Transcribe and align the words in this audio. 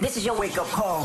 This 0.00 0.16
is 0.16 0.26
your 0.26 0.36
wake 0.36 0.58
up 0.58 0.66
call. 0.66 1.04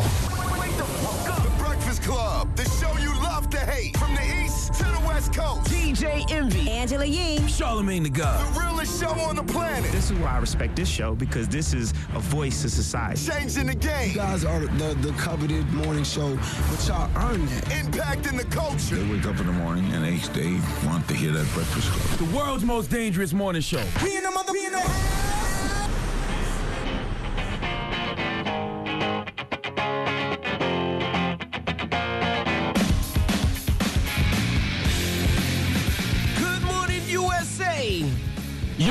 Wake 0.60 0.76
the 0.78 0.84
fuck 0.84 1.38
up. 1.38 1.44
The 1.44 1.64
Breakfast 1.64 2.02
Club, 2.02 2.56
the 2.56 2.64
show 2.64 2.92
you 2.98 3.14
love 3.22 3.48
to 3.52 3.60
hate. 3.60 3.96
From 3.98 4.16
the 4.16 4.44
East 4.44 4.74
to 4.74 4.84
the 4.84 5.02
West 5.06 5.32
Coast. 5.32 5.70
DJ 5.70 6.30
Envy. 6.32 6.72
Angela 6.72 7.06
Yee. 7.06 7.38
Charlamagne 7.42 8.04
the 8.04 8.10
God. 8.10 8.56
The 8.56 8.60
realest 8.60 9.00
show 9.00 9.12
on 9.12 9.36
the 9.36 9.44
planet. 9.44 9.92
This 9.92 10.10
is 10.10 10.18
why 10.18 10.32
I 10.32 10.38
respect 10.40 10.76
this 10.76 10.90
show 10.90 11.14
because 11.14 11.48
this 11.48 11.76
is 11.76 11.92
a 12.16 12.20
voice 12.20 12.64
to 12.64 12.70
society. 12.70 13.22
Changing 13.32 13.68
the 13.68 13.76
game. 13.76 14.10
You 14.10 14.16
guys 14.16 14.44
are 14.44 14.62
the, 14.62 14.96
the 14.96 15.12
coveted 15.20 15.72
morning 15.72 16.04
show, 16.04 16.36
but 16.72 16.88
y'all 16.88 17.12
earn 17.30 17.46
that. 17.46 17.66
Impacting 17.66 18.38
the 18.38 18.46
culture. 18.46 18.96
They 18.96 19.12
wake 19.12 19.26
up 19.28 19.40
in 19.40 19.46
the 19.46 19.54
morning 19.54 19.86
and 19.94 20.04
they, 20.04 20.16
they 20.34 20.60
want 20.88 21.08
to 21.10 21.14
hear 21.14 21.32
that 21.32 21.48
Breakfast 21.54 21.92
Club. 21.92 22.28
The 22.28 22.36
world's 22.36 22.64
most 22.64 22.90
dangerous 22.90 23.34
morning 23.34 23.62
show. 23.62 23.84
We 24.04 24.18
in 24.18 24.24
the 24.24 24.32
mother, 24.32 24.52
we 24.52 24.66
in 24.66 24.72
the 24.72 25.23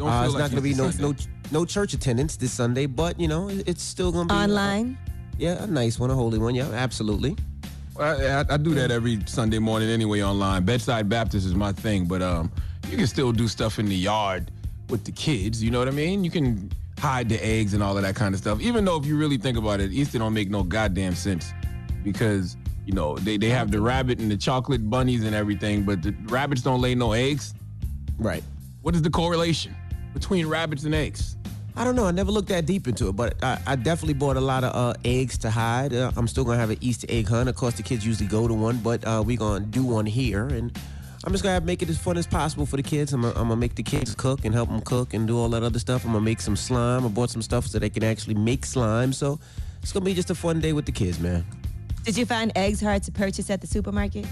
Don't 0.00 0.08
Uh, 0.08 0.20
feel 0.22 0.24
it's 0.24 0.34
like 0.34 0.40
not 0.44 0.50
going 0.50 0.62
to 0.62 0.68
be 0.70 0.74
no, 0.74 0.90
Sunday. 0.90 1.24
no 1.52 1.60
no 1.60 1.64
church 1.66 1.92
attendance 1.92 2.36
this 2.36 2.52
Sunday, 2.52 2.86
but 2.86 3.20
you 3.20 3.28
know 3.28 3.50
it's 3.50 3.82
still 3.82 4.10
going 4.10 4.28
to 4.28 4.34
be 4.34 4.38
uh, 4.40 4.44
Online. 4.44 4.96
yeah, 5.36 5.62
a 5.62 5.66
nice 5.66 5.98
one, 5.98 6.10
a 6.10 6.14
holy 6.14 6.38
one. 6.38 6.54
Yeah, 6.54 6.70
absolutely. 6.70 7.36
I, 7.98 8.04
I, 8.40 8.44
I 8.48 8.56
do 8.56 8.72
that 8.76 8.90
every 8.90 9.20
Sunday 9.26 9.58
morning 9.58 9.90
anyway 9.90 10.22
online. 10.22 10.64
Bedside 10.64 11.10
Baptist 11.10 11.44
is 11.46 11.54
my 11.54 11.72
thing, 11.72 12.06
but 12.06 12.22
um, 12.22 12.50
you 12.88 12.96
can 12.96 13.06
still 13.06 13.30
do 13.30 13.46
stuff 13.46 13.78
in 13.78 13.84
the 13.84 13.94
yard 13.94 14.50
with 14.88 15.04
the 15.04 15.12
kids. 15.12 15.62
You 15.62 15.70
know 15.70 15.80
what 15.80 15.88
I 15.88 15.90
mean? 15.90 16.24
You 16.24 16.30
can 16.30 16.72
hide 16.98 17.28
the 17.28 17.44
eggs 17.44 17.74
and 17.74 17.82
all 17.82 17.94
of 17.94 18.02
that 18.02 18.14
kind 18.14 18.34
of 18.34 18.40
stuff. 18.40 18.58
Even 18.62 18.86
though 18.86 18.96
if 18.96 19.04
you 19.04 19.18
really 19.18 19.36
think 19.36 19.58
about 19.58 19.80
it, 19.80 19.92
Easter 19.92 20.18
don't 20.18 20.32
make 20.32 20.48
no 20.48 20.62
goddamn 20.62 21.14
sense 21.14 21.52
because 22.02 22.56
you 22.86 22.94
know 22.94 23.16
they, 23.18 23.36
they 23.36 23.50
have 23.50 23.70
the 23.70 23.82
rabbit 23.82 24.18
and 24.18 24.30
the 24.30 24.36
chocolate 24.38 24.88
bunnies 24.88 25.24
and 25.24 25.34
everything, 25.34 25.82
but 25.82 26.02
the 26.02 26.14
rabbits 26.28 26.62
don't 26.62 26.80
lay 26.80 26.94
no 26.94 27.12
eggs. 27.12 27.52
Right. 28.16 28.42
What 28.80 28.94
is 28.94 29.02
the 29.02 29.10
correlation 29.10 29.76
between 30.12 30.46
rabbits 30.46 30.84
and 30.84 30.94
eggs? 30.94 31.36
I 31.76 31.84
don't 31.84 31.96
know. 31.96 32.04
I 32.04 32.10
never 32.10 32.30
looked 32.30 32.48
that 32.48 32.66
deep 32.66 32.88
into 32.88 33.08
it, 33.08 33.16
but 33.16 33.42
I, 33.42 33.58
I 33.66 33.76
definitely 33.76 34.14
bought 34.14 34.36
a 34.36 34.40
lot 34.40 34.64
of 34.64 34.74
uh, 34.74 34.94
eggs 35.04 35.38
to 35.38 35.50
hide. 35.50 35.94
Uh, 35.94 36.10
I'm 36.16 36.28
still 36.28 36.44
gonna 36.44 36.58
have 36.58 36.70
an 36.70 36.78
Easter 36.80 37.06
egg 37.08 37.28
hunt. 37.28 37.48
Of 37.48 37.56
course, 37.56 37.74
the 37.74 37.82
kids 37.82 38.04
usually 38.06 38.28
go 38.28 38.48
to 38.48 38.54
one, 38.54 38.78
but 38.78 39.04
uh, 39.06 39.22
we're 39.24 39.36
gonna 39.36 39.64
do 39.64 39.84
one 39.84 40.04
here, 40.04 40.46
and 40.48 40.76
I'm 41.24 41.32
just 41.32 41.42
gonna 41.42 41.54
have, 41.54 41.64
make 41.64 41.82
it 41.82 41.88
as 41.88 41.98
fun 41.98 42.16
as 42.16 42.26
possible 42.26 42.66
for 42.66 42.76
the 42.76 42.82
kids. 42.82 43.12
I'm 43.12 43.22
gonna, 43.22 43.34
I'm 43.34 43.48
gonna 43.48 43.56
make 43.56 43.76
the 43.76 43.82
kids 43.82 44.14
cook 44.14 44.44
and 44.44 44.54
help 44.54 44.68
them 44.68 44.80
cook 44.80 45.14
and 45.14 45.26
do 45.26 45.38
all 45.38 45.48
that 45.50 45.62
other 45.62 45.78
stuff. 45.78 46.04
I'm 46.04 46.12
gonna 46.12 46.24
make 46.24 46.40
some 46.40 46.56
slime. 46.56 47.04
I 47.04 47.08
bought 47.08 47.30
some 47.30 47.42
stuff 47.42 47.66
so 47.66 47.78
they 47.78 47.90
can 47.90 48.04
actually 48.04 48.34
make 48.34 48.66
slime. 48.66 49.12
So 49.12 49.38
it's 49.82 49.92
gonna 49.92 50.04
be 50.04 50.14
just 50.14 50.30
a 50.30 50.34
fun 50.34 50.60
day 50.60 50.72
with 50.72 50.86
the 50.86 50.92
kids, 50.92 51.20
man. 51.20 51.46
Did 52.04 52.16
you 52.16 52.26
find 52.26 52.50
eggs 52.56 52.80
hard 52.80 53.02
to 53.04 53.12
purchase 53.12 53.50
at 53.50 53.60
the 53.60 53.66
supermarket? 53.66 54.26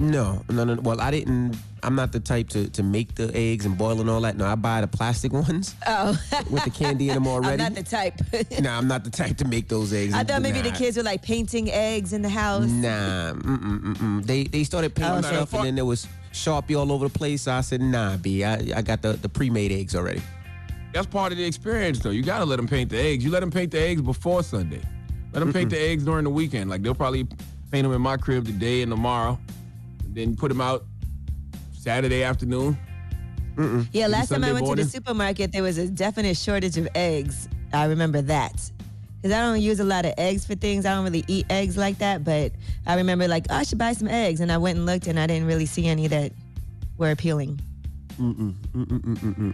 No, 0.00 0.42
no, 0.50 0.64
no. 0.64 0.74
Well, 0.82 1.00
I 1.00 1.10
didn't. 1.12 1.56
I'm 1.84 1.94
not 1.94 2.10
the 2.12 2.18
type 2.18 2.48
to, 2.50 2.68
to 2.70 2.82
make 2.82 3.14
the 3.14 3.30
eggs 3.34 3.64
and 3.64 3.78
boil 3.78 4.00
and 4.00 4.10
all 4.10 4.20
that. 4.22 4.36
No, 4.36 4.44
I 4.46 4.54
buy 4.56 4.80
the 4.80 4.88
plastic 4.88 5.32
ones 5.48 5.74
Oh, 5.86 6.18
with 6.50 6.64
the 6.64 6.70
candy 6.70 7.10
in 7.10 7.14
them 7.14 7.22
I'm 7.28 7.32
already. 7.32 7.62
not 7.62 7.74
the 7.74 7.82
type. 7.84 8.14
nah, 8.60 8.76
I'm 8.76 8.88
not 8.88 9.04
the 9.04 9.10
type 9.10 9.36
to 9.36 9.44
make 9.46 9.68
those 9.68 9.92
eggs. 9.92 10.12
I 10.14 10.24
thought 10.24 10.42
maybe 10.42 10.62
the 10.62 10.72
kids 10.72 10.96
were 10.96 11.02
like 11.04 11.22
painting 11.22 11.70
eggs 11.70 12.12
in 12.12 12.22
the 12.22 12.28
house. 12.28 12.68
Nah, 12.68 13.34
mm-mm, 13.34 13.80
mm-mm. 13.94 14.24
They 14.26 14.44
they 14.44 14.64
started 14.64 14.94
painting 14.96 15.18
Oh, 15.18 15.22
stuff, 15.22 15.50
so- 15.50 15.58
and 15.58 15.66
then 15.66 15.74
there 15.76 15.84
was 15.84 16.08
Sharpie 16.32 16.76
all 16.76 16.90
over 16.90 17.06
the 17.08 17.16
place. 17.16 17.42
So 17.42 17.52
I 17.52 17.60
said, 17.60 17.80
Nah, 17.80 18.16
B, 18.16 18.42
I, 18.42 18.54
I 18.74 18.82
got 18.82 19.00
the, 19.02 19.12
the 19.12 19.28
pre-made 19.28 19.70
eggs 19.70 19.94
already. 19.94 20.22
That's 20.92 21.06
part 21.06 21.30
of 21.30 21.38
the 21.38 21.44
experience, 21.44 22.00
though. 22.00 22.10
You 22.10 22.22
gotta 22.24 22.44
let 22.44 22.56
them 22.56 22.66
paint 22.66 22.90
the 22.90 22.98
eggs. 22.98 23.24
You 23.24 23.30
let 23.30 23.40
them 23.40 23.50
paint 23.52 23.70
the 23.70 23.80
eggs 23.80 24.02
before 24.02 24.42
Sunday. 24.42 24.80
Let 25.32 25.40
them 25.40 25.52
paint 25.52 25.70
the 25.70 25.78
eggs 25.78 26.04
during 26.04 26.24
the 26.24 26.30
weekend. 26.30 26.68
Like 26.70 26.82
they'll 26.82 26.94
probably 26.96 27.24
paint 27.70 27.84
them 27.84 27.92
in 27.92 28.00
my 28.00 28.16
crib 28.16 28.46
today 28.46 28.82
and 28.82 28.90
tomorrow, 28.90 29.38
and 29.38 29.63
then 30.14 30.36
put 30.36 30.48
them 30.48 30.60
out 30.60 30.84
Saturday 31.72 32.22
afternoon. 32.22 32.78
Yeah, 33.92 34.08
last 34.08 34.30
time 34.30 34.42
I 34.42 34.48
Sunday 34.48 34.52
went 34.52 34.66
to 34.66 34.84
the 34.84 34.90
supermarket, 34.90 35.52
there 35.52 35.62
was 35.62 35.78
a 35.78 35.88
definite 35.88 36.36
shortage 36.36 36.76
of 36.76 36.88
eggs. 36.94 37.48
I 37.72 37.84
remember 37.86 38.22
that. 38.22 38.70
Because 39.16 39.36
I 39.36 39.40
don't 39.40 39.60
use 39.60 39.80
a 39.80 39.84
lot 39.84 40.04
of 40.04 40.12
eggs 40.18 40.44
for 40.44 40.54
things. 40.54 40.84
I 40.84 40.94
don't 40.94 41.04
really 41.04 41.24
eat 41.28 41.46
eggs 41.48 41.76
like 41.76 41.98
that. 41.98 42.24
But 42.24 42.52
I 42.86 42.96
remember, 42.96 43.26
like, 43.28 43.46
oh, 43.50 43.56
I 43.56 43.62
should 43.62 43.78
buy 43.78 43.92
some 43.92 44.08
eggs. 44.08 44.40
And 44.40 44.50
I 44.52 44.58
went 44.58 44.76
and 44.76 44.86
looked, 44.86 45.06
and 45.06 45.18
I 45.18 45.26
didn't 45.26 45.46
really 45.46 45.66
see 45.66 45.86
any 45.86 46.08
that 46.08 46.32
were 46.98 47.10
appealing. 47.10 47.60
And 48.18 48.54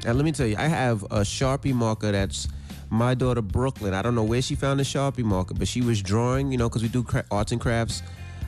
let 0.05 0.25
me 0.25 0.33
tell 0.33 0.47
you, 0.47 0.57
I 0.59 0.67
have 0.67 1.03
a 1.05 1.21
Sharpie 1.21 1.73
marker 1.73 2.13
that's 2.13 2.49
my 2.91 3.15
daughter 3.15 3.43
Brooklyn. 3.43 3.95
I 3.95 4.03
don't 4.03 4.15
know 4.15 4.25
where 4.25 4.43
she 4.43 4.55
found 4.55 4.81
the 4.81 4.85
Sharpie 4.85 5.25
marker, 5.25 5.55
but 5.55 5.69
she 5.69 5.81
was 5.83 6.03
drawing, 6.03 6.51
you 6.53 6.59
know, 6.59 6.69
because 6.69 6.83
we 6.83 6.89
do 6.89 7.03
cra- 7.03 7.25
arts 7.31 7.53
and 7.53 7.61
crafts, 7.61 8.03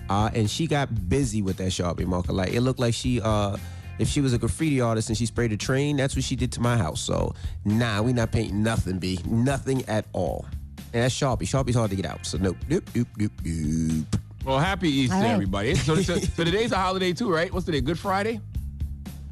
uh, 0.08 0.30
and 0.34 0.48
she 0.50 0.66
got 0.66 1.08
busy 1.08 1.42
with 1.42 1.56
that 1.58 1.68
Sharpie 1.68 2.06
marker. 2.06 2.32
Like 2.32 2.52
it 2.52 2.60
looked 2.60 2.80
like 2.80 2.94
she, 2.94 3.20
uh, 3.20 3.56
if 3.98 4.08
she 4.08 4.20
was 4.20 4.32
a 4.32 4.38
graffiti 4.38 4.80
artist 4.80 5.08
and 5.08 5.16
she 5.18 5.26
sprayed 5.26 5.52
a 5.52 5.56
train, 5.56 5.96
that's 5.96 6.14
what 6.16 6.24
she 6.24 6.36
did 6.36 6.52
to 6.52 6.60
my 6.60 6.76
house. 6.76 7.00
So 7.00 7.34
nah, 7.64 8.02
we 8.02 8.12
not 8.12 8.32
painting 8.32 8.62
nothing, 8.62 8.98
b, 8.98 9.18
nothing 9.26 9.84
at 9.88 10.06
all. 10.12 10.46
And 10.94 11.02
that's 11.02 11.14
Sharpie. 11.14 11.42
Sharpie's 11.42 11.74
hard 11.74 11.90
to 11.90 11.96
get 11.96 12.04
out. 12.06 12.26
So 12.26 12.38
nope, 12.38 12.56
nope, 12.68 12.84
nope, 12.94 13.08
nope, 13.18 13.32
nope. 13.44 14.06
Well, 14.44 14.58
happy 14.58 14.88
Easter, 14.90 15.14
All 15.14 15.22
right. 15.22 15.30
everybody. 15.30 15.74
So, 15.76 15.94
so, 15.96 16.18
so 16.18 16.44
today's 16.44 16.72
a 16.72 16.76
holiday 16.76 17.12
too, 17.12 17.32
right? 17.32 17.52
What's 17.52 17.64
today? 17.64 17.80
Good 17.80 17.98
Friday? 17.98 18.40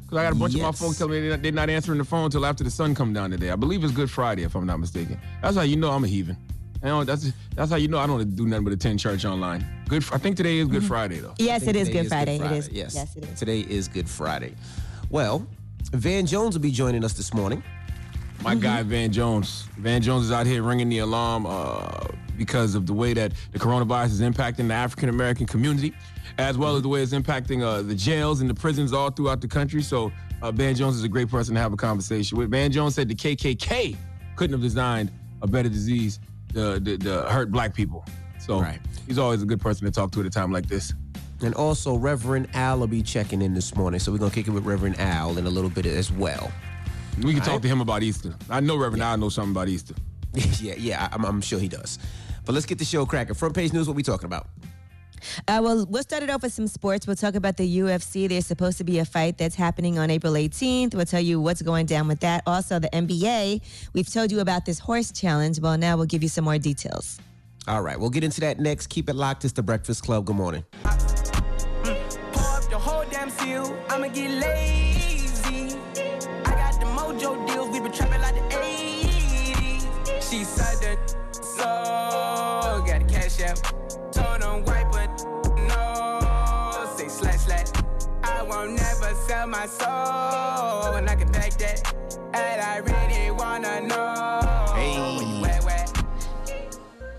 Because 0.03 0.17
I 0.17 0.23
got 0.23 0.31
a 0.33 0.35
bunch 0.35 0.55
of 0.55 0.61
my 0.61 0.67
Yes. 0.67 0.79
folks 0.79 0.97
telling 0.97 1.13
me 1.13 1.19
they're 1.21 1.29
not, 1.31 1.41
they're 1.43 1.51
not 1.51 1.69
answering 1.69 1.97
the 1.97 2.03
phone 2.05 2.25
until 2.25 2.45
after 2.45 2.63
the 2.63 2.71
sun 2.71 2.95
come 2.95 3.11
down 3.13 3.29
today. 3.31 3.49
I 3.51 3.55
believe 3.55 3.83
it's 3.83 3.93
Good 3.93 4.09
Friday, 4.09 4.43
if 4.43 4.55
I'm 4.55 4.65
not 4.65 4.79
mistaken. 4.79 5.19
That's 5.41 5.55
how 5.55 5.61
you 5.63 5.75
know 5.75 5.91
I'm 5.91 6.03
a 6.03 6.07
heathen. 6.07 6.37
You 6.83 6.89
know, 6.89 7.03
that's 7.03 7.31
that's 7.55 7.69
how 7.69 7.77
you 7.77 7.87
know 7.87 7.99
I 7.99 8.07
don't 8.07 8.35
do 8.35 8.47
nothing 8.47 8.63
but 8.63 8.73
attend 8.73 8.99
church 8.99 9.23
online. 9.23 9.65
Good. 9.87 10.03
I 10.11 10.17
think 10.17 10.35
today 10.35 10.57
is 10.57 10.67
Good 10.67 10.83
Friday 10.83 11.19
though. 11.19 11.35
Yes, 11.37 11.67
it 11.67 11.75
is 11.75 11.89
Good 11.89 12.07
Friday. 12.07 12.37
It 12.37 12.51
is. 12.51 12.69
Yes. 12.69 12.95
Yes, 12.95 13.15
it 13.15 13.25
is. 13.25 13.39
Today 13.39 13.59
is 13.61 13.87
Good 13.87 14.09
Friday. 14.09 14.55
Well, 15.11 15.45
Van 15.91 16.25
Jones 16.25 16.55
will 16.55 16.61
be 16.61 16.71
joining 16.71 17.03
us 17.03 17.13
this 17.13 17.33
morning. 17.33 17.61
My 18.41 18.55
guy 18.55 18.81
Van 18.81 19.11
Jones. 19.11 19.67
Van 19.77 20.01
Jones 20.01 20.25
is 20.25 20.31
out 20.31 20.47
here 20.47 20.63
ringing 20.63 20.89
the 20.89 20.99
alarm 20.99 21.45
uh, 21.45 22.07
because 22.35 22.73
of 22.73 22.87
the 22.87 22.93
way 22.93 23.13
that 23.13 23.33
the 23.51 23.59
coronavirus 23.59 24.07
is 24.07 24.21
impacting 24.21 24.67
the 24.67 24.73
African 24.73 25.09
American 25.09 25.45
community, 25.45 25.93
as 26.39 26.57
well 26.57 26.75
as 26.75 26.81
the 26.81 26.87
way 26.87 27.03
it's 27.03 27.13
impacting 27.13 27.61
uh, 27.61 27.83
the 27.83 27.93
jails 27.93 28.41
and 28.41 28.49
the 28.49 28.55
prisons 28.55 28.91
all 28.91 29.11
throughout 29.11 29.39
the 29.41 29.47
country. 29.47 29.83
So 29.83 30.11
uh, 30.41 30.51
Van 30.51 30.73
Jones 30.73 30.95
is 30.95 31.03
a 31.03 31.09
great 31.09 31.29
person 31.29 31.53
to 31.53 31.61
have 31.61 31.73
a 31.73 31.77
conversation 31.77 32.39
with. 32.39 32.49
Van 32.49 32.71
Jones 32.71 32.95
said 32.95 33.07
the 33.07 33.13
KKK 33.13 33.95
couldn't 34.35 34.53
have 34.53 34.63
designed 34.63 35.11
a 35.43 35.47
better 35.47 35.69
disease 35.69 36.19
to, 36.53 36.79
to, 36.79 36.97
to 36.97 37.21
hurt 37.23 37.51
black 37.51 37.73
people. 37.73 38.05
So 38.39 38.59
Right. 38.61 38.79
he's 39.07 39.17
always 39.17 39.41
a 39.41 39.45
good 39.45 39.61
person 39.61 39.85
to 39.85 39.91
talk 39.91 40.11
to 40.11 40.19
at 40.19 40.25
a 40.25 40.29
time 40.29 40.51
like 40.51 40.67
this. 40.67 40.93
And 41.43 41.55
also, 41.55 41.95
Reverend 41.95 42.49
Al 42.53 42.79
will 42.79 42.87
be 42.87 43.01
checking 43.01 43.41
in 43.41 43.53
this 43.53 43.75
morning. 43.75 43.99
So 43.99 44.11
we're 44.11 44.19
going 44.19 44.29
to 44.31 44.35
kick 44.35 44.47
it 44.47 44.51
with 44.51 44.65
Reverend 44.65 44.99
Al 44.99 45.37
in 45.37 45.47
a 45.47 45.49
little 45.49 45.71
bit 45.71 45.85
as 45.87 46.11
well. 46.11 46.51
We 47.21 47.33
can 47.33 47.41
talk 47.41 47.53
right. 47.53 47.61
to 47.63 47.67
him 47.67 47.81
about 47.81 48.03
Easter. 48.03 48.35
I 48.49 48.59
know 48.59 48.77
Reverend 48.77 49.03
I 49.03 49.15
know 49.15 49.29
something 49.29 49.51
about 49.51 49.67
Easter. 49.67 49.95
yeah, 50.33 50.75
yeah, 50.77 51.09
I'm, 51.11 51.25
I'm 51.25 51.41
sure 51.41 51.59
he 51.59 51.67
does. 51.67 51.99
But 52.45 52.53
let's 52.53 52.65
get 52.65 52.77
the 52.77 52.85
show 52.85 53.05
cracking. 53.05 53.35
Front 53.35 53.55
page 53.55 53.73
news, 53.73 53.87
what 53.87 53.95
we 53.95 54.03
talking 54.03 54.25
about? 54.25 54.47
Uh, 55.47 55.59
well, 55.63 55.85
we'll 55.89 56.03
start 56.03 56.23
it 56.23 56.29
off 56.29 56.43
with 56.43 56.53
some 56.53 56.67
sports. 56.67 57.07
We'll 57.07 57.15
talk 57.15 57.35
about 57.35 57.57
the 57.57 57.79
UFC. 57.79 58.27
There's 58.29 58.45
supposed 58.45 58.77
to 58.77 58.83
be 58.83 58.99
a 58.99 59.05
fight 59.05 59.37
that's 59.37 59.55
happening 59.55 59.97
on 59.99 60.09
April 60.09 60.33
18th. 60.33 60.95
We'll 60.95 61.05
tell 61.05 61.21
you 61.21 61.39
what's 61.39 61.61
going 61.61 61.85
down 61.85 62.07
with 62.07 62.19
that. 62.21 62.43
Also, 62.45 62.79
the 62.79 62.89
NBA. 62.89 63.61
We've 63.93 64.11
told 64.11 64.31
you 64.31 64.39
about 64.39 64.65
this 64.65 64.79
horse 64.79 65.11
challenge. 65.11 65.59
Well, 65.59 65.77
now 65.77 65.97
we'll 65.97 66.05
give 66.05 66.23
you 66.23 66.29
some 66.29 66.45
more 66.45 66.57
details. 66.57 67.19
All 67.67 67.81
right, 67.81 67.99
we'll 67.99 68.09
get 68.09 68.23
into 68.23 68.41
that 68.41 68.59
next. 68.59 68.87
Keep 68.87 69.09
it 69.09 69.15
locked. 69.15 69.45
It's 69.45 69.53
the 69.53 69.63
Breakfast 69.63 70.03
Club. 70.03 70.25
Good 70.25 70.35
morning. 70.35 70.65
Pour 70.83 70.91
up 70.91 72.69
the 72.69 72.79
whole 72.79 73.05
damn 73.11 73.29
seal, 73.29 73.77
I'ma 73.89 74.07
never 89.31 89.41
sell 89.41 89.47
my 89.47 89.65
soul, 89.65 90.95
and 90.95 91.09
I 91.09 91.15
can 91.15 91.31
back 91.31 91.51
that. 91.53 91.93
And 92.33 92.61
I 92.61 92.77
really 92.77 93.31
wanna 93.31 93.81
know. 93.81 94.73
Hey. 94.75 95.41
Where, 95.41 95.61
where? 95.61 95.85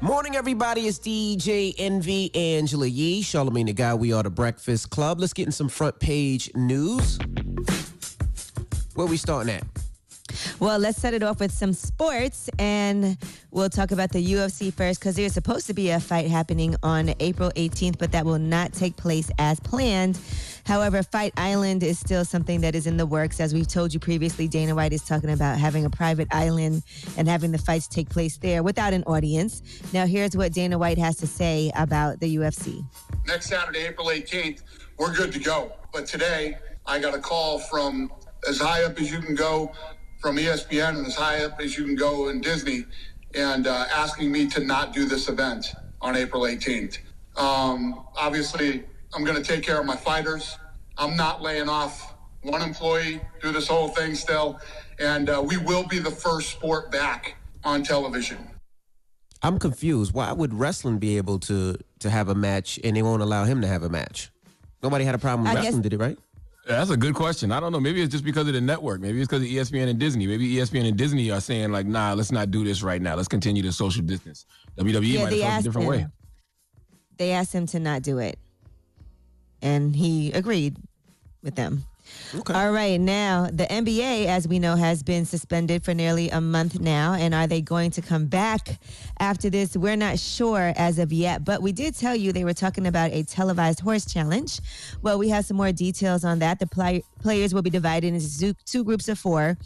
Morning, 0.00 0.36
everybody. 0.36 0.82
It's 0.82 0.98
DJ 0.98 1.74
Envy 1.78 2.34
Angela 2.34 2.86
Yee, 2.86 3.22
Charlamagne 3.22 3.66
the 3.66 3.72
Guy. 3.72 3.94
We 3.94 4.12
are 4.12 4.22
the 4.22 4.30
Breakfast 4.30 4.90
Club. 4.90 5.20
Let's 5.20 5.32
get 5.32 5.46
in 5.46 5.52
some 5.52 5.68
front 5.68 5.98
page 6.00 6.50
news. 6.54 7.18
Where 8.94 9.06
we 9.06 9.16
starting 9.16 9.54
at? 9.54 9.64
Well, 10.60 10.78
let's 10.78 10.98
set 10.98 11.14
it 11.14 11.22
off 11.22 11.40
with 11.40 11.52
some 11.52 11.72
sports, 11.72 12.48
and 12.58 13.16
we'll 13.50 13.68
talk 13.68 13.90
about 13.90 14.12
the 14.12 14.24
UFC 14.34 14.72
first 14.72 15.00
because 15.00 15.16
there's 15.16 15.32
supposed 15.32 15.66
to 15.66 15.74
be 15.74 15.90
a 15.90 16.00
fight 16.00 16.28
happening 16.28 16.76
on 16.82 17.14
April 17.20 17.50
18th, 17.56 17.98
but 17.98 18.12
that 18.12 18.24
will 18.24 18.38
not 18.38 18.72
take 18.72 18.96
place 18.96 19.30
as 19.38 19.58
planned. 19.60 20.18
However, 20.64 21.02
Fight 21.02 21.32
Island 21.36 21.82
is 21.82 21.98
still 21.98 22.24
something 22.24 22.60
that 22.60 22.74
is 22.74 22.86
in 22.86 22.96
the 22.96 23.06
works. 23.06 23.40
As 23.40 23.52
we've 23.52 23.66
told 23.66 23.92
you 23.92 24.00
previously, 24.00 24.48
Dana 24.48 24.74
White 24.74 24.92
is 24.92 25.02
talking 25.02 25.30
about 25.30 25.58
having 25.58 25.84
a 25.84 25.90
private 25.90 26.28
island 26.30 26.82
and 27.16 27.28
having 27.28 27.52
the 27.52 27.58
fights 27.58 27.88
take 27.88 28.08
place 28.08 28.36
there 28.36 28.62
without 28.62 28.92
an 28.92 29.02
audience. 29.04 29.62
Now, 29.92 30.06
here's 30.06 30.36
what 30.36 30.52
Dana 30.52 30.78
White 30.78 30.98
has 30.98 31.16
to 31.18 31.26
say 31.26 31.72
about 31.76 32.20
the 32.20 32.36
UFC. 32.36 32.84
Next 33.26 33.46
Saturday, 33.48 33.86
April 33.86 34.06
18th, 34.08 34.62
we're 34.98 35.14
good 35.14 35.32
to 35.32 35.40
go. 35.40 35.72
But 35.92 36.06
today, 36.06 36.56
I 36.86 36.98
got 36.98 37.14
a 37.14 37.18
call 37.18 37.58
from 37.58 38.12
as 38.48 38.58
high 38.58 38.84
up 38.84 39.00
as 39.00 39.10
you 39.10 39.20
can 39.20 39.34
go 39.34 39.72
from 40.20 40.36
ESPN 40.36 40.98
and 40.98 41.06
as 41.06 41.16
high 41.16 41.44
up 41.44 41.60
as 41.60 41.76
you 41.76 41.84
can 41.84 41.96
go 41.96 42.28
in 42.28 42.40
Disney 42.40 42.84
and 43.34 43.66
uh, 43.66 43.86
asking 43.92 44.30
me 44.30 44.46
to 44.48 44.64
not 44.64 44.92
do 44.92 45.06
this 45.06 45.28
event 45.28 45.74
on 46.00 46.16
April 46.16 46.42
18th. 46.42 46.98
Um, 47.36 48.04
obviously, 48.16 48.84
I'm 49.14 49.24
going 49.24 49.36
to 49.36 49.42
take 49.42 49.62
care 49.62 49.78
of 49.78 49.86
my 49.86 49.96
fighters. 49.96 50.56
I'm 50.98 51.16
not 51.16 51.42
laying 51.42 51.68
off 51.68 52.14
one 52.42 52.62
employee 52.62 53.20
through 53.40 53.52
this 53.52 53.68
whole 53.68 53.88
thing 53.88 54.14
still. 54.14 54.60
And 54.98 55.28
uh, 55.28 55.42
we 55.44 55.56
will 55.56 55.86
be 55.86 55.98
the 55.98 56.10
first 56.10 56.50
sport 56.50 56.90
back 56.90 57.36
on 57.64 57.82
television. 57.82 58.38
I'm 59.42 59.58
confused. 59.58 60.12
Why 60.14 60.32
would 60.32 60.54
wrestling 60.54 60.98
be 60.98 61.16
able 61.16 61.38
to 61.40 61.76
to 61.98 62.10
have 62.10 62.28
a 62.28 62.34
match 62.34 62.78
and 62.84 62.96
they 62.96 63.02
won't 63.02 63.22
allow 63.22 63.44
him 63.44 63.60
to 63.62 63.66
have 63.66 63.82
a 63.82 63.88
match? 63.88 64.30
Nobody 64.82 65.04
had 65.04 65.14
a 65.14 65.18
problem 65.18 65.48
with 65.48 65.58
I 65.58 65.62
guess- 65.62 65.74
did 65.74 65.92
it? 65.92 65.98
Right? 65.98 66.18
Yeah, 66.68 66.76
That's 66.76 66.90
a 66.90 66.96
good 66.96 67.16
question. 67.16 67.50
I 67.50 67.58
don't 67.58 67.72
know. 67.72 67.80
Maybe 67.80 68.00
it's 68.00 68.12
just 68.12 68.24
because 68.24 68.46
of 68.46 68.54
the 68.54 68.60
network. 68.60 69.00
Maybe 69.00 69.20
it's 69.20 69.28
because 69.28 69.42
of 69.42 69.48
ESPN 69.48 69.88
and 69.88 69.98
Disney. 69.98 70.28
Maybe 70.28 70.54
ESPN 70.54 70.86
and 70.86 70.96
Disney 70.96 71.28
are 71.32 71.40
saying 71.40 71.72
like, 71.72 71.86
"Nah, 71.86 72.12
let's 72.12 72.30
not 72.30 72.52
do 72.52 72.62
this 72.62 72.84
right 72.84 73.02
now. 73.02 73.16
Let's 73.16 73.26
continue 73.26 73.64
the 73.64 73.72
social 73.72 74.02
distance." 74.02 74.46
WWE 74.78 75.04
Yeah, 75.04 75.24
might 75.24 75.30
they 75.30 75.40
have 75.40 75.50
a 75.50 75.54
asked 75.54 75.64
different 75.64 75.88
way. 75.88 76.06
They 77.16 77.32
asked 77.32 77.52
him 77.52 77.66
to 77.66 77.80
not 77.80 78.02
do 78.02 78.18
it, 78.18 78.38
and 79.62 79.96
he 79.96 80.32
agreed 80.32 80.76
with 81.42 81.54
them. 81.54 81.84
Okay. 82.34 82.54
All 82.54 82.72
right, 82.72 83.00
now 83.00 83.48
the 83.52 83.64
NBA, 83.64 84.26
as 84.26 84.48
we 84.48 84.58
know, 84.58 84.74
has 84.76 85.02
been 85.02 85.24
suspended 85.24 85.84
for 85.84 85.94
nearly 85.94 86.30
a 86.30 86.40
month 86.40 86.80
now. 86.80 87.14
And 87.14 87.34
are 87.34 87.46
they 87.46 87.60
going 87.60 87.90
to 87.92 88.02
come 88.02 88.26
back 88.26 88.78
after 89.18 89.50
this? 89.50 89.76
We're 89.76 89.96
not 89.96 90.18
sure 90.18 90.72
as 90.76 90.98
of 90.98 91.12
yet, 91.12 91.44
but 91.44 91.62
we 91.62 91.72
did 91.72 91.94
tell 91.94 92.16
you 92.16 92.32
they 92.32 92.44
were 92.44 92.54
talking 92.54 92.86
about 92.86 93.12
a 93.12 93.22
televised 93.22 93.80
horse 93.80 94.04
challenge. 94.04 94.60
Well, 95.02 95.18
we 95.18 95.28
have 95.28 95.44
some 95.44 95.56
more 95.56 95.72
details 95.72 96.24
on 96.24 96.38
that. 96.40 96.58
The 96.58 96.66
play- 96.66 97.04
players 97.20 97.54
will 97.54 97.62
be 97.62 97.70
divided 97.70 98.14
into 98.14 98.54
two 98.64 98.84
groups 98.84 99.08
of 99.08 99.18
four. 99.18 99.56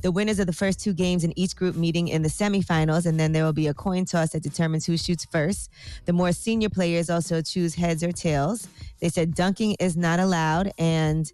The 0.00 0.10
winners 0.10 0.38
of 0.38 0.46
the 0.46 0.52
first 0.52 0.80
two 0.80 0.92
games 0.92 1.24
in 1.24 1.36
each 1.38 1.56
group 1.56 1.74
meeting 1.74 2.08
in 2.08 2.22
the 2.22 2.28
semifinals, 2.28 3.06
and 3.06 3.18
then 3.18 3.32
there 3.32 3.44
will 3.44 3.52
be 3.52 3.66
a 3.66 3.74
coin 3.74 4.04
toss 4.04 4.30
that 4.30 4.42
determines 4.42 4.86
who 4.86 4.96
shoots 4.96 5.24
first. 5.24 5.70
The 6.04 6.12
more 6.12 6.32
senior 6.32 6.68
players 6.68 7.10
also 7.10 7.42
choose 7.42 7.74
heads 7.74 8.02
or 8.04 8.12
tails. 8.12 8.68
They 9.00 9.08
said 9.08 9.34
dunking 9.34 9.76
is 9.80 9.96
not 9.96 10.20
allowed, 10.20 10.72
and 10.78 11.30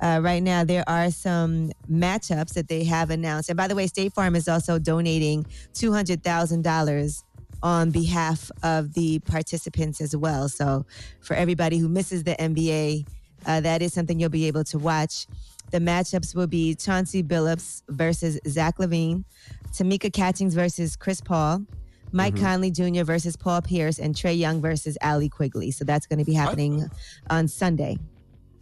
uh, 0.00 0.20
right 0.22 0.42
now 0.42 0.64
there 0.64 0.84
are 0.88 1.10
some 1.10 1.72
matchups 1.90 2.54
that 2.54 2.68
they 2.68 2.84
have 2.84 3.10
announced. 3.10 3.48
And 3.48 3.56
by 3.56 3.68
the 3.68 3.74
way, 3.74 3.86
State 3.86 4.12
Farm 4.12 4.36
is 4.36 4.48
also 4.48 4.78
donating 4.78 5.46
two 5.72 5.92
hundred 5.92 6.22
thousand 6.22 6.62
dollars 6.62 7.24
on 7.62 7.90
behalf 7.90 8.50
of 8.62 8.92
the 8.92 9.18
participants 9.20 10.00
as 10.00 10.14
well. 10.14 10.48
So 10.48 10.84
for 11.20 11.34
everybody 11.34 11.78
who 11.78 11.88
misses 11.88 12.22
the 12.22 12.34
NBA, 12.34 13.06
uh, 13.46 13.60
that 13.60 13.80
is 13.80 13.92
something 13.94 14.20
you'll 14.20 14.28
be 14.28 14.46
able 14.46 14.64
to 14.64 14.78
watch. 14.78 15.26
The 15.70 15.78
matchups 15.78 16.34
will 16.34 16.46
be 16.46 16.74
Chauncey 16.74 17.22
Billups 17.22 17.82
versus 17.88 18.38
Zach 18.46 18.78
LaVine, 18.78 19.24
Tamika 19.72 20.12
Catchings 20.12 20.54
versus 20.54 20.96
Chris 20.96 21.20
Paul, 21.20 21.64
Mike 22.12 22.34
mm-hmm. 22.34 22.44
Conley 22.44 22.70
Jr. 22.70 23.02
versus 23.02 23.36
Paul 23.36 23.60
Pierce, 23.62 23.98
and 23.98 24.14
Trae 24.14 24.38
Young 24.38 24.60
versus 24.60 24.96
Allie 25.00 25.28
Quigley. 25.28 25.70
So 25.70 25.84
that's 25.84 26.06
going 26.06 26.20
to 26.20 26.24
be 26.24 26.34
happening 26.34 26.88
on 27.28 27.48
Sunday. 27.48 27.98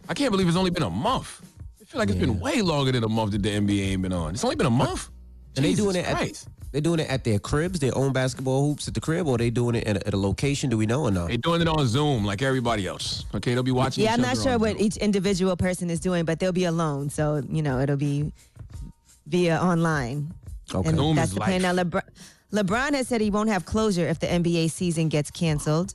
I 0.09 0.13
can't 0.13 0.31
believe 0.31 0.47
it's 0.47 0.57
only 0.57 0.71
been 0.71 0.83
a 0.83 0.89
month. 0.89 1.41
I 1.81 1.85
feel 1.85 1.99
like 1.99 2.09
it's 2.09 2.17
been 2.17 2.39
way 2.39 2.61
longer 2.61 2.91
than 2.91 3.03
a 3.03 3.09
month 3.09 3.31
that 3.33 3.43
the 3.43 3.49
NBA 3.49 3.91
ain't 3.91 4.01
been 4.01 4.13
on. 4.13 4.33
It's 4.33 4.43
only 4.43 4.55
been 4.55 4.67
a 4.67 4.71
month. 4.71 5.09
And 5.55 5.65
they 5.65 5.69
Jesus 5.69 5.85
doing 5.85 5.95
it 5.95 6.05
at 6.05 6.45
they 6.73 6.81
doing 6.81 6.99
it 6.99 7.07
at 7.07 7.23
their 7.23 7.37
cribs, 7.37 7.79
their 7.79 7.95
own 7.95 8.13
basketball 8.13 8.67
hoops 8.67 8.87
at 8.87 8.95
the 8.95 8.99
crib, 8.99 9.27
or 9.27 9.37
they 9.37 9.51
doing 9.51 9.75
it 9.75 9.85
at 9.85 9.97
a, 9.97 10.07
at 10.07 10.13
a 10.15 10.17
location? 10.17 10.71
Do 10.71 10.77
we 10.77 10.87
know 10.87 11.03
or 11.03 11.11
not? 11.11 11.27
They 11.27 11.37
doing 11.37 11.61
it 11.61 11.67
on 11.67 11.85
Zoom 11.85 12.25
like 12.25 12.41
everybody 12.41 12.87
else. 12.87 13.25
Okay, 13.35 13.53
they'll 13.53 13.61
be 13.61 13.71
watching. 13.71 14.03
Yeah, 14.03 14.13
each 14.13 14.15
I'm 14.15 14.21
not 14.21 14.37
sure 14.37 14.57
what 14.57 14.71
Zoom. 14.71 14.81
each 14.81 14.97
individual 14.97 15.55
person 15.55 15.91
is 15.91 15.99
doing, 15.99 16.25
but 16.25 16.39
they'll 16.39 16.51
be 16.51 16.65
alone. 16.65 17.11
So, 17.11 17.43
you 17.47 17.61
know, 17.61 17.79
it'll 17.79 17.95
be 17.95 18.33
via 19.27 19.59
online. 19.61 20.33
Okay. 20.73 20.89
And 20.89 20.97
Zoom 20.97 21.15
that's 21.15 21.29
is 21.29 21.35
the 21.35 21.41
plan. 21.41 21.61
Now, 21.61 21.73
life. 21.73 21.85
LeBron, 21.85 22.01
LeBron 22.53 22.93
has 22.95 23.07
said 23.07 23.21
he 23.21 23.29
won't 23.29 23.49
have 23.49 23.65
closure 23.65 24.07
if 24.07 24.19
the 24.19 24.27
NBA 24.27 24.71
season 24.71 25.09
gets 25.09 25.29
canceled. 25.29 25.93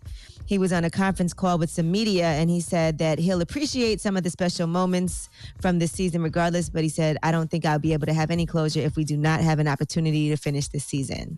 He 0.48 0.56
was 0.56 0.72
on 0.72 0.82
a 0.82 0.90
conference 0.90 1.34
call 1.34 1.58
with 1.58 1.68
some 1.68 1.90
media 1.90 2.24
and 2.24 2.48
he 2.48 2.62
said 2.62 2.96
that 2.98 3.18
he'll 3.18 3.42
appreciate 3.42 4.00
some 4.00 4.16
of 4.16 4.22
the 4.22 4.30
special 4.30 4.66
moments 4.66 5.28
from 5.60 5.78
this 5.78 5.92
season 5.92 6.22
regardless, 6.22 6.70
but 6.70 6.82
he 6.82 6.88
said, 6.88 7.18
I 7.22 7.32
don't 7.32 7.50
think 7.50 7.66
I'll 7.66 7.78
be 7.78 7.92
able 7.92 8.06
to 8.06 8.14
have 8.14 8.30
any 8.30 8.46
closure 8.46 8.80
if 8.80 8.96
we 8.96 9.04
do 9.04 9.18
not 9.18 9.40
have 9.40 9.58
an 9.58 9.68
opportunity 9.68 10.30
to 10.30 10.38
finish 10.38 10.68
this 10.68 10.86
season. 10.86 11.36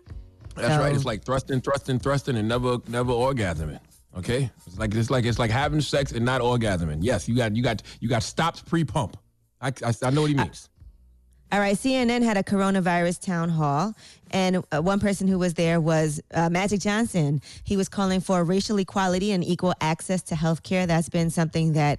That's 0.55 0.81
right. 0.81 0.95
It's 0.95 1.05
like 1.05 1.25
thrusting, 1.25 1.61
thrusting, 1.61 1.99
thrusting, 1.99 2.37
and 2.37 2.47
never, 2.47 2.79
never 2.87 3.11
orgasming. 3.11 3.81
Okay, 4.17 4.49
it's 4.67 4.79
like 4.79 4.95
it's 4.95 5.11
like 5.11 5.25
it's 5.25 5.39
like 5.39 5.51
having 5.51 5.81
sex 5.81 6.13
and 6.13 6.25
not 6.25 6.41
orgasming. 6.41 6.99
Yes, 7.01 7.29
you 7.29 7.37
got 7.37 7.55
you 7.55 7.63
got 7.63 7.83
you 8.01 8.09
got 8.09 8.23
stopped 8.23 8.67
pre-pump. 8.67 9.17
I, 9.61 9.69
I, 9.85 9.93
I 10.03 10.11
know 10.11 10.23
what 10.23 10.31
he 10.31 10.37
means. 10.37 10.70
All 11.53 11.59
right, 11.59 11.77
CNN 11.77 12.23
had 12.23 12.37
a 12.37 12.45
coronavirus 12.45 13.21
town 13.21 13.49
hall, 13.49 13.97
and 14.31 14.63
uh, 14.71 14.81
one 14.81 15.01
person 15.01 15.27
who 15.27 15.37
was 15.37 15.55
there 15.55 15.81
was 15.81 16.21
uh, 16.33 16.49
Magic 16.49 16.79
Johnson. 16.79 17.43
He 17.65 17.77
was 17.77 17.89
calling 17.89 18.21
for 18.21 18.45
racial 18.45 18.79
equality 18.79 19.33
and 19.33 19.43
equal 19.43 19.75
access 19.81 20.23
to 20.23 20.37
health 20.37 20.63
care. 20.63 20.87
That's 20.87 21.09
been 21.09 21.29
something 21.29 21.73
that 21.73 21.99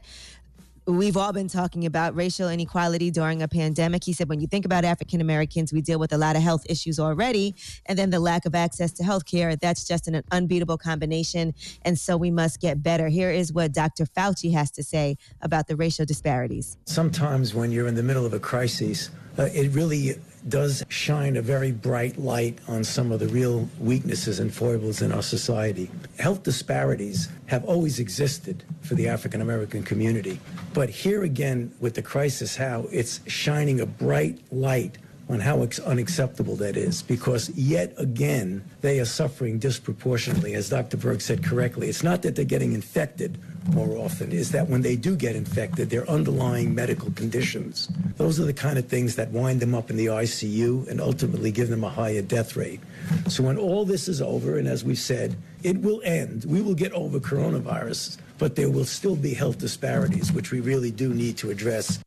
we've 0.88 1.18
all 1.18 1.32
been 1.32 1.48
talking 1.48 1.86
about 1.86 2.16
racial 2.16 2.50
inequality 2.50 3.12
during 3.12 3.42
a 3.42 3.48
pandemic. 3.48 4.04
He 4.04 4.14
said, 4.14 4.30
when 4.30 4.42
you 4.42 4.48
think 4.48 4.66
about 4.66 4.84
African 4.84 5.22
Americans, 5.22 5.72
we 5.72 5.82
deal 5.82 6.00
with 6.00 6.12
a 6.12 6.18
lot 6.18 6.36
of 6.36 6.42
health 6.42 6.66
issues 6.70 7.00
already, 7.00 7.56
and 7.86 7.98
then 7.98 8.10
the 8.10 8.20
lack 8.20 8.46
of 8.46 8.56
access 8.56 8.92
to 8.94 9.04
health 9.04 9.26
care, 9.26 9.56
that's 9.56 9.88
just 9.88 10.08
an 10.08 10.24
unbeatable 10.32 10.78
combination. 10.78 11.54
And 11.84 11.98
so 11.98 12.18
we 12.18 12.32
must 12.32 12.60
get 12.60 12.82
better. 12.82 13.08
Here 13.08 13.32
is 13.32 13.54
what 13.54 13.74
Dr. 13.74 14.06
Fauci 14.06 14.54
has 14.54 14.72
to 14.72 14.84
say 14.84 15.18
about 15.42 15.68
the 15.68 15.76
racial 15.76 16.06
disparities. 16.06 16.78
Sometimes 16.86 17.54
when 17.54 17.72
you're 17.72 17.88
in 17.88 17.96
the 17.96 18.04
middle 18.04 18.26
of 18.26 18.34
a 18.34 18.40
crisis, 18.40 19.12
uh, 19.38 19.44
it 19.54 19.72
really 19.72 20.16
does 20.50 20.84
shine 20.90 21.38
a 21.38 21.42
very 21.42 21.72
bright 21.72 22.18
light 22.18 22.60
on 22.68 22.84
some 22.84 23.12
of 23.12 23.20
the 23.20 23.28
real 23.28 23.70
weaknesses 23.80 24.40
and 24.40 24.54
foibles 24.54 25.02
in 25.02 25.12
our 25.12 25.22
society. 25.22 25.90
Health 26.20 26.44
disparities 26.44 27.30
have 27.48 27.64
always 27.66 28.00
existed 28.00 28.64
for 28.82 28.96
the 28.96 29.08
African 29.08 29.42
American 29.42 29.84
community. 29.84 30.40
But 30.74 30.90
here 30.90 31.24
again, 31.24 31.74
with 31.80 31.94
the 31.96 32.02
crisis, 32.02 32.56
how 32.56 32.88
it's 32.92 33.20
shining 33.28 33.82
a 33.82 33.86
bright 33.86 34.40
light 34.52 34.98
on 35.32 35.40
how 35.40 35.62
unacceptable 35.86 36.56
that 36.56 36.76
is 36.76 37.02
because 37.02 37.50
yet 37.52 37.94
again 37.98 38.64
they 38.82 39.00
are 39.00 39.06
suffering 39.06 39.60
disproportionately 39.60 40.54
as 40.56 40.70
dr 40.70 40.96
Birx 40.98 41.22
said 41.24 41.44
correctly. 41.44 41.90
It's 41.90 42.04
not 42.04 42.22
that 42.24 42.36
they're 42.36 42.46
getting 42.46 42.74
infected 42.74 43.38
more 43.74 43.98
often 43.98 44.32
is 44.32 44.52
that 44.52 44.68
when 44.68 44.82
they 44.82 44.96
do 44.96 45.16
get 45.16 45.36
infected 45.36 45.90
their 45.90 46.10
underlying 46.10 46.74
medical 46.74 47.12
conditions 47.12 47.90
those 48.18 48.40
are 48.40 48.46
the 48.46 48.54
kind 48.54 48.78
of 48.78 48.88
things 48.88 49.16
that 49.16 49.30
wind 49.32 49.60
them 49.60 49.76
up 49.76 49.90
in 49.90 49.98
the 49.98 50.08
icu 50.08 50.88
and 50.88 51.00
ultimately 51.00 51.52
give 51.52 51.70
them 51.70 51.84
a 51.84 51.90
higher 51.90 52.22
death 52.22 52.56
rate. 52.56 52.80
So 53.28 53.44
when 53.44 53.58
all 53.58 53.86
this 53.86 54.08
is 54.08 54.22
over 54.22 54.58
and 54.58 54.68
as 54.68 54.84
we've 54.84 54.98
said 54.98 55.36
it 55.64 55.80
will 55.82 56.02
end. 56.04 56.46
We 56.46 56.62
will 56.62 56.74
get 56.74 56.92
over 56.94 57.20
coronavirus 57.20 58.18
but 58.38 58.56
there 58.56 58.70
will 58.70 58.86
still 58.86 59.16
be 59.16 59.34
health 59.34 59.60
disparities 59.60 60.32
which 60.32 60.52
we 60.52 60.60
really 60.60 60.92
do 60.92 61.14
need 61.14 61.38
to 61.38 61.52
address 61.52 62.00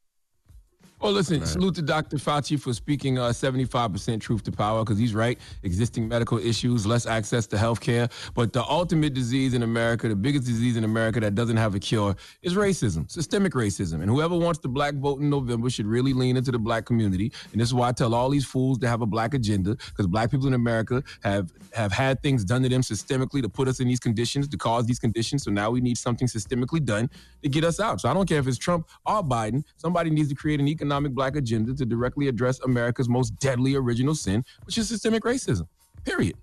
Well, 1.05 1.13
listen, 1.13 1.45
salute 1.45 1.75
to 1.75 1.83
Dr. 1.83 2.17
Fauci 2.17 2.59
for 2.59 2.73
speaking 2.73 3.19
uh, 3.19 3.25
75% 3.25 4.23
truth 4.23 4.43
to 4.45 4.51
power 4.51 4.83
because 4.83 4.97
he's 4.97 5.15
right. 5.15 5.39
Existing 5.63 6.09
medical 6.09 6.39
issues, 6.39 6.87
less 6.87 7.05
access 7.05 7.47
to 7.49 7.59
health 7.59 7.79
care. 7.79 8.09
But 8.33 8.55
the 8.55 8.65
ultimate 8.65 9.13
disease 9.13 9.53
in 9.53 9.65
America, 9.65 10.09
the 10.09 10.17
biggest 10.17 10.47
disease 10.47 10.79
in 10.79 10.85
America 10.85 11.21
that 11.21 11.35
doesn't 11.35 11.59
have 11.59 11.75
a 11.75 11.79
cure, 11.79 12.17
is 12.41 12.55
racism, 12.55 13.11
systemic 13.11 13.53
racism. 13.53 14.01
And 14.01 14.07
whoever 14.09 14.35
wants 14.35 14.61
the 14.61 14.69
black 14.69 14.95
vote 14.95 15.21
in 15.21 15.29
November 15.29 15.69
should 15.69 15.85
really 15.85 16.15
lean 16.15 16.39
into 16.39 16.51
the 16.51 16.59
black 16.59 16.87
community. 16.87 17.31
And 17.53 17.61
this 17.61 17.69
is 17.69 17.75
why 17.75 17.91
I 17.91 17.93
tell 17.93 18.15
all 18.15 18.31
these 18.31 18.47
fools 18.47 18.79
to 18.79 18.89
have 18.89 19.03
a 19.03 19.07
black 19.07 19.35
agenda 19.35 19.75
because 19.75 20.07
black 20.07 20.31
people 20.31 20.47
in 20.47 20.55
America 20.55 21.03
have, 21.23 21.53
have 21.75 21.93
had 21.93 22.23
things 22.23 22.47
done 22.47 22.63
to 22.63 22.71
them 22.71 22.81
systemically 22.81 23.43
to 23.43 23.51
put 23.51 23.69
us 23.69 23.79
in 23.79 23.89
these 23.89 24.01
conditions, 24.01 24.49
to 24.49 24.57
cause 24.57 24.87
these 24.87 25.01
conditions. 25.01 25.45
So 25.45 25.51
now 25.51 25.71
we 25.71 25.83
need 25.83 25.99
something 25.99 26.29
systemically 26.29 26.83
done 26.83 27.11
to 27.43 27.51
get 27.51 27.63
us 27.63 27.79
out. 27.79 28.01
So 28.01 28.09
I 28.09 28.15
don't 28.15 28.27
care 28.27 28.39
if 28.39 28.49
it's 28.49 28.57
Trump 28.57 28.89
or 29.05 29.23
Biden, 29.23 29.65
somebody 29.77 30.09
needs 30.09 30.31
to 30.31 30.35
create 30.35 30.61
an 30.61 30.69
economic 30.69 30.94
black 31.03 31.37
agenda 31.37 31.75
to 31.75 31.85
directly 31.85 32.29
address 32.29 32.61
America's 32.61 33.09
most 33.09 33.31
deadly 33.39 33.75
original 33.75 34.15
sin, 34.15 34.45
which 34.65 34.79
is 34.79 34.89
systemic 34.89 35.23
racism. 35.25 35.67
Period. 36.05 36.37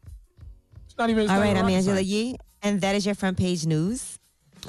It's 0.85 0.97
not 0.97 1.09
even. 1.09 1.23
It's 1.23 1.31
All 1.31 1.37
not 1.37 1.45
right, 1.45 1.57
I'm 1.57 1.69
Angela 1.69 1.95
science. 1.97 2.07
Yee, 2.07 2.37
and 2.61 2.81
that 2.81 2.95
is 2.95 3.05
your 3.05 3.15
front 3.15 3.37
page 3.37 3.65
news. 3.65 4.19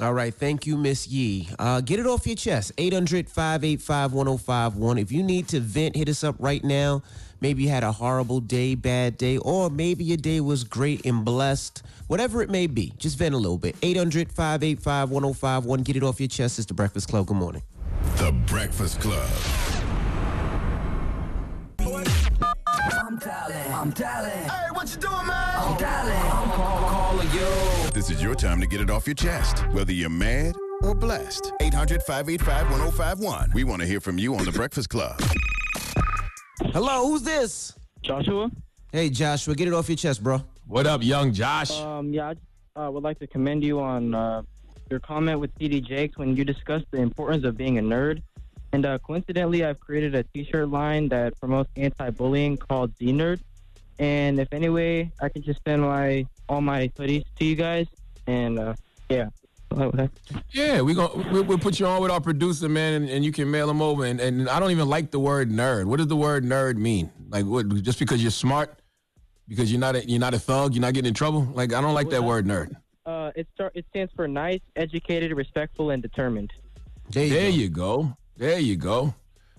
All 0.01 0.13
right, 0.13 0.33
thank 0.33 0.65
you, 0.65 0.75
Miss 0.75 1.07
Yee. 1.07 1.47
Uh, 1.59 1.79
get 1.79 1.99
it 1.99 2.07
off 2.07 2.25
your 2.25 2.35
chest. 2.35 2.71
800 2.77 3.29
585 3.29 4.13
1051. 4.13 4.97
If 4.97 5.11
you 5.11 5.21
need 5.21 5.47
to 5.49 5.59
vent, 5.59 5.95
hit 5.95 6.09
us 6.09 6.23
up 6.23 6.35
right 6.39 6.63
now. 6.63 7.03
Maybe 7.41 7.63
you 7.63 7.69
had 7.69 7.83
a 7.83 7.91
horrible 7.91 8.39
day, 8.39 8.73
bad 8.73 9.17
day, 9.17 9.37
or 9.37 9.69
maybe 9.69 10.03
your 10.03 10.17
day 10.17 10.39
was 10.39 10.63
great 10.63 11.05
and 11.05 11.23
blessed. 11.23 11.83
Whatever 12.07 12.41
it 12.41 12.49
may 12.49 12.67
be, 12.67 12.93
just 12.97 13.17
vent 13.17 13.35
a 13.35 13.37
little 13.37 13.57
bit. 13.57 13.75
800 13.83 14.31
585 14.31 15.11
1051. 15.11 15.83
Get 15.83 15.95
it 15.97 16.03
off 16.03 16.19
your 16.19 16.29
chest. 16.29 16.57
It's 16.57 16.65
the 16.65 16.73
Breakfast 16.73 17.09
Club. 17.09 17.27
Good 17.27 17.37
morning. 17.37 17.61
The 18.17 18.31
Breakfast 18.45 18.99
Club. 19.01 19.29
I'm 21.79 23.17
dialing. 23.17 23.73
I'm 23.73 23.89
dialing. 23.91 24.31
Hey, 24.31 24.67
what 24.71 24.89
you 24.93 25.01
doing, 25.01 25.27
man? 25.27 25.55
I'm 25.55 25.77
dialing. 25.77 26.31
I'm 26.31 26.51
call, 26.51 26.89
calling 26.89 27.31
you. 27.31 27.91
This 27.93 28.09
is 28.09 28.21
your 28.21 28.35
time 28.35 28.59
to 28.61 28.67
get 28.67 28.81
it 28.81 28.89
off 28.89 29.07
your 29.07 29.15
chest, 29.15 29.59
whether 29.71 29.91
you're 29.91 30.09
mad 30.09 30.55
or 30.81 30.93
blessed. 30.95 31.53
800 31.61 32.03
585 32.03 32.69
1051. 32.71 33.51
We 33.53 33.63
want 33.63 33.81
to 33.81 33.87
hear 33.87 33.99
from 33.99 34.17
you 34.17 34.35
on 34.35 34.45
The 34.45 34.51
Breakfast 34.51 34.89
Club. 34.89 35.19
Hello, 36.71 37.07
who's 37.07 37.23
this? 37.23 37.73
Joshua. 38.01 38.49
Hey, 38.91 39.09
Joshua, 39.09 39.55
get 39.55 39.67
it 39.67 39.73
off 39.73 39.89
your 39.89 39.95
chest, 39.95 40.23
bro. 40.23 40.43
What 40.67 40.87
up, 40.87 41.03
young 41.03 41.33
Josh? 41.33 41.71
Um, 41.79 42.13
yeah, 42.13 42.33
I 42.75 42.85
uh, 42.85 42.91
would 42.91 43.03
like 43.03 43.19
to 43.19 43.27
commend 43.27 43.63
you 43.63 43.79
on 43.79 44.13
uh, 44.13 44.43
your 44.93 44.99
comment 44.99 45.39
with 45.39 45.53
TD 45.57 45.83
Jakes 45.83 46.19
when 46.19 46.37
you 46.37 46.45
discussed 46.45 46.85
the 46.91 46.99
importance 46.99 47.43
of 47.45 47.57
being 47.57 47.79
a 47.79 47.81
nerd. 47.81 48.21
And 48.73 48.85
uh, 48.85 48.99
coincidentally, 48.99 49.65
I've 49.65 49.79
created 49.79 50.13
a 50.13 50.23
T-shirt 50.23 50.69
line 50.69 51.09
that 51.09 51.39
promotes 51.39 51.71
anti-bullying 51.75 52.57
called 52.57 52.95
Z 52.99 53.05
Nerd. 53.11 53.39
And 53.97 54.39
if 54.39 54.47
any 54.51 54.69
way, 54.69 55.11
I 55.19 55.29
can 55.29 55.41
just 55.41 55.59
send 55.65 55.81
my 55.81 56.27
all 56.47 56.61
my 56.61 56.89
hoodies 56.89 57.23
to 57.39 57.45
you 57.45 57.55
guys. 57.55 57.87
And 58.27 58.59
uh, 58.59 58.73
yeah, 59.09 59.29
Yeah, 60.51 60.81
we 60.81 60.93
gonna 60.93 61.31
we, 61.31 61.41
we'll 61.41 61.57
put 61.57 61.79
you 61.79 61.87
on 61.87 62.01
with 62.01 62.11
our 62.11 62.21
producer, 62.21 62.69
man, 62.69 62.93
and, 62.93 63.09
and 63.09 63.25
you 63.25 63.31
can 63.31 63.49
mail 63.49 63.65
them 63.65 63.81
over. 63.81 64.05
And, 64.05 64.19
and 64.19 64.47
I 64.47 64.59
don't 64.59 64.71
even 64.71 64.89
like 64.89 65.09
the 65.09 65.19
word 65.19 65.49
nerd. 65.49 65.85
What 65.85 65.97
does 65.97 66.07
the 66.07 66.15
word 66.15 66.43
nerd 66.45 66.77
mean? 66.77 67.11
Like, 67.29 67.45
what? 67.45 67.67
Just 67.81 67.97
because 67.97 68.21
you're 68.21 68.31
smart, 68.31 68.79
because 69.47 69.71
you're 69.71 69.81
not 69.81 69.95
a, 69.95 70.07
you're 70.07 70.19
not 70.19 70.35
a 70.35 70.39
thug, 70.39 70.75
you're 70.75 70.81
not 70.81 70.93
getting 70.93 71.09
in 71.09 71.15
trouble. 71.15 71.47
Like, 71.53 71.73
I 71.73 71.81
don't 71.81 71.95
like 71.95 72.09
that 72.11 72.23
word 72.23 72.45
nerd. 72.45 72.75
Uh, 73.05 73.31
it 73.35 73.47
start 73.53 73.73
it 73.75 73.85
stands 73.89 74.11
for 74.15 74.27
nice, 74.27 74.61
educated, 74.75 75.31
respectful, 75.35 75.89
and 75.91 76.01
determined. 76.01 76.51
There 77.09 77.27
There 77.27 77.49
you 77.49 77.69
go. 77.69 78.15
There 78.37 78.59
you 78.59 78.75
go. 78.75 79.13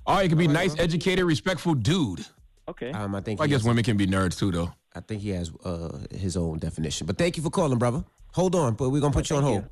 Or 0.07 0.23
it 0.23 0.29
could 0.29 0.39
be 0.39 0.49
nice, 0.49 0.79
educated, 0.79 1.25
respectful 1.25 1.75
dude. 1.75 2.25
Okay. 2.69 2.91
Um, 2.93 3.15
I 3.15 3.21
think. 3.21 3.41
I 3.41 3.47
guess 3.47 3.61
has- 3.61 3.65
women 3.69 3.85
can 3.85 3.97
be 3.97 4.07
nerds 4.07 4.39
too, 4.39 4.51
though. 4.51 4.73
I 4.95 5.01
think 5.01 5.23
he 5.23 5.31
has 5.31 5.51
uh, 5.65 5.99
his 6.15 6.37
own 6.37 6.59
definition. 6.59 7.07
But 7.07 7.19
thank 7.19 7.37
you 7.37 7.43
for 7.43 7.51
calling, 7.51 7.79
brother. 7.79 8.05
Hold 8.35 8.55
on, 8.55 8.75
but 8.75 8.91
we're 8.91 9.01
gonna 9.01 9.13
put 9.13 9.29
you 9.31 9.37
on 9.37 9.43
hold. 9.43 9.65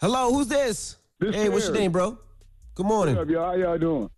Hello, 0.00 0.32
who's 0.32 0.46
this? 0.48 0.96
This 1.18 1.34
hey, 1.34 1.48
what's 1.48 1.66
your 1.66 1.74
name, 1.74 1.90
bro? 1.92 2.16
Good 2.74 2.86
morning. 2.86 3.16
What's 3.16 3.28
up, 3.28 3.32
y'all? 3.32 3.46
How 3.46 3.54
y'all 3.56 3.78
doing? 3.78 4.10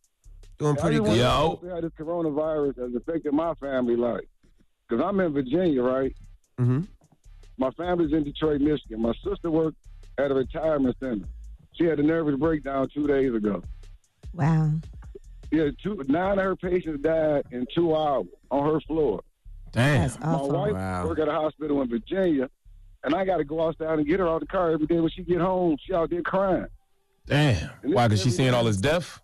Doing 0.58 0.76
I 0.76 0.80
pretty 0.80 0.96
good. 0.96 1.06
wanna 1.06 1.16
know 1.18 1.60
How 1.70 1.80
this 1.80 1.92
coronavirus 1.98 2.78
has 2.78 2.94
affected 2.94 3.32
my 3.32 3.54
family 3.54 3.96
life? 3.96 4.24
Because 4.86 5.02
I'm 5.02 5.18
in 5.20 5.32
Virginia, 5.32 5.82
right? 5.82 6.14
Mm-hmm. 6.60 6.80
My 7.60 7.70
family's 7.72 8.12
in 8.14 8.24
Detroit, 8.24 8.62
Michigan. 8.62 9.02
My 9.02 9.12
sister 9.22 9.50
worked 9.50 9.76
at 10.16 10.30
a 10.30 10.34
retirement 10.34 10.96
center. 10.98 11.26
She 11.74 11.84
had 11.84 12.00
a 12.00 12.02
nervous 12.02 12.36
breakdown 12.36 12.88
two 12.92 13.06
days 13.06 13.34
ago. 13.34 13.62
Wow. 14.32 14.72
Yeah, 15.52 15.68
two, 15.82 16.02
nine 16.08 16.38
of 16.38 16.44
her 16.44 16.56
patients 16.56 17.02
died 17.02 17.42
in 17.50 17.66
two 17.74 17.94
hours 17.94 18.28
on 18.50 18.72
her 18.72 18.80
floor. 18.80 19.20
Damn. 19.72 20.00
That's 20.00 20.18
My 20.20 20.26
awful. 20.28 20.48
wife 20.52 21.04
work 21.04 21.18
at 21.18 21.28
a 21.28 21.32
hospital 21.32 21.82
in 21.82 21.90
Virginia, 21.90 22.48
and 23.04 23.14
I 23.14 23.26
got 23.26 23.36
to 23.36 23.44
go 23.44 23.66
outside 23.68 23.98
and 23.98 24.06
get 24.08 24.20
her 24.20 24.26
out 24.28 24.36
of 24.36 24.40
the 24.40 24.46
car 24.46 24.70
every 24.70 24.86
day. 24.86 24.98
When 24.98 25.10
she 25.10 25.22
get 25.22 25.40
home, 25.40 25.76
she 25.84 25.92
out 25.92 26.08
there 26.08 26.22
crying. 26.22 26.66
Damn. 27.26 27.68
Why? 27.82 28.08
Because 28.08 28.22
she's 28.22 28.36
seeing 28.36 28.54
all 28.54 28.64
this 28.64 28.78
death. 28.78 29.20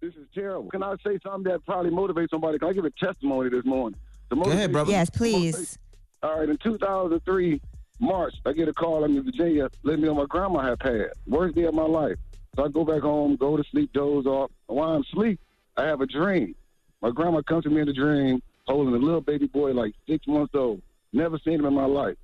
This 0.00 0.14
is 0.14 0.28
terrible. 0.32 0.70
Can 0.70 0.84
I 0.84 0.94
say 1.04 1.18
something 1.24 1.50
that 1.50 1.64
probably 1.66 1.90
motivates 1.90 2.30
somebody? 2.30 2.58
Can 2.60 2.68
I 2.68 2.72
give 2.72 2.84
a 2.84 2.90
testimony 2.90 3.50
this 3.50 3.64
morning? 3.64 3.98
To 4.30 4.36
Go 4.36 4.42
ahead, 4.50 4.70
brother. 4.70 4.92
Yes, 4.92 5.10
please. 5.10 5.76
All 6.22 6.38
right, 6.38 6.48
in 6.48 6.56
2003, 6.58 7.60
March, 8.00 8.34
I 8.46 8.52
get 8.52 8.66
a 8.66 8.72
call. 8.72 9.04
I'm 9.04 9.16
in 9.16 9.24
Virginia, 9.24 9.68
Let 9.82 9.98
me 9.98 10.06
know 10.06 10.14
my 10.14 10.24
grandma 10.24 10.62
had 10.62 10.80
passed. 10.80 11.18
Worst 11.26 11.54
day 11.54 11.64
of 11.64 11.74
my 11.74 11.84
life. 11.84 12.16
So 12.56 12.64
I 12.64 12.68
go 12.68 12.84
back 12.84 13.02
home, 13.02 13.36
go 13.36 13.56
to 13.56 13.64
sleep, 13.70 13.92
doze 13.92 14.26
off. 14.26 14.50
While 14.66 14.90
I'm 14.90 15.02
asleep, 15.02 15.38
I 15.76 15.84
have 15.84 16.00
a 16.00 16.06
dream. 16.06 16.54
My 17.02 17.10
grandma 17.10 17.42
comes 17.42 17.64
to 17.64 17.70
me 17.70 17.82
in 17.82 17.86
the 17.86 17.92
dream, 17.92 18.42
holding 18.66 18.94
a 18.94 18.98
little 18.98 19.20
baby 19.20 19.46
boy 19.46 19.72
like 19.72 19.94
six 20.08 20.26
months 20.26 20.54
old. 20.54 20.82
Never 21.12 21.38
seen 21.38 21.54
him 21.54 21.66
in 21.66 21.74
my 21.74 21.84
life. 21.84 22.16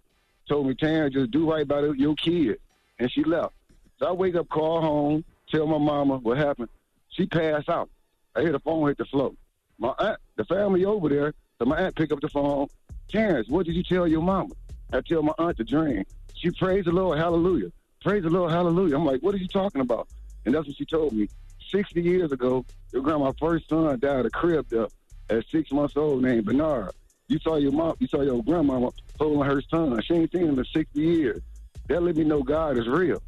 Told 0.48 0.66
me, 0.66 0.74
Taryn, 0.74 1.12
just 1.12 1.30
do 1.30 1.50
right 1.50 1.66
by 1.66 1.80
your 1.80 2.14
kid. 2.14 2.58
And 2.98 3.12
she 3.12 3.22
left. 3.24 3.52
So 3.98 4.06
I 4.06 4.12
wake 4.12 4.34
up, 4.34 4.48
call 4.48 4.80
home, 4.80 5.24
tell 5.50 5.66
my 5.66 5.78
mama 5.78 6.16
what 6.18 6.38
happened. 6.38 6.68
She 7.10 7.26
passed 7.26 7.68
out. 7.68 7.90
I 8.34 8.40
hear 8.42 8.52
the 8.52 8.60
phone 8.60 8.88
hit 8.88 8.98
the 8.98 9.04
floor. 9.06 9.32
My 9.78 9.92
aunt, 9.98 10.18
the 10.36 10.44
family 10.44 10.84
over 10.84 11.08
there, 11.08 11.34
so 11.58 11.66
my 11.66 11.78
aunt 11.78 11.96
pick 11.96 12.12
up 12.12 12.20
the 12.20 12.28
phone. 12.28 12.68
Terrence, 13.08 13.48
what 13.48 13.66
did 13.66 13.74
you 13.74 13.82
tell 13.82 14.06
your 14.06 14.22
mama? 14.22 14.54
I 14.92 15.00
tell 15.00 15.22
my 15.22 15.32
aunt 15.38 15.56
to 15.58 15.64
dream. 15.64 16.04
She 16.34 16.50
praised 16.50 16.86
the 16.86 16.92
Lord, 16.92 17.18
hallelujah. 17.18 17.72
Praise 18.02 18.22
the 18.22 18.30
Lord, 18.30 18.52
hallelujah. 18.52 18.96
I'm 18.96 19.04
like, 19.04 19.20
what 19.20 19.34
are 19.34 19.38
you 19.38 19.48
talking 19.48 19.80
about? 19.80 20.08
And 20.44 20.54
that's 20.54 20.66
what 20.66 20.76
she 20.76 20.84
told 20.84 21.12
me. 21.12 21.28
60 21.70 22.00
years 22.00 22.30
ago, 22.30 22.64
your 22.92 23.02
grandma's 23.02 23.34
first 23.40 23.68
son 23.68 23.98
died 23.98 24.20
at 24.20 24.26
a 24.26 24.30
crib 24.30 24.66
there 24.68 24.86
at 25.28 25.44
six 25.50 25.72
months 25.72 25.96
old 25.96 26.22
named 26.22 26.44
Bernard. 26.44 26.92
You 27.28 27.40
saw 27.40 27.56
your 27.56 27.72
mom, 27.72 27.96
you 27.98 28.06
saw 28.06 28.22
your 28.22 28.42
grandma 28.44 28.90
holding 29.18 29.42
her 29.42 29.60
son. 29.68 30.00
She 30.02 30.14
ain't 30.14 30.30
seen 30.30 30.46
him 30.46 30.58
in 30.58 30.64
60 30.64 31.00
years. 31.00 31.42
That 31.88 32.02
let 32.02 32.16
me 32.16 32.24
know 32.24 32.42
God 32.42 32.78
is 32.78 32.86
real. 32.86 33.20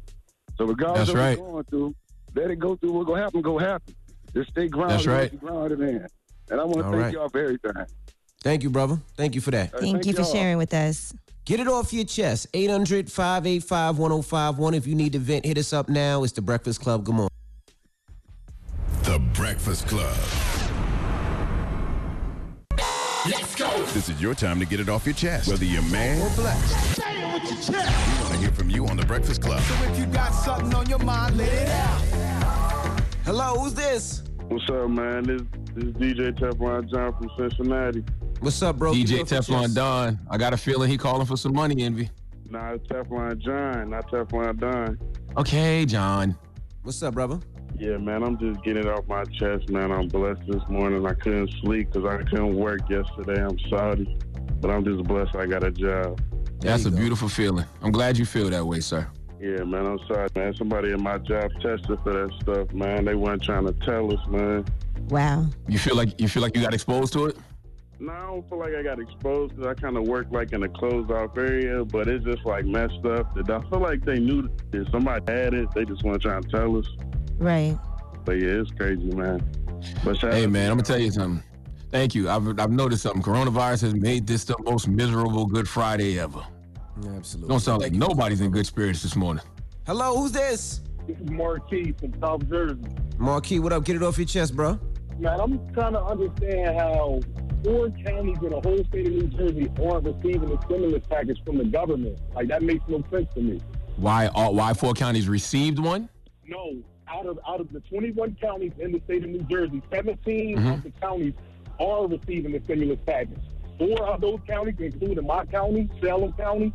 So 0.57 0.65
regardless 0.65 1.07
That's 1.07 1.09
of 1.09 1.15
right. 1.15 1.39
what's 1.39 1.51
going 1.51 1.63
through, 1.65 1.95
let 2.35 2.51
it 2.51 2.59
go 2.59 2.75
through. 2.75 2.91
What's 2.91 3.07
gonna 3.07 3.21
happen, 3.21 3.41
go 3.41 3.57
happen. 3.57 3.95
Just 4.33 4.51
stay 4.51 4.67
grounded. 4.67 4.99
That's 4.99 5.07
right. 5.07 5.39
grounded 5.39 5.81
in. 5.81 6.07
And 6.49 6.61
I 6.61 6.63
want 6.63 6.77
to 6.77 6.83
thank 6.83 6.95
right. 6.95 7.13
y'all 7.13 7.29
for 7.29 7.41
everything. 7.41 7.85
Thank 8.41 8.63
you, 8.63 8.69
brother. 8.69 8.99
Thank 9.15 9.35
you 9.35 9.41
for 9.41 9.51
that. 9.51 9.73
Uh, 9.73 9.79
thank 9.79 10.05
you 10.05 10.13
for 10.13 10.23
sharing 10.23 10.57
with 10.57 10.73
us. 10.73 11.13
Get 11.49 11.59
it 11.59 11.67
off 11.67 11.91
your 11.91 12.03
chest. 12.03 12.45
800 12.53 13.11
585 13.11 13.97
1051. 13.97 14.75
If 14.75 14.85
you 14.85 14.93
need 14.93 15.13
to 15.13 15.17
vent, 15.17 15.45
hit 15.45 15.57
us 15.57 15.73
up 15.73 15.89
now. 15.89 16.23
It's 16.23 16.31
the 16.31 16.43
Breakfast 16.43 16.79
Club. 16.79 17.03
Good 17.03 17.15
morning. 17.15 17.31
The 19.01 19.17
Breakfast 19.33 19.87
Club. 19.87 20.15
Let's 23.25 23.55
go. 23.55 23.67
This 23.93 24.09
is 24.09 24.21
your 24.21 24.35
time 24.35 24.59
to 24.59 24.65
get 24.67 24.79
it 24.79 24.89
off 24.89 25.07
your 25.07 25.15
chest, 25.15 25.49
whether 25.49 25.65
you're 25.65 25.81
mad 25.81 26.21
or 26.21 26.35
blessed. 26.35 26.95
Say 26.95 27.19
it 27.19 27.33
with 27.33 27.51
your 27.51 27.73
chest. 27.73 28.19
We 28.19 28.23
want 28.23 28.33
to 28.35 28.39
hear 28.41 28.51
from 28.51 28.69
you 28.69 28.85
on 28.85 28.95
The 28.95 29.07
Breakfast 29.07 29.41
Club. 29.41 29.59
So 29.63 29.73
if 29.85 29.97
you 29.97 30.05
got 30.05 30.29
something 30.29 30.71
on 30.75 30.87
your 30.87 30.99
mind, 30.99 31.35
let 31.35 31.51
it 31.51 31.69
out. 31.69 33.01
Hello, 33.25 33.55
who's 33.55 33.73
this? 33.73 34.21
What's 34.49 34.69
up, 34.69 34.87
man? 34.87 35.23
This, 35.23 35.41
this 35.73 35.83
is 35.85 35.93
DJ 35.93 36.39
Teflon 36.39 36.91
John 36.91 37.11
from 37.17 37.31
Cincinnati. 37.39 38.03
What's 38.41 38.61
up, 38.61 38.77
bro? 38.77 38.93
DJ 38.93 39.19
Teflon 39.27 39.75
Don. 39.75 40.17
I 40.29 40.37
got 40.37 40.53
a 40.53 40.57
feeling 40.57 40.89
he 40.89 40.97
calling 40.97 41.25
for 41.25 41.35
some 41.35 41.53
money, 41.53 41.83
Envy. 41.83 42.09
Nah, 42.49 42.71
it's 42.71 42.87
Teflon 42.87 43.37
John, 43.39 43.89
not 43.89 44.09
Teflon 44.09 44.57
Don. 44.57 44.97
Okay, 45.35 45.85
John. 45.85 46.37
What's 46.83 47.03
up, 47.03 47.15
brother? 47.15 47.39
Yeah, 47.77 47.97
man, 47.97 48.23
I'm 48.23 48.37
just 48.39 48.63
getting 48.63 48.85
it 48.85 48.89
off 48.89 49.05
my 49.07 49.25
chest, 49.25 49.69
man. 49.69 49.91
I'm 49.91 50.07
blessed 50.07 50.39
this 50.47 50.63
morning. 50.69 51.05
I 51.05 51.15
couldn't 51.15 51.51
sleep 51.61 51.91
because 51.91 52.09
I 52.09 52.23
couldn't 52.29 52.55
work 52.55 52.89
yesterday. 52.89 53.43
I'm 53.43 53.59
sorry. 53.67 54.17
But 54.61 54.71
I'm 54.71 54.85
just 54.85 55.03
blessed 55.03 55.35
I 55.35 55.45
got 55.45 55.65
a 55.65 55.71
job. 55.71 56.21
That's 56.61 56.85
a 56.85 56.91
beautiful 56.91 57.27
feeling. 57.27 57.65
I'm 57.81 57.91
glad 57.91 58.17
you 58.17 58.25
feel 58.25 58.49
that 58.51 58.65
way, 58.65 58.79
sir. 58.79 59.05
Yeah, 59.41 59.63
man, 59.65 59.85
I'm 59.85 59.99
sorry, 60.07 60.29
man. 60.33 60.55
Somebody 60.55 60.91
in 60.91 61.03
my 61.03 61.17
job 61.17 61.51
tested 61.61 61.99
for 62.03 62.13
that 62.13 62.31
stuff, 62.41 62.71
man. 62.71 63.03
They 63.03 63.15
weren't 63.15 63.43
trying 63.43 63.65
to 63.65 63.73
tell 63.85 64.13
us, 64.13 64.25
man. 64.29 64.63
Wow. 65.09 65.45
You 65.67 65.77
feel 65.77 65.95
like 65.95 66.19
you 66.21 66.29
feel 66.29 66.41
like 66.41 66.55
you 66.55 66.61
got 66.61 66.73
exposed 66.73 67.11
to 67.13 67.25
it? 67.25 67.37
No, 68.01 68.11
I 68.13 68.25
don't 68.27 68.47
feel 68.49 68.59
like 68.59 68.73
I 68.75 68.81
got 68.81 68.99
exposed 68.99 69.55
because 69.55 69.67
I 69.67 69.73
kind 69.79 69.97
of 69.97 70.07
work 70.07 70.27
like 70.31 70.53
in 70.53 70.63
a 70.63 70.69
closed 70.69 71.11
off 71.11 71.37
area, 71.37 71.83
but 71.83 72.07
it's 72.07 72.23
just 72.23 72.45
like 72.45 72.63
messed 72.65 73.05
up. 73.05 73.35
I 73.37 73.43
feel 73.69 73.79
like 73.79 74.05
they 74.05 74.19
knew 74.19 74.49
that 74.71 74.87
somebody 74.91 75.31
had 75.31 75.53
it. 75.53 75.67
They 75.75 75.83
just 75.83 76.03
want 76.03 76.21
to 76.21 76.27
try 76.27 76.37
and 76.37 76.49
tell 76.49 76.77
us. 76.77 76.87
Right. 77.37 77.77
But 78.23 78.39
yeah, 78.39 78.61
it's 78.61 78.71
crazy, 78.71 79.03
man. 79.13 79.43
But 80.05 80.17
shout 80.17 80.33
Hey 80.33 80.45
out- 80.45 80.49
man, 80.51 80.71
I'm 80.71 80.77
gonna 80.77 80.83
tell 80.83 80.97
you 80.99 81.11
something. 81.11 81.43
Thank 81.91 82.15
you. 82.15 82.29
I've 82.29 82.47
I've 82.59 82.71
noticed 82.71 83.03
something. 83.03 83.21
Coronavirus 83.21 83.81
has 83.81 83.95
made 83.95 84.25
this 84.27 84.45
the 84.45 84.55
most 84.63 84.87
miserable 84.87 85.45
Good 85.45 85.67
Friday 85.67 86.19
ever. 86.19 86.41
Absolutely. 87.15 87.49
Don't 87.49 87.59
sound 87.59 87.81
like 87.81 87.93
nobody's 87.93 88.39
in 88.41 88.51
good 88.51 88.65
spirits 88.65 89.01
this 89.01 89.15
morning. 89.15 89.43
Hello, 89.85 90.15
who's 90.17 90.31
this? 90.31 90.81
This 91.07 91.17
is 91.17 91.29
Marquis 91.31 91.93
from 91.99 92.13
South 92.21 92.47
Jersey. 92.47 92.79
Marquis, 93.17 93.59
what 93.59 93.73
up? 93.73 93.83
Get 93.83 93.95
it 93.97 94.03
off 94.03 94.17
your 94.17 94.27
chest, 94.27 94.55
bro. 94.55 94.79
Man, 95.17 95.39
I'm 95.39 95.73
trying 95.73 95.93
to 95.93 96.01
understand 96.03 96.77
how 96.77 97.19
four 97.63 97.89
counties 98.05 98.37
in 98.41 98.49
the 98.49 98.61
whole 98.61 98.83
state 98.85 99.07
of 99.07 99.13
New 99.13 99.27
Jersey 99.27 99.71
aren't 99.83 100.05
receiving 100.05 100.51
a 100.51 100.61
stimulus 100.63 101.03
package 101.09 101.39
from 101.45 101.57
the 101.57 101.65
government. 101.65 102.17
Like 102.33 102.47
that 102.47 102.61
makes 102.63 102.83
no 102.87 103.03
sense 103.11 103.27
to 103.35 103.41
me. 103.41 103.59
Why 103.97 104.27
all 104.27 104.53
why 104.53 104.73
four 104.73 104.93
counties 104.93 105.27
received 105.27 105.79
one? 105.79 106.09
No, 106.47 106.77
out 107.07 107.25
of 107.25 107.39
out 107.47 107.59
of 107.59 107.71
the 107.71 107.79
21 107.81 108.37
counties 108.41 108.71
in 108.79 108.91
the 108.91 109.01
state 109.05 109.23
of 109.23 109.29
New 109.29 109.43
Jersey, 109.43 109.81
17 109.91 110.57
Mhm. 110.57 110.73
of 110.75 110.83
the 110.83 110.91
counties 111.01 111.33
are 111.79 112.07
receiving 112.07 112.51
the 112.53 112.61
stimulus 112.63 112.99
package. 113.05 113.37
Four 113.77 114.01
of 114.03 114.21
those 114.21 114.39
counties, 114.47 114.75
including 114.79 115.25
my 115.25 115.45
county, 115.45 115.89
Salem 116.01 116.33
County, 116.33 116.73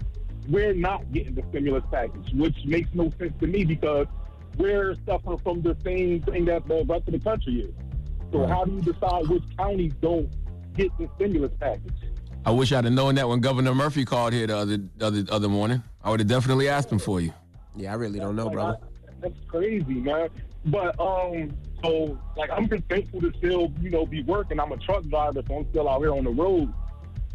we're 0.49 0.75
not 0.75 1.11
getting 1.13 1.35
the 1.35 1.43
stimulus 1.51 1.85
package, 1.91 2.33
which 2.35 2.57
makes 2.65 2.89
no 2.95 3.11
sense 3.19 3.33
to 3.41 3.47
me 3.47 3.65
because 3.65 4.07
we're 4.59 4.95
suffering 5.07 5.39
from 5.39 5.63
the 5.63 5.77
same 5.85 6.21
thing 6.23 6.45
that 6.47 6.67
the 6.67 6.85
rest 6.89 7.07
of 7.09 7.13
the 7.13 7.19
country 7.19 7.61
is. 7.63 7.75
So 8.33 8.47
how 8.47 8.65
do 8.65 8.73
you 8.73 8.81
decide 8.83 9.29
which 9.29 9.43
counties 9.57 9.93
don't 10.01 10.29
get 10.75 10.97
the 10.99 11.09
stimulus 11.17 11.53
package? 11.61 11.93
I 12.47 12.51
wish 12.51 12.73
I'd 12.73 12.85
have 12.85 12.93
known 12.93 13.15
that 13.15 13.29
when 13.29 13.41
Governor 13.41 13.75
Murphy 13.75 14.05
called 14.05 14.33
here 14.33 14.47
the 14.47 14.57
other 14.57 14.77
the 14.97 15.07
other, 15.07 15.25
other 15.31 15.49
morning. 15.49 15.83
I 16.03 16.11
would 16.11 16.21
have 16.21 16.29
definitely 16.29 16.69
asked 16.69 16.91
him 16.93 16.99
for 16.99 17.21
you. 17.21 17.33
Yeah, 17.75 17.93
I 17.93 17.95
really 17.97 18.19
don't 18.19 18.37
know, 18.37 18.45
Like, 18.47 18.53
brother. 18.55 18.79
I- 18.83 18.87
that's 19.21 19.35
crazy, 19.49 19.95
man. 19.95 20.29
But 20.67 20.99
um, 21.01 21.51
so 21.83 22.19
like 22.37 22.51
I'm 22.51 22.69
just 22.69 22.85
thankful 22.91 23.21
to 23.23 23.33
still, 23.39 23.73
you 23.81 23.89
know, 23.91 24.05
be 24.05 24.23
working. 24.23 24.61
I'm 24.61 24.73
a 24.73 24.77
truck 24.79 25.05
driver, 25.05 25.43
so 25.47 25.57
I'm 25.59 25.69
still 25.71 25.89
out 25.89 26.01
here 26.01 26.13
on 26.13 26.25
the 26.25 26.31
road. 26.31 26.73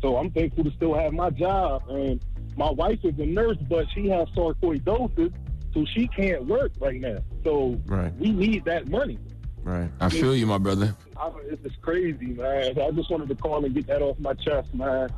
So 0.01 0.17
I'm 0.17 0.29
thankful 0.31 0.63
to 0.65 0.71
still 0.71 0.93
have 0.93 1.13
my 1.13 1.29
job. 1.31 1.83
And 1.89 2.23
my 2.57 2.69
wife 2.69 2.99
is 3.03 3.17
a 3.19 3.25
nurse, 3.25 3.57
but 3.67 3.85
she 3.95 4.07
has 4.09 4.27
sarcoidosis, 4.29 5.33
so 5.73 5.85
she 5.93 6.07
can't 6.07 6.45
work 6.45 6.71
right 6.79 6.99
now. 7.01 7.17
So 7.43 7.79
Right. 7.87 8.15
we 8.17 8.31
need 8.31 8.65
that 8.65 8.87
money. 8.89 9.17
Right. 9.63 9.89
I 9.99 10.09
feel 10.09 10.35
you, 10.35 10.45
my 10.47 10.57
brother. 10.57 10.95
I, 11.17 11.31
it's 11.45 11.75
crazy, 11.81 12.27
man. 12.27 12.79
I 12.79 12.91
just 12.91 13.11
wanted 13.11 13.29
to 13.29 13.35
call 13.35 13.63
and 13.65 13.73
get 13.73 13.87
that 13.87 14.01
off 14.01 14.17
my 14.19 14.33
chest, 14.33 14.73
man. 14.73 15.09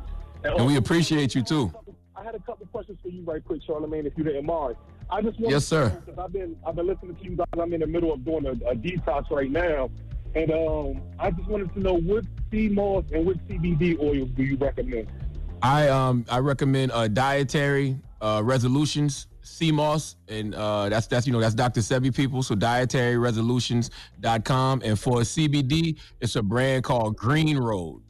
And 0.44 0.66
we 0.66 0.76
appreciate 0.76 1.34
you 1.34 1.42
too. 1.42 1.72
I 2.16 2.24
had 2.24 2.34
a 2.34 2.40
couple 2.40 2.66
questions 2.66 2.98
for 3.02 3.08
you, 3.08 3.22
right 3.24 3.44
quick, 3.44 3.62
Charlamagne, 3.66 4.06
if 4.06 4.12
you 4.16 4.24
didn't 4.24 4.46
mind. 4.46 4.76
I 5.10 5.22
just 5.22 5.38
want 5.40 5.52
Yes, 5.52 5.64
sir. 5.64 5.90
Because 5.90 6.18
I've 6.18 6.32
been 6.32 6.56
I've 6.66 6.76
been 6.76 6.86
listening 6.86 7.16
to 7.16 7.24
you 7.24 7.36
guys. 7.36 7.46
I'm 7.58 7.72
in 7.72 7.80
the 7.80 7.86
middle 7.86 8.12
of 8.12 8.24
doing 8.24 8.46
a, 8.46 8.52
a 8.70 8.74
detox 8.74 9.30
right 9.30 9.50
now, 9.50 9.90
and 10.34 10.50
um, 10.50 11.02
I 11.18 11.30
just 11.30 11.48
wanted 11.48 11.72
to 11.74 11.80
know 11.80 11.94
what 11.94 12.24
sea 12.52 12.68
moss 12.68 13.04
and 13.12 13.26
what 13.26 13.36
CBD 13.48 13.98
oils 13.98 14.28
do 14.36 14.44
you 14.44 14.56
recommend? 14.56 15.08
I 15.62 15.88
um 15.88 16.24
I 16.28 16.38
recommend 16.38 16.92
uh, 16.92 17.08
dietary 17.08 17.98
uh, 18.20 18.42
resolutions, 18.44 19.26
sea 19.42 19.72
moss, 19.72 20.16
and 20.28 20.54
uh, 20.54 20.88
that's 20.88 21.06
that's 21.06 21.26
you 21.26 21.32
know 21.32 21.40
that's 21.40 21.54
Dr. 21.54 21.80
Sebi 21.80 22.14
people. 22.14 22.42
So 22.42 22.54
dietaryresolutions.com. 22.54 24.82
And 24.84 24.98
for 24.98 25.20
CBD, 25.20 25.98
it's 26.20 26.36
a 26.36 26.42
brand 26.42 26.84
called 26.84 27.16
Green 27.16 27.58
Road. 27.58 28.02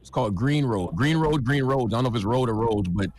It's 0.00 0.10
called 0.10 0.34
Green 0.34 0.64
Road. 0.64 0.96
Green 0.96 1.16
Road, 1.16 1.44
Green 1.44 1.64
Road. 1.64 1.92
I 1.92 1.96
don't 1.96 2.04
know 2.04 2.10
if 2.10 2.16
it's 2.16 2.24
road 2.24 2.48
or 2.48 2.54
roads, 2.54 2.88
but 2.88 3.10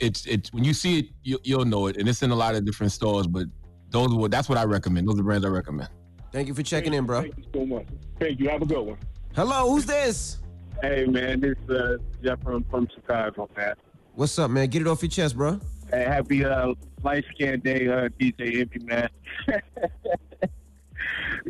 it's 0.00 0.26
it's 0.26 0.52
when 0.52 0.64
you 0.64 0.74
see 0.74 1.00
it, 1.00 1.06
you, 1.22 1.38
you'll 1.44 1.64
know 1.64 1.86
it. 1.86 1.96
And 1.96 2.08
it's 2.08 2.22
in 2.22 2.30
a 2.30 2.36
lot 2.36 2.54
of 2.54 2.64
different 2.64 2.92
stores. 2.92 3.26
But 3.26 3.46
those 3.90 4.12
are 4.12 4.28
that's 4.28 4.48
what 4.48 4.58
I 4.58 4.64
recommend. 4.64 5.06
Those 5.06 5.14
are 5.14 5.18
the 5.18 5.22
brands 5.22 5.44
I 5.44 5.50
recommend. 5.50 5.90
Thank 6.32 6.48
you 6.48 6.54
for 6.54 6.62
checking 6.62 6.94
in, 6.94 7.06
bro. 7.06 7.22
Thank 7.22 7.36
you 7.36 7.44
so 7.52 7.66
much. 7.66 7.86
Thank 8.18 8.40
you. 8.40 8.48
Have 8.48 8.62
a 8.62 8.66
good 8.66 8.80
one. 8.80 8.98
Hello, 9.34 9.70
who's 9.70 9.86
this? 9.86 10.38
Hey 10.82 11.04
man, 11.04 11.40
this 11.40 11.54
is 11.68 11.70
uh, 11.70 11.96
Jeff 12.24 12.42
from, 12.42 12.64
from 12.64 12.88
Chicago, 12.94 13.48
man. 13.56 13.74
What's 14.14 14.38
up, 14.38 14.50
man? 14.50 14.68
Get 14.68 14.82
it 14.82 14.88
off 14.88 15.02
your 15.02 15.10
chest, 15.10 15.36
bro. 15.36 15.60
Hey, 15.92 16.04
happy 16.04 16.44
uh, 16.44 16.74
light 17.02 17.24
skin 17.34 17.60
day, 17.60 17.88
uh, 17.88 18.08
DJ 18.20 18.60
Envy, 18.60 18.78
man. 18.84 19.08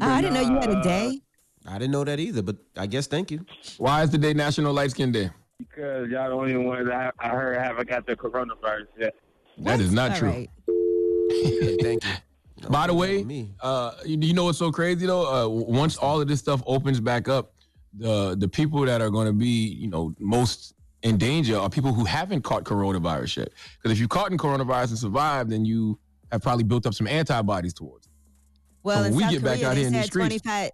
I 0.01 0.23
didn't 0.23 0.35
know 0.35 0.41
you 0.41 0.55
had 0.55 0.71
a 0.71 0.83
day. 0.83 1.21
I 1.67 1.79
didn't 1.79 1.91
know 1.93 2.05
that 2.05 2.19
either, 2.19 2.43
but 2.43 2.57
I 2.77 2.87
guess 2.87 3.07
thank 3.07 3.31
you. 3.31 3.45
Why 3.77 4.03
is 4.03 4.11
the 4.11 4.19
day 4.19 4.33
National 4.33 4.73
Light 4.73 4.93
Skin 4.93 5.13
Day? 5.13 5.31
Because 5.59 6.09
y'all 6.09 6.29
the 6.31 6.35
only 6.35 6.57
ones 6.57 6.89
I, 6.89 7.11
I 7.19 7.29
heard 7.29 7.59
haven't 7.59 7.89
got 7.89 8.07
the 8.07 8.17
coronavirus 8.17 8.87
yet. 8.99 9.15
That 9.59 9.79
is 9.81 9.93
not 9.93 10.13
All 10.13 10.17
true. 10.17 10.29
right. 10.29 10.49
thank 11.83 12.03
you. 12.05 12.11
By 12.71 12.87
the 12.87 12.95
way, 12.95 13.23
me. 13.25 13.55
uh, 13.61 13.93
you, 14.07 14.19
you 14.21 14.33
know 14.33 14.45
what's 14.45 14.59
so 14.59 14.73
crazy 14.73 15.05
though? 15.07 15.27
Uh, 15.45 15.49
once 15.49 15.97
all 15.99 16.21
of 16.21 16.29
this 16.29 16.41
stuff 16.41 16.63
opens 16.67 16.99
back 17.01 17.29
up, 17.29 17.53
the 17.93 18.37
the 18.39 18.49
people 18.49 18.85
that 18.87 19.03
are 19.03 19.11
going 19.11 19.27
to 19.27 19.33
be, 19.33 19.47
you 19.47 19.89
know, 19.89 20.15
most 20.19 20.75
in 21.03 21.17
danger 21.17 21.59
are 21.59 21.71
people 21.71 21.93
who 21.93 22.05
haven't 22.05 22.43
caught 22.43 22.65
coronavirus 22.65 23.39
yet. 23.39 23.49
Because 23.77 23.93
if 23.93 23.99
you 23.99 24.09
caught 24.09 24.31
in 24.33 24.39
coronavirus 24.39 24.91
and 24.91 24.99
survived, 24.99 25.51
then 25.51 25.65
you 25.65 25.99
have 26.31 26.43
probably 26.43 26.65
built 26.65 26.87
up 26.87 26.95
some 26.95 27.07
antibodies 27.07 27.73
towards. 27.75 28.07
it. 28.07 28.13
Well, 28.83 29.03
So 29.03 29.09
in 29.09 29.15
we 29.15 29.23
South 29.23 29.31
get 29.33 29.43
back 29.45 29.55
Korea, 29.59 29.69
out 29.69 29.75
they 29.75 29.79
here 29.81 29.87
in 29.89 29.93
these 29.93 30.03
said 30.03 30.11
streets- 30.13 30.43
25. 30.43 30.71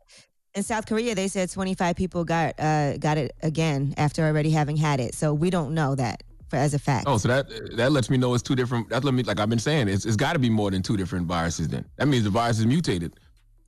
In 0.54 0.62
South 0.62 0.86
Korea, 0.86 1.14
they 1.14 1.28
said 1.28 1.50
25 1.50 1.96
people 1.96 2.24
got 2.24 2.58
uh, 2.58 2.96
got 2.96 3.18
it 3.18 3.32
again 3.42 3.92
after 3.98 4.24
already 4.24 4.50
having 4.50 4.76
had 4.76 5.00
it. 5.00 5.14
So 5.14 5.34
we 5.34 5.50
don't 5.50 5.74
know 5.74 5.94
that 5.94 6.22
for, 6.48 6.56
as 6.56 6.72
a 6.72 6.78
fact. 6.78 7.04
Oh, 7.06 7.18
so 7.18 7.28
that 7.28 7.46
that 7.76 7.92
lets 7.92 8.08
me 8.08 8.16
know 8.16 8.32
it's 8.32 8.42
two 8.42 8.54
different. 8.56 8.88
That 8.88 9.04
let 9.04 9.12
me 9.12 9.22
like 9.22 9.38
I've 9.38 9.50
been 9.50 9.58
saying 9.58 9.88
it's 9.88 10.06
it's 10.06 10.16
got 10.16 10.32
to 10.32 10.38
be 10.38 10.48
more 10.48 10.70
than 10.70 10.80
two 10.82 10.96
different 10.96 11.26
viruses. 11.26 11.68
Then 11.68 11.84
that 11.98 12.08
means 12.08 12.24
the 12.24 12.30
virus 12.30 12.58
is 12.58 12.64
mutated 12.64 13.12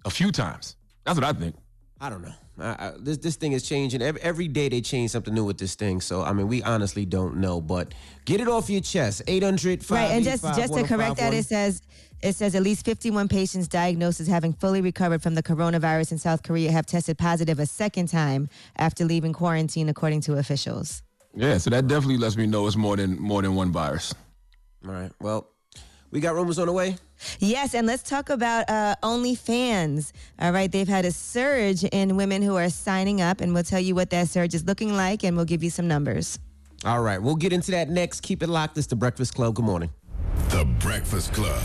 a 0.06 0.10
few 0.10 0.32
times. 0.32 0.76
That's 1.04 1.18
what 1.20 1.24
I 1.24 1.32
think. 1.38 1.56
I 2.00 2.08
don't 2.08 2.22
know. 2.22 2.32
I, 2.60 2.70
I, 2.70 2.92
this 2.98 3.18
this 3.18 3.36
thing 3.36 3.52
is 3.52 3.62
changing 3.62 4.02
every, 4.02 4.20
every 4.20 4.48
day. 4.48 4.68
They 4.68 4.80
change 4.80 5.10
something 5.10 5.34
new 5.34 5.44
with 5.44 5.58
this 5.58 5.74
thing. 5.74 6.00
So 6.00 6.22
I 6.22 6.32
mean, 6.32 6.48
we 6.48 6.62
honestly 6.62 7.04
don't 7.04 7.36
know. 7.36 7.60
But 7.60 7.94
get 8.24 8.40
it 8.40 8.48
off 8.48 8.68
your 8.68 8.80
chest. 8.80 9.22
800 9.26 9.90
Right, 9.90 10.04
and 10.06 10.24
just 10.24 10.42
just 10.42 10.74
to 10.74 10.82
correct 10.84 11.16
that, 11.16 11.34
it 11.34 11.46
says 11.46 11.82
it 12.20 12.34
says 12.34 12.54
at 12.54 12.62
least 12.62 12.84
51 12.84 13.28
patients 13.28 13.68
diagnosed 13.68 14.20
as 14.20 14.26
having 14.26 14.52
fully 14.52 14.80
recovered 14.80 15.22
from 15.22 15.34
the 15.34 15.42
coronavirus 15.42 16.12
in 16.12 16.18
South 16.18 16.42
Korea 16.42 16.72
have 16.72 16.86
tested 16.86 17.16
positive 17.16 17.60
a 17.60 17.66
second 17.66 18.08
time 18.08 18.48
after 18.76 19.04
leaving 19.04 19.32
quarantine, 19.32 19.88
according 19.88 20.22
to 20.22 20.34
officials. 20.34 21.02
Yeah, 21.34 21.58
so 21.58 21.70
that 21.70 21.86
definitely 21.86 22.16
lets 22.16 22.36
me 22.36 22.46
know 22.46 22.66
it's 22.66 22.76
more 22.76 22.96
than 22.96 23.20
more 23.20 23.42
than 23.42 23.54
one 23.54 23.70
virus. 23.70 24.14
All 24.86 24.92
right. 24.92 25.12
Well, 25.20 25.48
we 26.10 26.20
got 26.20 26.34
rumors 26.34 26.58
on 26.58 26.66
the 26.66 26.72
way. 26.72 26.96
Yes, 27.38 27.74
and 27.74 27.86
let's 27.86 28.02
talk 28.02 28.30
about 28.30 28.68
uh, 28.68 28.96
OnlyFans. 29.02 30.12
All 30.38 30.52
right, 30.52 30.70
they've 30.70 30.88
had 30.88 31.04
a 31.04 31.12
surge 31.12 31.84
in 31.84 32.16
women 32.16 32.42
who 32.42 32.56
are 32.56 32.70
signing 32.70 33.20
up, 33.20 33.40
and 33.40 33.54
we'll 33.54 33.62
tell 33.62 33.80
you 33.80 33.94
what 33.94 34.10
that 34.10 34.28
surge 34.28 34.54
is 34.54 34.64
looking 34.64 34.94
like, 34.96 35.24
and 35.24 35.36
we'll 35.36 35.46
give 35.46 35.62
you 35.62 35.70
some 35.70 35.88
numbers. 35.88 36.38
All 36.84 37.02
right, 37.02 37.20
we'll 37.20 37.36
get 37.36 37.52
into 37.52 37.72
that 37.72 37.88
next. 37.88 38.20
Keep 38.20 38.42
it 38.42 38.48
locked. 38.48 38.78
It's 38.78 38.86
the 38.86 38.96
Breakfast 38.96 39.34
Club. 39.34 39.54
Good 39.54 39.64
morning. 39.64 39.90
The 40.50 40.64
Breakfast 40.78 41.32
Club. 41.32 41.60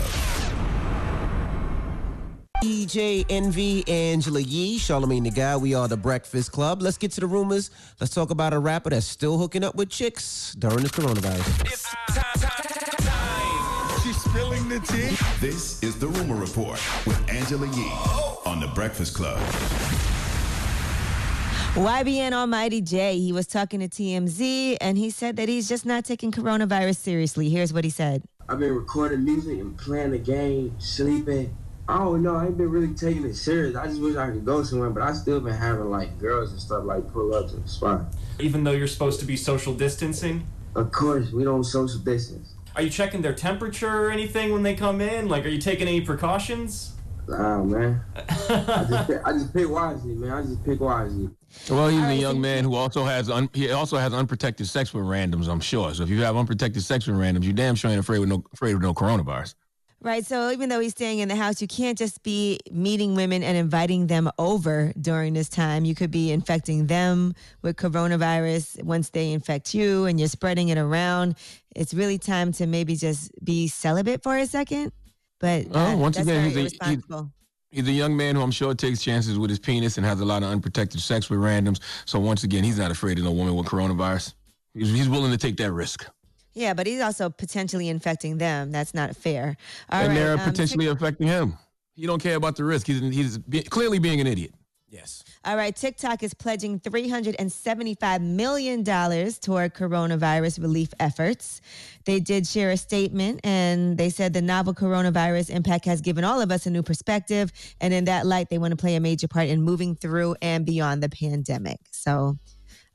DJ 2.62 3.26
Envy, 3.28 3.86
Angela 3.86 4.40
Yee, 4.40 4.78
Charlamagne 4.78 5.24
the 5.24 5.30
Guy. 5.30 5.54
We 5.56 5.74
are 5.74 5.86
the 5.86 5.98
Breakfast 5.98 6.50
Club. 6.50 6.80
Let's 6.80 6.96
get 6.96 7.12
to 7.12 7.20
the 7.20 7.26
rumors. 7.26 7.70
Let's 8.00 8.14
talk 8.14 8.30
about 8.30 8.54
a 8.54 8.58
rapper 8.58 8.88
that's 8.90 9.04
still 9.04 9.36
hooking 9.36 9.62
up 9.62 9.74
with 9.74 9.90
chicks 9.90 10.56
during 10.58 10.78
this 10.78 10.92
coronavirus. 10.92 12.73
She's 14.14 14.30
spilling 14.30 14.68
the 14.68 14.78
tea. 14.80 15.16
This 15.40 15.82
is 15.82 15.98
the 15.98 16.06
Rumor 16.06 16.36
Report 16.36 16.80
with 17.04 17.28
Angela 17.28 17.66
Yee 17.66 17.92
on 18.46 18.60
the 18.60 18.68
Breakfast 18.68 19.14
Club. 19.14 19.38
YBN 21.74 22.32
Almighty 22.32 22.80
Jay, 22.80 23.18
he 23.18 23.32
was 23.32 23.48
talking 23.48 23.80
to 23.80 23.88
TMZ, 23.88 24.76
and 24.80 24.96
he 24.96 25.10
said 25.10 25.34
that 25.36 25.48
he's 25.48 25.68
just 25.68 25.84
not 25.84 26.04
taking 26.04 26.30
coronavirus 26.30 26.96
seriously. 26.96 27.48
Here's 27.48 27.72
what 27.72 27.82
he 27.82 27.90
said. 27.90 28.22
I've 28.48 28.60
been 28.60 28.74
recording 28.74 29.24
music 29.24 29.58
and 29.58 29.76
playing 29.76 30.12
the 30.12 30.18
game, 30.18 30.76
sleeping. 30.78 31.56
I 31.88 31.98
don't 31.98 32.22
know. 32.22 32.36
I 32.36 32.46
ain't 32.46 32.56
been 32.56 32.70
really 32.70 32.94
taking 32.94 33.24
it 33.24 33.34
serious. 33.34 33.74
I 33.74 33.86
just 33.86 34.00
wish 34.00 34.16
I 34.16 34.30
could 34.30 34.44
go 34.44 34.62
somewhere, 34.62 34.90
but 34.90 35.02
I 35.02 35.12
still 35.14 35.40
been 35.40 35.54
having 35.54 35.90
like 35.90 36.18
girls 36.20 36.52
and 36.52 36.60
stuff 36.60 36.84
like 36.84 37.12
pull 37.12 37.34
up 37.34 37.48
to 37.50 37.56
the 37.56 37.68
spot. 37.68 38.02
Even 38.38 38.62
though 38.62 38.72
you're 38.72 38.86
supposed 38.86 39.18
to 39.20 39.26
be 39.26 39.36
social 39.36 39.74
distancing? 39.74 40.46
Of 40.76 40.92
course, 40.92 41.32
we 41.32 41.42
don't 41.42 41.64
social 41.64 41.98
distance. 41.98 42.53
Are 42.76 42.82
you 42.82 42.90
checking 42.90 43.22
their 43.22 43.34
temperature 43.34 44.06
or 44.06 44.10
anything 44.10 44.52
when 44.52 44.62
they 44.62 44.74
come 44.74 45.00
in? 45.00 45.28
Like, 45.28 45.44
are 45.44 45.48
you 45.48 45.60
taking 45.60 45.86
any 45.86 46.00
precautions? 46.00 46.92
Nah, 47.28 47.62
man. 47.62 48.02
I 48.16 48.86
just 48.88 49.06
pick, 49.06 49.26
I 49.26 49.32
just 49.32 49.54
pick 49.54 49.70
wisely, 49.70 50.14
man. 50.14 50.30
I 50.30 50.42
just 50.42 50.64
pick 50.64 50.80
wisely. 50.80 51.30
Well, 51.70 51.88
he's 51.88 52.02
a 52.02 52.16
young 52.16 52.40
man 52.40 52.64
who 52.64 52.74
also 52.74 53.04
has 53.04 53.30
un- 53.30 53.48
he 53.54 53.70
also 53.70 53.96
has 53.96 54.12
unprotected 54.12 54.66
sex 54.66 54.92
with 54.92 55.04
randoms. 55.04 55.48
I'm 55.48 55.60
sure. 55.60 55.94
So 55.94 56.02
if 56.02 56.10
you 56.10 56.22
have 56.22 56.36
unprotected 56.36 56.82
sex 56.82 57.06
with 57.06 57.16
randoms, 57.16 57.44
you 57.44 57.52
damn 57.52 57.76
sure 57.76 57.90
ain't 57.90 58.00
afraid 58.00 58.18
with 58.18 58.28
no 58.28 58.44
afraid 58.52 58.74
with 58.74 58.82
no 58.82 58.92
coronavirus. 58.92 59.54
Right. 60.04 60.24
So 60.26 60.50
even 60.50 60.68
though 60.68 60.80
he's 60.80 60.92
staying 60.92 61.20
in 61.20 61.28
the 61.28 61.34
house, 61.34 61.62
you 61.62 61.66
can't 61.66 61.96
just 61.96 62.22
be 62.22 62.60
meeting 62.70 63.14
women 63.14 63.42
and 63.42 63.56
inviting 63.56 64.06
them 64.06 64.30
over 64.38 64.92
during 65.00 65.32
this 65.32 65.48
time. 65.48 65.86
You 65.86 65.94
could 65.94 66.10
be 66.10 66.30
infecting 66.30 66.86
them 66.86 67.34
with 67.62 67.76
coronavirus 67.76 68.82
once 68.84 69.08
they 69.08 69.32
infect 69.32 69.72
you 69.72 70.04
and 70.04 70.20
you're 70.20 70.28
spreading 70.28 70.68
it 70.68 70.76
around. 70.76 71.36
It's 71.74 71.94
really 71.94 72.18
time 72.18 72.52
to 72.52 72.66
maybe 72.66 72.96
just 72.96 73.30
be 73.42 73.66
celibate 73.66 74.22
for 74.22 74.36
a 74.36 74.44
second. 74.46 74.92
But 75.40 75.68
Oh, 75.72 75.80
uh, 75.80 75.96
once 75.96 76.18
again, 76.18 76.50
he's 76.50 76.56
a- 76.80 76.84
he's- 76.90 77.02
He's 77.70 77.88
a 77.88 77.92
young 77.92 78.16
man 78.16 78.36
who 78.36 78.42
I'm 78.42 78.52
sure 78.52 78.72
takes 78.72 79.02
chances 79.02 79.36
with 79.36 79.50
his 79.50 79.58
penis 79.58 79.96
and 79.96 80.06
has 80.06 80.20
a 80.20 80.24
lot 80.24 80.44
of 80.44 80.48
unprotected 80.50 81.00
sex 81.00 81.28
with 81.28 81.40
randoms. 81.40 81.80
So 82.04 82.20
once 82.20 82.44
again, 82.44 82.62
he's 82.62 82.78
not 82.78 82.92
afraid 82.92 83.18
of 83.18 83.24
no 83.24 83.32
woman 83.32 83.56
with 83.56 83.66
coronavirus. 83.66 84.34
He's, 84.74 84.90
he's 84.90 85.08
willing 85.08 85.32
to 85.32 85.38
take 85.38 85.56
that 85.56 85.72
risk. 85.72 86.06
Yeah, 86.54 86.74
but 86.74 86.86
he's 86.86 87.00
also 87.00 87.30
potentially 87.30 87.88
infecting 87.88 88.38
them. 88.38 88.70
That's 88.70 88.94
not 88.94 89.16
fair. 89.16 89.56
All 89.90 90.00
and 90.00 90.08
right, 90.08 90.14
they're 90.14 90.34
um, 90.34 90.40
potentially 90.40 90.86
affecting 90.86 91.26
him. 91.26 91.58
He 91.94 92.06
don't 92.06 92.22
care 92.22 92.36
about 92.36 92.56
the 92.56 92.64
risk. 92.64 92.86
He's 92.86 93.00
he's 93.00 93.38
be, 93.38 93.62
clearly 93.62 93.98
being 93.98 94.20
an 94.20 94.26
idiot. 94.26 94.52
Yes. 94.94 95.24
All 95.44 95.56
right, 95.56 95.74
TikTok 95.74 96.22
is 96.22 96.34
pledging 96.34 96.78
$375 96.78 98.20
million 98.20 98.84
toward 98.84 99.74
coronavirus 99.74 100.62
relief 100.62 100.90
efforts. 101.00 101.60
They 102.04 102.20
did 102.20 102.46
share 102.46 102.70
a 102.70 102.76
statement 102.76 103.40
and 103.42 103.98
they 103.98 104.08
said 104.08 104.32
the 104.32 104.40
novel 104.40 104.72
coronavirus 104.72 105.50
impact 105.50 105.84
has 105.86 106.00
given 106.00 106.22
all 106.22 106.40
of 106.40 106.52
us 106.52 106.66
a 106.66 106.70
new 106.70 106.84
perspective. 106.84 107.50
And 107.80 107.92
in 107.92 108.04
that 108.04 108.24
light, 108.24 108.50
they 108.50 108.58
want 108.58 108.70
to 108.70 108.76
play 108.76 108.94
a 108.94 109.00
major 109.00 109.26
part 109.26 109.48
in 109.48 109.62
moving 109.62 109.96
through 109.96 110.36
and 110.40 110.64
beyond 110.64 111.02
the 111.02 111.08
pandemic. 111.08 111.80
So, 111.90 112.38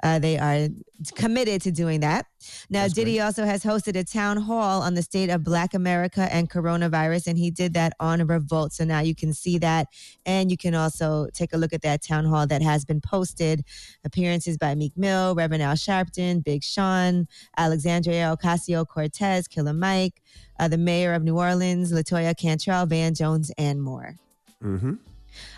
uh, 0.04 0.20
they 0.20 0.38
are 0.38 0.70
committed 1.16 1.62
to 1.62 1.72
doing 1.72 2.00
that. 2.02 2.26
Now, 2.70 2.88
Diddy 2.88 3.20
also 3.20 3.46
has 3.46 3.64
hosted 3.64 3.98
a 3.98 4.04
town 4.04 4.38
hall 4.38 4.82
on 4.82 4.94
the 4.94 5.02
state 5.02 5.30
of 5.30 5.44
Black 5.44 5.74
America 5.74 6.28
and 6.32 6.50
coronavirus, 6.50 7.28
and 7.28 7.38
he 7.38 7.52
did 7.52 7.74
that 7.74 7.94
on 8.00 8.26
Revolt. 8.26 8.74
So 8.74 8.86
now 8.86 9.00
you 9.00 9.16
can 9.16 9.34
see 9.34 9.58
that, 9.60 9.88
and 10.26 10.50
you 10.50 10.58
can 10.58 10.76
also 10.76 11.28
take 11.34 11.54
a 11.54 11.58
look 11.58 11.74
at 11.74 11.82
that 11.82 12.02
town 12.02 12.26
hall 12.26 12.48
that 12.48 12.62
has 12.62 12.86
been 12.86 13.02
posted. 13.02 13.64
Appearances 14.06 14.58
by 14.58 14.76
Meek 14.76 14.96
Mill, 14.98 15.36
Reverend 15.36 15.64
Al 15.64 15.76
Sharpton, 15.76 16.44
Big 16.44 16.64
Sean, 16.64 17.28
Alexandria 17.58 18.36
Ocasio 18.36 18.88
Cortez, 18.88 19.48
Killer 19.48 19.74
Mike, 19.74 20.22
uh, 20.60 20.68
the 20.68 20.78
mayor 20.78 21.14
of 21.14 21.24
New 21.24 21.38
Orleans, 21.38 21.92
Latoya 21.92 22.38
Cantrell, 22.38 22.86
Van 22.86 23.14
Jones, 23.14 23.52
and 23.58 23.82
more. 23.82 24.16
Mm-hmm. 24.64 24.94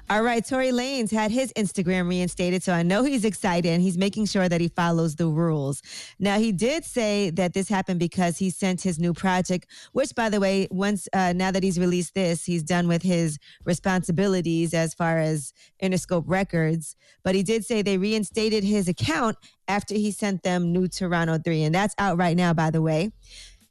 All 0.09 0.23
right, 0.23 0.45
Tory 0.45 0.71
Lanez 0.71 1.11
had 1.11 1.31
his 1.31 1.53
Instagram 1.53 2.09
reinstated, 2.09 2.63
so 2.63 2.73
I 2.73 2.83
know 2.83 3.03
he's 3.03 3.23
excited 3.23 3.69
and 3.69 3.81
he's 3.81 3.97
making 3.97 4.25
sure 4.25 4.49
that 4.49 4.59
he 4.59 4.67
follows 4.67 5.15
the 5.15 5.27
rules. 5.27 5.81
Now, 6.19 6.37
he 6.37 6.51
did 6.51 6.83
say 6.83 7.29
that 7.31 7.53
this 7.53 7.69
happened 7.69 7.99
because 7.99 8.37
he 8.37 8.49
sent 8.49 8.81
his 8.81 8.99
new 8.99 9.13
project, 9.13 9.67
which, 9.93 10.13
by 10.15 10.29
the 10.29 10.39
way, 10.39 10.67
once 10.69 11.07
uh, 11.13 11.33
now 11.33 11.51
that 11.51 11.63
he's 11.63 11.79
released 11.79 12.13
this, 12.13 12.43
he's 12.43 12.63
done 12.63 12.87
with 12.87 13.01
his 13.01 13.37
responsibilities 13.63 14.73
as 14.73 14.93
far 14.93 15.17
as 15.17 15.53
Interscope 15.81 16.25
Records. 16.27 16.95
But 17.23 17.35
he 17.35 17.43
did 17.43 17.65
say 17.65 17.81
they 17.81 17.97
reinstated 17.97 18.63
his 18.63 18.87
account 18.87 19.37
after 19.67 19.93
he 19.93 20.11
sent 20.11 20.43
them 20.43 20.73
New 20.73 20.87
Toronto 20.87 21.37
3, 21.37 21.63
and 21.63 21.75
that's 21.75 21.95
out 21.97 22.17
right 22.17 22.35
now, 22.35 22.53
by 22.53 22.69
the 22.69 22.81
way. 22.81 23.11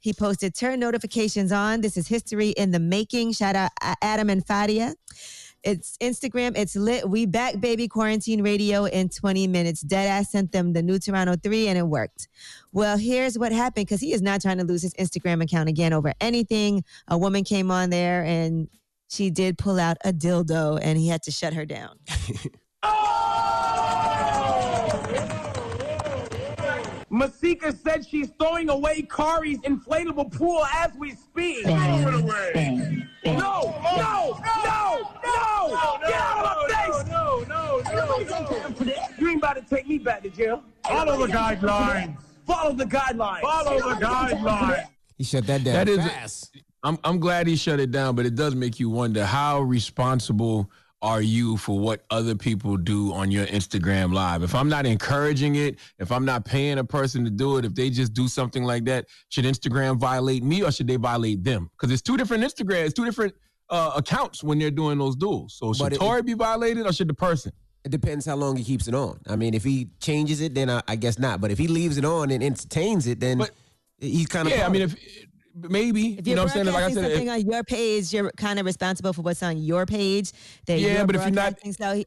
He 0.01 0.15
posted 0.15 0.55
turn 0.55 0.81
notifications 0.81 1.53
on. 1.53 1.83
This 1.83 1.99
is 1.99 2.09
history 2.09 2.51
in 2.51 2.71
the 2.71 2.79
making. 2.79 3.33
Shout 3.33 3.55
out 3.55 3.71
Adam 4.01 4.31
and 4.31 4.45
Fadia. 4.45 4.95
It's 5.63 5.99
Instagram. 5.99 6.57
It's 6.57 6.75
lit. 6.75 7.09
We 7.09 7.27
back, 7.27 7.61
baby. 7.61 7.87
Quarantine 7.87 8.43
radio 8.43 8.85
in 8.85 9.09
20 9.09 9.47
minutes. 9.47 9.85
Deadass 9.85 10.27
sent 10.27 10.53
them 10.53 10.73
the 10.73 10.83
new 10.83 10.99
Toronto 10.99 11.37
3 11.37 11.69
and 11.69 11.79
it 11.79 11.87
worked. 11.87 12.29
Well, 12.73 12.97
here's 12.97 13.39
what 13.39 13.53
happened 13.53 13.87
because 13.87 14.01
he 14.01 14.13
is 14.13 14.23
not 14.23 14.41
trying 14.41 14.59
to 14.59 14.65
lose 14.65 14.83
his 14.83 14.95
Instagram 14.95 15.43
account 15.43 15.69
again 15.69 15.93
over 15.93 16.15
anything. 16.21 16.83
A 17.09 17.19
woman 17.19 17.45
came 17.45 17.71
on 17.71 17.91
there 17.91 18.25
and 18.25 18.69
she 19.09 19.29
did 19.29 19.59
pull 19.59 19.79
out 19.79 19.99
a 20.05 20.13
dildo 20.13 20.79
and 20.81 20.99
he 20.99 21.09
had 21.09 21.23
to 21.25 21.31
shut 21.31 21.53
her 21.53 21.67
down. 21.67 21.99
Masika 27.11 27.73
said 27.73 28.07
she's 28.07 28.31
throwing 28.39 28.71
away 28.71 29.03
Kari's 29.03 29.59
inflatable 29.59 30.33
pool 30.33 30.65
as 30.73 30.93
we 30.95 31.11
speak. 31.17 31.65
Throw 31.65 31.75
it 31.75 32.15
away. 32.15 33.07
No, 33.25 33.33
no, 33.35 34.39
no, 34.57 35.11
no, 35.25 35.99
Get 36.01 36.15
out 36.15 36.39
of 36.39 36.45
my 36.45 36.67
face. 36.69 37.11
No, 37.11 37.45
no, 37.49 37.83
no, 37.93 39.07
You 39.19 39.29
ain't 39.29 39.39
about 39.39 39.57
to 39.57 39.63
take 39.63 39.89
me 39.89 39.99
back 39.99 40.23
to 40.23 40.31
jail. 40.31 40.63
Follow 40.85 41.27
the 41.27 41.33
guidelines. 41.33 42.17
Follow 42.47 42.73
the 42.73 42.85
guidelines. 42.85 43.41
Follow 43.41 43.77
the 43.77 44.07
guidelines. 44.07 44.87
He 45.19 45.25
shut 45.25 45.47
that 45.49 45.65
down 45.65 45.75
That 45.75 45.89
is, 45.89 45.99
fast. 45.99 46.57
I'm 46.83 46.99
I'm 47.05 47.19
glad 47.19 47.47
he 47.47 47.57
shut 47.57 47.79
it 47.81 47.91
down, 47.91 48.15
but 48.15 48.25
it 48.25 48.35
does 48.35 48.55
make 48.55 48.81
you 48.81 48.89
wonder 48.89 49.27
how 49.27 49.61
responsible 49.61 50.71
are 51.03 51.23
you 51.23 51.57
for 51.57 51.79
what 51.79 52.05
other 52.11 52.35
people 52.35 52.77
do 52.77 53.13
on 53.13 53.31
your 53.31 53.47
Instagram 53.47 54.13
live? 54.13 54.43
If 54.43 54.55
I'm 54.55 54.69
not 54.69 54.85
encouraging 54.85 55.57
it, 55.57 55.79
if 55.99 56.13
I'm 56.13 56.25
not 56.25 56.45
paying 56.45 56.79
a 56.79 56.85
person 56.85 57.25
to 57.25 57.31
do 57.31 57.57
it, 57.57 57.65
if 57.65 57.75
they 57.75 57.89
just 57.91 58.13
do 58.13 58.29
something 58.29 58.65
like 58.65 58.85
that, 58.85 59.07
should 59.31 59.45
Instagram 59.47 59.97
violate 59.99 60.43
me 60.43 60.63
or 60.63 60.71
should 60.71 60.87
they 60.89 60.97
violate 60.97 61.43
them? 61.43 61.71
Because 61.73 61.91
it's 61.93 62.03
two 62.03 62.17
different 62.17 62.45
Instagrams, 62.45 62.95
two 62.95 63.05
different 63.07 63.35
uh, 63.71 63.93
accounts 63.97 64.45
when 64.45 64.59
they're 64.59 64.71
doing 64.71 64.99
those 64.99 65.17
duels. 65.17 65.55
So 65.55 65.73
should 65.73 65.83
But 65.83 65.93
it- 65.95 66.01
Tory 66.01 66.23
be 66.23 66.35
violated 66.35 66.87
or 66.87 66.93
should 66.93 67.09
the 67.09 67.15
person? 67.15 67.53
It 67.83 67.91
depends 67.91 68.27
how 68.27 68.37
long 68.37 68.57
he 68.57 68.65
keeps 68.65 68.89
it 68.89 68.95
on. 68.95 69.21
I 69.27 69.37
mean, 69.37 69.55
if 69.55 69.65
he 69.65 69.89
changes 70.01 70.43
it, 70.43 70.55
then 70.55 70.69
I, 70.69 70.83
I 70.87 70.97
guess 70.97 71.19
not. 71.19 71.41
But 71.41 71.51
if 71.51 71.57
he 71.57 71.67
leaves 71.67 71.97
it 71.97 72.05
on 72.05 72.31
and 72.31 72.43
entertains 72.45 73.07
it, 73.07 73.21
then 73.21 73.43
he's 73.99 74.27
kind 74.27 74.47
of 74.49 74.55
yeah, 74.55 74.67
I 74.67 74.69
mean, 74.69 74.83
if 74.83 74.97
maybe 75.55 76.19
If 76.19 76.27
you 76.27 76.33
you're 76.33 76.37
know 76.37 76.43
what 76.45 76.57
I'm 76.57 76.65
saying, 76.65 76.75
like 76.75 76.85
I 76.85 76.91
said, 76.93 77.03
something 77.05 77.27
if- 77.29 77.33
on 77.33 77.51
your 77.51 77.65
page, 77.65 78.13
you're 78.13 78.31
kind 78.37 78.59
of 78.59 78.67
responsible 78.67 79.13
for 79.13 79.23
what's 79.23 79.43
on 79.43 79.59
your 79.59 79.87
page. 79.87 80.33
That 80.67 80.79
Yeah, 80.79 80.99
you're 80.99 81.07
but 81.07 81.17
if 81.17 81.23
you're 81.23 81.31
not- 81.31 81.59
so 81.79 81.95
he, 81.95 82.07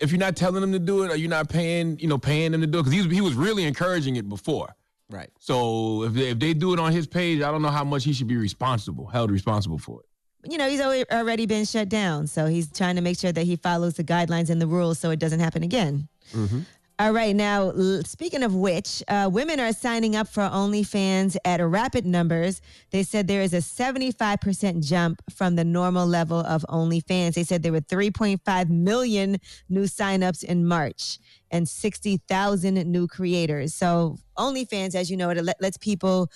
if 0.00 0.10
you're 0.10 0.18
not 0.18 0.36
telling 0.36 0.60
them 0.60 0.72
to 0.72 0.78
do 0.78 1.04
it 1.04 1.10
or 1.10 1.16
you're 1.16 1.30
not 1.30 1.48
paying, 1.48 1.98
you 1.98 2.08
know, 2.08 2.18
paying 2.18 2.52
them 2.52 2.60
to 2.60 2.66
do 2.66 2.78
it, 2.78 2.82
because 2.82 2.92
he 2.92 3.02
was, 3.02 3.12
he 3.12 3.20
was 3.20 3.34
really 3.34 3.64
encouraging 3.64 4.16
it 4.16 4.28
before. 4.28 4.74
Right. 5.10 5.30
So 5.38 6.02
if 6.04 6.14
they, 6.14 6.30
if 6.30 6.38
they 6.38 6.54
do 6.54 6.72
it 6.72 6.80
on 6.80 6.92
his 6.92 7.06
page, 7.06 7.42
I 7.42 7.50
don't 7.50 7.62
know 7.62 7.68
how 7.70 7.84
much 7.84 8.04
he 8.04 8.12
should 8.12 8.26
be 8.26 8.36
responsible, 8.36 9.06
held 9.06 9.30
responsible 9.30 9.78
for 9.78 10.00
it. 10.00 10.50
you 10.50 10.58
know, 10.58 10.68
he's 10.68 10.80
already 10.80 11.46
been 11.46 11.64
shut 11.64 11.88
down. 11.88 12.26
So 12.26 12.46
he's 12.46 12.70
trying 12.72 12.96
to 12.96 13.02
make 13.02 13.18
sure 13.18 13.30
that 13.32 13.44
he 13.44 13.56
follows 13.56 13.94
the 13.94 14.04
guidelines 14.04 14.50
and 14.50 14.60
the 14.60 14.66
rules 14.66 14.98
so 14.98 15.10
it 15.10 15.18
doesn't 15.18 15.40
happen 15.40 15.62
again. 15.62 16.08
Mm-hmm. 16.32 16.60
All 17.00 17.10
right, 17.10 17.34
now 17.34 17.72
speaking 18.04 18.44
of 18.44 18.54
which, 18.54 19.02
uh, 19.08 19.28
women 19.32 19.58
are 19.58 19.72
signing 19.72 20.14
up 20.14 20.28
for 20.28 20.42
OnlyFans 20.42 21.36
at 21.44 21.60
rapid 21.60 22.06
numbers. 22.06 22.60
They 22.92 23.02
said 23.02 23.26
there 23.26 23.42
is 23.42 23.52
a 23.52 23.56
75% 23.56 24.80
jump 24.86 25.20
from 25.28 25.56
the 25.56 25.64
normal 25.64 26.06
level 26.06 26.38
of 26.38 26.64
OnlyFans. 26.68 27.34
They 27.34 27.42
said 27.42 27.64
there 27.64 27.72
were 27.72 27.80
3.5 27.80 28.68
million 28.68 29.38
new 29.68 29.86
signups 29.86 30.44
in 30.44 30.68
March 30.68 31.18
and 31.50 31.68
60,000 31.68 32.74
new 32.86 33.08
creators. 33.08 33.74
So 33.74 34.16
OnlyFans, 34.38 34.94
as 34.94 35.10
you 35.10 35.16
know, 35.16 35.30
it 35.30 35.44
lets 35.60 35.76
people 35.78 36.30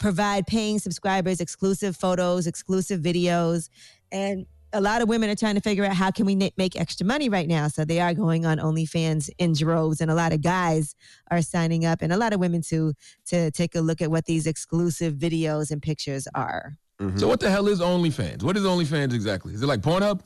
provide 0.00 0.44
paying 0.48 0.80
subscribers 0.80 1.40
exclusive 1.40 1.96
photos, 1.96 2.48
exclusive 2.48 3.00
videos, 3.00 3.68
and 4.10 4.46
a 4.72 4.80
lot 4.80 5.02
of 5.02 5.08
women 5.08 5.30
are 5.30 5.36
trying 5.36 5.54
to 5.56 5.60
figure 5.60 5.84
out 5.84 5.94
how 5.94 6.10
can 6.10 6.26
we 6.26 6.34
make 6.34 6.78
extra 6.78 7.06
money 7.06 7.28
right 7.28 7.48
now. 7.48 7.68
So 7.68 7.84
they 7.84 8.00
are 8.00 8.14
going 8.14 8.46
on 8.46 8.58
OnlyFans 8.58 9.30
in 9.38 9.52
droves, 9.52 10.00
and 10.00 10.10
a 10.10 10.14
lot 10.14 10.32
of 10.32 10.42
guys 10.42 10.94
are 11.30 11.42
signing 11.42 11.84
up, 11.84 12.02
and 12.02 12.12
a 12.12 12.16
lot 12.16 12.32
of 12.32 12.40
women 12.40 12.62
too, 12.62 12.94
to 13.26 13.50
take 13.50 13.74
a 13.74 13.80
look 13.80 14.00
at 14.00 14.10
what 14.10 14.26
these 14.26 14.46
exclusive 14.46 15.14
videos 15.14 15.70
and 15.70 15.82
pictures 15.82 16.28
are. 16.34 16.76
Mm-hmm. 17.00 17.18
So 17.18 17.28
what 17.28 17.40
the 17.40 17.50
hell 17.50 17.68
is 17.68 17.80
OnlyFans? 17.80 18.42
What 18.42 18.56
is 18.56 18.64
OnlyFans 18.64 19.14
exactly? 19.14 19.54
Is 19.54 19.62
it 19.62 19.66
like 19.66 19.80
Pornhub? 19.80 20.20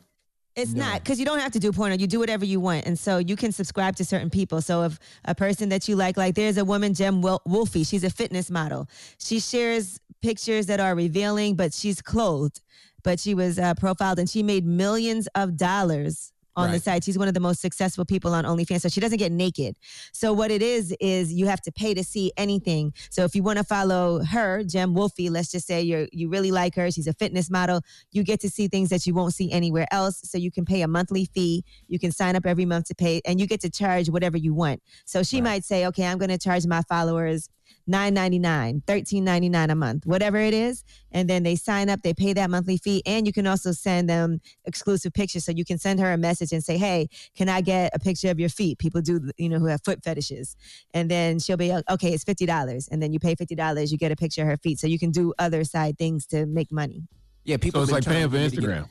It's 0.56 0.72
not 0.72 1.02
because 1.02 1.18
you 1.18 1.24
don't 1.24 1.40
have 1.40 1.50
to 1.52 1.58
do 1.58 1.72
porno. 1.72 1.96
You 1.96 2.06
do 2.06 2.20
whatever 2.20 2.44
you 2.44 2.60
want, 2.60 2.86
and 2.86 2.96
so 2.96 3.18
you 3.18 3.34
can 3.34 3.50
subscribe 3.50 3.96
to 3.96 4.04
certain 4.04 4.30
people. 4.30 4.62
So 4.62 4.84
if 4.84 5.00
a 5.24 5.34
person 5.34 5.68
that 5.70 5.88
you 5.88 5.96
like, 5.96 6.16
like 6.16 6.36
there's 6.36 6.58
a 6.58 6.64
woman, 6.64 6.94
Jem 6.94 7.22
Wel- 7.22 7.42
Wolfie, 7.44 7.82
she's 7.82 8.04
a 8.04 8.10
fitness 8.10 8.50
model. 8.50 8.88
She 9.18 9.40
shares 9.40 9.98
pictures 10.22 10.66
that 10.66 10.78
are 10.78 10.94
revealing, 10.94 11.56
but 11.56 11.74
she's 11.74 12.00
clothed. 12.00 12.60
But 13.04 13.20
she 13.20 13.34
was 13.34 13.58
uh, 13.58 13.74
profiled, 13.74 14.18
and 14.18 14.28
she 14.28 14.42
made 14.42 14.66
millions 14.66 15.28
of 15.36 15.56
dollars 15.56 16.32
on 16.56 16.70
the 16.72 16.78
site. 16.78 17.04
She's 17.04 17.18
one 17.18 17.28
of 17.28 17.34
the 17.34 17.40
most 17.40 17.60
successful 17.60 18.04
people 18.04 18.32
on 18.32 18.44
OnlyFans. 18.44 18.82
So 18.82 18.88
she 18.88 19.00
doesn't 19.00 19.18
get 19.18 19.32
naked. 19.32 19.76
So 20.12 20.32
what 20.32 20.50
it 20.50 20.62
is 20.62 20.94
is 21.00 21.32
you 21.32 21.46
have 21.46 21.60
to 21.62 21.72
pay 21.72 21.94
to 21.94 22.04
see 22.04 22.32
anything. 22.36 22.92
So 23.10 23.24
if 23.24 23.34
you 23.34 23.42
want 23.42 23.58
to 23.58 23.64
follow 23.64 24.22
her, 24.24 24.62
Jem 24.62 24.94
Wolfie, 24.94 25.30
let's 25.30 25.50
just 25.50 25.66
say 25.66 25.82
you 25.82 26.08
you 26.12 26.28
really 26.28 26.50
like 26.50 26.74
her, 26.76 26.90
she's 26.90 27.06
a 27.06 27.12
fitness 27.12 27.50
model, 27.50 27.80
you 28.12 28.22
get 28.22 28.40
to 28.40 28.50
see 28.50 28.68
things 28.68 28.90
that 28.90 29.06
you 29.06 29.14
won't 29.14 29.34
see 29.34 29.50
anywhere 29.50 29.86
else. 29.90 30.20
So 30.24 30.38
you 30.38 30.50
can 30.50 30.64
pay 30.64 30.82
a 30.82 30.88
monthly 30.88 31.24
fee. 31.26 31.64
You 31.88 31.98
can 31.98 32.12
sign 32.12 32.36
up 32.36 32.46
every 32.46 32.66
month 32.66 32.86
to 32.86 32.94
pay, 32.94 33.20
and 33.24 33.40
you 33.40 33.46
get 33.46 33.60
to 33.62 33.70
charge 33.70 34.08
whatever 34.08 34.36
you 34.36 34.54
want. 34.54 34.80
So 35.04 35.22
she 35.22 35.40
might 35.40 35.64
say, 35.64 35.86
okay, 35.86 36.06
I'm 36.06 36.18
going 36.18 36.30
to 36.30 36.38
charge 36.38 36.66
my 36.66 36.82
followers. 36.82 37.48
$9.99, 37.88 38.84
$13.99 38.84 39.70
a 39.70 39.74
month, 39.74 40.06
whatever 40.06 40.38
it 40.38 40.54
is. 40.54 40.84
And 41.12 41.28
then 41.28 41.42
they 41.42 41.56
sign 41.56 41.88
up, 41.90 42.02
they 42.02 42.14
pay 42.14 42.32
that 42.32 42.50
monthly 42.50 42.76
fee, 42.76 43.02
and 43.06 43.26
you 43.26 43.32
can 43.32 43.46
also 43.46 43.72
send 43.72 44.08
them 44.08 44.40
exclusive 44.64 45.12
pictures. 45.12 45.44
So 45.44 45.52
you 45.52 45.64
can 45.64 45.78
send 45.78 46.00
her 46.00 46.12
a 46.12 46.16
message 46.16 46.52
and 46.52 46.62
say, 46.64 46.78
Hey, 46.78 47.08
can 47.36 47.48
I 47.48 47.60
get 47.60 47.92
a 47.94 47.98
picture 47.98 48.30
of 48.30 48.40
your 48.40 48.48
feet? 48.48 48.78
People 48.78 49.00
do, 49.00 49.30
you 49.36 49.48
know, 49.48 49.58
who 49.58 49.66
have 49.66 49.82
foot 49.84 50.02
fetishes. 50.02 50.56
And 50.92 51.10
then 51.10 51.38
she'll 51.38 51.56
be, 51.56 51.72
okay, 51.90 52.12
it's 52.12 52.24
$50. 52.24 52.88
And 52.90 53.02
then 53.02 53.12
you 53.12 53.18
pay 53.18 53.34
$50, 53.34 53.90
you 53.90 53.98
get 53.98 54.12
a 54.12 54.16
picture 54.16 54.42
of 54.42 54.48
her 54.48 54.56
feet. 54.56 54.78
So 54.78 54.86
you 54.86 54.98
can 54.98 55.10
do 55.10 55.32
other 55.38 55.64
side 55.64 55.98
things 55.98 56.26
to 56.26 56.46
make 56.46 56.72
money. 56.72 57.06
Yeah, 57.44 57.58
people. 57.58 57.80
So 57.80 57.82
it's 57.84 57.92
like 57.92 58.04
paying 58.04 58.28
for 58.30 58.36
get 58.38 58.50
me 58.52 58.56
to 58.56 58.60
get- 58.60 58.70
Instagram. 58.70 58.90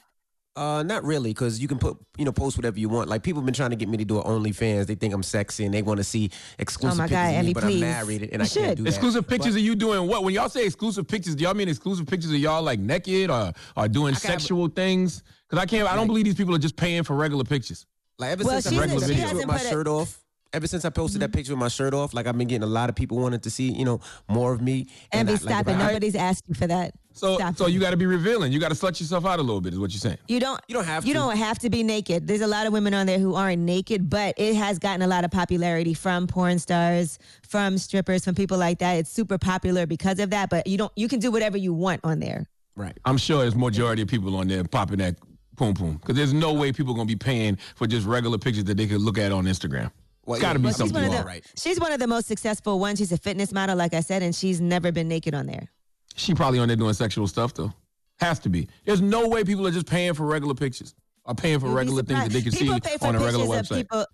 Uh, 0.56 0.84
not 0.84 1.04
really, 1.04 1.32
because 1.32 1.60
you 1.60 1.68
can 1.68 1.80
put 1.80 1.98
you 2.16 2.26
know 2.26 2.32
post 2.32 2.58
whatever 2.58 2.78
you 2.78 2.88
want. 2.88 3.10
Like 3.10 3.24
people 3.24 3.42
have 3.42 3.46
been 3.46 3.56
trying 3.56 3.72
to 3.72 3.76
get 3.76 3.90
me 3.90 3.98
to 3.98 4.06
do 4.06 4.18
an 4.22 4.24
OnlyFans. 4.24 4.86
They 4.86 4.94
think 4.94 5.12
I'm 5.12 5.24
sexy 5.24 5.66
and 5.66 5.74
they 5.74 5.82
want 5.82 5.98
to 5.98 6.04
see 6.04 6.30
exclusive 6.60 7.00
Oh 7.00 7.02
my 7.02 7.08
pictures 7.08 7.16
God, 7.18 7.26
of 7.26 7.32
me, 7.32 7.38
Emmy, 7.38 7.54
but 7.54 7.64
please. 7.64 7.74
I'm 7.76 7.80
married 7.90 8.22
and 8.24 8.34
You 8.34 8.40
I 8.42 8.46
should. 8.46 8.64
can't 8.64 8.78
do 8.78 8.84
that. 8.84 8.90
Exclusive 8.90 9.28
pictures 9.28 9.54
But- 9.56 9.60
of 9.62 9.66
you 9.66 9.76
doing 9.76 10.08
what? 10.08 10.24
When 10.24 10.34
y'all 10.34 10.50
say 10.50 10.66
exclusive 10.66 11.08
pictures, 11.08 11.34
do 11.36 11.44
y'all 11.44 11.56
mean 11.56 11.70
exclusive 11.70 12.06
pictures 12.06 12.30
of 12.30 12.38
y'all 12.38 12.62
like 12.62 12.80
naked 12.80 13.32
or, 13.32 13.52
or 13.76 13.88
doing 13.88 14.14
sexual 14.14 14.68
things? 14.68 15.24
Because 15.50 15.62
I 15.62 15.66
can't, 15.66 15.92
I 15.92 15.96
don't 15.96 16.06
believe 16.08 16.26
these 16.26 16.36
people 16.36 16.54
are 16.54 16.60
just 16.60 16.76
paying 16.76 17.02
for 17.04 17.16
regular 17.16 17.44
pictures. 17.46 17.88
Like 18.20 18.32
ever 18.34 18.44
Well, 18.44 18.62
since 18.62 18.68
I 18.68 18.70
she's- 18.86 18.92
posted 18.94 19.16
she 19.16 19.22
that 19.22 19.30
picture 19.30 19.36
with 19.38 19.46
hasn't 19.46 19.48
my 19.48 19.58
put 19.58 19.66
it- 19.66 19.70
shirt 19.72 19.88
off. 19.88 20.20
Ever 20.54 20.68
since 20.68 20.86
I 20.86 20.90
posted 20.90 21.22
that 21.22 21.28
mm-hmm. 21.28 21.38
picture 21.38 21.54
with 21.54 21.60
my 21.60 21.68
shirt 21.68 21.94
off, 21.94 22.14
like 22.14 22.28
I've 22.28 22.38
been 22.38 22.48
getting 22.48 22.64
a 22.64 22.68
lot 22.68 22.90
of 22.90 22.96
people 22.96 23.18
wanting 23.18 23.40
to 23.40 23.50
see, 23.50 23.72
you 23.72 23.86
know, 23.86 24.00
more 24.30 24.54
of 24.54 24.62
me. 24.62 24.88
And 25.12 25.28
I- 25.28 25.34
be 25.34 25.40
like, 25.40 25.42
stop 25.42 25.68
if 25.68 25.76
it. 25.76 25.78
Nobody's 25.78 26.16
asking 26.16 26.56
for 26.56 26.68
that. 26.68 26.94
So, 27.14 27.36
Stop 27.36 27.58
so 27.58 27.68
it. 27.68 27.72
you 27.72 27.80
got 27.80 27.92
to 27.92 27.98
be 27.98 28.08
revealing. 28.08 28.52
You 28.52 28.60
got 28.60 28.70
to 28.70 28.76
slut 28.76 29.00
yourself 29.00 29.26
out 29.26 29.38
a 29.38 29.44
little 29.44 29.62
bit, 29.62 29.74
is 29.74 29.80
what 29.80 29.92
you're 29.92 30.00
saying. 30.00 30.18
You 30.28 30.40
don't. 30.40 30.60
You 30.68 30.74
don't 30.74 30.86
have. 30.86 31.06
You 31.06 31.14
to. 31.14 31.20
don't 31.20 31.38
have 31.38 31.60
to 31.60 31.70
be 31.70 31.84
naked. 31.84 32.28
There's 32.28 32.42
a 32.42 32.48
lot 32.48 32.66
of 32.66 32.74
women 32.74 32.94
on 32.96 33.06
there 33.06 33.20
who 33.20 33.36
aren't 33.36 33.62
naked, 33.62 34.10
but 34.10 34.34
it 34.38 34.56
has 34.56 34.80
gotten 34.80 35.04
a 35.04 35.08
lot 35.08 35.24
of 35.24 35.30
popularity 35.30 35.94
from 35.94 36.26
porn 36.26 36.58
stars, 36.58 37.20
from 37.48 37.78
strippers, 37.78 38.26
from 38.26 38.34
people 38.34 38.58
like 38.58 38.80
that. 38.80 38.94
It's 38.94 39.12
super 39.12 39.38
popular 39.38 39.86
because 39.86 40.20
of 40.20 40.32
that. 40.32 40.50
But 40.50 40.66
you 40.66 40.78
don't. 40.78 40.92
You 40.96 41.08
can 41.08 41.20
do 41.20 41.30
whatever 41.30 41.58
you 41.58 41.72
want 41.72 42.02
on 42.04 42.20
there. 42.20 42.48
Right. 42.76 42.98
I'm 43.06 43.18
sure 43.18 43.42
there's 43.42 43.56
majority 43.56 44.02
of 44.02 44.08
people 44.08 44.36
on 44.36 44.48
there 44.48 44.64
popping 44.64 44.98
that 44.98 45.16
poom 45.56 45.76
poom 45.76 45.98
because 45.98 46.16
there's 46.16 46.34
no 46.34 46.54
way 46.54 46.72
people 46.72 46.94
are 46.94 46.98
gonna 46.98 47.06
be 47.06 47.16
paying 47.16 47.58
for 47.76 47.86
just 47.86 48.08
regular 48.08 48.40
pictures 48.40 48.64
that 48.64 48.78
they 48.78 48.88
could 48.88 49.02
look 49.02 49.20
at 49.20 49.32
on 49.32 49.46
Instagram. 49.46 49.92
It's 50.28 50.40
got 50.42 50.54
to 50.54 50.60
be 50.60 50.64
Well, 50.66 50.72
she's 50.72 50.78
something 50.78 50.96
one 50.96 51.06
of 51.20 51.26
wrong. 51.26 51.36
the 51.54 51.60
she's 51.60 51.80
one 51.80 51.92
of 51.92 52.00
the 52.00 52.08
most 52.08 52.28
successful 52.28 52.80
ones. 52.80 53.00
She's 53.00 53.12
a 53.12 53.18
fitness 53.18 53.52
model, 53.52 53.76
like 53.76 53.94
I 53.94 54.00
said, 54.00 54.24
and 54.24 54.34
she's 54.34 54.62
never 54.62 54.92
been 54.92 55.08
naked 55.08 55.34
on 55.34 55.46
there. 55.48 55.70
She 56.16 56.34
probably 56.34 56.60
on 56.60 56.68
there 56.68 56.78
doing 56.78 56.94
sexual 56.94 57.28
stuff 57.28 57.54
though. 57.54 57.74
Has 58.20 58.40
to 58.40 58.50
be. 58.50 58.68
There's 58.86 59.02
no 59.02 59.28
way 59.28 59.44
people 59.44 59.68
are 59.68 59.72
just 59.72 59.88
paying 59.88 60.14
for 60.14 60.26
regular 60.26 60.54
pictures 60.54 60.94
or 61.26 61.34
paying 61.36 61.60
for 61.60 61.68
You'd 61.68 61.74
regular 61.74 62.04
things 62.04 62.20
that 62.24 62.32
they 62.32 62.42
can 62.42 62.52
surprised. 62.52 62.58
see 62.60 62.66
people 62.74 62.90
pay 62.92 62.98
for 62.98 63.08
on 63.08 63.16
a 63.16 63.20
regular 63.20 63.46
pictures 63.48 63.72
of 63.72 63.78
website. 63.78 63.82
People, 63.82 64.06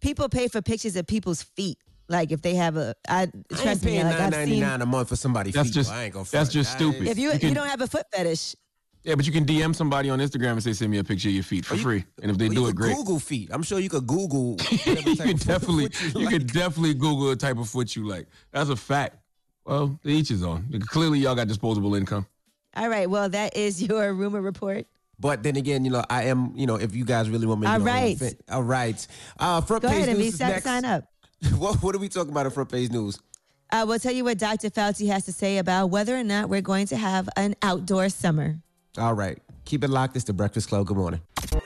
people 0.00 0.28
pay 0.28 0.48
for 0.48 0.60
pictures 0.60 0.96
of 0.96 1.06
people's 1.06 1.42
feet. 1.42 1.78
Like 2.08 2.32
if 2.32 2.42
they 2.42 2.54
have 2.56 2.76
a, 2.76 2.94
I 3.08 3.20
I 3.20 3.22
ain't 3.22 3.48
trust 3.48 3.84
me, 3.84 3.96
like 4.02 4.12
nine 4.12 4.20
I've 4.22 4.30
ninety 4.32 4.52
seen. 4.52 4.60
nine 4.60 4.82
a 4.82 4.86
month 4.86 5.08
for 5.08 5.16
somebody's 5.16 5.54
That's 5.54 5.68
feet. 5.68 5.74
just- 5.74 5.90
though. 5.90 5.96
I 5.96 6.02
ain't 6.04 6.12
gonna 6.12 6.26
that's 6.30 6.50
just 6.50 6.72
That 6.72 6.78
stupid. 6.84 7.08
If 7.08 7.18
you, 7.18 7.32
You 7.32 7.48
you, 7.48 7.54
don't 7.54 7.68
have 7.68 7.80
a 7.80 7.86
foot 7.86 8.04
fetish, 8.14 8.54
Yeah, 9.04 9.14
but 9.16 9.26
you 9.26 9.32
can 9.32 9.44
DM 9.44 9.74
somebody 9.74 10.08
on 10.08 10.18
Instagram 10.18 10.52
and 10.52 10.62
say, 10.62 10.72
"Send 10.72 10.90
me 10.90 10.96
a 10.98 11.04
picture 11.04 11.28
of 11.28 11.34
your 11.34 11.44
feet 11.44 11.64
for 11.66 11.76
free," 11.76 12.04
and 12.22 12.30
if 12.30 12.38
they 12.38 12.46
Well, 12.48 12.54
do 12.54 12.60
you 12.62 12.66
it, 12.66 12.70
could 12.70 12.76
great. 12.76 12.96
Google 12.96 13.18
feet. 13.18 13.50
I'm 13.52 13.62
sure 13.62 13.78
you 13.78 13.90
could 13.90 14.06
Google. 14.06 14.56
you 14.86 15.16
could 15.16 15.40
definitely, 15.40 15.84
you 15.84 16.20
you 16.20 16.20
like. 16.26 16.28
could 16.30 16.46
definitely 16.52 16.94
Google 16.94 17.28
the 17.28 17.36
type 17.36 17.58
of 17.58 17.68
foot 17.68 17.94
you 17.94 18.08
like. 18.08 18.26
That's 18.52 18.70
a 18.70 18.76
fact. 18.76 19.16
Well, 19.66 19.98
the 20.02 20.10
each 20.10 20.28
his 20.30 20.42
own. 20.42 20.66
Clearly, 20.88 21.18
y'all 21.18 21.34
got 21.34 21.48
disposable 21.48 21.94
income. 21.94 22.26
all 22.76 22.88
right. 22.88 23.08
Well, 23.08 23.28
that 23.28 23.56
is 23.56 23.82
your 23.88 24.12
rumor 24.14 24.40
report. 24.40 24.86
But 25.20 25.42
then 25.42 25.56
again, 25.56 25.84
you 25.84 25.90
know, 25.90 26.02
I 26.10 26.24
am, 26.24 26.52
you 26.56 26.66
know, 26.66 26.74
if 26.76 26.94
you 26.96 27.04
guys 27.04 27.30
really 27.30 27.46
want 27.46 27.60
me 27.60 27.66
to 27.66 27.72
All 27.74 27.78
know, 27.78 27.84
right. 27.84 28.34
All 28.50 28.62
right. 28.64 29.06
Uh, 29.38 29.60
front 29.60 29.82
Go 29.82 29.88
page 29.88 29.98
ahead 29.98 30.08
and 30.08 30.18
news 30.18 30.24
be 30.24 30.28
is 30.28 30.38
sign, 30.38 30.48
next. 30.50 30.64
sign 30.64 30.84
up. 30.84 31.04
what, 31.56 31.82
what 31.82 31.94
are 31.94 31.98
we 31.98 32.08
talking 32.08 32.30
about 32.32 32.46
in 32.46 32.52
front 32.52 32.70
page 32.72 32.90
news? 32.90 33.18
Uh, 33.70 33.84
we'll 33.86 33.98
tell 33.98 34.12
you 34.12 34.24
what 34.24 34.38
Dr. 34.38 34.70
Fauci 34.70 35.06
has 35.08 35.24
to 35.26 35.32
say 35.32 35.58
about 35.58 35.86
whether 35.88 36.16
or 36.18 36.24
not 36.24 36.48
we're 36.48 36.60
going 36.62 36.86
to 36.88 36.96
have 36.96 37.28
an 37.36 37.54
outdoor 37.62 38.08
summer. 38.08 38.56
All 38.98 39.14
right. 39.14 39.38
Keep 39.64 39.84
it 39.84 39.90
locked. 39.90 40.14
It's 40.14 40.24
the 40.24 40.32
Breakfast 40.32 40.68
Club. 40.68 40.86
Good 40.86 40.96
morning. 40.96 41.20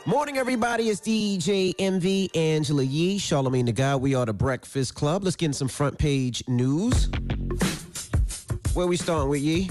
Morning, 0.07 0.39
everybody. 0.39 0.89
It's 0.89 1.01
DJ 1.01 1.75
Envy, 1.79 2.31
Angela 2.35 2.83
Yee, 2.83 3.19
Charlamagne 3.19 3.67
the 3.67 3.73
God. 3.73 4.01
We 4.01 4.15
are 4.15 4.25
the 4.25 4.33
Breakfast 4.33 4.95
Club. 4.95 5.25
Let's 5.25 5.37
get 5.37 5.47
in 5.47 5.53
some 5.53 5.69
front 5.69 5.99
page 5.99 6.43
news. 6.49 7.09
Where 8.73 8.87
we 8.87 8.97
starting 8.97 9.29
with 9.29 9.43
Yee? 9.43 9.69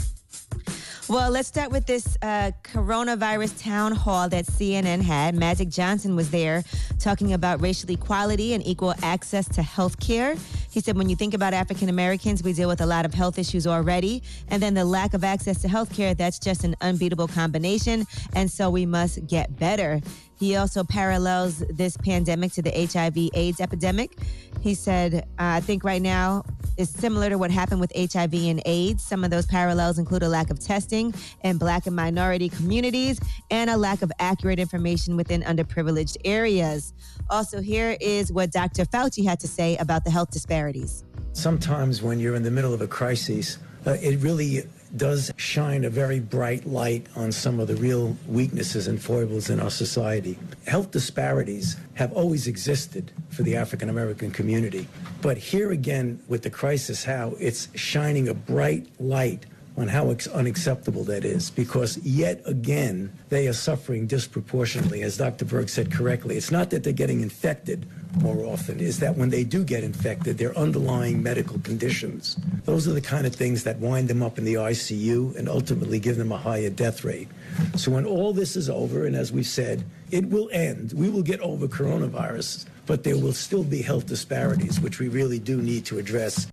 Well, 1.09 1.31
let's 1.31 1.47
start 1.47 1.71
with 1.71 1.85
this 1.85 2.17
uh, 2.21 2.51
coronavirus 2.63 3.63
town 3.63 3.93
hall 3.93 4.27
that 4.27 4.45
CNN 4.45 5.01
had. 5.01 5.35
Magic 5.35 5.69
Johnson 5.69 6.17
was 6.17 6.31
there 6.31 6.65
talking 6.99 7.31
about 7.31 7.61
racial 7.61 7.89
equality 7.89 8.53
and 8.53 8.65
equal 8.67 8.93
access 9.01 9.47
to 9.55 9.61
health 9.61 10.01
care. 10.01 10.35
He 10.69 10.81
said, 10.81 10.97
when 10.97 11.07
you 11.07 11.15
think 11.15 11.33
about 11.33 11.53
African 11.53 11.87
Americans, 11.87 12.43
we 12.43 12.51
deal 12.51 12.67
with 12.67 12.81
a 12.81 12.85
lot 12.85 13.05
of 13.05 13.13
health 13.13 13.39
issues 13.39 13.65
already. 13.65 14.21
And 14.49 14.61
then 14.61 14.73
the 14.73 14.83
lack 14.83 15.13
of 15.13 15.23
access 15.23 15.61
to 15.61 15.69
health 15.69 15.95
care, 15.95 16.13
that's 16.13 16.39
just 16.39 16.65
an 16.65 16.75
unbeatable 16.81 17.29
combination. 17.29 18.05
And 18.33 18.51
so 18.51 18.69
we 18.69 18.85
must 18.85 19.25
get 19.27 19.57
better. 19.57 20.01
He 20.37 20.55
also 20.55 20.83
parallels 20.83 21.59
this 21.69 21.97
pandemic 21.97 22.53
to 22.53 22.61
the 22.61 22.71
HIV 22.71 23.29
AIDS 23.33 23.59
epidemic. 23.59 24.17
He 24.61 24.75
said, 24.75 25.15
uh, 25.15 25.21
I 25.37 25.61
think 25.61 25.83
right 25.83 26.01
now 26.01 26.43
is 26.77 26.89
similar 26.89 27.29
to 27.29 27.37
what 27.37 27.49
happened 27.49 27.79
with 27.79 27.91
HIV 27.95 28.33
and 28.33 28.61
AIDS. 28.65 29.03
Some 29.03 29.23
of 29.23 29.31
those 29.31 29.47
parallels 29.47 29.97
include 29.97 30.23
a 30.23 30.29
lack 30.29 30.51
of 30.51 30.59
testing 30.59 31.13
in 31.43 31.57
black 31.57 31.87
and 31.87 31.95
minority 31.95 32.49
communities 32.49 33.19
and 33.49 33.69
a 33.69 33.77
lack 33.77 34.03
of 34.03 34.11
accurate 34.19 34.59
information 34.59 35.17
within 35.17 35.41
underprivileged 35.41 36.17
areas. 36.23 36.93
Also, 37.29 37.59
here 37.59 37.97
is 37.99 38.31
what 38.31 38.51
Dr. 38.51 38.85
Fauci 38.85 39.25
had 39.25 39.39
to 39.39 39.47
say 39.47 39.75
about 39.77 40.03
the 40.03 40.11
health 40.11 40.29
disparities. 40.31 41.03
Sometimes 41.33 42.01
when 42.01 42.19
you're 42.19 42.35
in 42.35 42.43
the 42.43 42.51
middle 42.51 42.73
of 42.73 42.81
a 42.81 42.87
crisis, 42.87 43.57
uh, 43.85 43.91
it 44.01 44.19
really 44.19 44.63
does 44.95 45.31
shine 45.37 45.83
a 45.83 45.89
very 45.89 46.19
bright 46.19 46.65
light 46.65 47.07
on 47.15 47.31
some 47.31 47.59
of 47.59 47.67
the 47.67 47.75
real 47.75 48.15
weaknesses 48.27 48.87
and 48.87 49.01
foibles 49.01 49.49
in 49.49 49.59
our 49.59 49.69
society. 49.69 50.37
Health 50.65 50.91
disparities 50.91 51.75
have 51.95 52.13
always 52.13 52.47
existed 52.47 53.11
for 53.29 53.43
the 53.43 53.55
African 53.55 53.89
American 53.89 54.31
community. 54.31 54.87
But 55.21 55.37
here 55.37 55.71
again, 55.71 56.21
with 56.27 56.43
the 56.43 56.49
crisis, 56.49 57.03
how 57.03 57.35
it's 57.39 57.67
shining 57.75 58.29
a 58.29 58.33
bright 58.33 58.87
light 58.99 59.45
on 59.77 59.87
how 59.87 60.09
unacceptable 60.33 61.03
that 61.03 61.23
is 61.23 61.51
because 61.51 61.97
yet 61.99 62.41
again 62.45 63.11
they 63.29 63.47
are 63.47 63.53
suffering 63.53 64.07
disproportionately 64.07 65.03
as 65.03 65.17
dr 65.17 65.45
Birx 65.45 65.69
said 65.69 65.91
correctly. 65.91 66.35
It's 66.35 66.51
not 66.51 66.71
that 66.71 66.83
they're 66.83 66.93
getting 66.93 67.21
infected 67.21 67.85
more 68.21 68.45
often 68.45 68.79
is 68.79 68.99
that 68.99 69.15
when 69.15 69.29
they 69.29 69.43
do 69.43 69.63
get 69.63 69.83
infected 69.83 70.37
their 70.37 70.57
underlying 70.57 71.21
medical 71.21 71.59
conditions. 71.59 72.37
Those 72.65 72.87
are 72.87 72.93
the 72.93 73.01
kind 73.01 73.27
of 73.27 73.35
things 73.35 73.63
that 73.65 73.77
wind 73.77 74.07
them 74.07 74.23
up 74.23 74.39
in 74.39 74.45
the 74.45 74.55
icu 74.55 75.35
and 75.35 75.47
ultimately 75.47 75.99
give 75.99 76.17
them 76.17 76.31
a 76.31 76.37
higher 76.37 76.71
death 76.71 77.03
rate. 77.03 77.27
So 77.75 77.91
when 77.91 78.05
all 78.05 78.33
this 78.33 78.55
is 78.55 78.69
over 78.69 79.05
and 79.05 79.15
as 79.15 79.31
we've 79.31 79.45
said 79.45 79.83
it 80.09 80.27
will 80.29 80.49
end. 80.51 80.93
We 80.93 81.09
will 81.09 81.21
get 81.21 81.39
over 81.41 81.67
coronavirus 81.67 82.65
but 82.87 83.03
there 83.03 83.17
will 83.17 83.33
still 83.33 83.63
be 83.63 83.81
health 83.81 84.07
disparities 84.07 84.79
which 84.79 84.99
we 84.99 85.07
really 85.07 85.39
do 85.39 85.61
need 85.61 85.85
to 85.85 85.99
address 85.99 86.47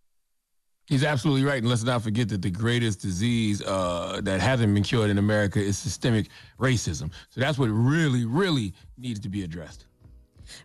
He's 0.86 1.02
absolutely 1.04 1.44
right. 1.44 1.58
And 1.58 1.68
let's 1.68 1.82
not 1.82 2.02
forget 2.02 2.28
that 2.28 2.42
the 2.42 2.50
greatest 2.50 3.00
disease 3.00 3.62
uh, 3.62 4.20
that 4.22 4.40
hasn't 4.40 4.74
been 4.74 4.82
cured 4.82 5.10
in 5.10 5.16
America 5.16 5.58
is 5.58 5.78
systemic 5.78 6.28
racism. 6.60 7.10
So 7.30 7.40
that's 7.40 7.58
what 7.58 7.68
really, 7.68 8.26
really 8.26 8.74
needs 8.98 9.20
to 9.20 9.30
be 9.30 9.44
addressed. 9.44 9.86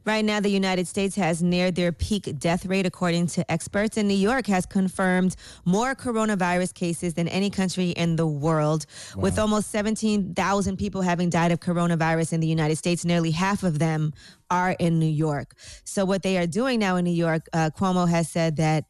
Right 0.05 0.23
now, 0.23 0.39
the 0.39 0.49
United 0.49 0.87
States 0.87 1.15
has 1.15 1.41
neared 1.41 1.75
their 1.75 1.91
peak 1.91 2.37
death 2.37 2.65
rate, 2.65 2.85
according 2.85 3.27
to 3.27 3.51
experts. 3.51 3.97
And 3.97 4.07
New 4.07 4.13
York 4.13 4.47
has 4.47 4.65
confirmed 4.65 5.35
more 5.65 5.95
coronavirus 5.95 6.73
cases 6.73 7.13
than 7.13 7.27
any 7.27 7.49
country 7.49 7.91
in 7.91 8.15
the 8.15 8.27
world, 8.27 8.85
with 9.15 9.39
almost 9.39 9.71
17,000 9.71 10.77
people 10.77 11.01
having 11.01 11.29
died 11.29 11.51
of 11.51 11.59
coronavirus 11.59 12.33
in 12.33 12.39
the 12.39 12.47
United 12.47 12.77
States. 12.77 13.05
Nearly 13.05 13.31
half 13.31 13.63
of 13.63 13.79
them 13.79 14.13
are 14.49 14.71
in 14.79 14.99
New 14.99 15.05
York. 15.05 15.55
So, 15.83 16.05
what 16.05 16.23
they 16.23 16.37
are 16.37 16.47
doing 16.47 16.79
now 16.79 16.95
in 16.95 17.05
New 17.05 17.11
York, 17.11 17.47
uh, 17.53 17.69
Cuomo 17.77 18.09
has 18.09 18.29
said 18.29 18.57
that 18.57 18.85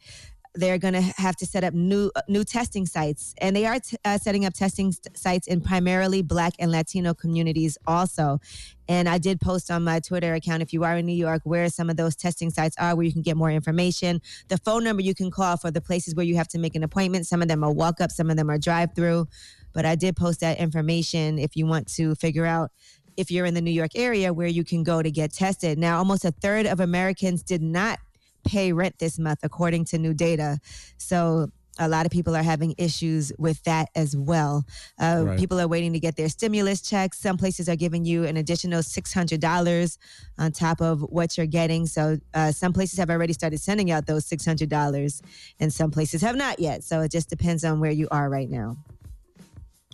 they're 0.55 0.77
going 0.77 0.95
to 0.95 1.01
have 1.01 1.35
to 1.37 1.45
set 1.45 1.63
up 1.63 1.73
new 1.73 2.11
uh, 2.15 2.21
new 2.27 2.43
testing 2.43 2.85
sites. 2.85 3.35
And 3.39 3.55
they 3.55 3.65
are 3.65 3.79
t- 3.79 3.97
uh, 4.03 4.17
setting 4.17 4.45
up 4.45 4.53
testing 4.53 4.91
st- 4.91 5.17
sites 5.17 5.47
in 5.47 5.61
primarily 5.61 6.21
black 6.21 6.53
and 6.59 6.71
latino 6.71 7.13
communities 7.13 7.77
also. 7.85 8.39
And 8.87 9.07
i 9.07 9.19
did 9.19 9.39
post 9.39 9.69
on 9.69 9.83
my 9.83 9.99
twitter 9.99 10.33
account 10.33 10.63
if 10.63 10.73
you 10.73 10.83
are 10.83 10.97
in 10.97 11.05
new 11.05 11.13
york 11.13 11.41
where 11.43 11.69
some 11.69 11.89
of 11.89 11.97
those 11.97 12.15
testing 12.15 12.49
sites 12.49 12.75
are 12.79 12.95
where 12.95 13.05
you 13.05 13.13
can 13.13 13.21
get 13.21 13.37
more 13.37 13.51
information. 13.51 14.21
The 14.47 14.57
phone 14.57 14.83
number 14.83 15.03
you 15.03 15.13
can 15.13 15.29
call 15.29 15.57
for 15.57 15.69
the 15.71 15.81
places 15.81 16.15
where 16.15 16.25
you 16.25 16.35
have 16.35 16.47
to 16.49 16.57
make 16.57 16.75
an 16.75 16.83
appointment. 16.83 17.27
Some 17.27 17.41
of 17.41 17.47
them 17.47 17.63
are 17.63 17.71
walk 17.71 18.01
up 18.01 18.11
some 18.11 18.29
of 18.29 18.37
them 18.37 18.49
are 18.49 18.57
drive 18.57 18.95
through 18.95 19.27
but 19.73 19.85
i 19.85 19.95
did 19.95 20.15
post 20.15 20.39
that 20.39 20.57
information 20.57 21.37
if 21.37 21.55
you 21.55 21.65
want 21.65 21.87
to 21.87 22.15
figure 22.15 22.45
out 22.45 22.71
if 23.17 23.29
you're 23.29 23.45
in 23.45 23.53
the 23.53 23.61
new 23.61 23.71
york 23.71 23.91
area 23.95 24.33
where 24.33 24.47
you 24.47 24.63
can 24.63 24.83
go 24.83 25.01
to 25.01 25.11
get 25.11 25.31
tested. 25.31 25.77
Now 25.77 25.97
almost 25.97 26.25
a 26.25 26.31
third 26.31 26.65
of 26.65 26.79
americans 26.79 27.43
did 27.43 27.61
not 27.61 27.99
pay 28.43 28.73
rent 28.73 28.99
this 28.99 29.19
month, 29.19 29.39
according 29.43 29.85
to 29.85 29.97
new 29.97 30.13
data. 30.13 30.59
So 30.97 31.49
a 31.79 31.87
lot 31.87 32.05
of 32.05 32.11
people 32.11 32.35
are 32.35 32.43
having 32.43 32.75
issues 32.77 33.31
with 33.39 33.63
that 33.63 33.89
as 33.95 34.15
well. 34.15 34.65
Uh, 34.99 35.23
Right. 35.25 35.39
People 35.39 35.59
are 35.61 35.67
waiting 35.67 35.93
to 35.93 35.99
get 35.99 36.15
their 36.17 36.27
stimulus 36.29 36.81
checks. 36.81 37.19
Some 37.19 37.37
places 37.37 37.69
are 37.69 37.75
giving 37.75 38.03
you 38.03 38.25
an 38.25 38.35
additional 38.37 38.81
$600 38.81 39.97
on 40.37 40.51
top 40.51 40.81
of 40.81 41.01
what 41.01 41.37
you're 41.37 41.47
getting. 41.47 41.85
So 41.85 42.17
uh, 42.33 42.51
some 42.51 42.73
places 42.73 42.99
have 42.99 43.09
already 43.09 43.33
started 43.33 43.59
sending 43.59 43.91
out 43.91 44.05
those 44.05 44.25
$600, 44.27 45.21
and 45.59 45.73
some 45.73 45.91
places 45.91 46.21
have 46.21 46.35
not 46.35 46.59
yet. 46.59 46.83
So 46.83 47.01
it 47.01 47.11
just 47.11 47.29
depends 47.29 47.63
on 47.63 47.79
where 47.79 47.91
you 47.91 48.07
are 48.11 48.29
right 48.29 48.49
now. 48.49 48.77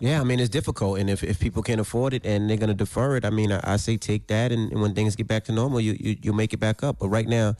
Yeah, 0.01 0.19
I 0.19 0.25
mean 0.25 0.41
it's 0.41 0.49
difficult, 0.49 0.99
and 0.99 1.09
if, 1.09 1.23
if 1.23 1.39
people 1.39 1.63
can't 1.63 1.79
afford 1.79 2.13
it 2.13 2.25
and 2.25 2.49
they're 2.49 2.57
gonna 2.57 2.73
defer 2.73 3.15
it, 3.15 3.23
I 3.23 3.29
mean 3.29 3.53
I, 3.53 3.61
I 3.63 3.77
say 3.77 3.95
take 3.95 4.27
that, 4.27 4.51
and, 4.51 4.69
and 4.71 4.81
when 4.81 4.93
things 4.93 5.15
get 5.15 5.25
back 5.25 5.45
to 5.45 5.53
normal, 5.53 5.79
you, 5.79 5.95
you 5.97 6.17
you 6.21 6.33
make 6.33 6.51
it 6.51 6.57
back 6.57 6.83
up. 6.83 6.99
But 6.99 7.07
right 7.07 7.27
now, 7.27 7.55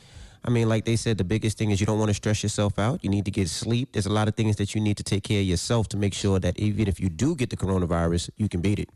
I 0.48 0.52
mean, 0.52 0.70
like 0.70 0.86
they 0.86 0.96
said, 0.96 1.18
the 1.18 1.24
biggest 1.24 1.58
thing 1.58 1.72
is 1.72 1.80
you 1.80 1.88
don't 1.88 1.98
want 1.98 2.10
to 2.10 2.14
stress 2.14 2.44
yourself 2.44 2.78
out. 2.78 3.04
You 3.04 3.10
need 3.10 3.26
to 3.26 3.32
get 3.32 3.50
sleep. 3.50 3.94
There's 3.94 4.06
a 4.06 4.14
lot 4.14 4.28
of 4.28 4.36
things 4.36 4.58
that 4.58 4.76
you 4.76 4.82
need 4.82 4.96
to 4.98 5.04
take 5.04 5.24
care 5.24 5.42
of 5.42 5.48
yourself 5.48 5.90
to 5.90 5.98
make 5.98 6.14
sure 6.14 6.40
that 6.40 6.60
even 6.60 6.88
if 6.88 7.00
you 7.00 7.10
do 7.10 7.36
get 7.36 7.50
the 7.50 7.58
coronavirus, 7.58 8.30
you 8.38 8.48
can 8.48 8.62
beat 8.62 8.78
it. 8.78 8.90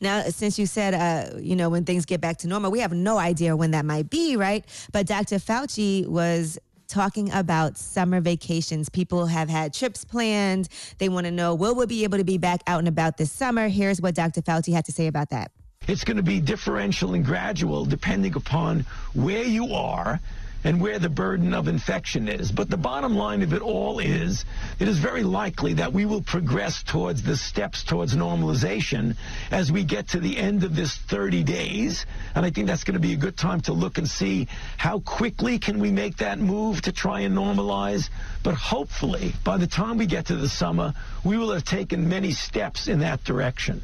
Now, 0.00 0.22
since 0.24 0.58
you 0.58 0.66
said, 0.66 0.92
uh, 0.92 1.38
you 1.38 1.54
know, 1.54 1.70
when 1.70 1.84
things 1.84 2.04
get 2.04 2.20
back 2.20 2.38
to 2.38 2.48
normal, 2.48 2.72
we 2.72 2.80
have 2.80 2.92
no 2.92 3.16
idea 3.16 3.56
when 3.56 3.70
that 3.70 3.84
might 3.84 4.10
be, 4.10 4.36
right? 4.36 4.64
But 4.92 5.06
Dr. 5.06 5.36
Fauci 5.36 6.06
was 6.06 6.58
talking 6.88 7.32
about 7.32 7.78
summer 7.78 8.20
vacations. 8.20 8.88
People 8.88 9.26
have 9.26 9.48
had 9.48 9.72
trips 9.72 10.04
planned. 10.04 10.68
They 10.98 11.08
want 11.08 11.26
to 11.26 11.30
know, 11.30 11.54
will 11.54 11.76
we 11.76 11.86
be 11.86 12.02
able 12.02 12.18
to 12.18 12.24
be 12.24 12.36
back 12.36 12.62
out 12.66 12.80
and 12.80 12.88
about 12.88 13.16
this 13.16 13.30
summer? 13.30 13.68
Here's 13.68 14.00
what 14.00 14.16
Dr. 14.16 14.42
Fauci 14.42 14.72
had 14.72 14.84
to 14.86 14.92
say 14.92 15.06
about 15.06 15.30
that. 15.30 15.52
It's 15.86 16.04
going 16.04 16.18
to 16.18 16.22
be 16.22 16.40
differential 16.40 17.14
and 17.14 17.24
gradual 17.24 17.84
depending 17.84 18.34
upon 18.34 18.84
where 19.14 19.44
you 19.44 19.72
are 19.72 20.20
and 20.64 20.80
where 20.80 20.98
the 20.98 21.08
burden 21.08 21.54
of 21.54 21.68
infection 21.68 22.28
is. 22.28 22.52
But 22.52 22.68
the 22.68 22.76
bottom 22.76 23.14
line 23.16 23.42
of 23.42 23.52
it 23.52 23.62
all 23.62 23.98
is 23.98 24.44
it 24.78 24.88
is 24.88 24.98
very 24.98 25.22
likely 25.22 25.74
that 25.74 25.92
we 25.92 26.04
will 26.04 26.22
progress 26.22 26.82
towards 26.82 27.22
the 27.22 27.36
steps 27.36 27.84
towards 27.84 28.14
normalization 28.14 29.16
as 29.50 29.72
we 29.72 29.84
get 29.84 30.08
to 30.08 30.20
the 30.20 30.36
end 30.36 30.64
of 30.64 30.76
this 30.76 30.96
30 30.96 31.42
days. 31.44 32.06
And 32.34 32.44
I 32.44 32.50
think 32.50 32.66
that's 32.66 32.84
going 32.84 32.94
to 32.94 33.00
be 33.00 33.12
a 33.12 33.16
good 33.16 33.36
time 33.36 33.60
to 33.62 33.72
look 33.72 33.98
and 33.98 34.08
see 34.08 34.48
how 34.76 35.00
quickly 35.00 35.58
can 35.58 35.78
we 35.78 35.90
make 35.90 36.18
that 36.18 36.38
move 36.38 36.82
to 36.82 36.92
try 36.92 37.20
and 37.20 37.36
normalize. 37.36 38.10
But 38.42 38.54
hopefully, 38.54 39.34
by 39.44 39.56
the 39.56 39.66
time 39.66 39.98
we 39.98 40.06
get 40.06 40.26
to 40.26 40.36
the 40.36 40.48
summer, 40.48 40.94
we 41.24 41.36
will 41.36 41.52
have 41.52 41.64
taken 41.64 42.08
many 42.08 42.32
steps 42.32 42.88
in 42.88 43.00
that 43.00 43.24
direction. 43.24 43.82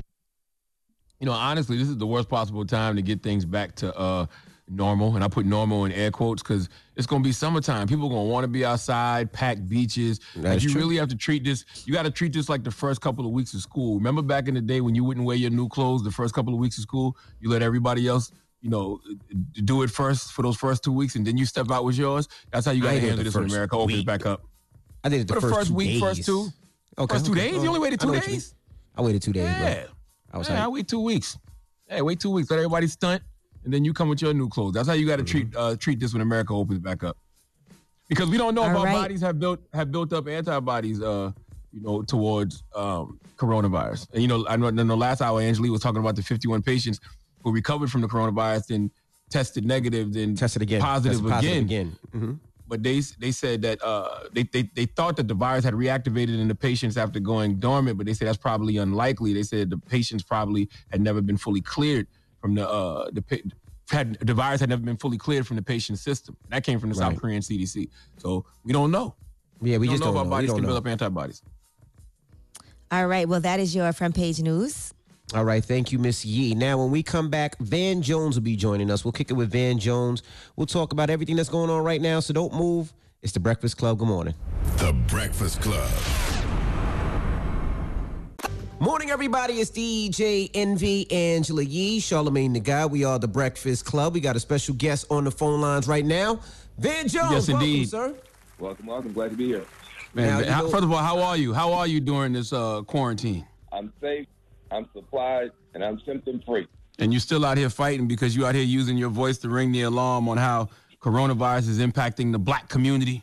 You 1.20 1.26
know, 1.26 1.32
honestly, 1.32 1.78
this 1.78 1.88
is 1.88 1.96
the 1.96 2.06
worst 2.06 2.28
possible 2.28 2.66
time 2.66 2.96
to 2.96 3.02
get 3.02 3.22
things 3.22 3.46
back 3.46 3.76
to 3.76 3.96
uh, 3.96 4.26
normal, 4.68 5.14
and 5.14 5.24
I 5.24 5.28
put 5.28 5.46
normal 5.46 5.84
in 5.84 5.92
air 5.92 6.10
quotes 6.10 6.42
because 6.42 6.68
it's 6.96 7.06
gonna 7.06 7.22
be 7.22 7.32
summertime. 7.32 7.86
People 7.86 8.06
are 8.06 8.10
gonna 8.10 8.24
want 8.24 8.44
to 8.44 8.48
be 8.48 8.64
outside, 8.64 9.32
pack 9.32 9.58
beaches. 9.68 10.20
like 10.34 10.42
That's 10.44 10.64
you 10.64 10.70
true. 10.70 10.80
really 10.82 10.96
have 10.96 11.08
to 11.08 11.16
treat 11.16 11.44
this. 11.44 11.64
You 11.84 11.92
got 11.92 12.02
to 12.02 12.10
treat 12.10 12.32
this 12.32 12.48
like 12.48 12.64
the 12.64 12.70
first 12.70 13.00
couple 13.00 13.24
of 13.26 13.32
weeks 13.32 13.54
of 13.54 13.60
school. 13.60 13.94
Remember 13.96 14.22
back 14.22 14.48
in 14.48 14.54
the 14.54 14.60
day 14.60 14.80
when 14.80 14.94
you 14.94 15.04
wouldn't 15.04 15.24
wear 15.26 15.36
your 15.36 15.50
new 15.50 15.68
clothes 15.68 16.02
the 16.02 16.10
first 16.10 16.34
couple 16.34 16.52
of 16.52 16.58
weeks 16.60 16.78
of 16.78 16.82
school? 16.82 17.16
You 17.40 17.50
let 17.50 17.62
everybody 17.62 18.08
else. 18.08 18.32
You 18.62 18.70
know, 18.70 19.00
do 19.64 19.82
it 19.82 19.90
first 19.90 20.32
for 20.32 20.42
those 20.42 20.56
first 20.56 20.82
two 20.82 20.92
weeks, 20.92 21.14
and 21.14 21.24
then 21.24 21.36
you 21.36 21.46
step 21.46 21.70
out 21.70 21.84
with 21.84 21.96
yours. 21.96 22.26
That's 22.50 22.66
how 22.66 22.72
you 22.72 22.82
got 22.82 22.92
to 22.92 23.00
handle 23.00 23.22
this 23.22 23.34
when 23.34 23.44
America 23.44 23.76
opens 23.76 24.02
back 24.02 24.26
up. 24.26 24.42
I 25.04 25.08
did 25.08 25.20
it 25.20 25.28
the 25.28 25.34
For 25.34 25.40
the 25.40 25.46
first, 25.48 25.58
first 25.58 25.70
week, 25.70 26.00
first 26.00 26.16
days. 26.16 26.26
two? 26.26 26.48
Okay, 26.98 27.14
First 27.14 27.26
two 27.26 27.32
okay. 27.32 27.50
days? 27.52 27.62
You 27.62 27.68
only 27.68 27.78
waited 27.80 28.00
two 28.00 28.12
days? 28.18 28.54
I 28.96 29.02
waited 29.02 29.22
two 29.22 29.32
days. 29.32 29.44
Yeah. 29.44 29.74
Bro. 29.84 29.92
I 30.32 30.38
was 30.38 30.48
yeah, 30.48 30.64
I 30.64 30.68
wait 30.68 30.88
two 30.88 31.00
weeks. 31.00 31.38
Hey, 31.86 32.02
wait 32.02 32.18
two 32.18 32.30
weeks. 32.30 32.50
Let 32.50 32.56
everybody 32.56 32.88
stunt, 32.88 33.22
and 33.66 33.74
then 33.74 33.84
you 33.84 33.92
come 33.92 34.08
with 34.08 34.22
your 34.22 34.32
new 34.32 34.48
clothes. 34.48 34.72
That's 34.74 34.86
how 34.88 34.94
you 34.94 35.06
got 35.06 35.16
to 35.16 35.24
treat 35.24 35.50
Mm-hmm. 35.50 35.58
uh, 35.58 35.76
treat 35.76 36.00
this 36.00 36.12
when 36.14 36.22
America 36.22 36.54
opens 36.54 36.78
back 36.78 37.02
up. 37.04 37.16
Because 38.08 38.30
we 38.30 38.38
don't 38.38 38.54
know 38.54 38.62
if 38.64 38.70
All 38.70 38.86
our 38.86 38.92
bodies 38.92 39.20
have 39.20 39.38
built 39.40 39.58
have 39.74 39.90
built 39.92 40.12
up 40.12 40.28
antibodies, 40.28 41.02
uh, 41.02 41.32
you 41.72 41.80
know, 41.82 42.02
towards 42.02 42.62
um, 42.74 43.18
coronavirus. 43.36 44.06
And 44.12 44.22
you 44.22 44.28
know, 44.28 44.46
I 44.48 44.56
know 44.56 44.68
in 44.68 44.76
the 44.76 44.96
last 44.96 45.20
hour, 45.20 45.40
Angela 45.40 45.66
Yee 45.66 45.70
was 45.72 45.80
talking 45.82 45.98
about 46.00 46.14
the 46.16 46.22
51 46.22 46.62
patients 46.62 47.00
who 47.42 47.52
recovered 47.52 47.90
from 47.90 48.00
the 48.02 48.06
coronavirus 48.08 48.74
and 48.76 48.90
tested 49.30 49.66
negative, 49.66 50.12
then 50.12 50.36
Tested 50.36 50.62
again. 50.62 50.80
positive 50.80 51.18
Tested 51.18 51.30
positive 51.32 51.64
again. 51.64 51.96
again. 52.12 52.22
Mhm. 52.22 52.38
But 52.68 52.82
they 52.84 53.00
they 53.18 53.32
said 53.32 53.62
that 53.62 53.82
uh, 53.82 54.28
they, 54.32 54.44
they 54.44 54.70
they 54.74 54.86
thought 54.86 55.16
that 55.16 55.26
the 55.26 55.34
virus 55.34 55.64
had 55.64 55.74
reactivated 55.74 56.38
in 56.40 56.46
the 56.46 56.54
patients 56.54 56.96
after 56.96 57.18
going 57.18 57.56
dormant, 57.56 57.96
but 57.98 58.06
they 58.06 58.14
said 58.14 58.28
that's 58.28 58.38
probably 58.38 58.76
unlikely. 58.76 59.32
They 59.32 59.42
said 59.42 59.70
the 59.70 59.78
patients 59.78 60.22
probably 60.22 60.68
had 60.92 61.00
never 61.00 61.20
been 61.20 61.36
fully 61.36 61.60
cleared 61.60 62.06
from 62.46 62.54
the 62.54 62.68
uh, 62.68 63.10
the 63.12 63.42
had 63.90 64.14
the 64.20 64.32
virus 64.32 64.60
had 64.60 64.68
never 64.68 64.82
been 64.82 64.96
fully 64.96 65.18
cleared 65.18 65.44
from 65.46 65.56
the 65.56 65.62
patient 65.62 65.98
system. 65.98 66.36
That 66.48 66.62
came 66.62 66.78
from 66.78 66.90
the 66.90 66.94
South 66.94 67.20
Korean 67.20 67.42
CDC. 67.42 67.88
So 68.18 68.44
we 68.62 68.72
don't 68.72 68.92
know. 68.92 69.16
Yeah, 69.60 69.78
we 69.78 69.86
don't 69.86 69.94
just 69.94 70.04
know 70.04 70.12
don't 70.12 70.14
if 70.14 70.18
our 70.18 70.24
know. 70.24 70.28
We 70.30 70.36
bodies 70.36 70.52
can 70.52 70.62
know. 70.62 70.68
build 70.68 70.78
up 70.78 70.86
antibodies. 70.86 71.42
All 72.92 73.08
right. 73.08 73.28
Well, 73.28 73.40
that 73.40 73.58
is 73.58 73.74
your 73.74 73.92
front 73.92 74.14
page 74.14 74.40
news. 74.40 74.94
All 75.34 75.44
right, 75.44 75.64
thank 75.64 75.90
you, 75.90 75.98
Miss 75.98 76.24
Yee. 76.24 76.54
Now, 76.54 76.78
when 76.78 76.92
we 76.92 77.02
come 77.02 77.30
back, 77.30 77.58
Van 77.58 78.00
Jones 78.00 78.36
will 78.36 78.44
be 78.44 78.54
joining 78.54 78.92
us. 78.92 79.04
We'll 79.04 79.10
kick 79.10 79.28
it 79.28 79.34
with 79.34 79.50
Van 79.50 79.76
Jones. 79.76 80.22
We'll 80.54 80.68
talk 80.68 80.92
about 80.92 81.10
everything 81.10 81.34
that's 81.34 81.48
going 81.48 81.68
on 81.68 81.82
right 81.82 82.00
now, 82.00 82.20
so 82.20 82.32
don't 82.32 82.54
move. 82.54 82.94
It's 83.22 83.32
the 83.32 83.40
Breakfast 83.40 83.76
Club. 83.76 83.98
Good 83.98 84.06
morning. 84.06 84.34
The 84.76 84.92
Breakfast 85.08 85.60
Club. 85.60 85.90
Morning, 88.78 89.10
everybody. 89.10 89.54
It's 89.54 89.70
DJ 89.70 90.50
Envy, 90.52 91.10
Angela 91.10 91.62
Yee, 91.62 91.98
Charlamagne 91.98 92.52
the 92.52 92.60
Guy. 92.60 92.84
We 92.86 93.04
are 93.04 93.18
the 93.18 93.28
Breakfast 93.28 93.84
Club. 93.86 94.12
We 94.14 94.20
got 94.20 94.36
a 94.36 94.40
special 94.40 94.74
guest 94.74 95.06
on 95.10 95.24
the 95.24 95.30
phone 95.30 95.60
lines 95.62 95.88
right 95.88 96.04
now. 96.04 96.40
Van 96.78 97.08
Jones, 97.08 97.32
Yes, 97.32 97.48
welcome, 97.48 97.54
indeed. 97.66 97.88
sir. 97.88 98.14
Welcome, 98.58 98.86
welcome. 98.86 99.12
Glad 99.14 99.30
to 99.30 99.36
be 99.36 99.46
here. 99.46 99.64
Man, 100.14 100.42
Now, 100.42 100.52
how- 100.52 100.62
know- 100.62 100.68
first 100.68 100.84
of 100.84 100.92
all, 100.92 100.98
how 100.98 101.20
are 101.20 101.36
you? 101.36 101.54
How 101.54 101.72
are 101.72 101.86
you 101.86 102.00
during 102.00 102.34
this 102.34 102.52
uh, 102.52 102.82
quarantine? 102.82 103.46
I'm 103.72 103.92
safe, 104.00 104.26
I'm 104.70 104.86
supplied, 104.94 105.50
and 105.74 105.82
I'm 105.82 105.98
symptom 106.04 106.42
free. 106.46 106.66
And 106.98 107.12
you're 107.12 107.20
still 107.20 107.44
out 107.46 107.56
here 107.58 107.70
fighting 107.70 108.06
because 108.06 108.36
you're 108.36 108.46
out 108.46 108.54
here 108.54 108.64
using 108.64 108.96
your 108.98 109.10
voice 109.10 109.38
to 109.38 109.48
ring 109.48 109.72
the 109.72 109.82
alarm 109.82 110.28
on 110.28 110.36
how 110.36 110.68
coronavirus 111.00 111.68
is 111.68 111.78
impacting 111.78 112.32
the 112.32 112.38
black 112.38 112.68
community 112.68 113.22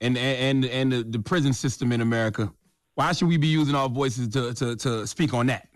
and 0.00 0.16
and 0.16 0.64
and 0.64 0.92
the, 0.92 1.02
the 1.02 1.18
prison 1.18 1.52
system 1.52 1.90
in 1.92 2.00
America. 2.00 2.52
Why 2.98 3.12
should 3.12 3.28
we 3.28 3.36
be 3.36 3.46
using 3.46 3.76
our 3.76 3.88
voices 3.88 4.26
to 4.30 4.52
to, 4.54 4.74
to 4.74 5.06
speak 5.06 5.32
on 5.32 5.46
that? 5.46 5.68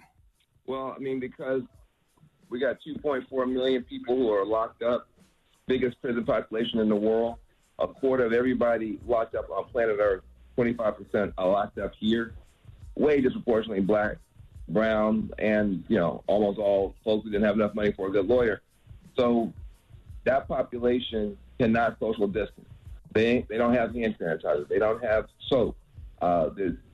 Well, 0.67 0.93
I 0.97 0.99
mean, 0.99 1.21
because 1.21 1.63
we 2.51 2.59
got 2.59 2.79
2.4 2.85 3.49
million 3.49 3.85
people 3.85 4.17
who 4.17 4.33
are 4.33 4.45
locked 4.45 4.83
up, 4.83 5.07
biggest 5.69 6.03
prison 6.03 6.25
population 6.25 6.81
in 6.81 6.89
the 6.89 6.97
world. 6.97 7.37
A 7.79 7.87
quarter 7.87 8.25
of 8.25 8.33
everybody 8.33 8.99
locked 9.07 9.37
up 9.37 9.49
on 9.51 9.67
planet 9.67 9.99
Earth, 10.01 10.25
25% 10.59 11.33
are 11.39 11.49
locked 11.49 11.79
up 11.79 11.93
here. 11.97 12.35
Way 12.97 13.21
disproportionately 13.21 13.85
black, 13.85 14.17
brown, 14.67 15.31
and, 15.39 15.85
you 15.87 15.99
know, 15.99 16.25
almost 16.27 16.59
all 16.59 16.97
folks 17.05 17.23
who 17.23 17.31
didn't 17.31 17.47
have 17.47 17.55
enough 17.55 17.77
money 17.77 17.93
for 17.93 18.09
a 18.09 18.11
good 18.11 18.27
lawyer. 18.27 18.63
So 19.17 19.53
that 20.25 20.49
population 20.49 21.39
cannot 21.61 22.01
social 22.01 22.27
distance. 22.27 22.69
They, 23.15 23.47
they 23.49 23.59
don't 23.59 23.75
have 23.75 23.95
hand 23.95 24.17
sanitizer. 24.21 24.69
They 24.69 24.81
don't 24.81 25.03
have 25.05 25.27
soap. 25.49 25.77
Uh, 26.21 26.51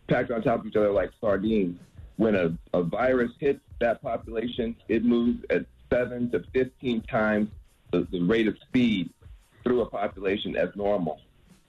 packed 0.08 0.30
on 0.30 0.42
top 0.42 0.60
of 0.60 0.66
each 0.66 0.76
other 0.76 0.90
like 0.90 1.10
sardines. 1.20 1.78
When 2.16 2.34
a, 2.34 2.56
a 2.74 2.82
virus 2.82 3.30
hits 3.38 3.60
that 3.80 4.02
population, 4.02 4.74
it 4.88 5.04
moves 5.04 5.44
at 5.50 5.66
seven 5.90 6.30
to 6.32 6.42
15 6.52 7.02
times 7.02 7.48
the, 7.92 8.06
the 8.10 8.22
rate 8.22 8.48
of 8.48 8.56
speed 8.68 9.10
through 9.62 9.82
a 9.82 9.86
population 9.86 10.56
as 10.56 10.70
normal. 10.74 11.20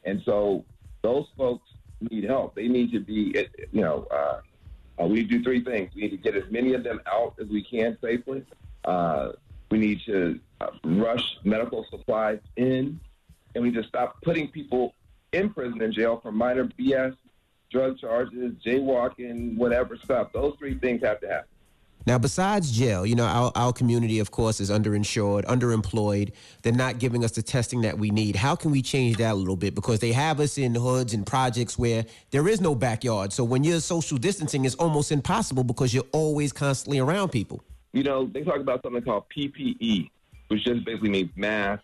And 0.06 0.22
so 0.26 0.66
those 1.02 1.28
folks 1.38 1.70
need 2.10 2.24
help. 2.24 2.56
They 2.56 2.68
need 2.68 2.92
to 2.94 3.00
be, 3.00 3.38
eh, 3.38 3.46
you 3.72 3.82
know, 3.82 4.08
uh, 4.10 4.42
uh, 5.02 5.06
we 5.06 5.24
do 5.24 5.44
three 5.44 5.64
things. 5.64 5.92
We 5.96 6.04
need 6.04 6.12
to 6.12 6.18
get 6.18 6.36
as 6.36 6.50
many 6.50 6.74
of 6.74 6.84
them 6.84 7.02
out 7.08 7.36
as 7.40 7.48
we 7.48 7.64
can 7.64 7.98
safely. 8.02 8.44
Uh, 8.86 9.34
we 9.72 9.78
need 9.78 10.02
to 10.06 10.40
uh, 10.62 10.68
rush 10.84 11.38
medical 11.44 11.86
supplies 11.90 12.40
in, 12.56 13.00
and 13.54 13.64
we 13.64 13.70
need 13.70 13.82
to 13.82 13.88
stop 13.88 14.22
putting 14.24 14.50
people 14.50 14.94
in 15.32 15.54
prison 15.54 15.82
and 15.82 15.94
jail 15.94 16.20
for 16.22 16.32
minor 16.32 16.66
BS, 16.66 17.16
drug 17.72 18.00
charges, 18.00 18.54
jaywalking, 18.66 19.56
whatever 19.58 19.98
stuff. 19.98 20.32
Those 20.34 20.56
three 20.58 20.78
things 20.78 21.04
have 21.04 21.20
to 21.22 21.28
happen. 21.28 21.48
Now, 22.08 22.18
besides 22.18 22.72
jail, 22.72 23.06
you 23.06 23.14
know, 23.14 23.26
our, 23.26 23.52
our 23.56 23.74
community, 23.74 24.20
of 24.20 24.32
course, 24.32 24.60
is 24.60 24.72
underinsured, 24.72 25.46
underemployed. 25.46 26.32
They're 26.64 26.74
not 26.74 26.98
giving 26.98 27.24
us 27.24 27.32
the 27.32 27.42
testing 27.44 27.82
that 27.82 28.00
we 28.00 28.10
need. 28.10 28.36
How 28.36 28.56
can 28.56 28.72
we 28.72 28.82
change 28.82 29.18
that 29.18 29.34
a 29.34 29.36
little 29.36 29.58
bit? 29.58 29.76
Because 29.76 30.00
they 30.00 30.14
have 30.14 30.40
us 30.40 30.58
in 30.58 30.74
hoods 30.74 31.14
and 31.14 31.26
projects 31.28 31.78
where 31.78 32.06
there 32.32 32.48
is 32.48 32.62
no 32.62 32.74
backyard. 32.74 33.34
So 33.34 33.44
when 33.44 33.64
you're 33.64 33.82
social 33.82 34.18
distancing, 34.18 34.66
it's 34.66 34.76
almost 34.76 35.12
impossible 35.12 35.64
because 35.64 35.94
you're 35.94 36.08
always 36.14 36.52
constantly 36.54 37.00
around 37.00 37.30
people. 37.30 37.62
you 37.94 38.04
know, 38.04 38.26
they 38.26 38.44
talk 38.44 38.60
about 38.60 38.82
something 38.82 39.02
called 39.04 39.26
PPE, 39.36 40.10
which 40.48 40.64
just 40.64 40.86
basically 40.86 41.10
means 41.10 41.30
mask, 41.36 41.84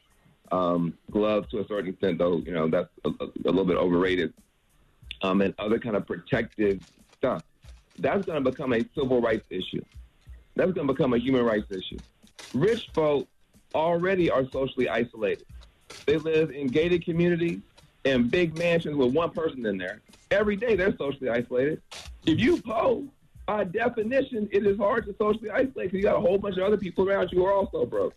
um, 0.52 0.94
gloves 1.12 1.50
to 1.52 1.60
a 1.60 1.68
certain 1.68 1.90
extent, 1.92 2.20
though, 2.20 2.38
you 2.38 2.54
know, 2.54 2.68
that's 2.70 2.90
a, 3.04 3.10
a, 3.10 3.26
a 3.46 3.52
little 3.52 3.66
bit 3.66 3.78
overrated, 3.78 4.34
um, 5.22 5.42
and 5.42 5.54
other 5.60 5.80
kind 5.80 5.96
of 5.96 6.06
protective 6.06 6.82
stuff. 7.18 7.44
That's 8.00 8.26
going 8.26 8.44
to 8.44 8.52
become 8.52 8.74
a 8.74 8.82
civil 8.94 9.22
rights 9.22 9.46
issue. 9.50 9.84
That's 10.56 10.72
going 10.72 10.88
to 10.88 10.94
become 10.94 11.14
a 11.14 11.18
human 11.18 11.44
rights 11.44 11.72
issue. 11.72 11.98
Rich 12.54 12.90
folk 12.94 13.28
already 13.74 14.30
are 14.30 14.50
socially 14.52 14.90
isolated. 14.90 15.46
They 16.06 16.18
live 16.18 16.52
in 16.52 16.68
gated 16.68 17.06
communities 17.06 17.62
and 18.06 18.30
big 18.30 18.58
mansions 18.58 18.96
with 18.96 19.14
one 19.14 19.32
person 19.32 19.66
in 19.66 19.78
there. 19.78 20.02
Every 20.32 20.56
day 20.56 20.76
they're 20.76 20.96
socially 20.98 21.30
isolated. 21.30 21.82
If 22.26 22.40
you 22.40 22.62
poor, 22.62 23.04
by 23.46 23.64
definition, 23.66 24.50
it 24.52 24.66
is 24.66 24.78
hard 24.78 25.06
to 25.06 25.16
socially 25.18 25.52
isolate 25.52 25.74
because 25.76 25.94
you 25.94 26.04
got 26.04 26.16
a 26.16 26.22
whole 26.22 26.38
bunch 26.38 26.58
of 26.58 26.64
other 26.64 26.78
people 26.78 27.08
around 27.08 27.30
you 27.32 27.40
who 27.40 27.46
are 27.46 27.54
also 27.54 27.86
broke. 27.86 28.16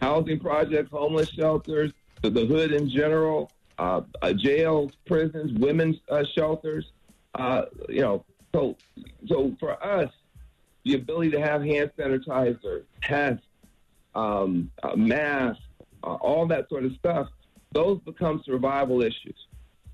Housing 0.00 0.40
projects, 0.40 0.90
homeless 0.90 1.28
shelters, 1.30 1.92
the 2.22 2.46
hood 2.46 2.72
in 2.72 2.88
general, 2.88 3.50
uh, 3.78 4.02
uh, 4.22 4.32
jails, 4.32 4.92
prisons, 5.06 5.52
women's 5.58 5.96
uh, 6.10 6.24
shelters. 6.36 6.86
Uh, 7.34 7.62
you 7.88 8.00
know, 8.00 8.24
so 8.54 8.76
so 9.26 9.54
for 9.58 9.82
us, 9.84 10.10
the 10.84 10.94
ability 10.94 11.30
to 11.32 11.40
have 11.40 11.62
hand 11.62 11.90
sanitizer, 11.98 12.84
tests, 13.02 13.44
um, 14.14 14.70
uh, 14.82 14.94
masks, 14.94 15.62
all 16.02 16.46
that 16.46 16.68
sort 16.68 16.84
of 16.84 16.92
stuff, 16.92 17.28
those 17.72 17.98
become 18.00 18.42
survival 18.44 19.02
issues. 19.02 19.36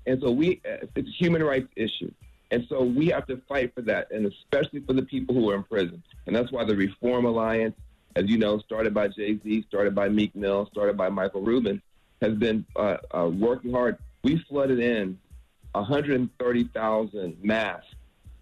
And 0.05 0.21
so 0.21 0.31
we, 0.31 0.61
it's 0.63 0.91
a 0.97 1.01
human 1.01 1.43
rights 1.43 1.69
issue. 1.75 2.11
And 2.51 2.65
so 2.67 2.83
we 2.83 3.07
have 3.07 3.25
to 3.27 3.41
fight 3.47 3.73
for 3.73 3.81
that, 3.83 4.11
and 4.11 4.25
especially 4.25 4.81
for 4.81 4.93
the 4.93 5.03
people 5.03 5.33
who 5.33 5.49
are 5.51 5.55
in 5.55 5.63
prison. 5.63 6.03
And 6.27 6.35
that's 6.35 6.51
why 6.51 6.65
the 6.65 6.75
Reform 6.75 7.25
Alliance, 7.25 7.75
as 8.15 8.25
you 8.27 8.37
know, 8.37 8.59
started 8.59 8.93
by 8.93 9.07
Jay 9.07 9.39
Z, 9.41 9.65
started 9.69 9.95
by 9.95 10.09
Meek 10.09 10.35
Mill, 10.35 10.67
started 10.71 10.97
by 10.97 11.07
Michael 11.07 11.41
Rubin, 11.41 11.81
has 12.21 12.35
been 12.35 12.65
uh, 12.75 12.97
uh, 13.11 13.29
working 13.31 13.71
hard. 13.71 13.97
We 14.23 14.37
flooded 14.47 14.79
in 14.79 15.17
130,000 15.73 17.37
masks 17.43 17.87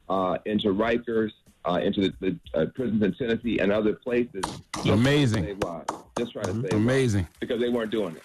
uh, 0.10 0.38
into 0.46 0.74
Rikers, 0.74 1.32
uh, 1.66 1.80
into 1.82 2.02
the, 2.02 2.14
the 2.20 2.60
uh, 2.60 2.66
prisons 2.76 3.02
in 3.04 3.14
Tennessee 3.14 3.60
and 3.60 3.72
other 3.72 3.94
places. 3.94 4.42
just 4.76 4.88
Amazing. 4.88 5.44
Trying 5.44 5.56
to 5.58 5.62
save 5.62 5.70
lives. 5.70 5.94
Just 6.18 6.34
trying 6.34 6.46
to 6.46 6.62
save 6.62 6.74
Amazing. 6.74 7.22
lives 7.22 7.36
because 7.40 7.62
they 7.62 7.70
weren't 7.70 7.92
doing 7.92 8.16
it. 8.16 8.24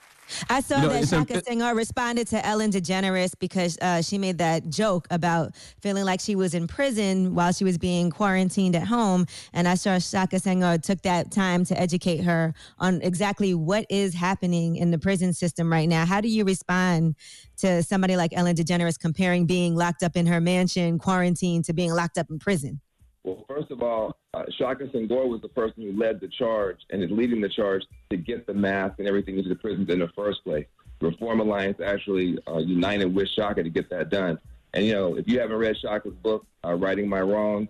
I 0.48 0.60
saw 0.60 0.76
You 0.76 0.88
know, 0.88 1.00
that 1.00 1.08
Shaka 1.08 1.42
Senghor 1.42 1.74
responded 1.76 2.26
to 2.28 2.44
Ellen 2.44 2.70
DeGeneres 2.70 3.32
because 3.38 3.78
uh, 3.78 4.02
she 4.02 4.18
made 4.18 4.38
that 4.38 4.68
joke 4.70 5.06
about 5.10 5.54
feeling 5.80 6.04
like 6.04 6.20
she 6.20 6.36
was 6.36 6.54
in 6.54 6.66
prison 6.66 7.34
while 7.34 7.52
she 7.52 7.64
was 7.64 7.78
being 7.78 8.10
quarantined 8.10 8.76
at 8.76 8.86
home. 8.86 9.26
And 9.52 9.68
I 9.68 9.74
saw 9.74 9.98
Shaka 9.98 10.36
Senghor 10.36 10.82
took 10.82 11.02
that 11.02 11.30
time 11.30 11.64
to 11.66 11.80
educate 11.80 12.18
her 12.18 12.54
on 12.78 13.00
exactly 13.02 13.54
what 13.54 13.86
is 13.90 14.14
happening 14.14 14.76
in 14.76 14.90
the 14.90 14.98
prison 14.98 15.32
system 15.32 15.70
right 15.70 15.88
now. 15.88 16.04
How 16.04 16.20
do 16.20 16.28
you 16.28 16.44
respond 16.44 17.16
to 17.58 17.82
somebody 17.82 18.16
like 18.16 18.32
Ellen 18.34 18.56
DeGeneres 18.56 18.98
comparing 18.98 19.46
being 19.46 19.74
locked 19.74 20.02
up 20.02 20.16
in 20.16 20.26
her 20.26 20.40
mansion, 20.40 20.98
quarantined, 20.98 21.64
to 21.66 21.72
being 21.72 21.92
locked 21.92 22.18
up 22.18 22.30
in 22.30 22.38
prison? 22.38 22.80
Well, 23.24 23.44
first 23.48 23.70
of 23.70 23.82
all, 23.82 24.16
uh, 24.34 24.44
Shaka 24.58 24.84
Senghor 24.88 25.26
was 25.26 25.40
the 25.40 25.48
person 25.48 25.82
who 25.82 25.92
led 25.92 26.20
the 26.20 26.28
charge 26.28 26.78
and 26.90 27.02
is 27.02 27.10
leading 27.10 27.40
the 27.40 27.48
charge 27.48 27.82
to 28.10 28.16
get 28.16 28.46
the 28.46 28.54
mask 28.54 28.98
and 28.98 29.08
everything 29.08 29.38
into 29.38 29.48
the 29.48 29.56
prisons 29.56 29.88
in 29.88 29.98
the 29.98 30.08
first 30.08 30.44
place. 30.44 30.66
Reform 31.00 31.40
Alliance 31.40 31.80
actually 31.84 32.38
uh, 32.46 32.58
united 32.58 33.14
with 33.14 33.28
Shaka 33.28 33.62
to 33.62 33.70
get 33.70 33.88
that 33.90 34.10
done. 34.10 34.38
And, 34.74 34.84
you 34.84 34.92
know, 34.92 35.16
if 35.16 35.26
you 35.26 35.40
haven't 35.40 35.56
read 35.56 35.76
Shaka's 35.78 36.14
book, 36.14 36.46
uh, 36.64 36.74
Writing 36.74 37.08
My 37.08 37.20
Wrongs, 37.20 37.68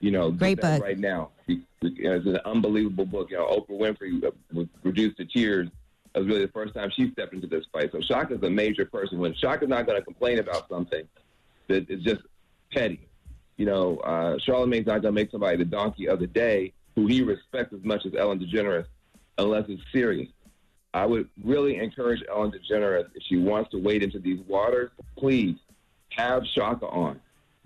you 0.00 0.10
know, 0.10 0.30
Great 0.30 0.60
book. 0.60 0.82
right 0.82 0.98
now. 0.98 1.30
It's 1.48 2.26
an 2.26 2.38
unbelievable 2.44 3.06
book. 3.06 3.30
You 3.30 3.38
know, 3.38 3.46
Oprah 3.46 3.78
Winfrey 3.78 4.24
uh, 4.24 4.30
was 4.52 4.66
reduced 4.84 5.16
to 5.16 5.24
tears. 5.24 5.68
It 6.14 6.18
was 6.18 6.28
really 6.28 6.44
the 6.44 6.52
first 6.52 6.74
time 6.74 6.90
she 6.90 7.10
stepped 7.10 7.32
into 7.32 7.46
this 7.46 7.64
fight. 7.72 7.90
So 7.90 8.00
Shaka's 8.00 8.42
a 8.42 8.50
major 8.50 8.84
person. 8.84 9.18
When 9.18 9.34
Shaka's 9.34 9.68
not 9.68 9.86
going 9.86 9.98
to 9.98 10.04
complain 10.04 10.38
about 10.38 10.68
something 10.68 11.08
that 11.68 11.90
is 11.90 12.02
just 12.02 12.22
petty, 12.72 13.08
you 13.56 13.66
know, 13.66 13.98
uh, 13.98 14.38
not 14.46 14.66
going 14.66 15.02
to 15.02 15.12
make 15.12 15.30
somebody 15.30 15.56
the 15.56 15.64
donkey 15.64 16.08
of 16.08 16.20
the 16.20 16.26
day 16.26 16.72
who 16.94 17.06
he 17.06 17.22
respects 17.22 17.72
as 17.72 17.84
much 17.84 18.04
as 18.06 18.14
Ellen 18.14 18.38
DeGeneres 18.38 18.86
unless 19.38 19.64
it's 19.68 19.82
serious. 19.92 20.28
I 20.94 21.06
would 21.06 21.28
really 21.42 21.76
encourage 21.76 22.22
Ellen 22.28 22.52
DeGeneres, 22.52 23.06
if 23.14 23.22
she 23.28 23.36
wants 23.38 23.70
to 23.70 23.78
wade 23.78 24.02
into 24.02 24.18
these 24.18 24.40
waters, 24.46 24.90
please 25.16 25.56
have 26.10 26.42
Shaka 26.54 26.86
on, 26.86 27.20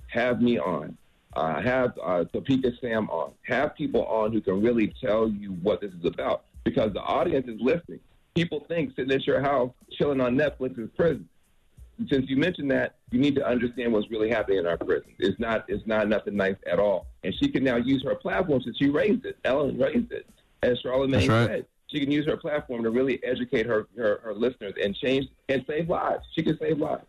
have 0.09 0.41
me 0.41 0.59
on, 0.59 0.97
uh, 1.35 1.61
have 1.61 1.93
uh, 2.03 2.25
Topeka 2.25 2.73
Sam 2.81 3.11
on, 3.11 3.33
have 3.43 3.75
people 3.75 4.07
on 4.07 4.33
who 4.33 4.41
can 4.41 4.63
really 4.63 4.95
tell 5.01 5.29
you 5.29 5.51
what 5.63 5.81
this 5.81 5.93
is 5.93 6.05
about 6.05 6.45
because 6.65 6.93
the 6.93 7.01
audience 7.01 7.49
is 7.49 7.61
listening. 7.61 8.01
People 8.35 8.65
think 8.69 8.95
sitting 8.95 9.13
at 9.13 9.27
your 9.27 9.41
house, 9.41 9.71
chilling 9.93 10.21
on 10.21 10.37
Netflix 10.37 10.79
is 10.79 10.89
prison. 10.97 11.29
Since 12.11 12.29
you 12.29 12.37
mentioned 12.37 12.71
that, 12.71 12.97
you 13.11 13.19
need 13.19 13.35
to 13.37 13.47
understand 13.47 13.93
what's 13.93 14.11
really 14.11 14.29
happening 14.29 14.59
in 14.59 14.67
our 14.67 14.77
prison. 14.77 15.13
It's 15.19 15.39
not, 15.41 15.65
it's 15.69 15.87
not 15.87 16.09
nothing 16.09 16.37
nice 16.37 16.57
at 16.71 16.79
all. 16.79 17.07
And 17.25 17.35
she 17.41 17.49
can 17.49 17.65
now 17.65 17.77
use 17.77 18.03
her 18.05 18.15
platform 18.15 18.61
since 18.63 18.77
she 18.77 18.89
raised 18.89 19.25
it. 19.25 19.39
Ellen 19.45 19.79
raised 19.79 20.13
it, 20.13 20.27
as 20.63 20.79
Charlamagne 20.85 21.13
That's 21.13 21.29
right. 21.29 21.47
said. 21.49 21.67
She 21.89 22.01
can 22.01 22.11
use 22.11 22.27
her 22.27 22.37
platform 22.37 22.83
to 22.83 22.91
really 22.91 23.23
educate 23.25 23.65
her, 23.65 23.87
her, 23.97 24.21
her 24.23 24.35
listeners 24.35 24.75
and 24.83 24.95
change 24.95 25.27
and 25.49 25.65
save 25.67 25.89
lives. 25.89 26.25
She 26.35 26.43
can 26.43 26.59
save 26.59 26.79
lives. 26.79 27.07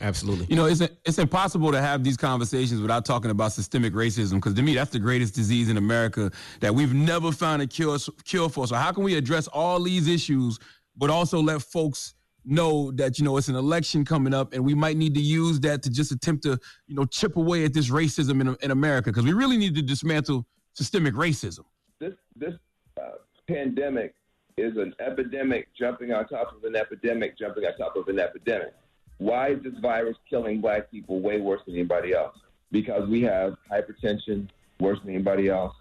Absolutely. 0.00 0.46
You 0.48 0.56
know, 0.56 0.66
it's 0.66 0.80
it's 1.04 1.18
impossible 1.18 1.72
to 1.72 1.80
have 1.80 2.04
these 2.04 2.16
conversations 2.16 2.80
without 2.80 3.04
talking 3.04 3.30
about 3.30 3.52
systemic 3.52 3.94
racism 3.94 4.34
because 4.34 4.54
to 4.54 4.62
me 4.62 4.74
that's 4.74 4.90
the 4.90 4.98
greatest 4.98 5.34
disease 5.34 5.68
in 5.68 5.76
America 5.76 6.30
that 6.60 6.72
we've 6.72 6.94
never 6.94 7.32
found 7.32 7.62
a 7.62 7.66
cure 7.66 7.98
cure 8.24 8.48
for. 8.48 8.66
So 8.68 8.76
how 8.76 8.92
can 8.92 9.02
we 9.02 9.16
address 9.16 9.48
all 9.48 9.82
these 9.82 10.06
issues 10.06 10.58
but 10.96 11.10
also 11.10 11.40
let 11.40 11.62
folks 11.62 12.14
know 12.44 12.90
that 12.92 13.18
you 13.18 13.24
know 13.24 13.36
it's 13.36 13.48
an 13.48 13.56
election 13.56 14.04
coming 14.04 14.32
up 14.32 14.52
and 14.52 14.64
we 14.64 14.74
might 14.74 14.96
need 14.96 15.14
to 15.14 15.20
use 15.20 15.60
that 15.60 15.82
to 15.82 15.90
just 15.90 16.12
attempt 16.12 16.42
to 16.42 16.58
you 16.86 16.94
know 16.94 17.04
chip 17.04 17.36
away 17.36 17.64
at 17.64 17.74
this 17.74 17.90
racism 17.90 18.40
in, 18.40 18.56
in 18.62 18.70
America 18.70 19.10
because 19.10 19.24
we 19.24 19.32
really 19.32 19.56
need 19.56 19.74
to 19.74 19.82
dismantle 19.82 20.46
systemic 20.72 21.14
racism. 21.14 21.64
this 21.98 22.14
this 22.36 22.54
uh, 23.00 23.16
pandemic 23.48 24.14
is 24.56 24.76
an 24.76 24.94
epidemic 25.00 25.68
jumping 25.78 26.12
on 26.12 26.26
top 26.26 26.54
of 26.56 26.64
an 26.64 26.74
epidemic 26.74 27.38
jumping 27.38 27.64
on 27.64 27.76
top 27.76 27.96
of 27.96 28.08
an 28.08 28.18
epidemic. 28.18 28.74
Why 29.18 29.50
is 29.50 29.62
this 29.62 29.74
virus 29.80 30.16
killing 30.28 30.60
black 30.60 30.90
people 30.90 31.20
way 31.20 31.40
worse 31.40 31.60
than 31.66 31.74
anybody 31.74 32.12
else? 32.14 32.36
Because 32.70 33.08
we 33.08 33.22
have 33.22 33.56
hypertension 33.70 34.48
worse 34.80 34.98
than 35.04 35.14
anybody 35.14 35.48
else, 35.48 35.74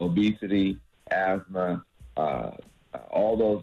obesity, 0.00 0.78
asthma, 1.10 1.84
uh, 2.16 2.50
all 3.10 3.36
those 3.36 3.62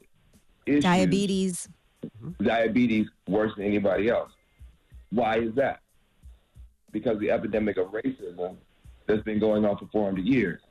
issues. 0.65 0.83
Diabetes. 0.83 1.69
Diabetes 2.41 3.07
worse 3.27 3.51
than 3.55 3.65
anybody 3.65 4.09
else. 4.09 4.31
Why 5.11 5.37
is 5.37 5.53
that? 5.55 5.81
Because 6.91 7.19
the 7.19 7.31
epidemic 7.31 7.77
of 7.77 7.87
racism 7.87 8.55
that's 9.07 9.23
been 9.23 9.39
going 9.39 9.65
on 9.65 9.77
for 9.77 9.87
400 9.91 10.25
years, 10.25 10.61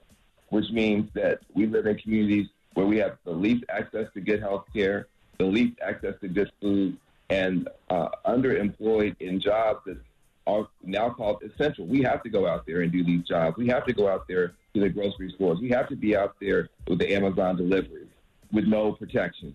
which 0.48 0.70
means 0.70 1.10
that 1.14 1.40
we 1.54 1.66
live 1.66 1.86
in 1.86 1.98
communities 1.98 2.48
where 2.74 2.86
we 2.86 2.98
have 2.98 3.18
the 3.24 3.32
least 3.32 3.64
access 3.68 4.06
to 4.14 4.20
good 4.20 4.40
health 4.40 4.64
care, 4.72 5.08
the 5.38 5.44
least 5.44 5.78
access 5.80 6.14
to 6.20 6.28
good 6.28 6.50
food, 6.60 6.96
and 7.28 7.68
uh, 7.88 8.08
underemployed 8.26 9.16
in 9.20 9.40
jobs 9.40 9.80
that 9.86 9.98
are 10.46 10.68
now 10.82 11.10
called 11.10 11.42
essential. 11.42 11.86
We 11.86 12.02
have 12.02 12.22
to 12.22 12.28
go 12.28 12.46
out 12.46 12.66
there 12.66 12.80
and 12.80 12.90
do 12.90 13.04
these 13.04 13.22
jobs. 13.22 13.56
We 13.56 13.68
have 13.68 13.86
to 13.86 13.92
go 13.92 14.08
out 14.08 14.26
there 14.28 14.54
to 14.74 14.80
the 14.80 14.88
grocery 14.88 15.32
stores. 15.34 15.58
We 15.60 15.70
have 15.70 15.88
to 15.88 15.96
be 15.96 16.16
out 16.16 16.36
there 16.40 16.68
with 16.88 16.98
the 16.98 17.12
Amazon 17.14 17.56
deliveries 17.56 18.08
with 18.52 18.66
no 18.66 18.92
protection. 18.92 19.54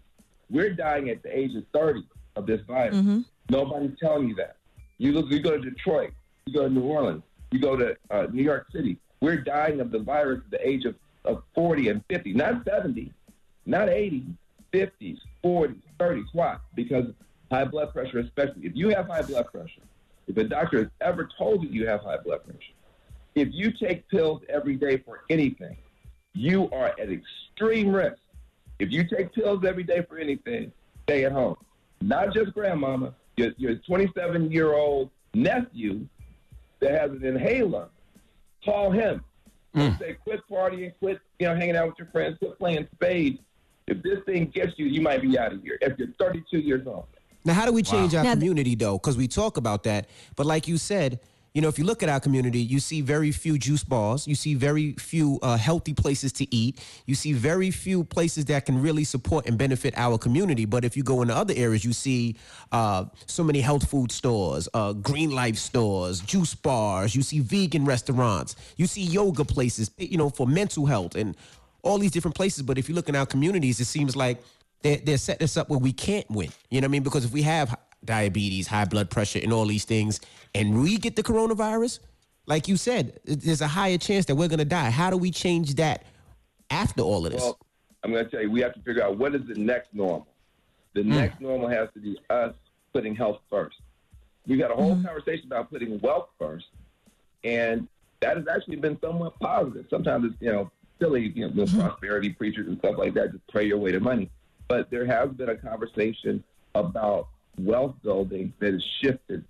We're 0.49 0.73
dying 0.73 1.09
at 1.09 1.23
the 1.23 1.37
age 1.37 1.55
of 1.55 1.63
30 1.73 2.03
of 2.35 2.45
this 2.45 2.61
virus. 2.67 2.95
Nobody's 3.49 3.97
telling 3.99 4.27
you 4.27 4.35
that. 4.35 4.57
You 4.97 5.11
look, 5.11 5.29
you 5.29 5.39
go 5.39 5.51
to 5.51 5.69
Detroit, 5.69 6.11
you 6.45 6.53
go 6.53 6.67
to 6.67 6.73
New 6.73 6.83
Orleans, 6.83 7.23
you 7.51 7.59
go 7.59 7.75
to 7.75 7.95
uh, 8.11 8.27
New 8.31 8.43
York 8.43 8.67
City. 8.71 8.97
We're 9.21 9.37
dying 9.37 9.79
of 9.81 9.91
the 9.91 9.99
virus 9.99 10.41
at 10.45 10.51
the 10.51 10.67
age 10.67 10.85
of, 10.85 10.95
of 11.25 11.43
40 11.53 11.89
and 11.89 12.03
50, 12.09 12.33
not 12.33 12.63
70, 12.65 13.11
not 13.65 13.89
80, 13.89 14.25
50s, 14.73 15.17
40s, 15.43 15.81
30s. 15.99 16.25
Why? 16.33 16.57
Because 16.75 17.05
high 17.51 17.65
blood 17.65 17.91
pressure, 17.93 18.19
especially. 18.19 18.65
If 18.65 18.75
you 18.75 18.89
have 18.89 19.07
high 19.07 19.21
blood 19.21 19.47
pressure, 19.51 19.81
if 20.27 20.37
a 20.37 20.43
doctor 20.43 20.79
has 20.79 20.87
ever 21.01 21.29
told 21.37 21.63
you 21.63 21.69
you 21.69 21.87
have 21.87 22.01
high 22.01 22.17
blood 22.17 22.43
pressure, 22.43 22.73
if 23.35 23.49
you 23.51 23.71
take 23.71 24.07
pills 24.09 24.41
every 24.49 24.75
day 24.75 24.97
for 24.97 25.23
anything, 25.29 25.77
you 26.33 26.69
are 26.71 26.93
at 26.99 27.09
extreme 27.09 27.93
risk. 27.93 28.17
If 28.79 28.91
you 28.91 29.07
take 29.07 29.33
pills 29.33 29.63
every 29.65 29.83
day 29.83 30.05
for 30.07 30.17
anything, 30.17 30.71
stay 31.03 31.25
at 31.25 31.31
home. 31.31 31.55
Not 32.01 32.33
just 32.33 32.53
grandmama, 32.53 33.13
your, 33.37 33.51
your 33.57 33.75
27 33.75 34.51
year 34.51 34.73
old 34.73 35.09
nephew 35.33 36.07
that 36.79 36.91
has 36.91 37.11
an 37.11 37.25
inhaler, 37.25 37.87
call 38.63 38.91
him. 38.91 39.23
Hmm. 39.73 39.81
And 39.81 39.99
say, 39.99 40.17
quit 40.23 40.41
partying, 40.49 40.93
quit 40.99 41.19
you 41.39 41.47
know, 41.47 41.55
hanging 41.55 41.75
out 41.75 41.87
with 41.87 41.95
your 41.97 42.07
friends, 42.07 42.37
quit 42.39 42.57
playing 42.57 42.87
spades. 42.95 43.39
If 43.87 44.01
this 44.01 44.19
thing 44.25 44.47
gets 44.47 44.73
you, 44.77 44.85
you 44.85 45.01
might 45.01 45.21
be 45.21 45.37
out 45.37 45.53
of 45.53 45.61
here. 45.61 45.77
If 45.81 45.97
you're 45.99 46.07
32 46.19 46.59
years 46.59 46.87
old. 46.87 47.05
Now, 47.43 47.53
how 47.53 47.65
do 47.65 47.71
we 47.73 47.83
change 47.83 48.13
Wow. 48.13 48.19
our 48.19 48.25
Now 48.25 48.33
community 48.33 48.73
though? 48.75 48.97
Because 48.97 49.17
we 49.17 49.27
talk 49.27 49.57
about 49.57 49.83
that, 49.83 50.09
but 50.35 50.45
like 50.45 50.67
you 50.67 50.77
said, 50.77 51.19
you 51.55 51.61
know, 51.61 51.69
if 51.69 51.79
you 51.79 51.85
look 51.85 52.03
at 52.03 52.09
our 52.09 52.19
community, 52.19 52.59
you 52.59 52.81
see 52.81 52.99
very 52.99 53.31
few 53.31 53.57
juice 53.57 53.81
bars, 53.81 54.27
you 54.27 54.35
see 54.35 54.55
very 54.55 54.91
few 54.93 55.39
uh, 55.41 55.55
healthy 55.55 55.93
places 55.93 56.33
to 56.33 56.53
eat, 56.53 56.83
you 57.05 57.15
see 57.15 57.31
very 57.31 57.71
few 57.71 58.03
places 58.03 58.43
that 58.45 58.65
can 58.65 58.81
really 58.81 59.05
support 59.05 59.47
and 59.47 59.57
benefit 59.57 59.93
our 59.95 60.17
community. 60.17 60.65
But 60.65 60.83
if 60.83 60.97
you 60.97 61.03
go 61.03 61.21
into 61.21 61.33
other 61.33 61.53
areas, 61.55 61.85
you 61.85 61.93
see 61.93 62.35
uh, 62.73 63.05
so 63.25 63.41
many 63.41 63.61
health 63.61 63.89
food 63.89 64.11
stores, 64.11 64.67
uh, 64.73 64.91
green 64.91 65.31
life 65.31 65.55
stores, 65.55 66.19
juice 66.19 66.53
bars, 66.53 67.15
you 67.15 67.21
see 67.21 67.39
vegan 67.39 67.85
restaurants, 67.85 68.57
you 68.75 68.85
see 68.85 69.03
yoga 69.03 69.45
places, 69.45 69.89
you 69.97 70.17
know, 70.17 70.29
for 70.29 70.45
mental 70.45 70.85
health 70.85 71.15
and 71.15 71.37
all 71.83 71.97
these 71.97 72.11
different 72.11 72.35
places. 72.35 72.63
But 72.63 72.77
if 72.77 72.89
you 72.89 72.95
look 72.95 73.07
in 73.07 73.15
our 73.15 73.25
communities, 73.25 73.79
it 73.79 73.85
seems 73.85 74.13
like 74.13 74.43
they're, 74.81 74.97
they're 74.97 75.17
setting 75.17 75.45
us 75.45 75.55
up 75.55 75.69
where 75.69 75.79
we 75.79 75.93
can't 75.93 76.29
win. 76.29 76.51
You 76.69 76.81
know 76.81 76.85
what 76.85 76.89
I 76.89 76.91
mean? 76.91 77.03
Because 77.03 77.23
if 77.23 77.31
we 77.31 77.43
have 77.43 77.77
diabetes, 78.05 78.67
high 78.67 78.85
blood 78.85 79.09
pressure, 79.09 79.39
and 79.41 79.51
all 79.51 79.65
these 79.65 79.85
things, 79.85 80.19
and 80.53 80.81
we 80.81 80.97
get 80.97 81.15
the 81.15 81.23
coronavirus, 81.23 81.99
like 82.45 82.67
you 82.67 82.77
said, 82.77 83.19
there's 83.25 83.61
a 83.61 83.67
higher 83.67 83.97
chance 83.97 84.25
that 84.25 84.35
we're 84.35 84.47
going 84.47 84.59
to 84.59 84.65
die. 84.65 84.89
How 84.89 85.09
do 85.09 85.17
we 85.17 85.31
change 85.31 85.75
that 85.75 86.05
after 86.69 87.01
all 87.01 87.25
of 87.25 87.31
this? 87.31 87.41
Well, 87.41 87.59
I'm 88.03 88.11
going 88.11 88.23
to 88.25 88.29
tell 88.29 88.41
you, 88.41 88.51
we 88.51 88.61
have 88.61 88.73
to 88.75 88.81
figure 88.81 89.03
out 89.03 89.17
what 89.17 89.33
is 89.35 89.41
the 89.47 89.55
next 89.55 89.93
normal. 89.93 90.27
The 90.93 91.01
Hmm. 91.03 91.09
next 91.15 91.41
normal 91.41 91.67
has 91.69 91.89
to 91.95 91.99
be 91.99 92.17
us 92.29 92.53
putting 92.93 93.15
health 93.15 93.39
first. 93.49 93.77
We 94.47 94.57
got 94.57 94.71
a 94.71 94.75
whole 94.75 94.95
conversation 95.03 95.47
about 95.47 95.71
putting 95.71 95.99
wealth 96.01 96.29
first, 96.39 96.67
and 97.43 97.87
that 98.21 98.37
has 98.37 98.47
actually 98.47 98.77
been 98.77 98.97
somewhat 99.01 99.37
positive. 99.39 99.87
Sometimes 99.89 100.25
it's 100.31 100.35
you 100.41 100.51
know 100.51 100.71
silly, 101.01 101.33
you 101.35 101.49
know, 101.49 101.65
the 101.65 101.77
prosperity 101.77 102.29
preachers 102.29 102.67
and 102.67 102.77
stuff 102.77 102.95
like 102.97 103.13
that, 103.15 103.31
just 103.33 103.45
pray 103.47 103.65
your 103.65 103.77
way 103.77 103.91
to 103.91 103.99
money. 103.99 104.29
But 104.69 104.89
there 104.89 105.05
has 105.05 105.29
been 105.31 105.49
a 105.49 105.55
conversation 105.55 106.41
about 106.73 107.27
wealth 107.59 107.95
building 108.03 108.53
that 108.59 108.73
has 108.73 108.83
shifted 109.01 109.43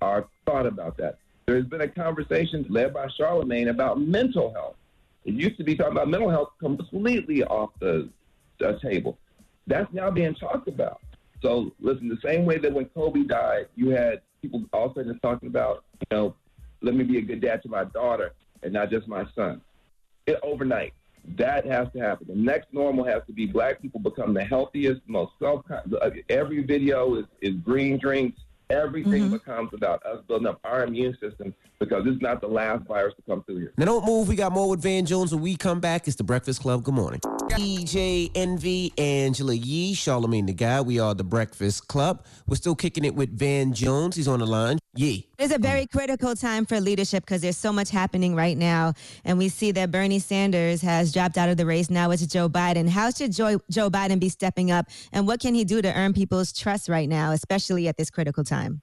our 0.00 0.26
thought 0.46 0.66
about 0.66 0.96
that. 0.98 1.18
There 1.46 1.56
has 1.56 1.64
been 1.66 1.80
a 1.80 1.88
conversation 1.88 2.66
led 2.68 2.94
by 2.94 3.06
Charlamagne 3.18 3.68
about 3.68 4.00
mental 4.00 4.52
health. 4.52 4.76
It 5.24 5.34
used 5.34 5.56
to 5.58 5.64
be 5.64 5.76
talking 5.76 5.92
about 5.92 6.08
mental 6.08 6.30
health 6.30 6.50
completely 6.58 7.44
off 7.44 7.70
the 7.80 8.08
uh, 8.64 8.72
table. 8.78 9.18
That's 9.66 9.92
now 9.92 10.10
being 10.10 10.34
talked 10.34 10.68
about. 10.68 11.00
So 11.40 11.72
listen, 11.80 12.08
the 12.08 12.18
same 12.24 12.44
way 12.44 12.58
that 12.58 12.72
when 12.72 12.86
Kobe 12.86 13.24
died, 13.24 13.66
you 13.74 13.90
had 13.90 14.22
people 14.40 14.64
all 14.72 14.86
of 14.86 14.92
a 14.92 14.94
sudden 15.00 15.18
talking 15.20 15.48
about, 15.48 15.84
you 16.00 16.16
know, 16.16 16.34
let 16.80 16.94
me 16.94 17.04
be 17.04 17.18
a 17.18 17.22
good 17.22 17.40
dad 17.40 17.62
to 17.62 17.68
my 17.68 17.84
daughter 17.84 18.32
and 18.62 18.72
not 18.72 18.90
just 18.90 19.08
my 19.08 19.24
son. 19.34 19.60
It, 20.26 20.38
overnight, 20.42 20.94
that 21.36 21.64
has 21.66 21.88
to 21.92 22.00
happen. 22.00 22.26
The 22.28 22.34
next 22.34 22.72
normal 22.72 23.04
has 23.04 23.22
to 23.26 23.32
be 23.32 23.46
black 23.46 23.80
people 23.80 24.00
become 24.00 24.34
the 24.34 24.44
healthiest, 24.44 25.00
most 25.06 25.32
self. 25.38 25.64
Every 26.28 26.62
video 26.62 27.16
is, 27.16 27.26
is 27.40 27.54
green 27.56 27.98
drinks. 27.98 28.40
Everything 28.70 29.24
mm-hmm. 29.24 29.32
becomes 29.32 29.70
about 29.74 30.04
us 30.06 30.22
building 30.26 30.46
up 30.46 30.58
our 30.64 30.84
immune 30.84 31.16
system 31.20 31.54
because 31.78 32.04
this 32.04 32.14
is 32.14 32.22
not 32.22 32.40
the 32.40 32.46
last 32.46 32.86
virus 32.86 33.14
to 33.16 33.22
come 33.22 33.42
through 33.42 33.58
here. 33.58 33.72
Now 33.76 33.84
don't 33.84 34.06
move. 34.06 34.28
We 34.28 34.36
got 34.36 34.52
more 34.52 34.68
with 34.70 34.80
Van 34.80 35.04
Jones 35.04 35.34
when 35.34 35.42
we 35.42 35.56
come 35.56 35.78
back. 35.78 36.06
It's 36.06 36.16
the 36.16 36.24
Breakfast 36.24 36.62
Club. 36.62 36.82
Good 36.82 36.94
morning. 36.94 37.20
DJ 37.50 38.30
Envy, 38.34 38.94
Angela 38.96 39.52
Yee, 39.52 39.94
Charlamagne 39.94 40.46
the 40.46 40.54
Guy. 40.54 40.80
We 40.80 40.98
are 40.98 41.14
the 41.14 41.24
Breakfast 41.24 41.86
Club. 41.86 42.24
We're 42.46 42.56
still 42.56 42.74
kicking 42.74 43.04
it 43.04 43.14
with 43.14 43.36
Van 43.36 43.74
Jones. 43.74 44.16
He's 44.16 44.28
on 44.28 44.38
the 44.38 44.46
line. 44.46 44.78
Yee. 44.94 45.28
It's 45.42 45.52
a 45.52 45.58
very 45.58 45.88
critical 45.88 46.36
time 46.36 46.64
for 46.64 46.80
leadership 46.80 47.24
because 47.24 47.42
there's 47.42 47.56
so 47.56 47.72
much 47.72 47.90
happening 47.90 48.36
right 48.36 48.56
now. 48.56 48.94
And 49.24 49.38
we 49.38 49.48
see 49.48 49.72
that 49.72 49.90
Bernie 49.90 50.20
Sanders 50.20 50.80
has 50.82 51.12
dropped 51.12 51.36
out 51.36 51.48
of 51.48 51.56
the 51.56 51.66
race. 51.66 51.90
Now 51.90 52.12
it's 52.12 52.24
Joe 52.28 52.48
Biden. 52.48 52.88
How 52.88 53.10
should 53.10 53.32
Joe, 53.32 53.58
Joe 53.68 53.90
Biden 53.90 54.20
be 54.20 54.28
stepping 54.28 54.70
up? 54.70 54.86
And 55.10 55.26
what 55.26 55.40
can 55.40 55.52
he 55.52 55.64
do 55.64 55.82
to 55.82 55.92
earn 55.92 56.12
people's 56.12 56.52
trust 56.52 56.88
right 56.88 57.08
now, 57.08 57.32
especially 57.32 57.88
at 57.88 57.96
this 57.96 58.08
critical 58.08 58.44
time? 58.44 58.82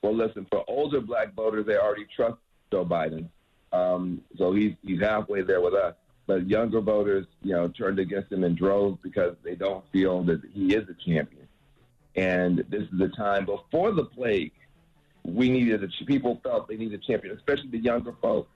Well, 0.00 0.14
listen, 0.14 0.46
for 0.52 0.62
older 0.68 1.00
black 1.00 1.34
voters, 1.34 1.66
they 1.66 1.76
already 1.76 2.06
trust 2.14 2.36
Joe 2.70 2.84
Biden. 2.84 3.28
Um, 3.72 4.22
so 4.36 4.52
he's, 4.52 4.74
he's 4.82 5.00
halfway 5.00 5.42
there 5.42 5.60
with 5.60 5.74
us. 5.74 5.96
But 6.28 6.48
younger 6.48 6.80
voters, 6.80 7.26
you 7.42 7.54
know, 7.56 7.66
turned 7.66 7.98
against 7.98 8.30
him 8.30 8.44
in 8.44 8.54
droves 8.54 9.00
because 9.02 9.34
they 9.42 9.56
don't 9.56 9.84
feel 9.90 10.22
that 10.26 10.42
he 10.52 10.76
is 10.76 10.88
a 10.88 10.94
champion. 10.94 11.48
And 12.14 12.58
this 12.68 12.82
is 12.82 12.98
the 12.98 13.08
time 13.08 13.46
before 13.46 13.90
the 13.90 14.04
plague. 14.04 14.52
We 15.24 15.50
needed 15.50 15.84
a 15.84 16.04
people 16.04 16.40
felt 16.42 16.68
they 16.68 16.76
needed 16.76 17.00
a 17.00 17.06
champion, 17.06 17.36
especially 17.36 17.70
the 17.70 17.78
younger 17.78 18.14
folks. 18.20 18.50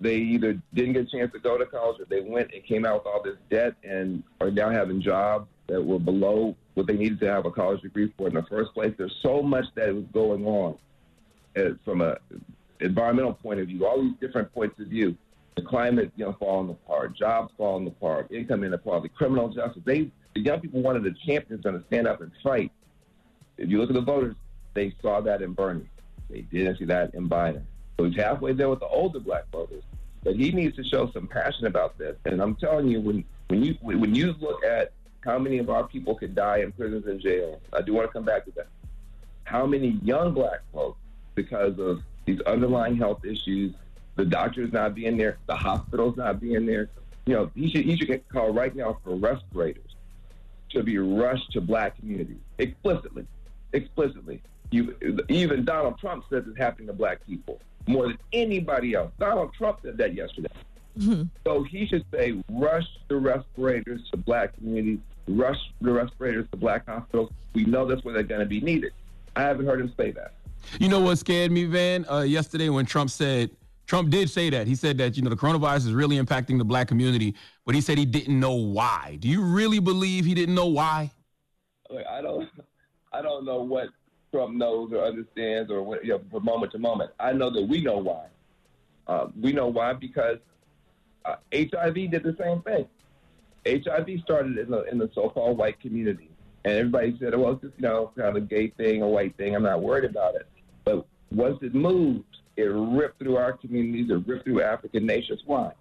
They 0.00 0.16
either 0.16 0.60
didn't 0.74 0.94
get 0.94 1.02
a 1.06 1.10
chance 1.10 1.32
to 1.32 1.38
go 1.38 1.56
to 1.56 1.64
college, 1.64 2.00
or 2.00 2.06
they 2.06 2.20
went 2.20 2.52
and 2.52 2.64
came 2.64 2.84
out 2.84 3.04
with 3.04 3.06
all 3.06 3.22
this 3.22 3.36
debt 3.50 3.74
and 3.84 4.22
are 4.40 4.50
now 4.50 4.68
having 4.68 5.00
jobs 5.00 5.48
that 5.68 5.80
were 5.80 6.00
below 6.00 6.56
what 6.74 6.86
they 6.86 6.96
needed 6.96 7.20
to 7.20 7.30
have 7.30 7.46
a 7.46 7.50
college 7.50 7.82
degree 7.82 8.12
for 8.16 8.26
in 8.28 8.34
the 8.34 8.42
first 8.44 8.74
place. 8.74 8.92
There's 8.98 9.16
so 9.22 9.42
much 9.42 9.64
that 9.76 9.94
was 9.94 10.04
going 10.12 10.44
on 10.44 10.76
from 11.84 12.00
a 12.00 12.16
environmental 12.80 13.34
point 13.34 13.60
of 13.60 13.68
view, 13.68 13.86
all 13.86 14.02
these 14.02 14.14
different 14.20 14.52
points 14.52 14.78
of 14.80 14.88
view. 14.88 15.16
The 15.54 15.62
climate, 15.62 16.10
you 16.16 16.24
know, 16.24 16.34
falling 16.38 16.70
apart, 16.70 17.14
jobs 17.14 17.52
falling 17.58 17.86
apart, 17.86 18.32
income 18.32 18.64
inequality, 18.64 19.10
criminal 19.10 19.48
justice. 19.48 19.82
They, 19.84 20.10
the 20.34 20.40
young 20.40 20.60
people 20.60 20.80
wanted 20.80 21.06
a 21.06 21.12
champion 21.26 21.60
going 21.60 21.78
to 21.78 21.86
stand 21.88 22.08
up 22.08 22.22
and 22.22 22.32
fight. 22.42 22.72
If 23.58 23.68
you 23.68 23.78
look 23.78 23.90
at 23.90 23.94
the 23.94 24.00
voters, 24.00 24.34
they 24.72 24.94
saw 25.02 25.20
that 25.20 25.42
in 25.42 25.52
Bernie. 25.52 25.88
They 26.32 26.40
didn't 26.40 26.78
see 26.78 26.86
that 26.86 27.14
in 27.14 27.28
Biden. 27.28 27.62
So 27.98 28.06
he's 28.06 28.16
halfway 28.16 28.52
there 28.54 28.68
with 28.68 28.80
the 28.80 28.88
older 28.88 29.20
black 29.20 29.44
voters. 29.52 29.84
But 30.24 30.36
he 30.36 30.50
needs 30.50 30.76
to 30.76 30.84
show 30.84 31.10
some 31.12 31.26
passion 31.26 31.66
about 31.66 31.98
this. 31.98 32.16
And 32.24 32.40
I'm 32.40 32.56
telling 32.56 32.88
you, 32.88 33.00
when 33.00 33.24
when 33.48 33.62
you 33.62 33.76
when 33.82 34.14
you 34.14 34.34
look 34.40 34.64
at 34.64 34.92
how 35.20 35.38
many 35.38 35.58
of 35.58 35.68
our 35.68 35.86
people 35.86 36.14
could 36.14 36.34
die 36.34 36.58
in 36.58 36.72
prisons 36.72 37.06
and 37.06 37.20
jails, 37.20 37.60
I 37.72 37.82
do 37.82 37.92
want 37.92 38.08
to 38.08 38.12
come 38.12 38.24
back 38.24 38.44
to 38.46 38.50
that. 38.52 38.68
How 39.44 39.66
many 39.66 39.98
young 40.02 40.32
black 40.32 40.60
folks, 40.72 40.98
because 41.34 41.78
of 41.78 42.02
these 42.24 42.40
underlying 42.42 42.96
health 42.96 43.24
issues, 43.24 43.74
the 44.16 44.24
doctors 44.24 44.72
not 44.72 44.94
being 44.94 45.16
there, 45.16 45.38
the 45.46 45.56
hospitals 45.56 46.16
not 46.16 46.40
being 46.40 46.66
there. 46.66 46.88
You 47.26 47.34
know, 47.34 47.50
he 47.54 47.70
should 47.70 47.84
he 47.84 47.96
should 47.96 48.08
get 48.08 48.28
called 48.28 48.56
right 48.56 48.74
now 48.74 48.98
for 49.04 49.16
respirators 49.16 49.96
to 50.70 50.82
be 50.82 50.98
rushed 50.98 51.52
to 51.52 51.60
black 51.60 51.98
communities 51.98 52.38
explicitly, 52.58 53.26
explicitly. 53.72 54.42
You, 54.72 54.96
even 55.28 55.64
Donald 55.64 55.98
Trump 56.00 56.24
says 56.28 56.44
it's 56.48 56.58
happening 56.58 56.88
to 56.88 56.92
black 56.92 57.24
people 57.26 57.60
more 57.86 58.08
than 58.08 58.18
anybody 58.32 58.94
else. 58.94 59.12
Donald 59.18 59.52
Trump 59.54 59.78
said 59.84 59.96
that 59.98 60.14
yesterday. 60.14 60.48
So 61.44 61.62
he 61.62 61.86
should 61.86 62.04
say, 62.12 62.42
rush 62.50 62.86
the 63.08 63.16
respirators 63.16 64.00
to 64.10 64.16
black 64.16 64.54
communities, 64.54 64.98
rush 65.28 65.58
the 65.80 65.92
respirators 65.92 66.46
to 66.50 66.56
black 66.56 66.86
hospitals. 66.86 67.30
We 67.54 67.64
know 67.64 67.86
that's 67.86 68.04
where 68.04 68.14
they're 68.14 68.22
going 68.22 68.40
to 68.40 68.46
be 68.46 68.60
needed. 68.60 68.92
I 69.36 69.42
haven't 69.42 69.66
heard 69.66 69.80
him 69.80 69.92
say 69.96 70.10
that. 70.12 70.34
You 70.78 70.88
know 70.88 71.00
what 71.00 71.18
scared 71.18 71.50
me, 71.50 71.64
Van? 71.64 72.06
Uh, 72.10 72.20
yesterday 72.20 72.68
when 72.68 72.86
Trump 72.86 73.10
said, 73.10 73.50
Trump 73.86 74.10
did 74.10 74.30
say 74.30 74.48
that. 74.50 74.66
He 74.66 74.74
said 74.74 74.96
that, 74.98 75.16
you 75.16 75.22
know, 75.22 75.30
the 75.30 75.36
coronavirus 75.36 75.86
is 75.86 75.92
really 75.92 76.18
impacting 76.18 76.56
the 76.56 76.64
black 76.64 76.88
community, 76.88 77.34
but 77.66 77.74
he 77.74 77.80
said 77.80 77.98
he 77.98 78.06
didn't 78.06 78.38
know 78.38 78.54
why. 78.54 79.16
Do 79.20 79.28
you 79.28 79.42
really 79.42 79.80
believe 79.80 80.24
he 80.24 80.34
didn't 80.34 80.54
know 80.54 80.66
why? 80.66 81.10
Look, 81.90 82.06
I 82.06 82.22
don't, 82.22 82.48
I 83.12 83.20
don't 83.22 83.44
know 83.44 83.62
what 83.62 83.88
Trump 84.32 84.54
knows 84.54 84.92
or 84.92 85.04
understands 85.04 85.70
or 85.70 86.00
you 86.02 86.10
know, 86.10 86.20
from 86.30 86.44
moment 86.44 86.72
to 86.72 86.78
moment. 86.78 87.10
I 87.20 87.32
know 87.32 87.50
that 87.50 87.62
we 87.62 87.80
know 87.80 87.98
why. 87.98 88.26
Uh, 89.06 89.28
we 89.40 89.52
know 89.52 89.68
why 89.68 89.92
because 89.92 90.38
uh, 91.24 91.36
HIV 91.52 91.94
did 91.94 92.22
the 92.22 92.36
same 92.40 92.62
thing. 92.62 92.86
HIV 93.66 94.20
started 94.24 94.58
in 94.58 94.70
the 94.70 94.82
in 94.90 94.98
the 94.98 95.10
so-called 95.14 95.56
white 95.58 95.78
community, 95.80 96.30
and 96.64 96.74
everybody 96.74 97.16
said, 97.20 97.36
"Well, 97.36 97.52
it's 97.52 97.62
just 97.62 97.74
you 97.76 97.82
know 97.82 98.10
kind 98.16 98.36
of 98.36 98.36
a 98.36 98.40
gay 98.40 98.68
thing, 98.68 99.02
a 99.02 99.08
white 99.08 99.36
thing. 99.36 99.54
I'm 99.54 99.62
not 99.62 99.82
worried 99.82 100.04
about 100.04 100.34
it." 100.34 100.48
But 100.84 101.06
once 101.30 101.58
it 101.62 101.74
moved, 101.74 102.24
it 102.56 102.64
ripped 102.64 103.18
through 103.18 103.36
our 103.36 103.52
communities. 103.52 104.10
It 104.10 104.26
ripped 104.26 104.44
through 104.44 104.62
African 104.62 105.06
nations. 105.06 105.42
Why? 105.46 105.72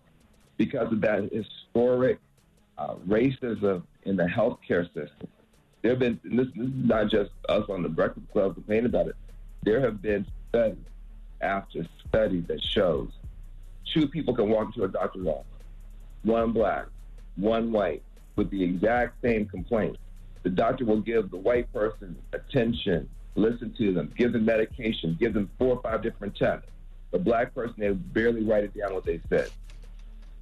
Because 0.57 0.91
of 0.91 1.01
that 1.01 1.31
historic 1.31 2.19
uh, 2.77 2.95
racism 3.07 3.83
in 4.03 4.15
the 4.15 4.25
healthcare 4.25 4.85
system. 4.87 5.29
There 5.81 5.91
have 5.91 5.99
been 5.99 6.19
this, 6.23 6.47
this 6.55 6.67
is 6.67 6.85
not 6.85 7.09
just 7.09 7.31
us 7.49 7.63
on 7.69 7.83
the 7.83 7.89
Breakfast 7.89 8.31
Club 8.31 8.53
complaining 8.53 8.85
about 8.85 9.07
it. 9.07 9.15
There 9.63 9.81
have 9.81 10.01
been 10.01 10.25
studies 10.49 10.77
after 11.41 11.87
study 12.07 12.41
that 12.41 12.61
shows 12.61 13.09
two 13.93 14.07
people 14.07 14.35
can 14.35 14.49
walk 14.49 14.67
into 14.67 14.83
a 14.83 14.87
doctor's 14.87 15.25
office, 15.25 15.45
one 16.23 16.51
black, 16.51 16.85
one 17.35 17.71
white, 17.71 18.03
with 18.35 18.49
the 18.51 18.63
exact 18.63 19.21
same 19.21 19.45
complaint. 19.47 19.97
The 20.43 20.49
doctor 20.49 20.85
will 20.85 21.01
give 21.01 21.31
the 21.31 21.37
white 21.37 21.71
person 21.73 22.15
attention, 22.33 23.09
listen 23.35 23.73
to 23.77 23.93
them, 23.93 24.11
give 24.17 24.33
them 24.33 24.45
medication, 24.45 25.17
give 25.19 25.33
them 25.33 25.49
four 25.57 25.75
or 25.75 25.81
five 25.81 26.01
different 26.01 26.35
tests. 26.35 26.67
The 27.11 27.19
black 27.19 27.53
person, 27.53 27.75
they 27.77 27.89
barely 27.89 28.43
write 28.43 28.63
it 28.63 28.77
down 28.77 28.93
what 28.93 29.05
they 29.05 29.19
said. 29.29 29.49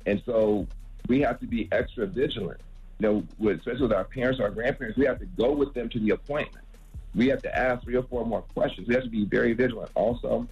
And 0.06 0.22
so 0.26 0.68
we 1.08 1.22
have 1.22 1.40
to 1.40 1.48
be 1.48 1.68
extra 1.72 2.06
vigilant. 2.06 2.62
You 3.00 3.08
know, 3.08 3.24
with, 3.38 3.60
especially 3.60 3.84
with 3.84 3.94
our 3.94 4.04
parents, 4.04 4.40
or 4.40 4.44
our 4.44 4.52
grandparents, 4.52 4.98
we 4.98 5.06
have 5.06 5.20
to 5.20 5.26
go 5.26 5.52
with 5.52 5.74
them 5.74 5.90
to 5.90 6.00
the 6.00 6.12
appointment. 6.12 6.66
We 7.16 7.28
have 7.28 7.42
to 7.44 7.58
ask 7.58 7.84
three 7.84 7.96
or 7.96 8.04
four 8.04 8.26
more 8.26 8.42
questions. 8.42 8.88
We 8.88 8.94
have 8.94 9.04
to 9.04 9.10
be 9.10 9.26
very 9.26 9.54
vigilant. 9.54 9.92
Also, 9.96 10.48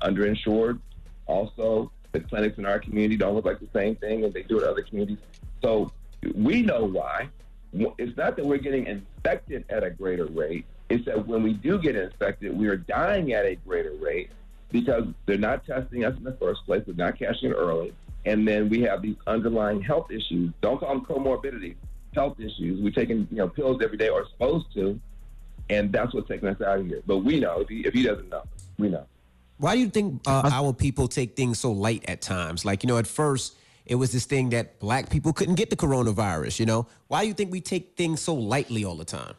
underinsured. 0.00 0.78
Also, 1.26 1.90
the 2.12 2.20
clinics 2.20 2.56
in 2.58 2.64
our 2.64 2.78
community 2.78 3.16
don't 3.16 3.34
look 3.34 3.44
like 3.44 3.60
the 3.60 3.68
same 3.74 3.96
thing 3.96 4.24
as 4.24 4.32
they 4.32 4.42
do 4.42 4.58
at 4.58 4.64
other 4.64 4.82
communities. 4.82 5.18
So 5.60 5.90
we 6.34 6.62
know 6.62 6.84
why. 6.84 7.28
It's 7.72 8.16
not 8.16 8.36
that 8.36 8.46
we're 8.46 8.58
getting 8.58 8.86
infected 8.86 9.64
at 9.68 9.84
a 9.84 9.90
greater 9.90 10.26
rate. 10.26 10.64
It's 10.88 11.04
that 11.04 11.26
when 11.26 11.42
we 11.42 11.52
do 11.52 11.78
get 11.78 11.96
infected, 11.96 12.56
we 12.56 12.68
are 12.68 12.76
dying 12.76 13.34
at 13.34 13.44
a 13.44 13.56
greater 13.56 13.92
rate 14.00 14.30
because 14.70 15.06
they're 15.26 15.36
not 15.36 15.66
testing 15.66 16.04
us 16.04 16.16
in 16.16 16.24
the 16.24 16.32
first 16.32 16.64
place. 16.64 16.82
They're 16.86 16.94
not 16.94 17.18
catching 17.18 17.50
it 17.50 17.54
early. 17.54 17.92
And 18.24 18.48
then 18.48 18.68
we 18.70 18.80
have 18.82 19.02
these 19.02 19.16
underlying 19.26 19.82
health 19.82 20.10
issues. 20.10 20.52
Don't 20.62 20.80
call 20.80 20.94
them 20.94 21.04
comorbidity. 21.04 21.74
Health 22.18 22.40
issues. 22.40 22.80
We're 22.80 22.90
taking 22.90 23.28
you 23.30 23.38
know 23.38 23.48
pills 23.48 23.80
every 23.82 23.96
day 23.96 24.08
or 24.08 24.26
supposed 24.28 24.72
to, 24.74 24.98
and 25.70 25.92
that's 25.92 26.12
what's 26.12 26.28
taking 26.28 26.48
us 26.48 26.60
out 26.60 26.80
of 26.80 26.86
here. 26.86 27.00
But 27.06 27.18
we 27.18 27.38
know 27.38 27.60
if 27.60 27.68
he 27.68 27.80
if 27.86 27.94
he 27.94 28.02
doesn't 28.02 28.28
know, 28.28 28.42
we 28.78 28.88
know. 28.88 29.06
Why 29.58 29.74
do 29.74 29.80
you 29.80 29.88
think 29.88 30.22
uh, 30.26 30.50
our 30.52 30.72
people 30.72 31.08
take 31.08 31.36
things 31.36 31.60
so 31.60 31.70
light 31.72 32.04
at 32.08 32.20
times? 32.20 32.64
Like, 32.64 32.82
you 32.82 32.88
know, 32.88 32.98
at 32.98 33.06
first 33.06 33.56
it 33.86 33.96
was 33.96 34.12
this 34.12 34.24
thing 34.24 34.50
that 34.50 34.78
black 34.78 35.10
people 35.10 35.32
couldn't 35.32 35.56
get 35.56 35.70
the 35.70 35.76
coronavirus, 35.76 36.60
you 36.60 36.66
know? 36.66 36.86
Why 37.08 37.22
do 37.22 37.28
you 37.28 37.34
think 37.34 37.50
we 37.50 37.60
take 37.60 37.96
things 37.96 38.20
so 38.20 38.34
lightly 38.34 38.84
all 38.84 38.94
the 38.96 39.04
time? 39.04 39.34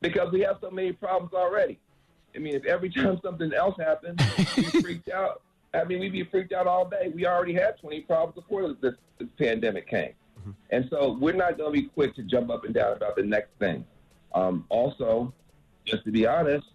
Because 0.00 0.32
we 0.32 0.40
have 0.40 0.56
so 0.60 0.70
many 0.70 0.92
problems 0.92 1.34
already. 1.34 1.78
I 2.34 2.38
mean, 2.38 2.54
if 2.54 2.64
every 2.64 2.90
time 2.90 3.20
something 3.24 3.52
else 3.52 3.76
happens, 3.78 4.18
we 4.56 4.64
freaked 4.80 5.10
out. 5.10 5.42
I 5.74 5.84
mean, 5.84 6.00
we'd 6.00 6.12
be 6.12 6.24
freaked 6.24 6.52
out 6.52 6.66
all 6.66 6.88
day. 6.88 7.12
We 7.14 7.26
already 7.26 7.52
had 7.52 7.78
20 7.78 8.00
problems 8.02 8.34
before 8.34 8.74
this, 8.80 8.94
this 9.18 9.28
pandemic 9.38 9.88
came. 9.88 10.12
And 10.70 10.86
so 10.90 11.16
we're 11.20 11.32
not 11.34 11.58
going 11.58 11.74
to 11.74 11.80
be 11.82 11.88
quick 11.88 12.14
to 12.16 12.22
jump 12.22 12.50
up 12.50 12.64
and 12.64 12.74
down 12.74 12.96
about 12.96 13.16
the 13.16 13.22
next 13.22 13.50
thing. 13.58 13.84
Um, 14.34 14.64
also, 14.68 15.32
just 15.84 16.04
to 16.04 16.10
be 16.10 16.26
honest, 16.26 16.66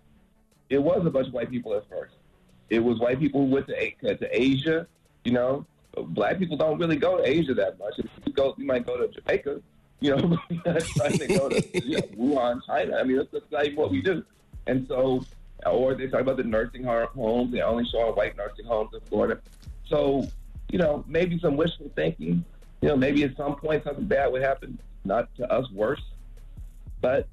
it 0.69 0.79
was 0.79 1.05
a 1.05 1.09
bunch 1.09 1.27
of 1.27 1.33
white 1.33 1.49
people 1.49 1.73
at 1.75 1.87
first. 1.89 2.15
It 2.69 2.79
was 2.79 2.99
white 2.99 3.19
people 3.19 3.45
who 3.45 3.51
went 3.51 3.67
to, 3.67 4.17
to 4.17 4.27
Asia. 4.31 4.87
You 5.23 5.33
know, 5.33 5.65
black 5.95 6.39
people 6.39 6.57
don't 6.57 6.79
really 6.79 6.97
go 6.97 7.17
to 7.17 7.27
Asia 7.27 7.53
that 7.53 7.79
much. 7.79 7.93
If 7.97 8.07
you 8.25 8.33
go, 8.33 8.55
you 8.57 8.65
might 8.65 8.85
go 8.85 8.97
to 8.97 9.07
Jamaica. 9.07 9.61
You 10.01 10.15
know, 10.15 10.37
trying 10.63 11.17
to 11.17 11.27
go 11.27 11.49
to 11.49 11.87
you 11.87 11.97
know, 11.97 12.01
Wuhan, 12.17 12.61
China. 12.65 12.97
I 12.97 13.03
mean, 13.03 13.17
that's, 13.17 13.29
that's 13.31 13.51
not 13.51 13.65
even 13.65 13.77
what 13.77 13.91
we 13.91 14.01
do. 14.01 14.23
And 14.67 14.85
so, 14.87 15.23
or 15.65 15.93
they 15.95 16.07
talk 16.07 16.21
about 16.21 16.37
the 16.37 16.43
nursing 16.43 16.83
ho- 16.83 17.09
homes. 17.15 17.51
They 17.51 17.61
only 17.61 17.85
show 17.85 18.11
white 18.13 18.35
nursing 18.35 18.65
homes 18.65 18.91
in 18.93 18.99
Florida. 19.01 19.39
So, 19.87 20.27
you 20.69 20.79
know, 20.79 21.03
maybe 21.07 21.39
some 21.39 21.55
wishful 21.55 21.91
thinking. 21.95 22.43
You 22.85 22.91
know, 22.91 22.97
maybe 22.97 23.23
at 23.23 23.35
some 23.35 23.55
point 23.55 23.83
something 23.83 24.05
bad 24.05 24.31
would 24.31 24.43
happen, 24.43 24.77
not 25.05 25.33
to 25.37 25.51
us 25.51 25.65
worse. 25.71 26.03
But, 27.01 27.27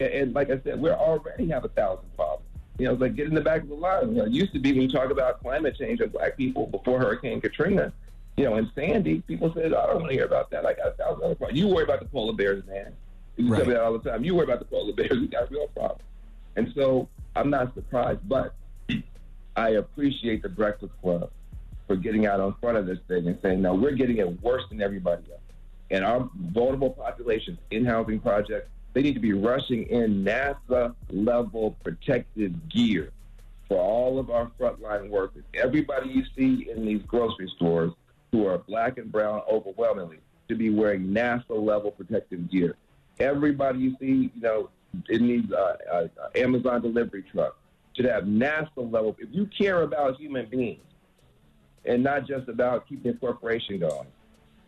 and, 0.00 0.34
like 0.34 0.50
I 0.50 0.60
said, 0.64 0.80
we 0.82 0.90
already 0.90 1.46
have 1.48 1.64
a 1.64 1.68
thousand 1.68 2.12
problems. 2.16 2.42
You 2.80 2.86
know, 2.86 2.94
it's 2.94 3.00
like 3.00 3.14
get 3.14 3.28
in 3.28 3.34
the 3.36 3.40
back 3.40 3.62
of 3.62 3.68
the 3.68 3.76
line. 3.76 4.08
You 4.08 4.14
know, 4.16 4.24
it 4.24 4.32
used 4.32 4.52
to 4.54 4.58
be 4.58 4.72
when 4.72 4.82
you 4.82 4.88
talk 4.88 5.12
about 5.12 5.40
climate 5.40 5.76
change 5.78 6.00
and 6.00 6.10
black 6.12 6.36
people 6.36 6.66
before 6.66 6.98
Hurricane 6.98 7.40
Katrina, 7.40 7.92
you 8.36 8.46
know, 8.46 8.56
and 8.56 8.68
Sandy, 8.74 9.20
people 9.28 9.52
said, 9.54 9.72
oh, 9.72 9.78
I 9.80 9.86
don't 9.86 10.00
want 10.00 10.08
to 10.08 10.14
hear 10.16 10.24
about 10.26 10.50
that. 10.50 10.66
I 10.66 10.74
got 10.74 10.88
a 10.88 10.90
thousand 10.90 11.22
other 11.22 11.36
problems. 11.36 11.56
You 11.60 11.68
worry 11.68 11.84
about 11.84 12.00
the 12.00 12.06
polar 12.06 12.32
bears, 12.32 12.64
man. 12.66 12.92
You 13.36 13.48
Right. 13.48 13.58
tell 13.58 13.66
me 13.68 13.74
that 13.74 13.82
all 13.84 13.96
the 13.96 14.10
time. 14.10 14.24
You 14.24 14.34
worry 14.34 14.42
about 14.44 14.58
the 14.58 14.64
polar 14.64 14.92
bears. 14.92 15.12
We 15.12 15.28
got 15.28 15.48
real 15.52 15.68
problems. 15.68 16.02
And 16.56 16.72
so 16.74 17.08
I'm 17.36 17.48
not 17.48 17.74
surprised, 17.74 18.28
but 18.28 18.56
I 19.56 19.68
appreciate 19.68 20.42
the 20.42 20.48
Breakfast 20.48 20.94
Club 21.00 21.30
for 21.86 21.96
getting 21.96 22.26
out 22.26 22.40
in 22.40 22.52
front 22.60 22.76
of 22.76 22.86
this 22.86 22.98
thing 23.08 23.26
and 23.26 23.38
saying, 23.42 23.62
no, 23.62 23.74
we're 23.74 23.92
getting 23.92 24.18
it 24.18 24.42
worse 24.42 24.62
than 24.70 24.82
everybody 24.82 25.22
else. 25.30 25.40
and 25.90 26.04
our 26.04 26.28
vulnerable 26.52 26.90
populations 26.90 27.58
in 27.70 27.84
housing 27.84 28.18
projects, 28.18 28.68
they 28.92 29.02
need 29.02 29.14
to 29.14 29.20
be 29.20 29.32
rushing 29.32 29.84
in 29.84 30.24
NASA 30.24 30.94
level 31.10 31.76
protective 31.84 32.68
gear 32.68 33.12
for 33.68 33.78
all 33.78 34.18
of 34.18 34.30
our 34.30 34.50
frontline 34.58 35.10
workers. 35.10 35.44
Everybody 35.54 36.08
you 36.10 36.24
see 36.36 36.70
in 36.70 36.84
these 36.84 37.02
grocery 37.02 37.50
stores 37.56 37.92
who 38.32 38.46
are 38.46 38.58
black 38.58 38.98
and 38.98 39.10
brown 39.12 39.42
overwhelmingly 39.50 40.18
to 40.48 40.54
be 40.54 40.70
wearing 40.70 41.08
NASA 41.08 41.50
level 41.50 41.90
protective 41.90 42.50
gear. 42.50 42.76
Everybody 43.18 43.80
you 43.80 43.96
see, 44.00 44.30
you 44.34 44.40
know, 44.40 44.70
in 45.08 45.26
these 45.26 45.52
uh, 45.52 45.76
uh, 45.92 46.08
Amazon 46.34 46.82
delivery 46.82 47.24
trucks 47.30 47.56
should 47.94 48.06
have 48.06 48.24
NASA 48.24 48.68
level. 48.76 49.16
If 49.18 49.28
you 49.32 49.48
care 49.58 49.82
about 49.82 50.16
human 50.18 50.46
beings 50.46 50.80
and 51.86 52.02
not 52.02 52.26
just 52.26 52.48
about 52.48 52.88
keeping 52.88 53.12
the 53.12 53.18
corporation 53.18 53.78
going, 53.78 54.06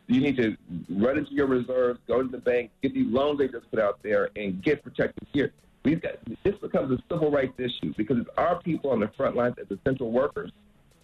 you 0.06 0.20
need 0.20 0.36
to 0.36 0.56
run 0.88 1.18
into 1.18 1.32
your 1.32 1.46
reserves, 1.46 2.00
go 2.08 2.22
to 2.22 2.28
the 2.28 2.38
bank, 2.38 2.70
get 2.82 2.94
these 2.94 3.12
loans 3.12 3.38
they 3.38 3.48
just 3.48 3.70
put 3.70 3.78
out 3.78 4.02
there, 4.02 4.30
and 4.36 4.62
get 4.62 4.82
protected 4.82 5.26
here. 5.32 5.52
We've 5.84 6.00
got 6.00 6.14
this 6.42 6.54
becomes 6.56 6.90
a 6.92 7.02
civil 7.12 7.30
rights 7.30 7.54
issue 7.58 7.92
because 7.96 8.18
it's 8.18 8.30
our 8.36 8.60
people 8.60 8.90
on 8.90 9.00
the 9.00 9.08
front 9.16 9.36
lines 9.36 9.56
as 9.60 9.66
essential 9.70 10.10
workers. 10.10 10.50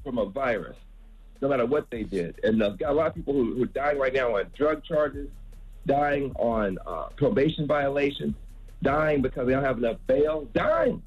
from 0.03 0.17
a 0.17 0.25
virus, 0.25 0.77
no 1.41 1.47
matter 1.49 1.65
what 1.65 1.89
they 1.91 2.03
did. 2.03 2.39
And 2.43 2.61
uh, 2.63 2.69
got 2.69 2.91
a 2.91 2.93
lot 2.93 3.07
of 3.07 3.15
people 3.15 3.33
who, 3.33 3.55
who 3.55 3.63
are 3.63 3.67
dying 3.67 3.97
right 3.99 4.13
now 4.13 4.37
on 4.37 4.45
drug 4.55 4.83
charges, 4.83 5.29
dying 5.85 6.31
on 6.37 6.77
uh, 6.87 7.07
probation 7.17 7.67
violations, 7.67 8.33
dying 8.81 9.21
because 9.21 9.45
they 9.47 9.53
don't 9.53 9.63
have 9.63 9.77
enough 9.77 9.97
bail, 10.07 10.47
dying. 10.53 11.01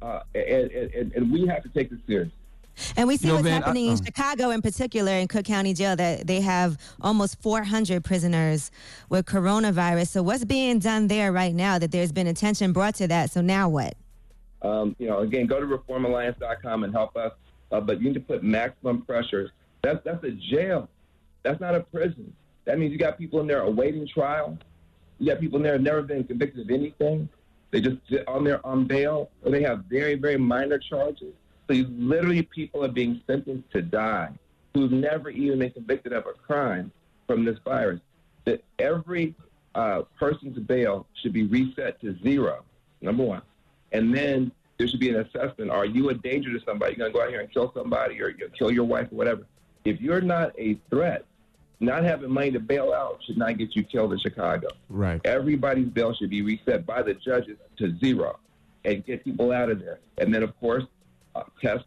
Uh, 0.00 0.20
and, 0.34 0.70
and, 0.70 0.94
and- 0.94 1.12
and 1.14 1.32
we 1.32 1.46
have 1.46 1.62
to 1.62 1.68
take 1.70 1.90
this 1.90 1.98
seriously. 2.06 2.32
And 2.96 3.06
we 3.06 3.16
see 3.18 3.28
No, 3.28 3.34
what's 3.34 3.44
Van, 3.44 3.62
I- 3.62 3.66
happening 3.66 3.86
in 3.86 3.92
um, 3.98 4.04
Chicago, 4.04 4.50
in 4.50 4.62
particular, 4.62 5.12
in 5.12 5.28
Cook 5.28 5.44
County 5.44 5.74
Jail, 5.74 5.94
that 5.94 6.26
they 6.26 6.40
have 6.40 6.78
almost 7.02 7.40
400 7.42 8.02
prisoners 8.02 8.70
with 9.10 9.26
coronavirus. 9.26 10.08
So, 10.08 10.22
what's 10.22 10.44
being 10.44 10.78
done 10.78 11.06
there 11.08 11.32
right 11.32 11.54
now? 11.54 11.78
That 11.78 11.92
there's 11.92 12.12
been 12.12 12.26
attention 12.26 12.72
brought 12.72 12.94
to 12.96 13.06
that. 13.08 13.30
So 13.30 13.42
now 13.42 13.68
what? 13.68 13.94
Um, 14.62 14.94
you 14.98 15.08
know, 15.08 15.18
again, 15.18 15.46
go 15.46 15.60
to 15.60 15.66
reformalliance.com 15.66 16.84
and 16.84 16.92
help 16.92 17.16
us. 17.16 17.32
Uh, 17.70 17.80
but 17.80 18.00
you 18.00 18.08
need 18.08 18.14
to 18.14 18.20
put 18.20 18.42
maximum 18.42 19.02
pressure. 19.02 19.50
That's 19.82 19.98
that's 20.04 20.22
a 20.24 20.30
jail. 20.30 20.88
That's 21.42 21.60
not 21.60 21.74
a 21.74 21.80
prison. 21.80 22.32
That 22.64 22.78
means 22.78 22.92
you 22.92 22.98
got 22.98 23.18
people 23.18 23.40
in 23.40 23.46
there 23.46 23.62
awaiting 23.62 24.06
trial. 24.06 24.58
You 25.18 25.32
got 25.32 25.40
people 25.40 25.56
in 25.56 25.62
there 25.64 25.78
never 25.78 26.02
been 26.02 26.24
convicted 26.24 26.60
of 26.60 26.70
anything. 26.70 27.28
They 27.70 27.80
just 27.80 27.96
sit 28.08 28.28
on 28.28 28.44
there 28.44 28.64
on 28.66 28.86
bail, 28.86 29.30
or 29.42 29.50
they 29.50 29.62
have 29.62 29.84
very 29.86 30.14
very 30.14 30.36
minor 30.36 30.78
charges. 30.78 31.32
So 31.66 31.74
you 31.74 31.86
literally 31.88 32.42
people 32.42 32.84
are 32.84 32.88
being 32.88 33.22
sentenced 33.26 33.70
to 33.72 33.82
die 33.82 34.30
who've 34.74 34.92
never 34.92 35.30
even 35.30 35.58
been 35.58 35.70
convicted 35.70 36.12
of 36.12 36.26
a 36.26 36.32
crime 36.32 36.90
from 37.26 37.44
this 37.44 37.58
virus. 37.64 38.00
That 38.44 38.62
every 38.78 39.34
uh, 39.74 40.02
person's 40.18 40.58
bail 40.58 41.06
should 41.22 41.32
be 41.32 41.44
reset 41.44 42.00
to 42.00 42.16
zero. 42.22 42.64
Number 43.00 43.24
one. 43.24 43.42
And 43.92 44.14
then 44.14 44.52
there 44.78 44.88
should 44.88 45.00
be 45.00 45.10
an 45.10 45.20
assessment. 45.20 45.70
Are 45.70 45.86
you 45.86 46.10
a 46.10 46.14
danger 46.14 46.52
to 46.52 46.64
somebody? 46.64 46.94
You're 46.96 47.10
going 47.10 47.12
to 47.12 47.18
go 47.18 47.24
out 47.24 47.30
here 47.30 47.40
and 47.40 47.52
kill 47.52 47.72
somebody 47.74 48.20
or 48.20 48.30
you 48.30 48.50
kill 48.58 48.70
your 48.70 48.84
wife 48.84 49.08
or 49.12 49.16
whatever. 49.16 49.46
If 49.84 50.00
you're 50.00 50.20
not 50.20 50.58
a 50.58 50.78
threat, 50.90 51.24
not 51.80 52.04
having 52.04 52.30
money 52.30 52.50
to 52.52 52.60
bail 52.60 52.92
out 52.92 53.20
should 53.26 53.36
not 53.36 53.58
get 53.58 53.74
you 53.74 53.82
killed 53.82 54.12
in 54.12 54.18
Chicago. 54.18 54.68
Right. 54.88 55.20
Everybody's 55.24 55.88
bail 55.88 56.14
should 56.14 56.30
be 56.30 56.42
reset 56.42 56.86
by 56.86 57.02
the 57.02 57.14
judges 57.14 57.58
to 57.78 57.96
zero 57.98 58.38
and 58.84 59.04
get 59.04 59.24
people 59.24 59.52
out 59.52 59.70
of 59.70 59.80
there. 59.80 59.98
And 60.18 60.32
then, 60.32 60.42
of 60.42 60.58
course, 60.60 60.84
uh, 61.34 61.42
tests, 61.60 61.84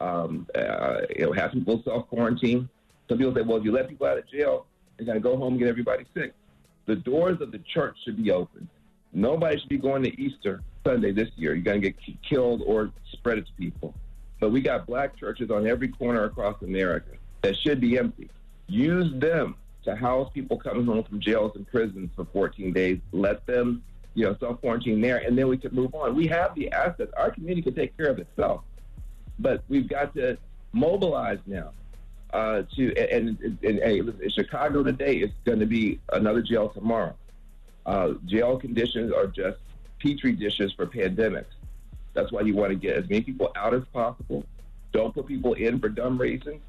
um, 0.00 0.46
uh, 0.54 1.02
you 1.14 1.26
know, 1.26 1.32
have 1.32 1.52
people 1.52 1.82
self 1.84 2.08
quarantine. 2.08 2.68
Some 3.08 3.18
people 3.18 3.34
say, 3.34 3.42
well, 3.42 3.58
if 3.58 3.64
you 3.64 3.72
let 3.72 3.88
people 3.88 4.06
out 4.06 4.18
of 4.18 4.28
jail, 4.28 4.66
they're 4.96 5.06
going 5.06 5.18
to 5.18 5.22
go 5.22 5.36
home 5.36 5.54
and 5.54 5.58
get 5.58 5.68
everybody 5.68 6.04
sick. 6.14 6.32
The 6.86 6.96
doors 6.96 7.40
of 7.40 7.52
the 7.52 7.58
church 7.58 7.96
should 8.04 8.22
be 8.22 8.30
open. 8.30 8.68
Nobody 9.12 9.58
should 9.58 9.68
be 9.68 9.78
going 9.78 10.02
to 10.02 10.20
Easter 10.20 10.62
Sunday 10.86 11.12
this 11.12 11.28
year. 11.36 11.54
You're 11.54 11.64
going 11.64 11.82
to 11.82 11.90
get 11.90 12.22
killed 12.22 12.62
or 12.64 12.90
spread 13.12 13.38
it 13.38 13.46
to 13.46 13.52
people. 13.54 13.94
But 14.38 14.50
we 14.50 14.60
got 14.60 14.86
black 14.86 15.16
churches 15.16 15.50
on 15.50 15.66
every 15.66 15.88
corner 15.88 16.24
across 16.24 16.62
America 16.62 17.12
that 17.42 17.56
should 17.56 17.80
be 17.80 17.98
empty. 17.98 18.30
Use 18.68 19.12
them 19.20 19.56
to 19.84 19.94
house 19.96 20.30
people 20.34 20.58
coming 20.58 20.84
home 20.84 21.04
from 21.04 21.20
jails 21.20 21.52
and 21.54 21.66
prisons 21.66 22.10
for 22.14 22.26
14 22.32 22.72
days. 22.72 22.98
Let 23.12 23.46
them, 23.46 23.82
you 24.14 24.24
know, 24.24 24.36
self 24.38 24.60
quarantine 24.60 25.00
there, 25.00 25.18
and 25.18 25.36
then 25.38 25.48
we 25.48 25.56
can 25.56 25.74
move 25.74 25.94
on. 25.94 26.14
We 26.14 26.26
have 26.26 26.54
the 26.54 26.70
assets. 26.72 27.12
Our 27.16 27.30
community 27.30 27.62
can 27.62 27.74
take 27.74 27.96
care 27.96 28.08
of 28.08 28.18
itself, 28.18 28.62
but 29.38 29.62
we've 29.68 29.88
got 29.88 30.14
to 30.14 30.36
mobilize 30.72 31.38
now. 31.46 31.70
Uh, 32.32 32.62
to 32.74 32.94
and, 32.96 33.40
and, 33.40 33.58
and, 33.62 33.78
hey, 33.78 34.28
Chicago 34.28 34.82
today 34.82 35.16
is 35.18 35.30
going 35.44 35.60
to 35.60 35.66
be 35.66 36.00
another 36.12 36.42
jail 36.42 36.68
tomorrow. 36.68 37.14
Uh, 37.86 38.14
jail 38.26 38.58
conditions 38.58 39.12
are 39.12 39.28
just 39.28 39.58
petri 39.98 40.32
dishes 40.32 40.72
for 40.72 40.86
pandemics. 40.86 41.46
That's 42.14 42.32
why 42.32 42.42
you 42.42 42.54
want 42.54 42.70
to 42.70 42.76
get 42.76 42.96
as 42.96 43.08
many 43.08 43.22
people 43.22 43.52
out 43.56 43.74
as 43.74 43.82
possible. 43.92 44.44
Don't 44.92 45.14
put 45.14 45.26
people 45.26 45.54
in 45.54 45.78
for 45.78 45.88
dumb 45.88 46.18
reasons, 46.18 46.60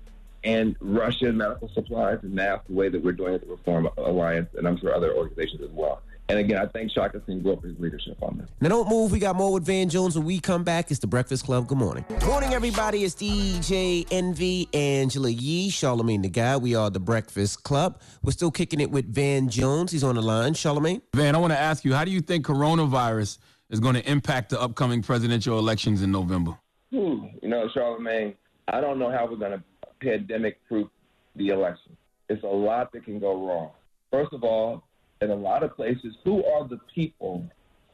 and 0.44 0.76
rush 0.80 1.22
in 1.22 1.38
medical 1.38 1.70
supplies 1.70 2.20
and 2.22 2.34
masks 2.34 2.68
the 2.68 2.74
way 2.74 2.90
that 2.90 3.04
we're 3.04 3.12
doing 3.12 3.34
at 3.34 3.42
the 3.42 3.48
Reform 3.48 3.90
Alliance, 3.98 4.50
and 4.58 4.68
I'm 4.68 4.78
sure 4.78 4.94
other 4.94 5.14
organizations 5.14 5.62
as 5.62 5.72
well. 5.72 6.02
And 6.30 6.40
again, 6.40 6.58
I 6.58 6.66
thank 6.66 6.92
Shaka 6.92 7.20
Senghor 7.20 7.62
for 7.62 7.68
his 7.68 7.80
leadership 7.80 8.18
on 8.22 8.38
this. 8.38 8.50
Now 8.60 8.68
don't 8.68 8.90
move. 8.90 9.14
We 9.14 9.20
got 9.20 9.38
more 9.38 9.54
with 9.54 9.66
Van 9.66 9.88
Jones 9.88 10.18
when 10.18 10.26
we 10.26 10.40
come 10.40 10.66
back. 10.66 10.92
It's 10.92 11.00
the 11.00 11.08
Breakfast 11.08 11.46
Club. 11.46 11.68
Good 11.68 11.78
morning. 11.78 12.04
Morning, 12.26 12.54
everybody. 12.54 13.06
It's 13.06 13.16
DJ 13.16 14.06
Envy, 14.12 14.68
Angela 14.74 15.30
Yee, 15.30 15.70
Charlamagne 15.70 16.22
the 16.24 16.30
Guy. 16.30 16.58
We 16.58 16.76
are 16.76 16.90
the 16.90 17.00
Breakfast 17.00 17.64
Club. 17.64 18.02
We're 18.24 18.34
still 18.34 18.52
kicking 18.52 18.82
it 18.82 18.92
with 18.92 19.06
Van 19.06 19.48
Jones. 19.48 19.94
He's 19.94 20.04
on 20.04 20.16
the 20.16 20.22
line. 20.22 20.54
Charlamagne. 20.54 21.02
Van, 21.14 21.34
I 21.34 21.38
want 21.38 21.54
to 21.54 21.60
ask 21.60 21.86
you, 21.86 21.94
how 21.94 22.04
do 22.04 22.12
you 22.12 22.20
think 22.20 22.46
coronavirus 22.46 23.38
is 23.70 23.80
going 23.80 23.96
to 23.96 24.10
impact 24.10 24.50
the 24.50 24.60
upcoming 24.60 25.02
presidential 25.02 25.58
elections 25.58 26.02
in 26.02 26.12
November? 26.12 26.58
Whew, 26.90 27.30
you 27.42 27.48
know, 27.48 27.70
Charlamagne, 27.74 28.36
I 28.68 28.82
don't 28.82 29.00
know 29.00 29.12
how 29.12 29.28
we're 29.30 29.38
going 29.38 29.54
to 29.54 29.64
pandemic 30.02 30.60
proof 30.68 30.90
the 31.38 31.50
election. 31.50 31.96
It's 32.28 32.44
a 32.44 32.48
lot 32.48 32.92
that 32.92 33.06
can 33.06 33.20
go 33.20 33.48
wrong. 33.48 33.72
First 34.12 34.34
of 34.34 34.44
all, 34.44 34.87
in 35.22 35.32
a 35.32 35.36
lot 35.36 35.64
of 35.64 35.76
places, 35.76 36.16
who 36.24 36.44
are 36.46 36.68
the 36.68 36.80
people 36.94 37.46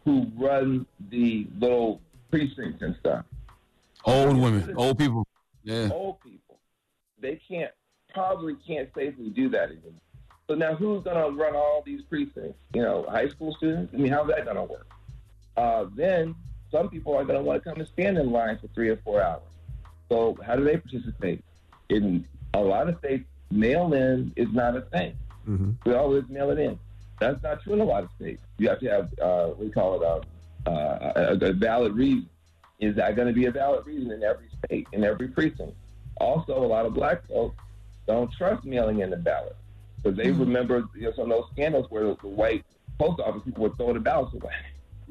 who 0.06 0.28
run 0.38 0.86
the 1.10 1.48
little 1.60 2.02
precincts 2.30 2.82
and 2.82 2.96
stuff? 3.00 3.26
Old 4.06 4.38
women, 4.38 4.74
old 4.76 4.98
people. 4.98 5.26
Yeah. 5.64 5.90
Old 5.92 6.20
people. 6.22 6.60
They 7.20 7.40
can't, 7.48 7.72
probably 8.14 8.56
can't 8.68 8.90
safely 8.94 9.30
do 9.30 9.50
that 9.50 9.70
anymore. 9.70 9.94
So 10.50 10.56
now 10.56 10.76
who's 10.76 11.04
going 11.04 11.16
to 11.16 11.38
run 11.42 11.56
all 11.56 11.82
these 11.86 12.02
precincts? 12.10 12.60
You 12.74 12.82
know, 12.82 13.06
high 13.10 13.30
school 13.30 13.56
students? 13.56 13.94
I 13.94 13.98
mean, 13.98 14.12
how's 14.12 14.28
that 14.28 14.44
going 14.44 14.58
to 14.58 14.64
work? 14.64 14.88
Uh, 15.56 15.86
then 15.96 16.36
some 16.70 16.90
people 16.90 17.16
are 17.16 17.24
going 17.24 17.38
to 17.38 17.44
want 17.44 17.64
to 17.64 17.70
come 17.70 17.80
and 17.80 17.88
stand 17.94 18.18
in 18.18 18.32
line 18.32 18.58
for 18.60 18.68
three 18.76 18.90
or 18.90 18.98
four 18.98 19.22
hours. 19.22 19.44
So 20.10 20.38
how 20.46 20.58
do 20.58 20.66
they 20.66 20.76
participate? 20.76 21.44
In 21.90 22.28
a 22.54 22.60
lot 22.60 22.90
of 22.90 22.98
states, 23.00 23.24
mail 23.52 23.94
in 23.94 24.34
is 24.36 24.48
not 24.52 24.76
a 24.76 24.82
thing. 24.82 25.16
We 25.86 25.94
always 25.94 26.24
mail 26.30 26.50
it 26.52 26.60
in. 26.60 26.80
That's 27.20 27.42
not 27.44 27.64
true 27.64 27.74
in 27.74 27.80
a 27.80 27.84
lot 27.84 28.04
of 28.04 28.10
states. 28.20 28.42
You 28.58 28.70
have 28.70 28.80
to 28.80 28.90
have, 28.90 29.20
uh, 29.22 29.50
we 29.58 29.70
call 29.70 30.02
it 30.02 30.26
a, 30.66 30.70
uh, 30.70 31.36
a, 31.42 31.46
a 31.46 31.54
valid 31.54 31.94
reason. 31.94 32.30
Is 32.80 32.96
that 32.96 33.16
going 33.16 33.28
to 33.28 33.34
be 33.34 33.46
a 33.46 33.52
valid 33.52 33.86
reason 33.86 34.12
in 34.12 34.24
every 34.24 34.48
state, 34.66 34.88
in 34.92 35.04
every 35.04 35.28
precinct? 35.28 35.76
Also, 36.18 36.58
a 36.58 36.68
lot 36.68 36.86
of 36.86 36.94
black 36.94 37.26
folks 37.28 37.56
don't 38.08 38.32
trust 38.34 38.66
mailing 38.66 39.00
in 39.00 39.10
the 39.10 39.18
ballot 39.18 39.56
because 39.96 40.18
they 40.18 40.32
remember 40.32 40.84
you 40.96 41.04
know, 41.04 41.14
some 41.16 41.32
of 41.32 41.38
those 41.38 41.50
scandals 41.54 41.90
where 41.90 42.04
the, 42.04 42.18
the 42.22 42.28
white 42.28 42.66
post 43.00 43.22
office 43.22 43.42
people 43.46 43.64
were 43.64 43.76
throwing 43.76 43.94
the 43.94 44.00
ballots 44.00 44.34
away. 44.34 44.54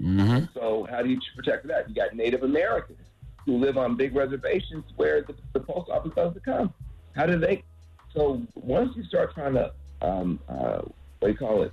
Mm-hmm. 0.00 0.44
So 0.54 0.86
how 0.90 1.02
do 1.02 1.08
you 1.08 1.18
protect 1.34 1.66
that? 1.68 1.88
You 1.88 1.94
got 1.94 2.14
Native 2.14 2.42
Americans 2.42 2.98
who 3.46 3.56
live 3.56 3.76
on 3.76 3.96
big 3.96 4.14
reservations 4.14 4.84
where 4.96 5.22
the, 5.22 5.34
the 5.52 5.60
post 5.60 5.90
office 5.90 6.12
doesn't 6.14 6.44
come. 6.44 6.72
How 7.14 7.26
do 7.26 7.38
they? 7.38 7.62
So 8.14 8.42
once 8.54 8.94
you 8.96 9.04
start 9.04 9.34
trying 9.34 9.54
to 9.54 9.72
um, 10.02 10.38
uh, 10.48 10.82
what 11.22 11.28
do 11.28 11.32
you 11.32 11.38
call 11.38 11.62
it, 11.62 11.72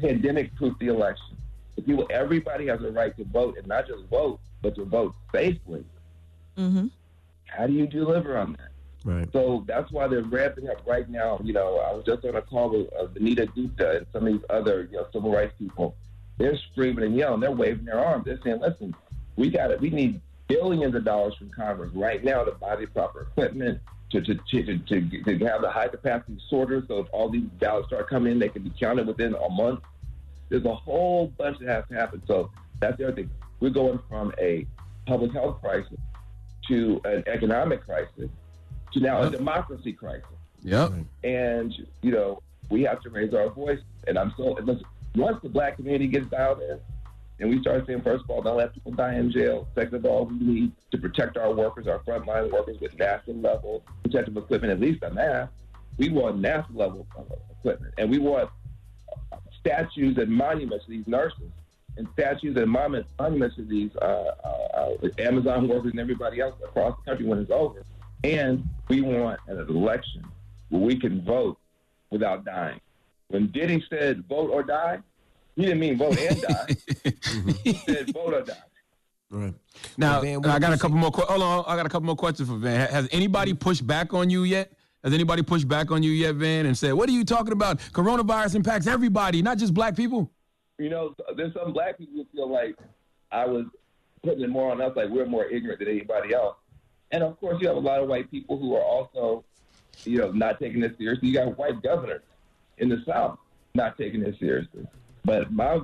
pandemic-proof 0.00 0.78
the 0.78 0.88
election. 0.88 1.36
The 1.76 1.82
people, 1.82 2.06
everybody 2.10 2.66
has 2.66 2.82
a 2.82 2.90
right 2.90 3.16
to 3.16 3.24
vote, 3.24 3.56
and 3.58 3.66
not 3.66 3.86
just 3.86 4.04
vote, 4.06 4.40
but 4.62 4.74
to 4.76 4.84
vote 4.84 5.14
safely. 5.32 5.84
Mm-hmm. 6.56 6.86
How 7.46 7.66
do 7.66 7.72
you 7.72 7.86
deliver 7.86 8.36
on 8.36 8.52
that? 8.52 8.70
Right. 9.04 9.28
So 9.32 9.64
that's 9.66 9.90
why 9.92 10.08
they're 10.08 10.22
ramping 10.22 10.68
up 10.68 10.86
right 10.86 11.08
now. 11.08 11.40
You 11.42 11.52
know, 11.52 11.78
I 11.78 11.92
was 11.92 12.04
just 12.04 12.24
on 12.24 12.34
a 12.34 12.42
call 12.42 12.70
with 12.70 12.92
uh, 12.92 13.06
Vanita 13.06 13.52
Gupta 13.54 13.98
and 13.98 14.06
some 14.12 14.26
of 14.26 14.32
these 14.32 14.42
other 14.50 14.88
you 14.90 14.98
know, 14.98 15.06
civil 15.12 15.32
rights 15.32 15.54
people. 15.58 15.94
They're 16.36 16.58
screaming 16.72 17.04
and 17.04 17.16
yelling. 17.16 17.40
They're 17.40 17.52
waving 17.52 17.84
their 17.84 18.04
arms. 18.04 18.24
They're 18.24 18.40
saying, 18.44 18.60
"Listen, 18.60 18.94
we 19.36 19.50
got 19.50 19.70
it. 19.70 19.80
We 19.80 19.90
need 19.90 20.20
billions 20.46 20.94
of 20.94 21.04
dollars 21.04 21.34
from 21.36 21.50
Congress 21.50 21.90
right 21.94 22.22
now 22.22 22.44
to 22.44 22.52
buy 22.52 22.76
the 22.76 22.86
proper 22.86 23.22
equipment." 23.22 23.80
To, 24.12 24.22
to, 24.22 24.34
to, 24.34 24.78
to, 24.78 25.38
to 25.38 25.46
have 25.46 25.60
the 25.60 25.70
high 25.70 25.88
capacity 25.88 26.38
sorters 26.48 26.84
so 26.88 27.00
if 27.00 27.08
all 27.12 27.28
these 27.28 27.44
ballots 27.60 27.88
start 27.88 28.08
coming 28.08 28.32
in, 28.32 28.38
they 28.38 28.48
can 28.48 28.62
be 28.62 28.72
counted 28.80 29.06
within 29.06 29.34
a 29.34 29.50
month. 29.50 29.80
There's 30.48 30.64
a 30.64 30.74
whole 30.74 31.26
bunch 31.36 31.58
that 31.58 31.68
has 31.68 31.84
to 31.90 31.94
happen. 31.94 32.22
So 32.26 32.50
that's 32.80 32.96
the 32.96 33.08
other 33.08 33.16
thing. 33.16 33.30
We're 33.60 33.68
going 33.68 34.00
from 34.08 34.32
a 34.40 34.66
public 35.06 35.32
health 35.32 35.60
crisis 35.60 35.98
to 36.68 37.00
an 37.04 37.24
economic 37.26 37.84
crisis 37.84 38.30
to 38.92 39.00
now 39.00 39.22
a 39.22 39.30
democracy 39.30 39.92
crisis. 39.92 40.24
Yep. 40.62 40.92
And, 41.24 41.74
you 42.02 42.12
know, 42.12 42.42
we 42.70 42.82
have 42.82 43.00
to 43.02 43.10
raise 43.10 43.34
our 43.34 43.50
voice. 43.50 43.80
And 44.06 44.18
I'm 44.18 44.32
so, 44.36 44.56
and 44.56 44.66
listen, 44.66 44.84
once 45.16 45.38
the 45.42 45.48
black 45.48 45.76
community 45.76 46.06
gets 46.06 46.26
dialed 46.26 46.60
in, 46.62 46.80
and 47.40 47.50
we 47.50 47.60
start 47.60 47.86
saying, 47.86 48.02
first 48.02 48.24
of 48.24 48.30
all, 48.30 48.42
don't 48.42 48.56
let 48.56 48.74
people 48.74 48.92
die 48.92 49.14
in 49.14 49.30
jail. 49.30 49.68
Second 49.74 49.94
of 49.94 50.04
all, 50.04 50.24
we 50.24 50.38
need 50.38 50.72
to 50.90 50.98
protect 50.98 51.36
our 51.36 51.52
workers, 51.54 51.86
our 51.86 52.00
frontline 52.00 52.50
workers 52.50 52.78
with 52.80 52.96
NASA 52.96 53.42
level 53.42 53.84
protective 54.02 54.36
equipment, 54.36 54.72
at 54.72 54.80
least 54.80 55.02
a 55.04 55.10
mask. 55.10 55.52
We 55.98 56.10
want 56.10 56.40
NASA 56.40 56.74
level 56.74 57.06
uh, 57.16 57.22
equipment. 57.50 57.94
And 57.98 58.10
we 58.10 58.18
want 58.18 58.50
statues 59.60 60.18
and 60.18 60.30
monuments 60.30 60.86
to 60.86 60.90
these 60.90 61.06
nurses 61.06 61.50
and 61.96 62.08
statues 62.12 62.56
and 62.56 62.70
monuments, 62.70 63.10
monuments 63.18 63.56
to 63.56 63.64
these 63.64 63.90
uh, 64.02 64.32
uh, 64.44 64.96
uh, 65.02 65.08
Amazon 65.18 65.68
workers 65.68 65.92
and 65.92 66.00
everybody 66.00 66.40
else 66.40 66.54
across 66.64 66.96
the 66.98 67.10
country 67.10 67.26
when 67.26 67.38
it's 67.38 67.50
over. 67.50 67.84
And 68.24 68.64
we 68.88 69.00
want 69.00 69.38
an 69.46 69.58
election 69.68 70.24
where 70.70 70.82
we 70.82 70.98
can 70.98 71.24
vote 71.24 71.58
without 72.10 72.44
dying. 72.44 72.80
When 73.28 73.48
Diddy 73.48 73.84
said 73.90 74.24
vote 74.28 74.50
or 74.50 74.62
die, 74.62 75.00
he 75.58 75.64
didn't 75.64 75.80
mean 75.80 75.98
vote 75.98 76.16
and 76.16 76.40
die. 76.40 76.66
Mm-hmm. 77.28 77.50
he 77.64 77.72
said 77.74 78.12
vote 78.12 78.34
or 78.34 78.42
die. 78.42 78.54
Right. 79.30 79.54
Now, 79.96 80.20
Van, 80.20 80.44
I 80.46 80.58
got 80.58 80.72
a 80.72 80.78
couple 80.78 80.96
more. 80.96 81.10
que- 81.10 81.24
Hold 81.24 81.42
on, 81.42 81.64
I 81.66 81.76
got 81.76 81.84
a 81.84 81.88
couple 81.88 82.06
more 82.06 82.16
questions 82.16 82.48
for 82.48 82.56
Van. 82.56 82.88
Has 82.88 83.08
anybody 83.10 83.52
mm-hmm. 83.52 83.58
pushed 83.58 83.86
back 83.86 84.14
on 84.14 84.30
you 84.30 84.44
yet? 84.44 84.72
Has 85.02 85.12
anybody 85.12 85.42
pushed 85.42 85.68
back 85.68 85.90
on 85.90 86.02
you 86.02 86.12
yet, 86.12 86.36
Van, 86.36 86.66
and 86.66 86.78
said, 86.78 86.92
"What 86.94 87.08
are 87.08 87.12
you 87.12 87.24
talking 87.24 87.52
about? 87.52 87.78
Coronavirus 87.92 88.54
impacts 88.54 88.86
everybody, 88.86 89.42
not 89.42 89.58
just 89.58 89.74
black 89.74 89.96
people." 89.96 90.30
You 90.78 90.90
know, 90.90 91.14
there's 91.36 91.52
some 91.54 91.72
black 91.72 91.98
people 91.98 92.14
who 92.14 92.26
feel 92.32 92.50
like 92.50 92.76
I 93.32 93.44
was 93.44 93.66
putting 94.22 94.42
it 94.42 94.50
more 94.50 94.70
on 94.70 94.80
us, 94.80 94.92
like 94.94 95.08
we're 95.08 95.26
more 95.26 95.46
ignorant 95.46 95.80
than 95.80 95.88
anybody 95.88 96.34
else. 96.34 96.56
And 97.10 97.22
of 97.22 97.38
course, 97.40 97.58
you 97.60 97.66
have 97.66 97.76
a 97.76 97.80
lot 97.80 98.00
of 98.00 98.08
white 98.08 98.30
people 98.30 98.58
who 98.58 98.76
are 98.76 98.82
also, 98.82 99.44
you 100.04 100.18
know, 100.18 100.30
not 100.30 100.60
taking 100.60 100.80
this 100.80 100.92
seriously. 100.98 101.28
You 101.28 101.34
got 101.34 101.58
white 101.58 101.82
governors 101.82 102.22
in 102.78 102.88
the 102.88 103.02
South 103.06 103.38
not 103.74 103.98
taking 103.98 104.20
this 104.20 104.38
seriously. 104.38 104.86
But 105.24 105.52
my 105.52 105.80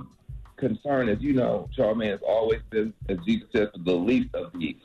concern, 0.57 1.09
as 1.09 1.21
you 1.21 1.33
know, 1.33 1.69
Charlamagne 1.77 2.11
has 2.11 2.21
always 2.27 2.61
been, 2.69 2.93
as 3.09 3.17
Jesus 3.25 3.47
says, 3.55 3.69
the 3.75 3.93
least 3.93 4.33
of 4.33 4.51
these, 4.53 4.75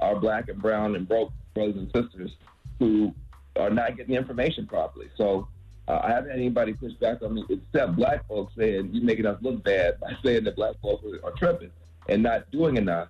our 0.00 0.16
black 0.16 0.48
and 0.48 0.60
brown 0.60 0.96
and 0.96 1.08
broke 1.08 1.32
brothers 1.54 1.76
and 1.76 1.90
sisters 1.94 2.32
who 2.78 3.14
are 3.56 3.70
not 3.70 3.96
getting 3.96 4.14
the 4.14 4.20
information 4.20 4.66
properly. 4.66 5.08
So 5.16 5.48
uh, 5.86 6.00
I 6.02 6.10
haven't 6.10 6.30
had 6.30 6.38
anybody 6.38 6.72
push 6.72 6.92
back 6.94 7.22
on 7.22 7.34
me 7.34 7.44
except 7.48 7.96
black 7.96 8.26
folks 8.26 8.54
saying 8.56 8.90
you're 8.92 9.04
making 9.04 9.26
us 9.26 9.38
look 9.42 9.62
bad 9.62 10.00
by 10.00 10.12
saying 10.24 10.44
that 10.44 10.56
black 10.56 10.76
folks 10.82 11.04
are 11.22 11.32
tripping 11.32 11.70
and 12.08 12.22
not 12.22 12.50
doing 12.50 12.76
enough. 12.76 13.08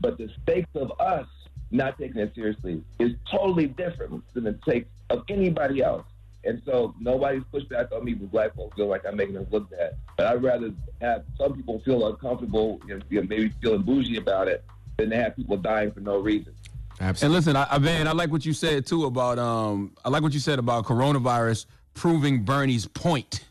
But 0.00 0.18
the 0.18 0.30
stakes 0.42 0.70
of 0.74 0.92
us 1.00 1.26
not 1.70 1.98
taking 1.98 2.20
it 2.20 2.34
seriously 2.34 2.82
is 2.98 3.12
totally 3.30 3.66
different 3.66 4.22
than 4.32 4.44
the 4.44 4.58
stakes 4.62 4.88
of 5.10 5.24
anybody 5.28 5.82
else. 5.82 6.04
And 6.46 6.60
so 6.66 6.94
nobody's 7.00 7.42
pushed 7.50 7.68
back 7.68 7.90
on 7.92 8.04
me, 8.04 8.14
but 8.14 8.30
black 8.30 8.54
folks 8.54 8.76
feel 8.76 8.86
like 8.86 9.06
I'm 9.06 9.16
making 9.16 9.34
them 9.34 9.46
look 9.50 9.70
bad. 9.70 9.96
But 10.16 10.26
I'd 10.26 10.42
rather 10.42 10.72
have 11.00 11.24
some 11.38 11.54
people 11.54 11.80
feel 11.84 12.06
uncomfortable, 12.06 12.80
you 12.86 12.98
know, 12.98 13.22
maybe 13.22 13.52
feeling 13.62 13.82
bougie 13.82 14.16
about 14.16 14.48
it, 14.48 14.64
than 14.96 15.10
to 15.10 15.16
have 15.16 15.36
people 15.36 15.56
dying 15.56 15.92
for 15.92 16.00
no 16.00 16.18
reason. 16.18 16.54
Absolutely. 17.00 17.26
And 17.26 17.34
listen, 17.34 17.56
I, 17.56 17.66
I, 17.70 17.78
Van, 17.78 18.06
I 18.06 18.12
like 18.12 18.30
what 18.30 18.46
you 18.46 18.52
said 18.52 18.86
too 18.86 19.06
about 19.06 19.38
um, 19.38 19.92
I 20.04 20.08
like 20.08 20.22
what 20.22 20.32
you 20.32 20.40
said 20.40 20.58
about 20.58 20.84
coronavirus 20.84 21.66
proving 21.94 22.44
Bernie's 22.44 22.86
point. 22.86 23.44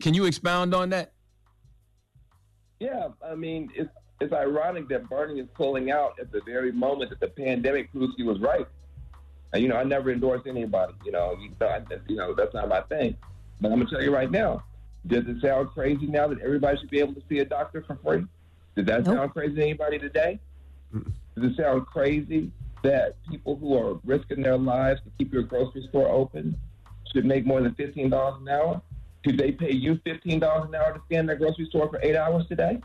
Can 0.00 0.14
you 0.14 0.24
expound 0.24 0.74
on 0.74 0.90
that? 0.90 1.12
Yeah, 2.78 3.08
I 3.24 3.34
mean, 3.34 3.70
it's 3.74 3.90
it's 4.20 4.32
ironic 4.32 4.88
that 4.88 5.08
Bernie 5.08 5.40
is 5.40 5.48
pulling 5.54 5.90
out 5.90 6.18
at 6.20 6.30
the 6.30 6.40
very 6.46 6.72
moment 6.72 7.10
that 7.10 7.20
the 7.20 7.28
pandemic 7.28 7.90
proves 7.90 8.14
he 8.16 8.22
was 8.22 8.38
right. 8.40 8.66
And, 9.52 9.62
you 9.62 9.68
know, 9.68 9.76
I 9.76 9.84
never 9.84 10.10
endorse 10.12 10.42
anybody. 10.46 10.94
You 11.04 11.12
know, 11.12 11.36
you 11.40 11.50
know, 11.60 11.66
I, 11.66 11.82
you 12.08 12.16
know, 12.16 12.34
that's 12.34 12.54
not 12.54 12.68
my 12.68 12.80
thing. 12.82 13.16
But 13.60 13.72
I'm 13.72 13.78
gonna 13.78 13.90
tell 13.90 14.02
you 14.02 14.14
right 14.14 14.30
now. 14.30 14.64
Does 15.06 15.24
it 15.26 15.40
sound 15.40 15.70
crazy 15.70 16.06
now 16.06 16.28
that 16.28 16.40
everybody 16.40 16.78
should 16.78 16.90
be 16.90 17.00
able 17.00 17.14
to 17.14 17.22
see 17.28 17.38
a 17.38 17.44
doctor 17.44 17.82
for 17.86 17.96
free? 18.04 18.24
Does 18.76 18.86
that 18.86 19.04
Nope. 19.04 19.16
sound 19.16 19.30
crazy 19.32 19.54
to 19.56 19.62
anybody 19.62 19.98
today? 19.98 20.38
Does 20.92 21.04
it 21.52 21.56
sound 21.56 21.86
crazy 21.86 22.50
that 22.82 23.16
people 23.30 23.56
who 23.56 23.76
are 23.76 23.98
risking 24.04 24.42
their 24.42 24.56
lives 24.58 25.00
to 25.04 25.10
keep 25.18 25.32
your 25.32 25.42
grocery 25.42 25.86
store 25.88 26.08
open 26.08 26.56
should 27.12 27.24
make 27.24 27.46
more 27.46 27.60
than 27.62 27.74
fifteen 27.74 28.10
dollars 28.10 28.40
an 28.40 28.48
hour? 28.48 28.80
Do 29.22 29.36
they 29.36 29.52
pay 29.52 29.72
you 29.72 29.98
fifteen 30.04 30.38
dollars 30.38 30.68
an 30.68 30.74
hour 30.74 30.92
to 30.94 31.00
stand 31.06 31.20
in 31.20 31.26
their 31.26 31.36
grocery 31.36 31.66
store 31.66 31.88
for 31.88 31.98
eight 32.02 32.16
hours 32.16 32.46
today? 32.46 32.80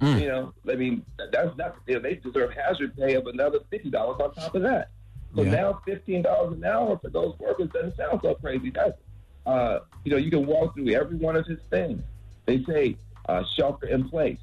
Mm. 0.00 0.20
You 0.20 0.28
know, 0.28 0.54
I 0.70 0.74
mean, 0.76 1.04
that's 1.32 1.56
not. 1.56 1.76
You 1.86 1.94
know, 1.96 2.00
they 2.00 2.14
deserve 2.16 2.52
hazard 2.52 2.96
pay 2.96 3.14
of 3.14 3.26
another 3.26 3.58
fifty 3.70 3.90
dollars 3.90 4.20
on 4.20 4.34
top 4.34 4.54
of 4.54 4.62
that. 4.62 4.90
So 5.34 5.42
Yeah. 5.42 5.50
now 5.50 5.80
fifteen 5.84 6.22
dollars 6.22 6.56
an 6.56 6.64
hour 6.64 6.98
for 6.98 7.08
those 7.10 7.38
workers 7.38 7.68
doesn't 7.72 7.96
sound 7.96 8.20
so 8.22 8.34
crazy, 8.34 8.70
does 8.70 8.90
it? 8.90 9.04
Uh, 9.46 9.80
you 10.04 10.10
know, 10.12 10.18
you 10.18 10.30
can 10.30 10.46
walk 10.46 10.74
through 10.74 10.90
every 10.90 11.16
one 11.16 11.36
of 11.36 11.46
his 11.46 11.58
things. 11.70 12.02
They 12.46 12.62
say 12.64 12.96
uh, 13.28 13.44
shelter 13.56 13.86
in 13.86 14.08
place. 14.08 14.38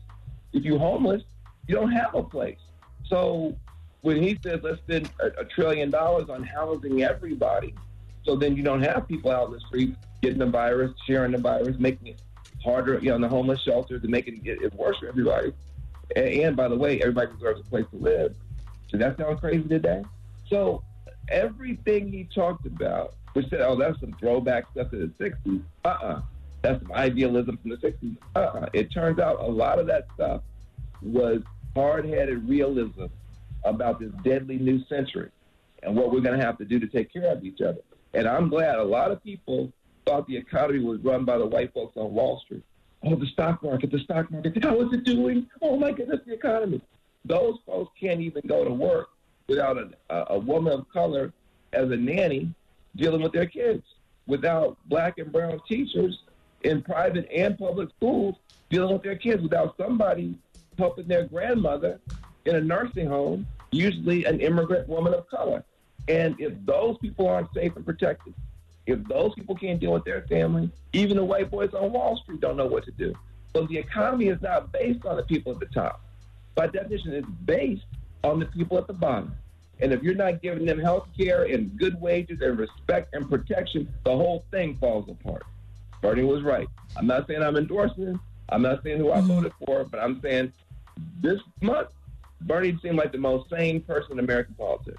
If 0.53 0.63
you're 0.63 0.79
homeless, 0.79 1.23
you 1.67 1.75
don't 1.75 1.91
have 1.91 2.15
a 2.15 2.23
place. 2.23 2.59
So 3.05 3.55
when 4.01 4.21
he 4.21 4.39
says 4.43 4.59
let's 4.63 4.79
spend 4.79 5.09
a, 5.19 5.27
a 5.41 5.45
trillion 5.45 5.91
dollars 5.91 6.29
on 6.29 6.43
housing 6.43 7.03
everybody, 7.03 7.73
so 8.23 8.35
then 8.35 8.55
you 8.55 8.63
don't 8.63 8.81
have 8.81 9.07
people 9.07 9.31
out 9.31 9.47
in 9.47 9.53
the 9.53 9.59
streets 9.61 9.97
getting 10.21 10.39
the 10.39 10.45
virus, 10.45 10.91
sharing 11.05 11.31
the 11.31 11.37
virus, 11.37 11.75
making 11.79 12.07
it 12.07 12.19
harder, 12.63 12.99
you 12.99 13.09
know, 13.09 13.15
in 13.15 13.21
the 13.21 13.27
homeless 13.29 13.61
shelters 13.61 14.01
and 14.01 14.11
making 14.11 14.41
it, 14.45 14.61
it 14.61 14.73
worse 14.73 14.97
for 14.97 15.07
everybody. 15.07 15.53
And, 16.15 16.27
and 16.27 16.55
by 16.55 16.67
the 16.67 16.75
way, 16.75 16.99
everybody 17.01 17.31
deserves 17.33 17.61
a 17.61 17.63
place 17.63 17.85
to 17.91 17.97
live. 17.97 18.35
Does 18.91 18.99
that 18.99 19.17
sound 19.17 19.39
crazy 19.39 19.67
today? 19.67 20.03
So 20.49 20.83
everything 21.29 22.11
he 22.11 22.27
talked 22.33 22.65
about, 22.65 23.15
which 23.33 23.49
said, 23.49 23.61
oh, 23.61 23.75
that's 23.75 23.99
some 23.99 24.13
throwback 24.19 24.65
stuff 24.71 24.91
to 24.91 25.11
the 25.19 25.23
60s. 25.23 25.63
Uh-uh. 25.85 26.21
That's 26.61 26.81
some 26.81 26.91
idealism 26.93 27.57
from 27.57 27.71
the 27.71 27.77
60s. 27.77 28.17
Uh-uh. 28.35 28.67
It 28.73 28.91
turns 28.91 29.19
out 29.19 29.39
a 29.39 29.47
lot 29.47 29.79
of 29.79 29.87
that 29.87 30.07
stuff 30.15 30.41
was 31.01 31.41
hard-headed 31.75 32.47
realism 32.47 33.05
about 33.63 33.99
this 33.99 34.11
deadly 34.23 34.57
new 34.57 34.83
century 34.85 35.29
and 35.83 35.95
what 35.95 36.11
we're 36.11 36.21
going 36.21 36.37
to 36.39 36.43
have 36.43 36.57
to 36.57 36.65
do 36.65 36.79
to 36.79 36.87
take 36.87 37.11
care 37.13 37.31
of 37.31 37.43
each 37.43 37.61
other. 37.61 37.81
And 38.13 38.27
I'm 38.27 38.49
glad 38.49 38.79
a 38.79 38.83
lot 38.83 39.11
of 39.11 39.23
people 39.23 39.71
thought 40.05 40.25
the 40.27 40.37
economy 40.37 40.79
was 40.79 40.99
run 41.01 41.25
by 41.25 41.37
the 41.37 41.45
white 41.45 41.73
folks 41.73 41.97
on 41.97 42.13
Wall 42.13 42.41
Street. 42.45 42.63
Oh, 43.03 43.15
the 43.15 43.27
stock 43.27 43.61
market, 43.61 43.91
the 43.91 43.99
stock 43.99 44.31
market. 44.31 44.63
How 44.63 44.79
is 44.81 44.91
it 44.91 45.03
doing? 45.03 45.47
Oh, 45.61 45.77
my 45.77 45.91
goodness, 45.91 46.21
the 46.25 46.33
economy. 46.33 46.81
Those 47.25 47.59
folks 47.65 47.91
can't 47.99 48.21
even 48.21 48.41
go 48.47 48.63
to 48.63 48.71
work 48.71 49.09
without 49.47 49.77
a, 49.77 50.15
a, 50.29 50.37
woman 50.37 50.73
of 50.73 50.89
color 50.91 51.31
as 51.73 51.89
a 51.89 51.95
nanny 51.95 52.53
dealing 52.95 53.21
with 53.21 53.31
their 53.31 53.45
kids, 53.45 53.83
without 54.25 54.77
black 54.85 55.17
and 55.17 55.31
brown 55.31 55.59
teachers 55.67 56.19
in 56.63 56.81
private 56.81 57.27
and 57.33 57.57
public 57.57 57.89
schools 57.95 58.35
dealing 58.69 58.93
with 58.93 59.03
their 59.03 59.15
kids, 59.15 59.41
without 59.41 59.75
somebody 59.77 60.35
helping 60.77 61.07
their 61.07 61.25
grandmother 61.25 61.99
in 62.45 62.55
a 62.55 62.61
nursing 62.61 63.07
home, 63.07 63.45
usually 63.71 64.25
an 64.25 64.39
immigrant 64.41 64.87
woman 64.87 65.13
of 65.13 65.27
color. 65.29 65.63
And 66.07 66.35
if 66.39 66.53
those 66.65 66.97
people 66.99 67.27
aren't 67.27 67.53
safe 67.53 67.75
and 67.75 67.85
protected, 67.85 68.33
if 68.85 69.03
those 69.07 69.33
people 69.35 69.55
can't 69.55 69.79
deal 69.79 69.91
with 69.91 70.05
their 70.05 70.21
family, 70.23 70.69
even 70.93 71.17
the 71.17 71.23
white 71.23 71.51
boys 71.51 71.73
on 71.73 71.91
Wall 71.91 72.17
Street 72.17 72.39
don't 72.39 72.57
know 72.57 72.67
what 72.67 72.85
to 72.85 72.91
do. 72.91 73.13
So 73.53 73.65
the 73.65 73.77
economy 73.77 74.27
is 74.27 74.41
not 74.41 74.71
based 74.71 75.05
on 75.05 75.17
the 75.17 75.23
people 75.23 75.51
at 75.51 75.59
the 75.59 75.65
top. 75.67 76.01
By 76.55 76.67
definition, 76.67 77.13
it's 77.13 77.27
based 77.45 77.83
on 78.23 78.39
the 78.39 78.45
people 78.45 78.77
at 78.77 78.87
the 78.87 78.93
bottom. 78.93 79.35
And 79.79 79.93
if 79.93 80.01
you're 80.01 80.15
not 80.15 80.41
giving 80.41 80.65
them 80.65 80.79
health 80.79 81.07
care 81.17 81.43
and 81.43 81.77
good 81.77 81.99
wages 82.01 82.41
and 82.41 82.57
respect 82.57 83.13
and 83.13 83.29
protection, 83.29 83.91
the 84.05 84.11
whole 84.11 84.43
thing 84.51 84.75
falls 84.77 85.07
apart. 85.09 85.43
Bernie 86.01 86.23
was 86.23 86.43
right. 86.43 86.67
I'm 86.95 87.07
not 87.07 87.27
saying 87.27 87.43
I'm 87.43 87.57
endorsing 87.57 88.07
him. 88.07 88.21
I'm 88.49 88.61
not 88.61 88.83
saying 88.83 88.97
who 88.97 89.11
I 89.11 89.17
mm-hmm. 89.17 89.27
voted 89.27 89.51
for, 89.65 89.83
but 89.83 89.99
I'm 89.99 90.21
saying 90.21 90.51
this 91.21 91.39
month, 91.61 91.89
Bernie 92.41 92.77
seemed 92.81 92.97
like 92.97 93.11
the 93.11 93.17
most 93.17 93.49
sane 93.49 93.81
person 93.81 94.13
in 94.13 94.19
American 94.19 94.55
politics. 94.55 94.97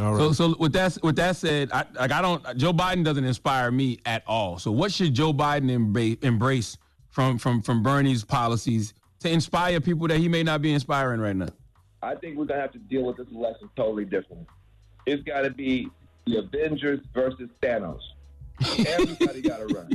All 0.00 0.16
So, 0.16 0.32
so 0.32 0.56
with 0.58 0.72
that 0.72 0.98
with 1.02 1.16
that 1.16 1.36
said, 1.36 1.70
I, 1.72 1.84
like 1.94 2.10
I 2.10 2.20
don't 2.20 2.44
Joe 2.56 2.72
Biden 2.72 3.04
doesn't 3.04 3.24
inspire 3.24 3.70
me 3.70 4.00
at 4.04 4.24
all. 4.26 4.58
So 4.58 4.72
what 4.72 4.92
should 4.92 5.14
Joe 5.14 5.32
Biden 5.32 5.70
embrace, 5.70 6.16
embrace 6.22 6.78
from 7.10 7.38
from 7.38 7.62
from 7.62 7.82
Bernie's 7.82 8.24
policies 8.24 8.94
to 9.20 9.30
inspire 9.30 9.80
people 9.80 10.08
that 10.08 10.18
he 10.18 10.28
may 10.28 10.42
not 10.42 10.62
be 10.62 10.72
inspiring 10.72 11.20
right 11.20 11.36
now? 11.36 11.48
I 12.02 12.14
think 12.14 12.36
we're 12.36 12.44
gonna 12.44 12.60
have 12.60 12.72
to 12.72 12.78
deal 12.78 13.02
with 13.02 13.16
this 13.16 13.28
election 13.34 13.68
totally 13.76 14.04
differently. 14.04 14.46
It's 15.06 15.22
got 15.22 15.42
to 15.42 15.50
be 15.50 15.88
the 16.26 16.38
Avengers 16.38 17.00
versus 17.14 17.48
Thanos. 17.62 18.00
Everybody 18.86 19.40
got 19.40 19.58
to 19.58 19.66
run. 19.74 19.90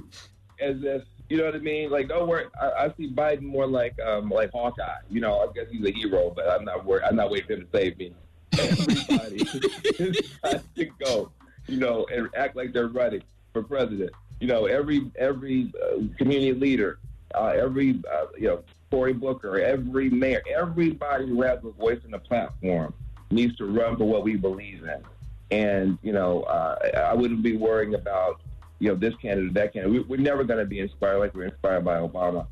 As 0.60 0.78
if 0.84 1.04
you 1.30 1.38
know 1.38 1.46
what 1.46 1.56
I 1.56 1.60
mean. 1.60 1.90
Like, 1.90 2.10
don't 2.10 2.28
worry. 2.28 2.46
I, 2.62 2.86
I 2.86 2.94
see 2.98 3.10
Biden 3.10 3.42
more 3.42 3.68
like 3.68 4.00
um, 4.02 4.30
like 4.30 4.52
Hawkeye. 4.52 5.00
You 5.10 5.22
know, 5.22 5.40
I 5.40 5.48
guess 5.54 5.66
he's 5.72 5.86
a 5.86 5.92
hero, 5.92 6.32
but 6.36 6.50
I'm 6.50 6.66
not 6.66 6.86
worried. 6.86 7.04
I'm 7.04 7.16
not 7.16 7.32
waiting 7.32 7.48
for 7.48 7.54
him 7.54 7.62
to 7.62 7.78
save 7.78 7.98
me. 7.98 8.14
Everybody 8.58 9.46
has 10.44 10.64
to 10.76 10.86
go. 11.04 11.32
You 11.68 11.78
know, 11.78 12.06
and 12.14 12.28
act 12.36 12.56
like 12.56 12.74
they're 12.74 12.88
running 12.88 13.24
for 13.54 13.64
president. 13.64 14.12
You 14.40 14.48
know, 14.48 14.66
every 14.66 15.10
every 15.18 15.72
uh, 15.82 16.02
community 16.18 16.54
leader, 16.54 17.00
uh, 17.34 17.54
every 17.56 18.02
uh, 18.12 18.26
you 18.38 18.48
know 18.48 18.64
Cory 18.94 19.14
Booker, 19.14 19.60
every 19.60 20.12
mayor, 20.12 20.44
everybody 20.56 21.28
who 21.28 21.42
has 21.42 21.58
a 21.64 21.72
voice 21.72 22.00
in 22.06 22.12
the 22.12 22.20
platform 22.20 22.94
needs 23.32 23.56
to 23.58 23.66
run 23.66 23.98
for 23.98 24.06
what 24.06 24.24
we 24.24 24.36
believe 24.36 24.84
in. 24.84 25.02
And 25.50 25.98
you 26.04 26.14
know, 26.14 26.44
uh, 26.44 27.08
I 27.10 27.16
wouldn't 27.16 27.42
be 27.42 27.58
worrying 27.58 27.96
about 27.96 28.42
you 28.78 28.90
know 28.90 28.96
this 28.96 29.16
candidate, 29.16 29.56
that 29.56 29.74
candidate. 29.74 30.08
We, 30.08 30.18
we're 30.18 30.22
never 30.22 30.44
going 30.44 30.60
to 30.60 30.66
be 30.66 30.80
inspired 30.80 31.18
like 31.18 31.34
we're 31.34 31.46
inspired 31.46 31.84
by 31.84 31.98
Obama. 31.98 32.46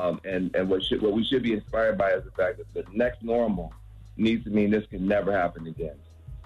Um, 0.00 0.22
and 0.24 0.56
and 0.56 0.70
what 0.70 0.82
should 0.82 1.02
what 1.02 1.12
we 1.12 1.22
should 1.22 1.42
be 1.42 1.52
inspired 1.52 1.98
by 1.98 2.12
is 2.12 2.24
the 2.24 2.30
fact 2.30 2.56
that 2.58 2.72
the 2.72 2.84
next 2.96 3.22
normal 3.22 3.70
needs 4.16 4.42
to 4.44 4.50
mean 4.50 4.70
this 4.70 4.86
can 4.86 5.06
never 5.06 5.32
happen 5.32 5.66
again. 5.66 5.96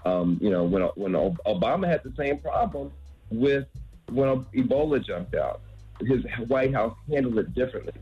Um, 0.03 0.37
you 0.41 0.49
know, 0.49 0.65
when 0.65 0.81
when 0.95 1.13
Obama 1.13 1.87
had 1.87 2.03
the 2.03 2.11
same 2.17 2.39
problem 2.39 2.91
with 3.31 3.67
when 4.11 4.43
Ebola 4.53 5.01
jumped 5.01 5.33
out, 5.33 5.61
his 6.01 6.25
White 6.49 6.73
House 6.73 6.97
handled 7.09 7.37
it 7.37 7.53
differently. 7.53 7.93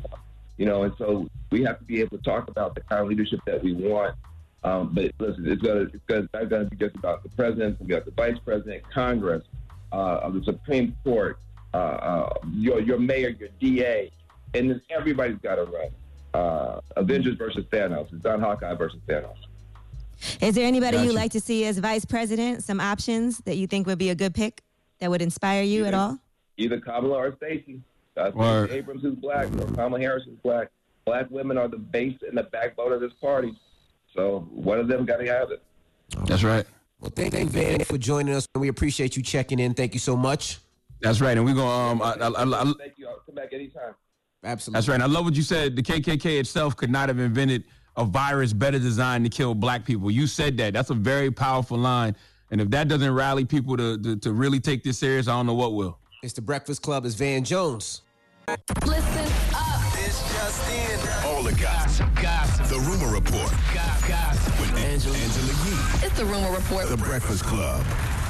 You 0.58 0.66
know, 0.66 0.84
and 0.84 0.94
so 0.98 1.28
we 1.52 1.64
have 1.64 1.80
to 1.80 1.86
be 1.86 2.02
able 2.02 2.18
to 2.18 2.24
talk 2.24 2.50
about 2.50 2.76
the 2.76 2.82
kind 2.82 3.02
of 3.02 3.08
leadership 3.08 3.40
that 3.46 3.64
we 3.64 3.74
want. 3.74 4.16
Um, 4.64 4.92
but 4.94 5.12
listen, 5.20 5.48
it's 5.48 5.62
gonna 5.62 5.82
it's 5.82 6.04
gonna 6.08 6.22
it's 6.22 6.34
not 6.34 6.50
gonna 6.50 6.66
be 6.66 6.76
just 6.76 6.96
about 6.96 7.24
the 7.24 7.30
president. 7.30 7.78
It's 7.80 7.88
gonna 7.88 8.02
about 8.02 8.06
the 8.06 8.12
vice 8.12 8.40
president, 8.44 8.84
Congress, 8.92 9.44
uh, 9.92 10.30
the 10.30 10.44
Supreme 10.44 10.96
Court, 11.04 11.40
uh, 11.74 11.78
uh, 11.78 12.34
your 12.54 12.82
your 12.82 13.00
mayor, 13.00 13.30
your 13.30 13.50
DA, 13.60 14.12
and 14.54 14.70
then 14.70 14.82
everybody's 14.90 15.38
got 15.38 15.56
to 15.56 15.66
run. 15.66 15.90
Uh, 16.34 16.82
Avengers 16.96 17.36
versus 17.36 17.66
Thanos. 17.72 18.14
It's 18.14 18.24
not 18.24 18.40
Hawkeye 18.40 18.76
versus 18.76 19.00
Thanos. 19.08 19.36
Is 20.42 20.56
there 20.56 20.66
anybody 20.66 20.98
Gotcha. 20.98 21.08
you'd 21.08 21.16
like 21.16 21.32
to 21.32 21.40
see 21.40 21.66
as 21.66 21.78
vice 21.78 22.06
president? 22.06 22.64
Some 22.64 22.80
options 22.80 23.40
that 23.40 23.58
you 23.58 23.68
think 23.68 23.88
would 23.88 24.00
be 24.00 24.10
a 24.10 24.16
good 24.16 24.34
pick 24.34 24.62
that 25.00 25.10
would 25.10 25.22
inspire 25.22 25.64
you 25.64 25.86
at 25.86 25.94
all? 25.94 26.18
Either 26.58 26.80
Kamala 26.80 27.18
or 27.18 27.36
Stacey. 27.38 27.82
Uh, 28.18 28.32
Word. 28.34 28.70
Stacey 28.70 28.80
Abrams 28.80 29.04
is 29.04 29.16
black, 29.16 29.48
or 29.48 29.66
Kamala 29.74 30.00
Harris 30.00 30.24
is 30.28 30.38
black. 30.44 30.70
Black 31.06 31.30
women 31.30 31.58
are 31.58 31.68
the 31.68 31.78
base 31.78 32.18
and 32.28 32.38
the 32.38 32.44
backbone 32.44 32.92
of 32.92 33.00
this 33.00 33.14
party. 33.14 33.58
So 34.14 34.48
one 34.52 34.80
of 34.80 34.88
them 34.88 35.06
got 35.06 35.18
to 35.18 35.28
have 35.28 35.52
it. 35.52 35.64
That's 36.26 36.44
right. 36.44 36.66
Well, 37.00 37.12
thank 37.16 37.34
you, 37.34 37.46
Van, 37.46 37.84
for 37.86 37.98
joining 37.98 38.34
us. 38.34 38.48
And 38.56 38.62
we 38.62 38.70
appreciate 38.70 39.16
you 39.16 39.24
checking 39.24 39.60
in. 39.60 39.74
Thank 39.74 39.94
you 39.94 40.00
so 40.00 40.18
much. 40.18 40.60
That's 41.00 41.22
right. 41.22 41.38
And 41.38 41.46
we're 41.46 41.54
gonna 41.54 41.92
um 41.92 42.02
I, 42.02 42.14
I, 42.14 42.28
I, 42.28 42.62
I, 42.62 42.74
Thank 42.80 42.98
you. 42.98 43.08
I'll 43.08 43.20
come 43.26 43.36
back 43.36 43.54
anytime. 43.54 43.94
Absolutely. 44.44 44.78
That's 44.78 44.88
right. 44.88 44.96
And 44.96 45.04
I 45.04 45.08
love 45.08 45.26
what 45.26 45.36
you 45.36 45.44
said. 45.44 45.76
The 45.76 45.84
KKK 45.84 46.40
itself 46.40 46.76
could 46.76 46.90
not 46.90 47.10
have 47.10 47.20
invented 47.20 47.66
a 47.96 48.06
virus 48.06 48.54
better 48.54 48.80
designed 48.80 49.26
to 49.26 49.30
kill 49.30 49.54
black 49.54 49.86
people. 49.86 50.10
You 50.10 50.28
said 50.28 50.58
that. 50.58 50.74
That's 50.74 50.90
a 50.90 50.96
very 50.96 51.32
powerful 51.32 51.78
line. 51.78 52.16
And 52.50 52.62
if 52.62 52.70
that 52.70 52.88
doesn't 52.88 53.14
rally 53.14 53.46
people 53.46 53.76
to, 53.78 53.98
to, 54.00 54.16
to 54.18 54.32
really 54.32 54.60
take 54.60 54.84
this 54.84 55.00
serious, 55.00 55.28
I 55.28 55.34
don't 55.34 55.48
know 55.48 55.54
what 55.54 55.74
will. 55.74 56.00
It's 56.24 56.34
the 56.34 56.42
Breakfast 56.42 56.82
Club. 56.82 57.06
It's 57.06 57.16
Van 57.16 57.44
Jones. 57.44 58.02
Listen 58.48 59.26
up. 59.54 59.82
It's 59.96 60.22
just 60.34 60.72
in. 60.72 61.28
All 61.28 61.44
the 61.44 61.52
gossip. 61.56 62.08
Gossip. 62.16 62.66
The 62.68 62.80
rumor 62.80 63.14
report. 63.14 63.52
Gossip. 63.74 64.60
With 64.62 64.74
Angela, 64.78 65.18
Angela 65.18 65.48
Yee. 65.66 66.06
It's 66.06 66.18
the 66.18 66.24
rumor 66.24 66.52
report. 66.52 66.88
The 66.88 66.96
Breakfast 66.96 67.44
Club. 67.44 67.86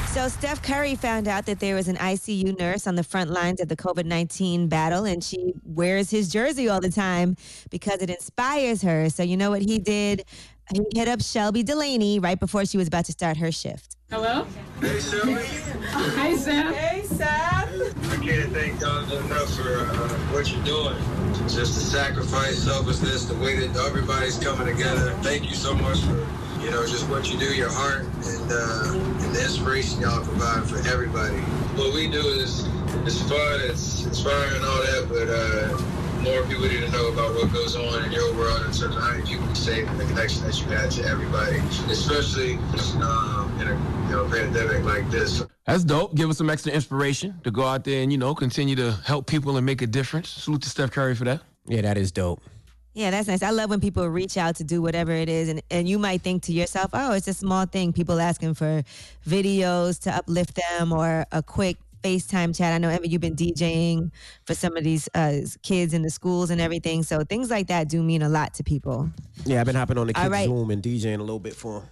So 0.08 0.28
Steph 0.28 0.64
Curry 0.64 0.96
found 0.96 1.28
out 1.28 1.46
that 1.46 1.60
there 1.60 1.76
was 1.76 1.88
an 1.88 1.98
ICU 1.98 2.58
nurse 2.58 2.88
on 2.88 2.96
the 2.96 3.04
front 3.04 3.30
lines 3.30 3.62
of 3.62 3.68
the 3.68 3.76
COVID-19 3.76 4.70
battle 4.70 5.06
and 5.06 5.24
she 5.24 5.54
wears 5.64 6.10
his 6.10 6.30
jersey 6.30 6.68
all 6.68 6.82
the 6.82 6.90
time 6.90 7.36
because 7.70 8.02
it 8.02 8.10
inspires 8.10 8.82
her. 8.82 9.12
So 9.12 9.22
you 9.22 9.38
know 9.38 9.52
what 9.52 9.62
he 9.62 9.78
did? 9.78 10.26
He 10.74 10.82
hit 10.96 11.08
up 11.08 11.22
Shelby 11.22 11.62
Delaney 11.62 12.18
right 12.18 12.40
before 12.40 12.66
she 12.66 12.78
was 12.78 12.88
about 12.88 13.06
to 13.06 13.12
start 13.12 13.38
her 13.38 13.52
shift. 13.52 13.97
Hello? 14.10 14.48
Hey, 14.80 15.00
Shelby. 15.02 15.34
Hi, 15.36 16.34
Sam. 16.38 16.74
Hey, 16.74 17.04
Sam. 17.04 17.28
I 18.10 18.16
can't 18.24 18.54
thank 18.54 18.80
y'all 18.80 19.04
enough 19.04 19.54
for 19.54 19.80
uh, 19.80 20.08
what 20.32 20.50
you're 20.50 20.64
doing. 20.64 20.96
Just 21.50 21.76
the 21.76 21.82
sacrifice, 21.82 22.64
selflessness, 22.64 23.26
the 23.26 23.36
way 23.36 23.60
that 23.60 23.76
everybody's 23.86 24.40
coming 24.40 24.66
together. 24.66 25.12
Thank 25.24 25.50
you 25.50 25.56
so 25.58 25.74
much 25.76 26.00
for, 26.00 26.16
you 26.64 26.72
know, 26.72 26.88
just 26.88 27.10
what 27.10 27.30
you 27.30 27.38
do, 27.38 27.54
your 27.54 27.70
heart, 27.70 28.04
and, 28.04 28.50
uh, 28.50 29.26
and 29.26 29.36
the 29.36 29.44
inspiration 29.44 30.00
y'all 30.00 30.24
provide 30.24 30.64
for 30.70 30.78
everybody. 30.88 31.36
What 31.76 31.94
we 31.94 32.10
do 32.10 32.26
is 32.26 32.66
it's 33.04 33.22
fun, 33.24 33.60
it's 33.64 34.06
inspiring 34.06 34.56
and 34.56 34.64
all 34.64 34.82
that, 34.88 35.08
but 35.10 35.28
uh, 35.28 36.07
more 36.22 36.44
people 36.44 36.68
need 36.68 36.82
to 36.82 36.92
know 36.92 37.08
about 37.08 37.34
what 37.36 37.52
goes 37.54 37.76
on 37.76 38.06
in 38.06 38.12
your 38.12 38.34
world 38.36 38.60
in 38.60 38.66
terms 38.66 38.82
of 38.82 38.94
how 38.94 39.12
many 39.12 39.24
people 39.24 39.48
you 39.48 39.56
save 39.56 39.88
and 39.88 40.00
the 40.00 40.06
connection 40.06 40.44
that 40.44 40.60
you 40.60 40.68
had 40.68 40.92
to 40.92 41.04
everybody, 41.06 41.58
especially 41.92 42.56
um, 43.02 43.58
in 43.62 43.68
a 43.68 43.98
you 44.08 44.16
know, 44.16 44.30
pandemic 44.30 44.84
like 44.84 45.10
this. 45.10 45.44
That's 45.66 45.84
dope. 45.84 46.16
Give 46.16 46.30
us 46.30 46.38
some 46.38 46.50
extra 46.50 46.72
inspiration 46.72 47.40
to 47.44 47.52
go 47.52 47.64
out 47.64 47.84
there 47.84 48.02
and, 48.02 48.12
you 48.12 48.18
know, 48.18 48.34
continue 48.34 48.76
to 48.76 48.94
help 49.06 49.28
people 49.28 49.58
and 49.58 49.66
make 49.66 49.82
a 49.82 49.88
difference. 49.88 50.30
Salute 50.30 50.62
to 50.64 50.70
Steph 50.70 50.92
Curry 50.92 51.16
for 51.16 51.26
that. 51.26 51.42
Yeah, 51.66 51.82
that 51.82 51.98
is 51.98 52.12
dope. 52.12 52.42
Yeah, 52.94 53.12
that's 53.12 53.28
nice. 53.28 53.44
I 53.44 53.52
love 53.52 53.70
when 53.70 53.80
people 53.80 54.08
reach 54.08 54.38
out 54.38 54.56
to 54.56 54.64
do 54.64 54.82
whatever 54.82 55.12
it 55.12 55.30
is, 55.30 55.50
and, 55.50 55.62
and 55.70 55.88
you 55.88 56.00
might 56.00 56.24
think 56.24 56.42
to 56.44 56.52
yourself, 56.52 56.90
oh, 56.94 57.14
it's 57.14 57.28
a 57.28 57.34
small 57.34 57.68
thing. 57.68 57.94
People 57.94 58.20
asking 58.20 58.56
for 58.56 58.82
videos 59.28 60.00
to 60.02 60.16
uplift 60.16 60.56
them 60.56 60.92
or 60.92 61.26
a 61.32 61.44
quick 61.44 61.78
FaceTime 62.04 62.56
chat. 62.56 62.74
I 62.74 62.78
know, 62.78 62.90
Emma, 62.90 63.08
you've 63.08 63.22
been 63.22 63.36
DJing 63.36 64.12
for 64.46 64.54
some 64.54 64.78
of 64.78 64.84
these 64.84 65.10
uh, 65.14 65.42
kids 65.64 65.94
in 65.94 66.02
the 66.02 66.10
schools 66.10 66.50
and 66.50 66.62
everything. 66.62 67.04
So 67.04 67.24
things 67.24 67.50
like 67.50 67.68
that 67.68 67.90
do 67.90 68.02
mean 68.04 68.22
a 68.22 68.30
lot 68.30 68.54
to 68.56 68.64
people. 68.64 69.10
Yeah, 69.46 69.60
I've 69.60 69.66
been 69.66 69.76
hopping 69.76 69.98
on 69.98 70.08
the 70.08 70.14
kids' 70.14 70.30
right. 70.30 70.48
Zoom 70.48 70.72
and 70.72 70.82
DJing 70.82 71.16
a 71.16 71.24
little 71.24 71.40
bit 71.40 71.56
for 71.56 71.78
'em. 71.78 71.84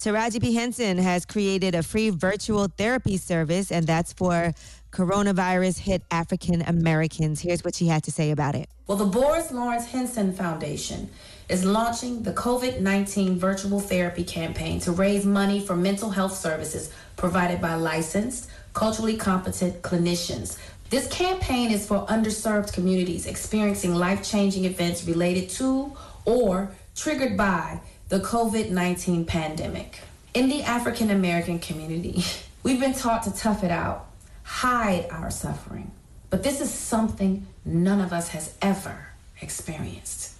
Taraji 0.00 0.40
P. 0.40 0.54
Henson 0.54 0.96
has 0.96 1.26
created 1.26 1.74
a 1.74 1.82
free 1.82 2.10
virtual 2.10 2.68
therapy 2.68 3.16
service, 3.16 3.72
and 3.72 3.84
that's 3.84 4.12
for 4.12 4.52
coronavirus 4.92 5.78
hit 5.78 6.02
African 6.12 6.62
Americans. 6.62 7.40
Here's 7.40 7.64
what 7.64 7.74
she 7.74 7.86
had 7.86 8.04
to 8.04 8.12
say 8.12 8.30
about 8.30 8.54
it. 8.54 8.68
Well, 8.86 8.96
the 8.96 9.06
Boris 9.06 9.50
Lawrence 9.50 9.86
Henson 9.86 10.32
Foundation 10.32 11.10
is 11.48 11.64
launching 11.64 12.22
the 12.22 12.32
COVID 12.32 12.80
19 12.80 13.40
virtual 13.40 13.80
therapy 13.80 14.22
campaign 14.22 14.78
to 14.80 14.92
raise 14.92 15.26
money 15.26 15.60
for 15.60 15.74
mental 15.74 16.10
health 16.10 16.36
services 16.36 16.92
provided 17.16 17.60
by 17.60 17.74
licensed, 17.74 18.48
culturally 18.78 19.16
competent 19.16 19.82
clinicians. 19.82 20.56
This 20.88 21.08
campaign 21.08 21.72
is 21.72 21.84
for 21.84 22.06
underserved 22.06 22.72
communities 22.72 23.26
experiencing 23.26 23.92
life 23.92 24.22
changing 24.22 24.66
events 24.66 25.04
related 25.04 25.50
to 25.58 25.96
or 26.24 26.70
triggered 26.94 27.36
by 27.36 27.80
the 28.08 28.20
COVID 28.20 28.70
19 28.70 29.24
pandemic. 29.24 29.98
In 30.32 30.48
the 30.48 30.62
African 30.62 31.10
American 31.10 31.58
community, 31.58 32.22
we've 32.62 32.78
been 32.78 32.94
taught 32.94 33.24
to 33.24 33.34
tough 33.34 33.64
it 33.64 33.72
out, 33.72 34.06
hide 34.44 35.08
our 35.10 35.32
suffering. 35.32 35.90
But 36.30 36.44
this 36.44 36.60
is 36.60 36.72
something 36.72 37.48
none 37.64 38.00
of 38.00 38.12
us 38.12 38.28
has 38.28 38.54
ever 38.62 39.08
experienced. 39.40 40.34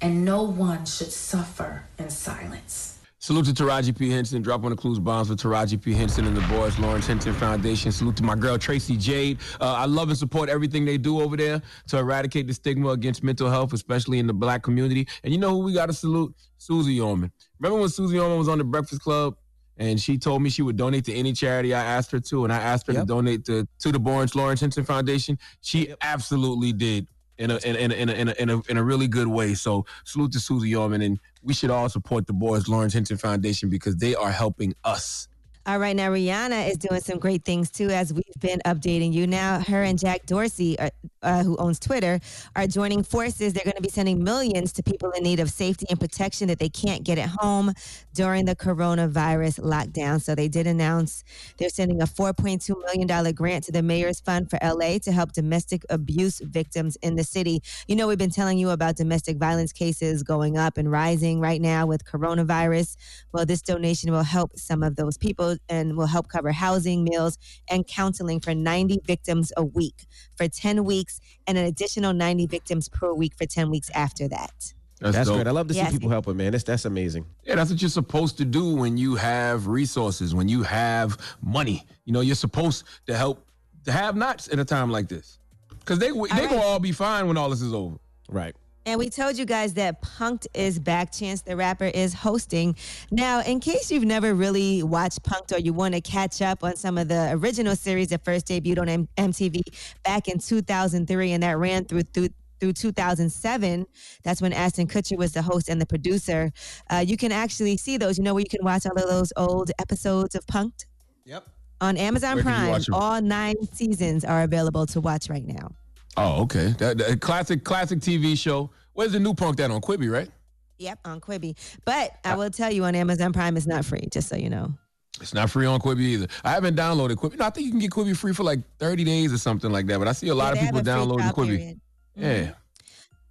And 0.00 0.24
no 0.24 0.42
one 0.42 0.84
should 0.84 1.12
suffer 1.12 1.84
in 1.96 2.10
silence. 2.10 2.91
Salute 3.22 3.44
to 3.44 3.52
Taraji 3.52 3.96
P. 3.96 4.10
Henson. 4.10 4.42
Drop 4.42 4.64
on 4.64 4.70
the 4.70 4.76
clues 4.76 4.98
bombs 4.98 5.28
for 5.28 5.34
Taraji 5.34 5.80
P. 5.80 5.92
Henson 5.92 6.26
and 6.26 6.36
the 6.36 6.40
Boris 6.48 6.76
Lawrence 6.80 7.06
Henson 7.06 7.32
Foundation. 7.34 7.92
Salute 7.92 8.16
to 8.16 8.24
my 8.24 8.34
girl 8.34 8.58
Tracie 8.58 8.96
Jade. 8.96 9.38
Uh, 9.60 9.74
I 9.74 9.84
love 9.84 10.08
and 10.08 10.18
support 10.18 10.48
everything 10.48 10.84
they 10.84 10.98
do 10.98 11.20
over 11.20 11.36
there 11.36 11.62
to 11.86 11.98
eradicate 11.98 12.48
the 12.48 12.52
stigma 12.52 12.88
against 12.88 13.22
mental 13.22 13.48
health, 13.48 13.74
especially 13.74 14.18
in 14.18 14.26
the 14.26 14.32
black 14.32 14.64
community. 14.64 15.06
And 15.22 15.32
you 15.32 15.38
know 15.38 15.50
who 15.50 15.58
we 15.58 15.72
got 15.72 15.86
to 15.86 15.92
salute? 15.92 16.34
Susie 16.58 16.98
Orman. 16.98 17.30
Remember 17.60 17.82
when 17.82 17.90
Susie 17.90 18.18
Orman 18.18 18.38
was 18.38 18.48
on 18.48 18.58
the 18.58 18.64
Breakfast 18.64 19.02
Club? 19.02 19.36
And 19.76 20.00
she 20.00 20.18
told 20.18 20.42
me 20.42 20.50
she 20.50 20.62
would 20.62 20.76
donate 20.76 21.04
to 21.04 21.14
any 21.14 21.32
charity 21.32 21.74
I 21.74 21.84
asked 21.84 22.10
her 22.10 22.18
to, 22.18 22.42
and 22.42 22.52
I 22.52 22.58
asked 22.58 22.88
her 22.88 22.92
to 22.92 23.04
donate 23.04 23.44
to, 23.44 23.68
to 23.78 23.92
the 23.92 24.00
Boris 24.00 24.34
Lawrence 24.34 24.60
Henson 24.60 24.84
Foundation. 24.84 25.38
She 25.60 25.94
absolutely 26.02 26.72
did 26.72 27.06
in 27.38 27.50
a 27.50 27.58
in 27.64 27.76
a, 27.76 27.78
in 27.78 27.90
a, 27.92 27.94
in 27.94 28.08
a, 28.08 28.12
in 28.12 28.28
a, 28.28 28.32
in 28.32 28.50
a, 28.50 28.60
in 28.68 28.76
a 28.78 28.82
really 28.82 29.06
good 29.06 29.28
way. 29.28 29.54
So 29.54 29.86
salute 30.04 30.32
to 30.32 30.40
Susie 30.40 30.74
Orman, 30.74 31.02
and 31.02 31.18
we 31.42 31.54
should 31.54 31.70
all 31.70 31.88
support 31.88 32.26
the 32.26 32.32
Boris 32.32 32.68
Lawrence 32.68 32.94
Henson 32.94 33.16
Foundation 33.16 33.68
because 33.68 33.96
they 33.96 34.14
are 34.14 34.30
helping 34.30 34.74
us. 34.84 35.28
All 35.64 35.78
right, 35.78 35.94
now 35.94 36.10
Rihanna 36.10 36.70
is 36.70 36.76
doing 36.76 37.00
some 37.00 37.20
great 37.20 37.44
things 37.44 37.70
too, 37.70 37.88
as 37.88 38.12
we've 38.12 38.24
been 38.40 38.58
updating 38.66 39.12
you. 39.12 39.28
Now, 39.28 39.60
her 39.60 39.84
and 39.84 39.96
Jack 39.96 40.26
Dorsey, 40.26 40.76
uh, 40.76 40.90
uh, 41.22 41.44
who 41.44 41.56
owns 41.58 41.78
Twitter, 41.78 42.18
are 42.56 42.66
joining 42.66 43.04
forces. 43.04 43.52
They're 43.52 43.62
going 43.62 43.76
to 43.76 43.82
be 43.82 43.88
sending 43.88 44.24
millions 44.24 44.72
to 44.72 44.82
people 44.82 45.12
in 45.12 45.22
need 45.22 45.38
of 45.38 45.50
safety 45.50 45.86
and 45.88 46.00
protection 46.00 46.48
that 46.48 46.58
they 46.58 46.68
can't 46.68 47.04
get 47.04 47.16
at 47.16 47.28
home 47.28 47.74
during 48.12 48.44
the 48.44 48.56
coronavirus 48.56 49.60
lockdown. 49.60 50.20
So 50.20 50.34
they 50.34 50.48
did 50.48 50.66
announce 50.66 51.22
they're 51.58 51.68
sending 51.68 52.02
a 52.02 52.06
$4.2 52.06 52.74
million 52.84 53.32
grant 53.32 53.62
to 53.64 53.72
the 53.72 53.84
Mayor's 53.84 54.18
Fund 54.18 54.50
for 54.50 54.58
LA 54.64 54.98
to 54.98 55.12
help 55.12 55.30
domestic 55.30 55.84
abuse 55.90 56.40
victims 56.40 56.96
in 57.02 57.14
the 57.14 57.22
city. 57.22 57.62
You 57.86 57.94
know, 57.94 58.08
we've 58.08 58.18
been 58.18 58.30
telling 58.30 58.58
you 58.58 58.70
about 58.70 58.96
domestic 58.96 59.36
violence 59.36 59.72
cases 59.72 60.24
going 60.24 60.58
up 60.58 60.76
and 60.76 60.90
rising 60.90 61.38
right 61.38 61.60
now 61.60 61.86
with 61.86 62.04
coronavirus. 62.04 62.96
Well, 63.30 63.46
this 63.46 63.62
donation 63.62 64.10
will 64.10 64.24
help 64.24 64.58
some 64.58 64.82
of 64.82 64.96
those 64.96 65.16
people 65.16 65.51
and 65.68 65.96
will 65.96 66.06
help 66.06 66.28
cover 66.28 66.52
housing, 66.52 67.04
meals, 67.04 67.38
and 67.70 67.86
counseling 67.86 68.40
for 68.40 68.54
90 68.54 69.00
victims 69.06 69.52
a 69.56 69.64
week 69.64 70.06
for 70.36 70.48
10 70.48 70.84
weeks 70.84 71.20
and 71.46 71.56
an 71.58 71.64
additional 71.66 72.12
90 72.12 72.46
victims 72.46 72.88
per 72.88 73.12
week 73.12 73.34
for 73.36 73.46
10 73.46 73.70
weeks 73.70 73.90
after 73.94 74.28
that. 74.28 74.72
That's, 75.00 75.26
dope. 75.26 75.36
great. 75.38 75.48
I 75.48 75.50
love 75.50 75.66
to 75.66 75.74
see 75.74 75.80
Yes. 75.80 75.90
people 75.92 76.10
helping, 76.10 76.36
man. 76.36 76.52
That's 76.52 76.62
that's 76.62 76.84
amazing. 76.84 77.26
Yeah, 77.44 77.56
that's 77.56 77.70
what 77.70 77.82
you're 77.82 77.88
supposed 77.88 78.38
to 78.38 78.44
do 78.44 78.76
when 78.76 78.96
you 78.96 79.16
have 79.16 79.66
resources, 79.66 80.32
when 80.32 80.48
you 80.48 80.62
have 80.62 81.18
money. 81.42 81.84
You 82.04 82.12
know, 82.12 82.20
you're 82.20 82.36
supposed 82.36 82.84
to 83.06 83.16
help 83.16 83.44
the 83.82 83.90
have-nots 83.90 84.46
in 84.46 84.60
a 84.60 84.64
time 84.64 84.90
like 84.92 85.08
this, 85.08 85.40
because 85.80 85.98
they 85.98 86.10
they 86.12 86.46
gonna 86.46 86.62
all 86.62 86.78
be 86.78 86.92
fine 86.92 87.26
when 87.26 87.36
all 87.36 87.50
this 87.50 87.62
is 87.62 87.74
over. 87.74 87.96
Right. 88.28 88.54
And 88.84 88.98
we 88.98 89.08
told 89.10 89.36
you 89.38 89.44
guys 89.44 89.74
that 89.74 90.02
Punk'd 90.02 90.48
is 90.54 90.78
back. 90.78 91.12
Chance 91.12 91.42
the 91.42 91.54
Rapper 91.56 91.84
is 91.84 92.12
hosting. 92.14 92.74
Now, 93.12 93.40
in 93.42 93.60
case 93.60 93.90
you've 93.92 94.04
never 94.04 94.34
really 94.34 94.82
watched 94.82 95.22
Punk'd 95.22 95.52
or 95.52 95.60
you 95.60 95.72
want 95.72 95.94
to 95.94 96.00
catch 96.00 96.42
up 96.42 96.64
on 96.64 96.74
some 96.76 96.98
of 96.98 97.06
the 97.08 97.30
original 97.32 97.76
series 97.76 98.08
that 98.08 98.24
first 98.24 98.46
debuted 98.46 98.78
on 98.80 98.88
M- 98.88 99.08
MTV 99.16 99.60
back 100.04 100.26
in 100.26 100.38
2003 100.38 101.32
and 101.32 101.42
that 101.42 101.58
ran 101.58 101.84
through 101.84 102.02
through 102.12 102.28
through 102.60 102.72
2007 102.72 103.84
that's 104.22 104.40
when 104.40 104.52
Ashton 104.52 104.86
Kutcher 104.86 105.18
was 105.18 105.32
the 105.32 105.42
host 105.42 105.68
and 105.68 105.80
the 105.80 105.86
producer 105.86 106.52
uh, 106.90 107.04
you 107.04 107.16
can 107.16 107.32
actually 107.32 107.76
see 107.76 107.96
those 107.96 108.18
you 108.18 108.22
know 108.22 108.34
where 108.34 108.40
you 108.42 108.48
can 108.48 108.64
watch 108.64 108.86
all 108.86 108.92
of 108.96 109.08
those 109.08 109.32
old 109.36 109.72
episodes 109.80 110.36
of 110.36 110.46
Punk'd 110.46 110.86
Yep. 111.24 111.44
on 111.80 111.96
Amazon 111.96 112.36
Where 112.36 112.44
Prime 112.44 112.82
all 112.92 113.20
nine 113.20 113.56
seasons 113.72 114.24
are 114.24 114.42
available 114.44 114.86
to 114.86 115.00
watch 115.00 115.28
right 115.28 115.44
now 115.44 115.72
Oh, 116.16 116.42
okay. 116.42 116.74
That, 116.78 116.98
that 116.98 117.20
classic 117.20 117.64
classic 117.64 118.00
TV 118.00 118.36
show. 118.36 118.70
Where's 118.92 119.12
the 119.12 119.20
new 119.20 119.34
punk 119.34 119.56
that 119.56 119.70
on 119.70 119.80
Quibi, 119.80 120.10
right? 120.10 120.30
Yep, 120.78 120.98
on 121.04 121.20
Quibi. 121.20 121.56
But 121.84 122.12
I 122.24 122.32
ah. 122.32 122.36
will 122.36 122.50
tell 122.50 122.70
you 122.72 122.84
on 122.84 122.94
Amazon 122.94 123.32
Prime 123.32 123.56
it's 123.56 123.66
not 123.66 123.84
free, 123.84 124.06
just 124.10 124.28
so 124.28 124.36
you 124.36 124.50
know. 124.50 124.72
It's 125.20 125.32
not 125.34 125.50
free 125.50 125.66
on 125.66 125.80
Quibi 125.80 126.00
either. 126.00 126.26
I 126.44 126.50
haven't 126.50 126.76
downloaded 126.76 127.16
Quibi. 127.16 127.38
No, 127.38 127.46
I 127.46 127.50
think 127.50 127.66
you 127.66 127.70
can 127.70 127.80
get 127.80 127.90
Quibi 127.90 128.16
free 128.16 128.32
for 128.32 128.42
like 128.42 128.60
30 128.78 129.04
days 129.04 129.32
or 129.32 129.38
something 129.38 129.70
like 129.70 129.86
that. 129.86 129.98
But 129.98 130.08
I 130.08 130.12
see 130.12 130.28
a 130.28 130.34
lot 130.34 130.54
Yeah, 130.54 130.62
of 130.62 130.66
people 130.66 130.78
have 130.78 130.86
a 130.86 130.90
free 130.90 131.00
downloading 131.00 131.26
Quibi. 131.28 131.46
period. 131.58 131.80
Yeah. 132.16 132.34
Mm-hmm. 132.34 132.52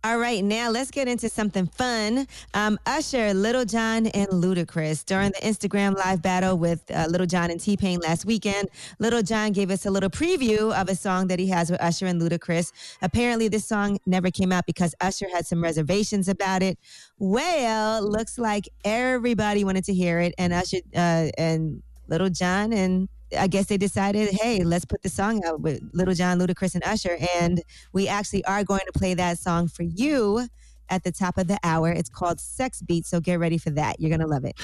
All 0.03 0.17
right, 0.17 0.43
now 0.43 0.71
let's 0.71 0.89
get 0.89 1.07
into 1.07 1.29
something 1.29 1.67
fun. 1.67 2.27
Um, 2.55 2.79
Usher, 2.87 3.35
Lil 3.35 3.65
Jon, 3.65 4.07
and 4.07 4.29
Ludacris 4.29 5.05
during 5.05 5.29
the 5.29 5.37
Instagram 5.41 5.95
live 5.95 6.23
battle 6.23 6.57
with 6.57 6.89
uh, 6.89 7.05
Lil 7.07 7.27
Jon 7.27 7.51
and 7.51 7.59
T 7.59 7.77
Pain 7.77 7.99
last 7.99 8.25
weekend. 8.25 8.69
Lil 8.97 9.21
Jon 9.21 9.51
gave 9.51 9.69
us 9.69 9.85
a 9.85 9.91
little 9.91 10.09
preview 10.09 10.73
of 10.73 10.89
a 10.89 10.95
song 10.95 11.27
that 11.27 11.37
he 11.37 11.45
has 11.49 11.69
with 11.69 11.79
Usher 11.79 12.07
and 12.07 12.19
Ludacris. 12.19 12.71
Apparently, 13.03 13.47
this 13.47 13.67
song 13.67 13.99
never 14.07 14.31
came 14.31 14.51
out 14.51 14.65
because 14.65 14.95
Usher 15.01 15.29
had 15.29 15.45
some 15.45 15.61
reservations 15.61 16.27
about 16.27 16.63
it. 16.63 16.79
Well, 17.19 18.01
looks 18.01 18.39
like 18.39 18.69
everybody 18.83 19.63
wanted 19.63 19.83
to 19.83 19.93
hear 19.93 20.19
it, 20.19 20.33
and 20.39 20.51
Usher 20.51 20.77
uh, 20.95 21.29
and 21.37 21.83
Lil 22.07 22.29
Jon 22.29 22.73
and 22.73 23.07
I 23.37 23.47
guess 23.47 23.67
they 23.67 23.77
decided, 23.77 24.29
hey, 24.29 24.63
let's 24.63 24.85
put 24.85 25.01
the 25.01 25.09
song 25.09 25.43
out 25.45 25.61
with 25.61 25.81
Lil 25.93 26.13
Jon, 26.13 26.39
Ludacris, 26.39 26.75
and 26.75 26.83
Usher. 26.83 27.17
And 27.35 27.61
we 27.93 28.07
actually 28.07 28.43
are 28.45 28.63
going 28.63 28.81
to 28.91 28.97
play 28.97 29.13
that 29.13 29.37
song 29.37 29.67
for 29.67 29.83
you 29.83 30.47
at 30.89 31.03
the 31.03 31.11
top 31.11 31.37
of 31.37 31.47
the 31.47 31.57
hour. 31.63 31.89
It's 31.89 32.09
called 32.09 32.39
Sex 32.39 32.81
Beat, 32.81 33.05
so 33.05 33.19
get 33.19 33.39
ready 33.39 33.57
for 33.57 33.69
that. 33.71 33.99
You're 33.99 34.15
to 34.17 34.27
love 34.27 34.45
it. 34.45 34.59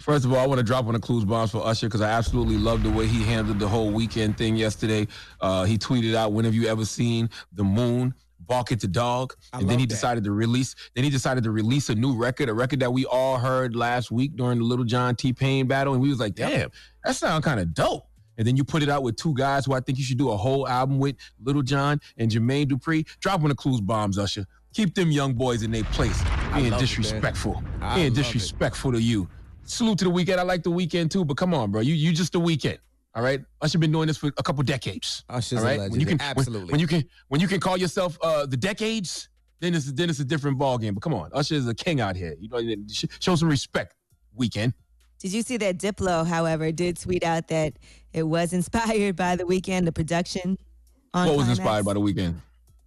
First 0.00 0.24
of 0.24 0.32
all, 0.32 0.38
I 0.38 0.46
want 0.46 0.58
to 0.58 0.64
drop 0.64 0.84
one 0.84 0.94
of 0.94 1.00
Clues 1.00 1.24
bombs 1.24 1.50
for 1.50 1.64
Usher 1.64 1.86
because 1.86 2.00
I 2.00 2.10
absolutely 2.10 2.56
love 2.56 2.82
the 2.82 2.90
way 2.90 3.06
he 3.06 3.22
handled 3.22 3.58
the 3.58 3.68
whole 3.68 3.92
Weeknd 3.92 4.36
thing 4.36 4.56
yesterday. 4.56 5.06
Uh, 5.40 5.64
he 5.64 5.78
tweeted 5.78 6.14
out, 6.14 6.32
"When 6.32 6.44
have 6.44 6.54
you 6.54 6.66
ever 6.66 6.84
seen 6.84 7.30
the 7.52 7.64
moon?" 7.64 8.14
Bark 8.46 8.72
at 8.72 8.80
the 8.80 8.88
dog, 8.88 9.34
and 9.52 9.68
then 9.68 9.78
he 9.78 9.86
decided 9.86 10.24
to 10.24 10.32
release. 10.32 10.74
Then 10.94 11.04
he 11.04 11.10
decided 11.10 11.44
to 11.44 11.50
release 11.50 11.88
a 11.88 11.94
new 11.94 12.14
record, 12.14 12.48
a 12.48 12.54
record 12.54 12.80
that 12.80 12.92
we 12.92 13.04
all 13.06 13.38
heard 13.38 13.74
last 13.76 14.10
week 14.10 14.36
during 14.36 14.58
the 14.58 14.64
Lil 14.64 14.84
Jon 14.84 15.16
T 15.16 15.32
Pain 15.32 15.66
battle, 15.66 15.92
and 15.94 16.02
we 16.02 16.08
was 16.08 16.20
like, 16.20 16.34
"Damn, 16.34 16.70
that 17.04 17.16
sound 17.16 17.44
kind 17.44 17.60
of 17.60 17.74
dope." 17.74 18.06
And 18.38 18.46
then 18.46 18.56
you 18.56 18.64
put 18.64 18.82
it 18.82 18.88
out 18.90 19.02
with 19.02 19.16
two 19.16 19.32
guys 19.34 19.64
who 19.64 19.72
I 19.72 19.80
think 19.80 19.98
you 19.98 20.04
should 20.04 20.18
do 20.18 20.30
a 20.30 20.36
whole 20.36 20.68
album 20.68 20.98
with, 20.98 21.16
Lil 21.42 21.62
Jon 21.62 22.00
and 22.18 22.30
Jermaine 22.30 22.66
Dupri. 22.70 23.06
Drop 23.20 23.40
one 23.40 23.50
of 23.50 23.56
Clues 23.56 23.80
bombs, 23.80 24.18
Usher. 24.18 24.46
Keep 24.74 24.94
them 24.94 25.10
young 25.10 25.32
boys 25.32 25.62
in 25.62 25.70
their 25.70 25.84
place, 25.84 26.22
being 26.22 26.34
love 26.34 26.64
it, 26.66 26.70
man. 26.70 26.80
disrespectful, 26.80 27.54
being 27.54 27.80
love 27.80 27.98
it. 27.98 28.14
disrespectful 28.14 28.92
to 28.92 29.00
you. 29.00 29.26
Salute 29.64 29.98
to 29.98 30.04
the 30.04 30.10
Weeknd. 30.10 30.38
I 30.38 30.42
like 30.42 30.62
the 30.62 30.70
Weeknd 30.70 31.10
too, 31.10 31.24
but 31.24 31.36
come 31.38 31.54
on, 31.54 31.70
bro. 31.72 31.80
You 31.80 31.94
you 31.94 32.12
just 32.12 32.32
the 32.32 32.40
Weeknd. 32.40 32.78
All 33.16 33.22
right. 33.22 33.40
Usher 33.62 33.78
been 33.78 33.92
doing 33.92 34.06
this 34.06 34.18
for 34.18 34.26
a 34.26 34.42
couple 34.42 34.62
decades. 34.62 35.24
Usher's 35.30 35.60
all 35.60 35.64
a 35.64 35.68
right. 35.68 35.78
legend. 35.78 35.92
When 35.92 36.00
you 36.00 36.06
can 36.06 36.20
Absolutely. 36.20 36.70
When, 36.70 36.80
you 36.80 36.86
can 36.86 37.04
when 37.28 37.40
you 37.40 37.48
can 37.48 37.60
call 37.60 37.78
yourself 37.78 38.18
uh 38.22 38.44
the 38.44 38.58
decades, 38.58 39.30
then 39.60 39.74
it's 39.74 39.90
then 39.92 40.10
it's 40.10 40.20
a 40.20 40.24
different 40.24 40.58
ball 40.58 40.76
game. 40.76 40.92
But 40.92 41.02
come 41.02 41.14
on, 41.14 41.30
Usher 41.32 41.54
is 41.54 41.66
a 41.66 41.74
king 41.74 42.00
out 42.00 42.14
here. 42.14 42.36
You 42.38 42.50
know, 42.50 42.76
show 43.18 43.34
some 43.34 43.48
respect. 43.48 43.94
Weeknd. 44.38 44.74
Did 45.18 45.32
you 45.32 45.40
see 45.40 45.56
that 45.56 45.78
Diplo, 45.78 46.26
however, 46.26 46.70
did 46.72 46.98
tweet 46.98 47.24
out 47.24 47.48
that 47.48 47.78
it 48.12 48.24
was 48.24 48.52
inspired 48.52 49.16
by 49.16 49.34
the 49.34 49.44
Weeknd, 49.44 49.86
the 49.86 49.92
production? 49.92 50.58
On 51.14 51.26
what 51.26 51.36
was 51.36 51.46
Climax? 51.46 51.58
inspired 51.58 51.84
by 51.86 51.94
the 51.94 52.00
Weeknd? 52.00 52.34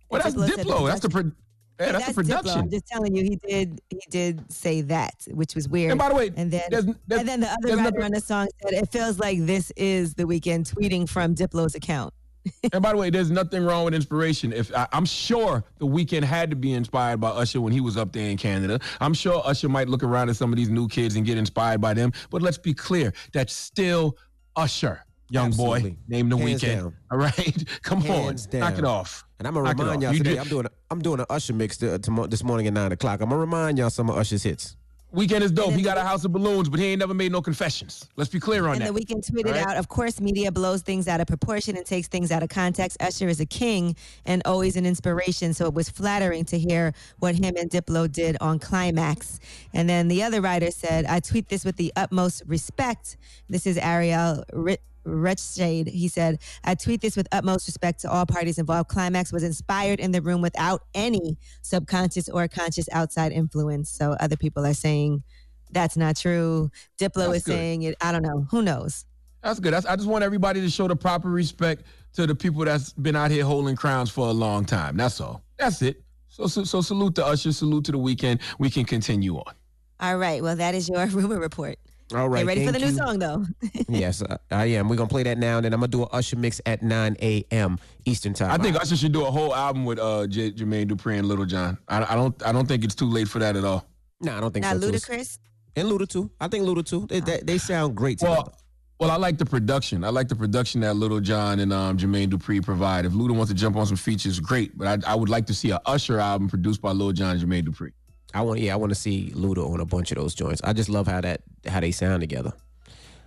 Well, 0.09 0.21
that's 0.21 0.35
Diplo 0.35 0.55
the 0.55 0.63
Diplo. 0.63 0.87
That's 0.87 0.99
the 0.99 1.09
pro- 1.09 1.23
yeah, 1.23 1.31
Hey, 1.79 1.91
that's, 1.93 2.05
the 2.07 2.11
Diplo. 2.11 2.15
production. 2.15 2.59
I'm 2.59 2.69
just 2.69 2.85
telling 2.87 3.15
you, 3.15 3.23
he 3.23 3.35
did 3.37 3.81
he 3.89 3.99
did 4.09 4.51
say 4.51 4.81
that, 4.81 5.25
which 5.31 5.55
was 5.55 5.67
weird. 5.69 5.91
And 5.91 5.99
by 5.99 6.09
the 6.09 6.15
way, 6.15 6.31
and 6.35 6.51
then 6.51 6.61
there's- 6.69 6.85
there's- 7.07 7.21
and 7.21 7.27
then 7.29 7.39
the 7.39 7.47
other 7.49 7.75
nothing- 7.75 8.03
on 8.03 8.11
the 8.11 8.19
song 8.21 8.47
said 8.61 8.73
it 8.73 8.91
feels 8.91 9.17
like 9.17 9.45
this 9.45 9.71
is 9.77 10.13
the 10.13 10.23
Weeknd 10.25 10.71
tweeting 10.71 11.07
from 11.07 11.33
Diplo's 11.35 11.75
account. 11.75 12.13
and 12.73 12.81
by 12.81 12.91
the 12.91 12.97
way, 12.97 13.09
there's 13.09 13.29
nothing 13.31 13.63
wrong 13.63 13.85
with 13.85 13.93
inspiration. 13.93 14.51
If 14.53 14.73
I, 14.75 14.87
I'm 14.93 15.05
sure 15.05 15.63
the 15.77 15.85
Weeknd 15.85 16.23
had 16.23 16.49
to 16.49 16.55
be 16.55 16.73
inspired 16.73 17.19
by 17.21 17.29
Usher 17.29 17.61
when 17.61 17.73
he 17.73 17.81
was 17.81 17.95
up 17.97 18.11
there 18.13 18.29
in 18.29 18.37
Canada. 18.37 18.79
I'm 19.01 19.13
sure 19.13 19.41
Usher 19.45 19.69
might 19.69 19.87
look 19.89 20.03
around 20.03 20.29
at 20.29 20.35
some 20.37 20.51
of 20.51 20.57
these 20.57 20.69
new 20.69 20.87
kids 20.87 21.15
and 21.15 21.25
get 21.25 21.37
inspired 21.37 21.79
by 21.81 21.93
them. 21.93 22.11
But 22.29 22.41
let's 22.41 22.57
be 22.57 22.73
clear, 22.73 23.13
that's 23.33 23.53
still 23.53 24.17
Usher, 24.55 25.03
young 25.29 25.51
boy. 25.51 25.75
Absolutely. 25.77 25.97
Name 26.07 26.29
the 26.29 26.37
Hands 26.37 26.61
Weeknd. 26.61 26.75
down. 26.75 26.95
All 27.11 27.17
right, 27.17 27.63
come 27.83 28.01
Hands 28.01 28.47
on, 28.53 28.59
knock 28.59 28.77
it 28.77 28.85
off. 28.85 29.23
And 29.39 29.47
I'm 29.47 29.53
gonna 29.53 29.65
Knock 29.67 29.77
remind 29.79 30.01
y'all 30.01 30.13
today. 30.13 30.31
did- 30.31 30.39
I'm 30.39 30.47
doing 30.47 30.65
a, 30.65 30.69
I'm 30.91 31.01
doing 31.01 31.19
an 31.19 31.25
Usher 31.29 31.53
mix 31.53 31.77
to, 31.77 31.95
uh, 31.95 31.97
to, 31.99 32.27
this 32.27 32.43
morning 32.43 32.67
at 32.67 32.73
nine 32.73 32.91
o'clock. 32.91 33.21
I'm 33.21 33.29
gonna 33.29 33.39
remind 33.39 33.77
y'all 33.77 33.89
some 33.89 34.09
of 34.09 34.17
Usher's 34.17 34.43
hits. 34.43 34.75
Weeknd 35.15 35.41
is 35.41 35.51
dope. 35.51 35.73
He 35.73 35.81
got 35.81 35.97
a 35.97 36.03
house 36.03 36.23
of 36.23 36.31
balloons, 36.33 36.69
but 36.69 36.79
he 36.79 36.85
ain't 36.85 36.99
never 36.99 37.15
made 37.15 37.31
no 37.31 37.41
confessions. 37.41 38.07
Let's 38.15 38.29
be 38.29 38.39
clear 38.39 38.67
on 38.67 38.77
that. 38.77 38.87
and 38.89 38.95
that. 38.95 39.07
the 39.07 39.15
Weeknd 39.15 39.27
tweeted 39.27 39.47
All 39.47 39.53
right? 39.53 39.65
out, 39.65 39.77
of 39.77 39.87
course, 39.87 40.21
media 40.21 40.51
blows 40.51 40.83
things 40.83 41.07
out 41.07 41.19
of 41.19 41.25
proportion 41.25 41.75
and 41.77 41.83
takes 41.83 42.07
things 42.07 42.31
out 42.31 42.43
of 42.43 42.49
context. 42.49 42.95
Usher 43.01 43.27
is 43.27 43.39
a 43.39 43.45
king 43.47 43.95
and 44.27 44.43
always 44.45 44.75
an 44.75 44.85
inspiration. 44.85 45.55
So 45.55 45.65
it 45.65 45.73
was 45.73 45.89
flattering 45.89 46.45
to 46.45 46.59
hear 46.59 46.93
what 47.17 47.33
him 47.33 47.55
and 47.57 47.71
Diplo 47.71 48.11
did 48.11 48.37
on 48.39 48.59
Climax. 48.59 49.39
And 49.73 49.89
then 49.89 50.09
the 50.09 50.21
other 50.21 50.41
writer 50.41 50.69
said, 50.69 51.05
I 51.05 51.21
tweet 51.21 51.49
this 51.49 51.65
with 51.65 51.77
the 51.77 51.91
utmost 51.95 52.43
respect. 52.45 53.17
This 53.47 53.65
is 53.65 53.79
Ariel 53.79 54.43
Rit- 54.53 54.83
Rechtshaid. 55.05 55.87
He 55.87 56.07
said, 56.07 56.39
I 56.63 56.75
tweet 56.75 57.01
this 57.01 57.15
with 57.15 57.27
utmost 57.31 57.67
respect 57.67 58.01
to 58.01 58.11
all 58.11 58.25
parties 58.25 58.57
involved. 58.57 58.89
Climax 58.89 59.31
was 59.31 59.43
inspired 59.43 59.99
in 59.99 60.11
the 60.11 60.21
room 60.21 60.41
without 60.41 60.83
any 60.93 61.37
subconscious 61.61 62.29
or 62.29 62.47
conscious 62.47 62.87
outside 62.91 63.31
influence. 63.31 63.89
So 63.89 64.11
other 64.19 64.37
people 64.37 64.65
are 64.65 64.73
saying 64.73 65.23
that's 65.71 65.97
not 65.97 66.15
true. 66.15 66.71
Diplo 66.97 67.27
That's 67.27 67.37
is 67.37 67.43
good. 67.43 67.53
saying 67.53 67.81
it. 67.83 67.95
I 68.01 68.11
don't 68.11 68.23
know. 68.23 68.47
Who 68.51 68.61
knows? 68.61 69.05
That's 69.43 69.59
good. 69.59 69.73
That's, 69.73 69.85
I 69.85 69.95
just 69.95 70.07
want 70.07 70.23
everybody 70.23 70.61
to 70.61 70.69
show 70.69 70.87
the 70.87 70.95
proper 70.95 71.29
respect 71.29 71.83
to 72.13 72.27
the 72.27 72.35
people 72.35 72.65
that's 72.65 72.91
been 72.93 73.15
out 73.15 73.31
here 73.31 73.45
holding 73.45 73.75
crowns 73.75 74.09
for 74.09 74.27
a 74.27 74.31
long 74.31 74.65
time. 74.65 74.97
That's 74.97 75.21
all. 75.21 75.43
That's 75.57 75.81
it. 75.81 76.03
So, 76.27 76.47
so, 76.47 76.63
so 76.63 76.81
salute 76.81 77.15
to 77.15 77.25
Usher. 77.25 77.51
Salute 77.51 77.85
to 77.85 77.91
the 77.91 77.97
Weeknd. 77.97 78.41
We 78.57 78.69
can 78.69 78.85
continue 78.85 79.37
on. 79.37 79.53
All 79.99 80.17
right. 80.17 80.41
Well, 80.41 80.55
that 80.55 80.75
is 80.75 80.89
your 80.89 81.05
rumor 81.07 81.39
report. 81.39 81.77
All 82.13 82.27
right. 82.27 82.39
Get 82.39 82.47
ready 82.47 82.65
for 82.65 82.71
the 82.71 82.79
thank 82.79 82.95
new 82.95 82.97
you. 83.01 83.05
song, 83.07 83.19
though. 83.19 83.45
yes, 83.89 84.21
uh, 84.21 84.37
I 84.51 84.65
am. 84.65 84.89
We're 84.89 84.95
gonna 84.95 85.09
play 85.09 85.23
that 85.23 85.37
now, 85.37 85.57
and 85.57 85.65
then 85.65 85.73
I'm 85.73 85.79
gonna 85.79 85.89
do 85.91 86.03
an 86.03 86.09
Usher 86.11 86.37
mix 86.37 86.59
at 86.65 86.81
9 86.81 87.17
a.m. 87.21 87.77
Eastern 88.05 88.33
time. 88.33 88.51
I 88.51 88.57
think 88.63 88.75
Usher 88.75 88.95
should 88.97 89.11
do 89.11 89.25
a 89.25 89.31
whole 89.31 89.55
album 89.55 89.85
with 89.85 89.99
uh, 89.99 90.25
J- 90.27 90.51
Jermaine 90.51 90.89
Dupri 90.89 91.19
and 91.19 91.27
Lil 91.27 91.45
Jon. 91.45 91.77
I, 91.87 92.13
I 92.13 92.15
don't. 92.15 92.45
I 92.45 92.51
don't 92.51 92.67
think 92.67 92.83
it's 92.83 92.95
too 92.95 93.09
late 93.09 93.27
for 93.27 93.39
that 93.39 93.55
at 93.55 93.63
all. 93.63 93.85
No, 94.21 94.35
I 94.35 94.39
don't 94.41 94.51
think 94.53 94.65
Not 94.65 94.81
so. 94.81 94.91
too. 94.91 94.97
Ludacris. 94.97 95.37
And 95.75 95.87
Luda 95.87 96.07
too. 96.07 96.29
I 96.41 96.47
think 96.47 96.65
Luda 96.65 96.85
too. 96.85 97.05
They, 97.07 97.19
they, 97.19 97.39
they 97.43 97.57
sound 97.57 97.95
great 97.95 98.19
together. 98.19 98.37
Well, 98.37 98.55
well, 98.99 99.11
I 99.11 99.15
like 99.15 99.37
the 99.37 99.45
production. 99.45 100.03
I 100.03 100.09
like 100.09 100.27
the 100.27 100.35
production 100.35 100.81
that 100.81 100.95
Lil 100.95 101.21
Jon 101.21 101.59
and 101.59 101.71
um, 101.71 101.97
Jermaine 101.97 102.27
Dupri 102.29 102.61
provide. 102.61 103.05
If 103.05 103.13
Luda 103.13 103.31
wants 103.31 103.49
to 103.49 103.55
jump 103.55 103.77
on 103.77 103.85
some 103.85 103.95
features, 103.95 104.39
great. 104.41 104.77
But 104.77 105.05
I, 105.07 105.13
I 105.13 105.15
would 105.15 105.29
like 105.29 105.45
to 105.45 105.53
see 105.53 105.69
a 105.71 105.79
Usher 105.85 106.19
album 106.19 106.49
produced 106.49 106.81
by 106.81 106.91
Lil 106.91 107.13
Jon 107.13 107.37
and 107.37 107.41
Jermaine 107.41 107.65
Dupri. 107.65 107.91
I 108.33 108.41
want, 108.41 108.59
yeah, 108.59 108.73
I 108.73 108.75
want 108.75 108.91
to 108.91 108.95
see 108.95 109.31
Luda 109.35 109.67
on 109.71 109.79
a 109.79 109.85
bunch 109.85 110.11
of 110.11 110.17
those 110.17 110.35
joints. 110.35 110.61
I 110.63 110.73
just 110.73 110.89
love 110.89 111.07
how 111.07 111.21
that 111.21 111.41
how 111.67 111.79
they 111.79 111.91
sound 111.91 112.21
together. 112.21 112.53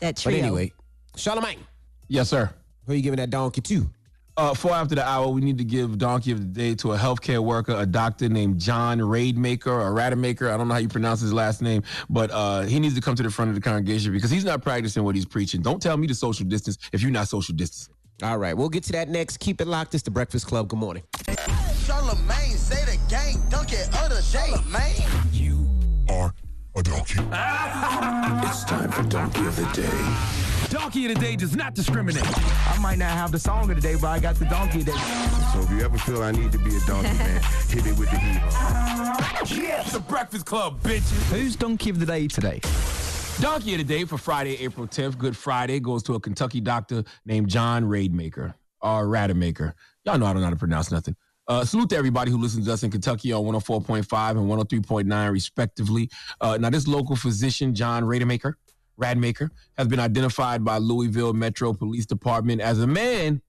That 0.00 0.20
But 0.24 0.34
anyway, 0.34 0.72
Charlamagne, 1.16 1.58
Yes, 2.08 2.28
sir. 2.30 2.50
who 2.86 2.92
are 2.92 2.96
you 2.96 3.02
giving 3.02 3.18
that 3.18 3.30
donkey 3.30 3.60
to? 3.62 3.90
Uh, 4.34 4.54
four 4.54 4.72
after 4.72 4.94
the 4.94 5.06
hour, 5.06 5.28
we 5.28 5.42
need 5.42 5.58
to 5.58 5.64
give 5.64 5.98
Donkey 5.98 6.32
of 6.32 6.38
the 6.38 6.46
Day 6.46 6.74
to 6.76 6.92
a 6.92 6.96
healthcare 6.96 7.40
worker, 7.40 7.74
a 7.76 7.84
doctor 7.84 8.30
named 8.30 8.58
John 8.58 8.98
Raidmaker 8.98 9.66
or 9.66 9.92
Rademaker. 9.92 10.50
I 10.50 10.56
don't 10.56 10.68
know 10.68 10.74
how 10.74 10.80
you 10.80 10.88
pronounce 10.88 11.20
his 11.20 11.34
last 11.34 11.60
name, 11.60 11.82
but 12.08 12.30
uh, 12.30 12.62
he 12.62 12.80
needs 12.80 12.94
to 12.94 13.02
come 13.02 13.14
to 13.14 13.22
the 13.22 13.30
front 13.30 13.50
of 13.50 13.54
the 13.56 13.60
congregation 13.60 14.10
because 14.10 14.30
he's 14.30 14.44
not 14.44 14.62
practicing 14.62 15.04
what 15.04 15.14
he's 15.14 15.26
preaching. 15.26 15.60
Don't 15.60 15.82
tell 15.82 15.98
me 15.98 16.06
to 16.06 16.14
social 16.14 16.46
distance 16.46 16.78
if 16.94 17.02
you're 17.02 17.10
not 17.10 17.28
social 17.28 17.54
distancing. 17.54 17.92
All 18.22 18.38
right, 18.38 18.56
we'll 18.56 18.70
get 18.70 18.84
to 18.84 18.92
that 18.92 19.10
next. 19.10 19.38
Keep 19.38 19.60
it 19.60 19.66
locked. 19.66 19.92
It's 19.94 20.02
the 20.02 20.10
Breakfast 20.10 20.46
Club. 20.46 20.66
Good 20.68 20.78
morning. 20.78 21.02
Charlamagne, 21.84 22.56
say 22.56 22.82
the 22.86 22.98
gang, 23.10 23.36
dunk 23.50 23.72
it 23.72 23.86
of 23.88 24.01
the 24.32 24.38
day, 24.38 24.54
man. 24.70 26.08
Are 26.08 26.34
a 26.74 26.82
donkey. 26.82 27.20
It's 28.52 28.64
time 28.64 28.90
for 28.90 29.02
Donkey 29.04 29.46
of 29.46 29.56
the 29.56 29.64
Day. 29.72 30.68
Donkey 30.68 31.06
of 31.06 31.14
the 31.14 31.20
day 31.20 31.36
does 31.36 31.56
not 31.56 31.74
discriminate. 31.74 32.24
I 32.26 32.78
might 32.80 32.98
not 32.98 33.12
have 33.12 33.32
the 33.32 33.38
song 33.38 33.70
of 33.70 33.76
the 33.76 33.80
day, 33.80 33.94
but 33.94 34.08
I 34.08 34.18
got 34.18 34.34
the 34.36 34.44
donkey 34.44 34.80
of 34.80 34.86
the 34.86 34.92
day. 34.92 34.98
So 35.52 35.60
if 35.60 35.70
you 35.70 35.80
ever 35.80 35.96
feel 35.96 36.22
I 36.22 36.32
need 36.32 36.52
to 36.52 36.58
be 36.58 36.76
a 36.76 36.80
donkey, 36.80 37.16
man, 37.16 37.42
hit 37.68 37.86
it 37.86 37.96
with 37.98 38.10
the 38.10 38.18
heat. 38.18 39.62
Yeah, 39.62 39.82
the 39.84 40.00
Breakfast 40.00 40.44
Club, 40.44 40.82
bitches. 40.82 41.30
Who's 41.30 41.56
donkey 41.56 41.90
of 41.90 41.98
the 41.98 42.06
day 42.06 42.28
today? 42.28 42.60
Donkey 43.40 43.72
of 43.72 43.78
the 43.78 43.84
Day 43.84 44.04
for 44.04 44.18
Friday, 44.18 44.56
April 44.62 44.86
10th, 44.86 45.16
Good 45.16 45.36
Friday, 45.36 45.80
goes 45.80 46.02
to 46.04 46.14
a 46.14 46.20
Kentucky 46.20 46.60
doctor 46.60 47.04
named 47.24 47.48
John 47.48 47.84
Raidmaker 47.84 48.54
or 48.82 49.06
Rademaker. 49.06 49.72
Y'all 50.04 50.18
know 50.18 50.26
I 50.26 50.32
don't 50.32 50.42
know 50.42 50.46
how 50.46 50.50
to 50.50 50.56
pronounce 50.56 50.90
nothing. 50.90 51.16
Uh, 51.48 51.64
salute 51.64 51.90
to 51.90 51.96
everybody 51.96 52.30
who 52.30 52.38
listens 52.38 52.66
to 52.66 52.72
us 52.72 52.82
in 52.82 52.90
Kentucky 52.90 53.32
on 53.32 53.44
104.5 53.44 54.30
and 54.30 54.84
103.9, 54.86 55.32
respectively. 55.32 56.08
Uh, 56.40 56.56
now, 56.60 56.70
this 56.70 56.86
local 56.86 57.16
physician, 57.16 57.74
John 57.74 58.04
Rademaker, 58.04 58.54
Radmaker, 59.00 59.50
has 59.76 59.88
been 59.88 59.98
identified 59.98 60.64
by 60.64 60.78
Louisville 60.78 61.32
Metro 61.32 61.72
Police 61.72 62.06
Department 62.06 62.60
as 62.60 62.78
a 62.78 62.86
man 62.86 63.42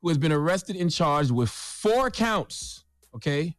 who 0.00 0.08
has 0.08 0.18
been 0.18 0.32
arrested 0.32 0.76
and 0.76 0.90
charged 0.90 1.32
with 1.32 1.50
four 1.50 2.10
counts, 2.10 2.84
okay? 3.14 3.56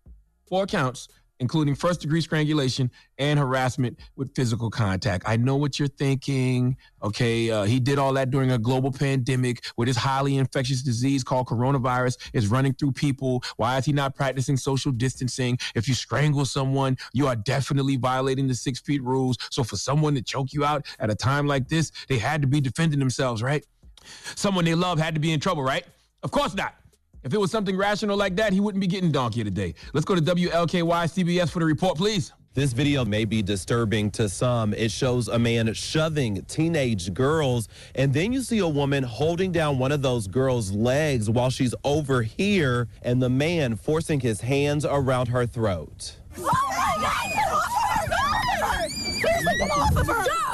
Four 0.47 0.65
counts, 0.67 1.09
including 1.41 1.75
first 1.75 1.99
degree 1.99 2.21
strangulation 2.21 2.89
and 3.17 3.37
harassment 3.37 3.99
with 4.15 4.33
physical 4.35 4.69
contact. 4.69 5.23
I 5.27 5.35
know 5.37 5.57
what 5.57 5.79
you're 5.79 5.87
thinking, 5.87 6.77
okay? 7.03 7.49
Uh, 7.49 7.63
he 7.63 7.79
did 7.79 7.97
all 7.97 8.13
that 8.13 8.29
during 8.29 8.51
a 8.51 8.59
global 8.59 8.91
pandemic 8.91 9.65
where 9.75 9.87
this 9.87 9.97
highly 9.97 10.37
infectious 10.37 10.83
disease 10.83 11.23
called 11.23 11.47
coronavirus 11.47 12.17
is 12.33 12.47
running 12.47 12.73
through 12.75 12.93
people. 12.93 13.43
Why 13.57 13.77
is 13.77 13.85
he 13.85 13.91
not 13.91 14.15
practicing 14.15 14.55
social 14.55 14.91
distancing? 14.91 15.57
If 15.75 15.87
you 15.87 15.95
strangle 15.95 16.45
someone, 16.45 16.95
you 17.11 17.27
are 17.27 17.35
definitely 17.35 17.97
violating 17.97 18.47
the 18.47 18.55
six 18.55 18.79
feet 18.79 19.03
rules. 19.03 19.37
So 19.49 19.63
for 19.63 19.77
someone 19.77 20.13
to 20.15 20.21
choke 20.21 20.53
you 20.53 20.63
out 20.63 20.85
at 20.99 21.09
a 21.09 21.15
time 21.15 21.47
like 21.47 21.67
this, 21.67 21.91
they 22.07 22.19
had 22.19 22.41
to 22.43 22.47
be 22.47 22.61
defending 22.61 22.99
themselves, 22.99 23.41
right? 23.41 23.65
Someone 24.35 24.63
they 24.65 24.75
love 24.75 24.99
had 24.99 25.15
to 25.15 25.19
be 25.19 25.31
in 25.31 25.39
trouble, 25.39 25.63
right? 25.63 25.85
Of 26.21 26.29
course 26.29 26.53
not. 26.53 26.75
If 27.23 27.33
it 27.33 27.39
was 27.39 27.51
something 27.51 27.77
rational 27.77 28.17
like 28.17 28.35
that, 28.37 28.51
he 28.51 28.59
wouldn't 28.59 28.81
be 28.81 28.87
getting 28.87 29.11
donkey 29.11 29.43
today. 29.43 29.75
Let's 29.93 30.05
go 30.05 30.15
to 30.15 30.21
WLKY 30.21 31.05
CBS 31.05 31.51
for 31.51 31.59
the 31.59 31.65
report, 31.65 31.97
please. 31.97 32.33
This 32.53 32.73
video 32.73 33.05
may 33.05 33.25
be 33.25 33.41
disturbing 33.41 34.11
to 34.11 34.27
some. 34.27 34.73
It 34.73 34.91
shows 34.91 35.27
a 35.27 35.39
man 35.39 35.71
shoving 35.73 36.41
teenage 36.45 37.13
girls, 37.13 37.69
and 37.95 38.13
then 38.13 38.33
you 38.33 38.41
see 38.41 38.59
a 38.59 38.67
woman 38.67 39.03
holding 39.03 39.51
down 39.51 39.77
one 39.77 39.91
of 39.91 40.01
those 40.01 40.27
girls' 40.27 40.71
legs 40.71 41.29
while 41.29 41.49
she's 41.49 41.75
over 41.83 42.23
here, 42.23 42.89
and 43.03 43.21
the 43.21 43.29
man 43.29 43.75
forcing 43.75 44.19
his 44.19 44.41
hands 44.41 44.83
around 44.83 45.27
her 45.27 45.45
throat. 45.45 46.17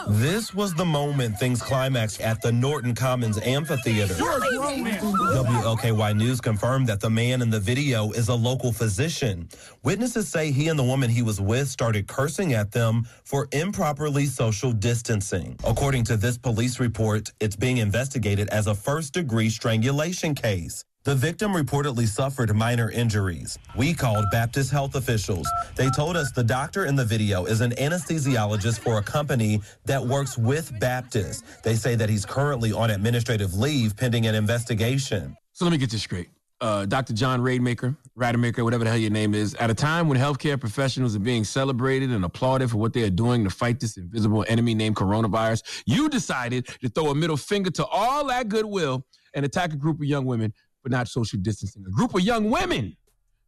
This 0.09 0.53
was 0.53 0.73
the 0.73 0.85
moment 0.85 1.37
things 1.37 1.61
climaxed 1.61 2.21
at 2.21 2.41
the 2.41 2.51
Norton 2.51 2.95
Commons 2.95 3.37
Amphitheater. 3.43 4.13
WLKY 4.13 6.15
News 6.15 6.39
confirmed 6.39 6.87
that 6.87 7.01
the 7.01 7.09
man 7.09 7.41
in 7.41 7.49
the 7.49 7.59
video 7.59 8.11
is 8.11 8.29
a 8.29 8.33
local 8.33 8.71
physician. 8.71 9.49
Witnesses 9.83 10.29
say 10.29 10.51
he 10.51 10.69
and 10.69 10.79
the 10.79 10.83
woman 10.83 11.09
he 11.09 11.21
was 11.21 11.41
with 11.41 11.67
started 11.67 12.07
cursing 12.07 12.53
at 12.53 12.71
them 12.71 13.05
for 13.25 13.49
improperly 13.51 14.25
social 14.25 14.71
distancing. 14.71 15.57
According 15.65 16.05
to 16.05 16.15
this 16.15 16.37
police 16.37 16.79
report, 16.79 17.29
it's 17.41 17.57
being 17.57 17.77
investigated 17.77 18.47
as 18.49 18.67
a 18.67 18.75
first 18.75 19.13
degree 19.13 19.49
strangulation 19.49 20.35
case. 20.35 20.85
The 21.07 21.15
victim 21.15 21.53
reportedly 21.53 22.05
suffered 22.05 22.53
minor 22.53 22.91
injuries. 22.91 23.57
We 23.77 23.93
called 23.93 24.25
Baptist 24.29 24.71
health 24.71 24.93
officials. 24.93 25.47
They 25.77 25.89
told 25.89 26.17
us 26.17 26.33
the 26.33 26.43
doctor 26.43 26.83
in 26.83 26.97
the 26.97 27.05
video 27.05 27.45
is 27.45 27.61
an 27.61 27.71
anesthesiologist 27.71 28.79
for 28.79 28.97
a 28.97 29.01
company 29.01 29.61
that 29.85 30.05
works 30.05 30.37
with 30.37 30.77
Baptist. 30.81 31.45
They 31.63 31.75
say 31.75 31.95
that 31.95 32.09
he's 32.09 32.25
currently 32.25 32.73
on 32.73 32.89
administrative 32.89 33.53
leave 33.53 33.95
pending 33.95 34.27
an 34.27 34.35
investigation. 34.35 35.37
So 35.53 35.63
let 35.63 35.71
me 35.71 35.77
get 35.77 35.91
this 35.91 36.01
straight. 36.01 36.27
Uh, 36.59 36.85
Dr. 36.85 37.13
John 37.13 37.39
Raidmaker, 37.39 37.95
Rademaker, 38.19 38.61
whatever 38.65 38.83
the 38.83 38.89
hell 38.89 38.99
your 38.99 39.09
name 39.09 39.33
is, 39.33 39.53
at 39.55 39.69
a 39.69 39.75
time 39.75 40.09
when 40.09 40.17
healthcare 40.17 40.59
professionals 40.59 41.15
are 41.15 41.19
being 41.19 41.45
celebrated 41.45 42.09
and 42.09 42.25
applauded 42.25 42.69
for 42.69 42.77
what 42.77 42.91
they 42.91 43.03
are 43.03 43.09
doing 43.09 43.45
to 43.45 43.49
fight 43.49 43.79
this 43.79 43.95
invisible 43.95 44.43
enemy 44.49 44.75
named 44.75 44.97
coronavirus, 44.97 45.83
you 45.85 46.09
decided 46.09 46.67
to 46.81 46.89
throw 46.89 47.11
a 47.11 47.15
middle 47.15 47.37
finger 47.37 47.69
to 47.69 47.85
all 47.85 48.27
that 48.27 48.49
goodwill 48.49 49.05
and 49.33 49.45
attack 49.45 49.71
a 49.71 49.77
group 49.77 49.99
of 49.99 50.05
young 50.05 50.25
women 50.25 50.51
for 50.87 50.91
not 50.95 51.07
social 51.07 51.39
distancing. 51.39 51.83
A 51.85 51.91
group 51.91 52.15
of 52.15 52.21
young 52.21 52.49
women. 52.49 52.95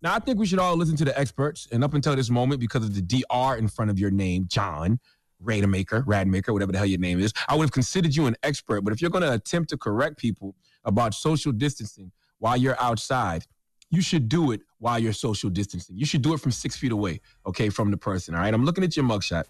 Now, 0.02 0.16
I 0.16 0.20
think 0.20 0.40
we 0.40 0.46
should 0.46 0.60
all 0.60 0.76
listen 0.76 0.96
to 0.98 1.06
the 1.06 1.18
experts. 1.18 1.68
And 1.72 1.84
up 1.84 1.94
until 1.94 2.16
this 2.16 2.30
moment, 2.30 2.60
because 2.60 2.84
of 2.84 2.94
the 2.94 3.02
DR 3.02 3.58
in 3.58 3.68
front 3.68 3.92
of 3.92 4.00
your 4.00 4.12
name, 4.12 4.46
John, 4.48 5.00
Rademaker, 5.44 6.04
Radmaker, 6.04 6.52
whatever 6.52 6.72
the 6.72 6.78
hell 6.78 6.88
your 6.88 7.00
name 7.00 7.20
is, 7.20 7.34
I 7.48 7.56
would 7.56 7.64
have 7.64 7.72
considered 7.72 8.16
you 8.16 8.28
an 8.28 8.36
expert. 8.44 8.82
But 8.82 8.94
if 8.94 9.02
you're 9.02 9.12
going 9.12 9.24
to 9.24 9.34
attempt 9.34 9.70
to 9.70 9.78
correct 9.78 10.18
people 10.18 10.56
about 10.84 11.14
social 11.14 11.52
distancing 11.52 12.12
while 12.40 12.58
you're 12.58 12.80
outside, 12.82 13.46
you 13.90 14.02
should 14.02 14.30
do 14.30 14.52
it 14.52 14.62
while 14.80 15.00
you're 15.00 15.14
social 15.14 15.50
distancing. 15.50 15.98
You 15.98 16.06
should 16.06 16.22
do 16.22 16.34
it 16.34 16.40
from 16.40 16.52
six 16.52 16.76
feet 16.76 16.92
away, 16.92 17.22
okay, 17.46 17.70
from 17.70 17.90
the 17.90 17.98
person. 17.98 18.36
All 18.36 18.42
right. 18.42 18.54
I'm 18.54 18.66
looking 18.66 18.84
at 18.84 18.96
your 18.96 19.06
mugshot 19.06 19.46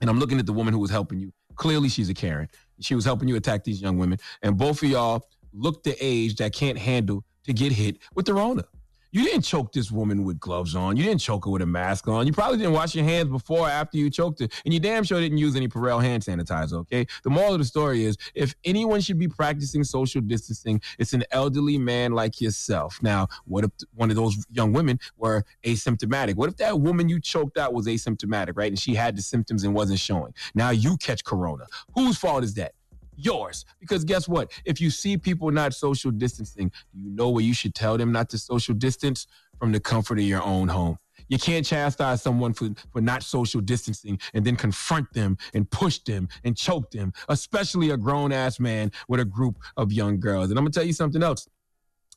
and 0.00 0.08
I'm 0.08 0.18
looking 0.18 0.38
at 0.38 0.46
the 0.46 0.52
woman 0.52 0.72
who 0.72 0.80
was 0.80 0.90
helping 0.90 1.18
you. 1.18 1.32
Clearly, 1.56 1.88
she's 1.88 2.08
a 2.08 2.14
Karen. 2.14 2.48
She 2.80 2.94
was 2.94 3.04
helping 3.04 3.28
you 3.28 3.34
attack 3.34 3.64
these 3.64 3.82
young 3.82 3.98
women. 3.98 4.18
And 4.42 4.56
both 4.56 4.82
of 4.82 4.88
y'all 4.88 5.24
look 5.58 5.82
the 5.82 5.96
age 6.00 6.36
that 6.36 6.52
can't 6.52 6.78
handle 6.78 7.24
to 7.44 7.52
get 7.52 7.72
hit 7.72 7.98
with 8.14 8.26
the 8.26 8.34
Rona. 8.34 8.64
You 9.10 9.24
didn't 9.24 9.42
choke 9.42 9.72
this 9.72 9.90
woman 9.90 10.22
with 10.24 10.38
gloves 10.38 10.74
on. 10.74 10.98
You 10.98 11.02
didn't 11.02 11.22
choke 11.22 11.46
her 11.46 11.50
with 11.50 11.62
a 11.62 11.66
mask 11.66 12.08
on. 12.08 12.26
You 12.26 12.32
probably 12.32 12.58
didn't 12.58 12.74
wash 12.74 12.94
your 12.94 13.06
hands 13.06 13.30
before 13.30 13.60
or 13.60 13.70
after 13.70 13.96
you 13.96 14.10
choked 14.10 14.40
her. 14.40 14.48
And 14.66 14.74
you 14.74 14.80
damn 14.80 15.02
sure 15.02 15.18
didn't 15.18 15.38
use 15.38 15.56
any 15.56 15.66
Purell 15.66 16.02
hand 16.02 16.22
sanitizer, 16.22 16.74
okay? 16.74 17.06
The 17.24 17.30
moral 17.30 17.54
of 17.54 17.58
the 17.58 17.64
story 17.64 18.04
is 18.04 18.18
if 18.34 18.54
anyone 18.64 19.00
should 19.00 19.18
be 19.18 19.26
practicing 19.26 19.82
social 19.82 20.20
distancing, 20.20 20.82
it's 20.98 21.14
an 21.14 21.24
elderly 21.30 21.78
man 21.78 22.12
like 22.12 22.38
yourself. 22.40 22.98
Now, 23.02 23.28
what 23.46 23.64
if 23.64 23.70
one 23.94 24.10
of 24.10 24.16
those 24.16 24.44
young 24.50 24.74
women 24.74 25.00
were 25.16 25.42
asymptomatic? 25.64 26.34
What 26.34 26.50
if 26.50 26.58
that 26.58 26.78
woman 26.78 27.08
you 27.08 27.18
choked 27.18 27.56
out 27.56 27.72
was 27.72 27.86
asymptomatic, 27.86 28.52
right? 28.56 28.70
And 28.70 28.78
she 28.78 28.94
had 28.94 29.16
the 29.16 29.22
symptoms 29.22 29.64
and 29.64 29.74
wasn't 29.74 30.00
showing. 30.00 30.34
Now 30.54 30.68
you 30.68 30.98
catch 30.98 31.24
corona. 31.24 31.64
Whose 31.94 32.18
fault 32.18 32.44
is 32.44 32.52
that? 32.54 32.74
Yours. 33.18 33.64
Because 33.80 34.04
guess 34.04 34.28
what? 34.28 34.50
If 34.64 34.80
you 34.80 34.90
see 34.90 35.18
people 35.18 35.50
not 35.50 35.74
social 35.74 36.10
distancing, 36.10 36.70
do 36.94 37.00
you 37.00 37.10
know 37.10 37.28
where 37.28 37.44
you 37.44 37.54
should 37.54 37.74
tell 37.74 37.98
them 37.98 38.12
not 38.12 38.30
to 38.30 38.38
social 38.38 38.74
distance? 38.74 39.26
From 39.58 39.72
the 39.72 39.80
comfort 39.80 40.20
of 40.20 40.24
your 40.24 40.42
own 40.44 40.68
home. 40.68 40.98
You 41.28 41.36
can't 41.36 41.66
chastise 41.66 42.22
someone 42.22 42.52
for, 42.52 42.70
for 42.92 43.00
not 43.00 43.24
social 43.24 43.60
distancing 43.60 44.20
and 44.34 44.44
then 44.44 44.54
confront 44.54 45.12
them 45.12 45.36
and 45.52 45.68
push 45.68 45.98
them 45.98 46.28
and 46.44 46.56
choke 46.56 46.92
them, 46.92 47.12
especially 47.28 47.90
a 47.90 47.96
grown 47.96 48.30
ass 48.30 48.60
man 48.60 48.92
with 49.08 49.18
a 49.18 49.24
group 49.24 49.56
of 49.76 49.92
young 49.92 50.20
girls. 50.20 50.50
And 50.50 50.58
I'm 50.58 50.64
gonna 50.64 50.72
tell 50.72 50.84
you 50.84 50.92
something 50.92 51.24
else. 51.24 51.48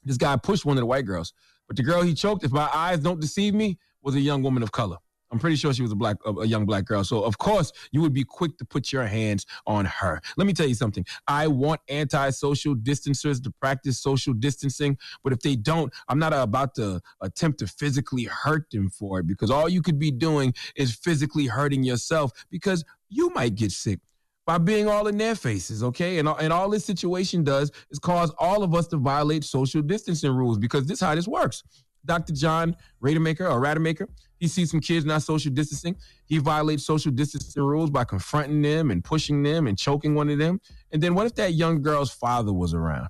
This 0.04 0.18
guy 0.18 0.36
pushed 0.36 0.66
one 0.66 0.78
of 0.78 0.82
the 0.82 0.86
white 0.86 1.06
girls, 1.06 1.34
but 1.68 1.78
the 1.78 1.84
girl 1.84 2.04
he 2.04 2.14
choked, 2.14 2.44
if 2.44 2.52
my 2.52 2.70
eyes 2.74 3.00
don't 3.00 3.20
deceive 3.20 3.54
me, 3.54 3.80
was 4.04 4.16
a 4.16 4.22
young 4.22 4.44
woman 4.44 4.64
of 4.64 4.72
color. 4.72 4.98
I'm 5.32 5.40
pretty 5.40 5.56
sure 5.56 5.74
she 5.74 5.82
was 5.82 5.92
a 5.92 5.96
black, 5.96 6.18
a 6.26 6.46
young 6.46 6.66
black 6.66 6.86
girl. 6.86 7.04
So 7.04 7.24
of 7.24 7.38
course 7.38 7.72
you 7.92 8.02
would 8.02 8.14
be 8.14 8.24
quick 8.24 8.58
to 8.58 8.66
put 8.66 8.92
your 8.92 9.06
hands 9.06 9.46
on 9.66 9.86
her. 9.86 10.22
Let 10.38 10.48
me 10.48 10.54
tell 10.54 10.68
you 10.68 10.76
something. 10.76 11.06
I 11.28 11.48
want 11.48 11.82
anti-social 11.90 12.76
distancers 12.76 13.40
to 13.42 13.52
practice 13.52 14.00
social 14.00 14.34
distancing, 14.34 14.98
but 15.24 15.34
if 15.34 15.40
they 15.40 15.56
don't, 15.56 15.94
I'm 16.08 16.20
not 16.20 16.34
about 16.34 16.76
to 16.76 17.02
attempt 17.22 17.60
to 17.60 17.68
physically 17.68 18.26
hurt 18.26 18.70
them 18.72 18.90
for 18.90 19.20
it 19.20 19.28
because 19.28 19.50
all 19.50 19.70
you 19.70 19.82
could 19.82 20.00
be 20.00 20.12
doing 20.12 20.54
is 20.76 20.94
physically 20.94 21.46
hurting 21.46 21.84
yourself 21.84 22.32
because 22.50 22.84
you 23.10 23.30
might 23.34 23.56
get 23.56 23.72
sick 23.72 24.00
by 24.46 24.58
being 24.58 24.88
all 24.88 25.08
in 25.08 25.18
their 25.18 25.36
faces, 25.36 25.84
okay? 25.84 26.18
And, 26.18 26.28
and 26.28 26.52
all 26.52 26.70
this 26.70 26.84
situation 26.84 27.44
does 27.44 27.72
is 27.90 28.00
cause 28.00 28.34
all 28.40 28.64
of 28.64 28.74
us 28.74 28.88
to 28.88 28.98
violate 28.98 29.44
social 29.44 29.82
distancing 29.82 30.32
rules 30.32 30.58
because 30.58 30.86
this 30.88 30.98
is 30.98 31.02
how 31.02 31.16
this 31.16 31.28
works. 31.28 31.64
Dr. 32.06 32.34
John 32.34 32.76
Rademaker 33.04 33.42
or 33.42 33.62
Rademaker, 33.62 34.08
he 34.38 34.48
sees 34.48 34.72
some 34.72 34.80
kids 34.80 35.06
not 35.06 35.22
social 35.22 35.52
distancing. 35.52 35.96
He 36.26 36.40
violates 36.40 36.84
social 36.84 37.12
distancing 37.12 37.62
rules 37.64 37.90
by 37.92 38.04
confronting 38.04 38.62
them 38.62 38.90
and 38.92 39.04
pushing 39.04 39.44
them 39.44 39.68
and 39.68 39.78
choking 39.78 40.16
one 40.16 40.30
of 40.30 40.40
them. 40.40 40.60
And 40.92 41.02
then 41.02 41.14
what 41.14 41.28
if 41.28 41.36
that 41.36 41.54
young 41.54 41.82
girl's 41.82 42.12
father 42.12 42.52
was 42.52 42.74
around? 42.74 43.10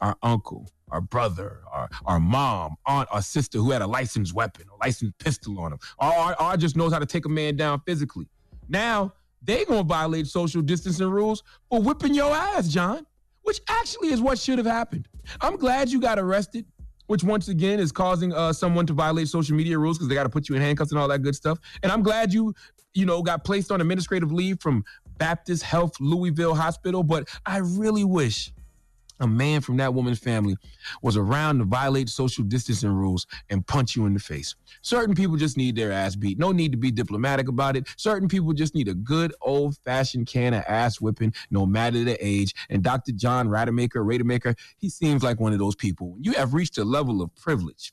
Our 0.00 0.16
uncle, 0.22 0.68
our 0.90 1.00
brother, 1.00 1.60
our, 1.72 1.88
our 2.04 2.20
mom, 2.20 2.76
aunt, 2.84 3.08
or 3.12 3.22
sister 3.22 3.58
who 3.58 3.70
had 3.70 3.80
a 3.82 3.86
licensed 3.86 4.34
weapon, 4.34 4.66
a 4.72 4.76
licensed 4.84 5.16
pistol 5.18 5.58
on 5.60 5.72
him, 5.72 5.78
or, 5.98 6.42
or 6.42 6.56
just 6.56 6.76
knows 6.76 6.92
how 6.92 6.98
to 6.98 7.06
take 7.06 7.26
a 7.26 7.30
man 7.30 7.56
down 7.56 7.80
physically. 7.86 8.26
Now 8.68 9.12
they 9.42 9.64
gonna 9.64 9.84
violate 9.84 10.26
social 10.26 10.62
distancing 10.62 11.08
rules 11.08 11.44
for 11.70 11.80
whipping 11.80 12.14
your 12.14 12.34
ass, 12.34 12.68
John. 12.68 13.06
which 13.42 13.60
actually 13.68 14.08
is 14.08 14.20
what 14.20 14.38
should 14.38 14.58
have 14.58 14.66
happened. 14.66 15.06
I'm 15.40 15.56
glad 15.56 15.88
you 15.88 16.00
got 16.00 16.18
arrested, 16.18 16.66
which 17.06 17.24
once 17.24 17.48
again 17.48 17.80
is 17.80 17.92
causing 17.92 18.32
uh, 18.32 18.52
someone 18.52 18.86
to 18.86 18.92
violate 18.92 19.28
social 19.28 19.56
media 19.56 19.78
rules 19.78 19.98
because 19.98 20.08
they 20.08 20.14
got 20.14 20.24
to 20.24 20.28
put 20.28 20.48
you 20.48 20.54
in 20.54 20.62
handcuffs 20.62 20.90
and 20.90 21.00
all 21.00 21.08
that 21.08 21.20
good 21.22 21.34
stuff. 21.34 21.58
And 21.82 21.90
I'm 21.92 22.02
glad 22.02 22.32
you, 22.32 22.54
you 22.94 23.06
know, 23.06 23.22
got 23.22 23.44
placed 23.44 23.70
on 23.70 23.80
administrative 23.80 24.32
leave 24.32 24.60
from 24.60 24.84
Baptist 25.18 25.62
Health 25.62 25.92
Louisville 26.00 26.54
Hospital. 26.54 27.02
But 27.02 27.28
I 27.44 27.58
really 27.58 28.04
wish 28.04 28.52
a 29.20 29.26
man 29.26 29.60
from 29.60 29.76
that 29.78 29.92
woman's 29.94 30.18
family 30.18 30.56
was 31.02 31.16
around 31.16 31.58
to 31.58 31.64
violate 31.64 32.08
social 32.08 32.44
distancing 32.44 32.90
rules 32.90 33.26
and 33.50 33.66
punch 33.66 33.96
you 33.96 34.06
in 34.06 34.14
the 34.14 34.20
face. 34.20 34.54
Certain 34.82 35.14
people 35.14 35.36
just 35.36 35.56
need 35.56 35.76
their 35.76 35.92
ass 35.92 36.16
beat. 36.16 36.38
No 36.38 36.52
need 36.52 36.72
to 36.72 36.78
be 36.78 36.90
diplomatic 36.90 37.48
about 37.48 37.76
it. 37.76 37.86
Certain 37.96 38.28
people 38.28 38.52
just 38.52 38.74
need 38.74 38.88
a 38.88 38.94
good 38.94 39.34
old 39.40 39.76
fashioned 39.84 40.26
can 40.26 40.54
of 40.54 40.64
ass 40.68 41.00
whipping, 41.00 41.32
no 41.50 41.66
matter 41.66 42.04
the 42.04 42.16
age. 42.24 42.54
And 42.70 42.82
Dr. 42.82 43.12
John 43.12 43.48
Rademacher, 43.48 44.02
Rademacher, 44.04 44.54
he 44.78 44.88
seems 44.88 45.22
like 45.22 45.40
one 45.40 45.52
of 45.52 45.58
those 45.58 45.76
people. 45.76 46.12
When 46.12 46.24
you 46.24 46.32
have 46.32 46.54
reached 46.54 46.78
a 46.78 46.84
level 46.84 47.22
of 47.22 47.34
privilege, 47.36 47.92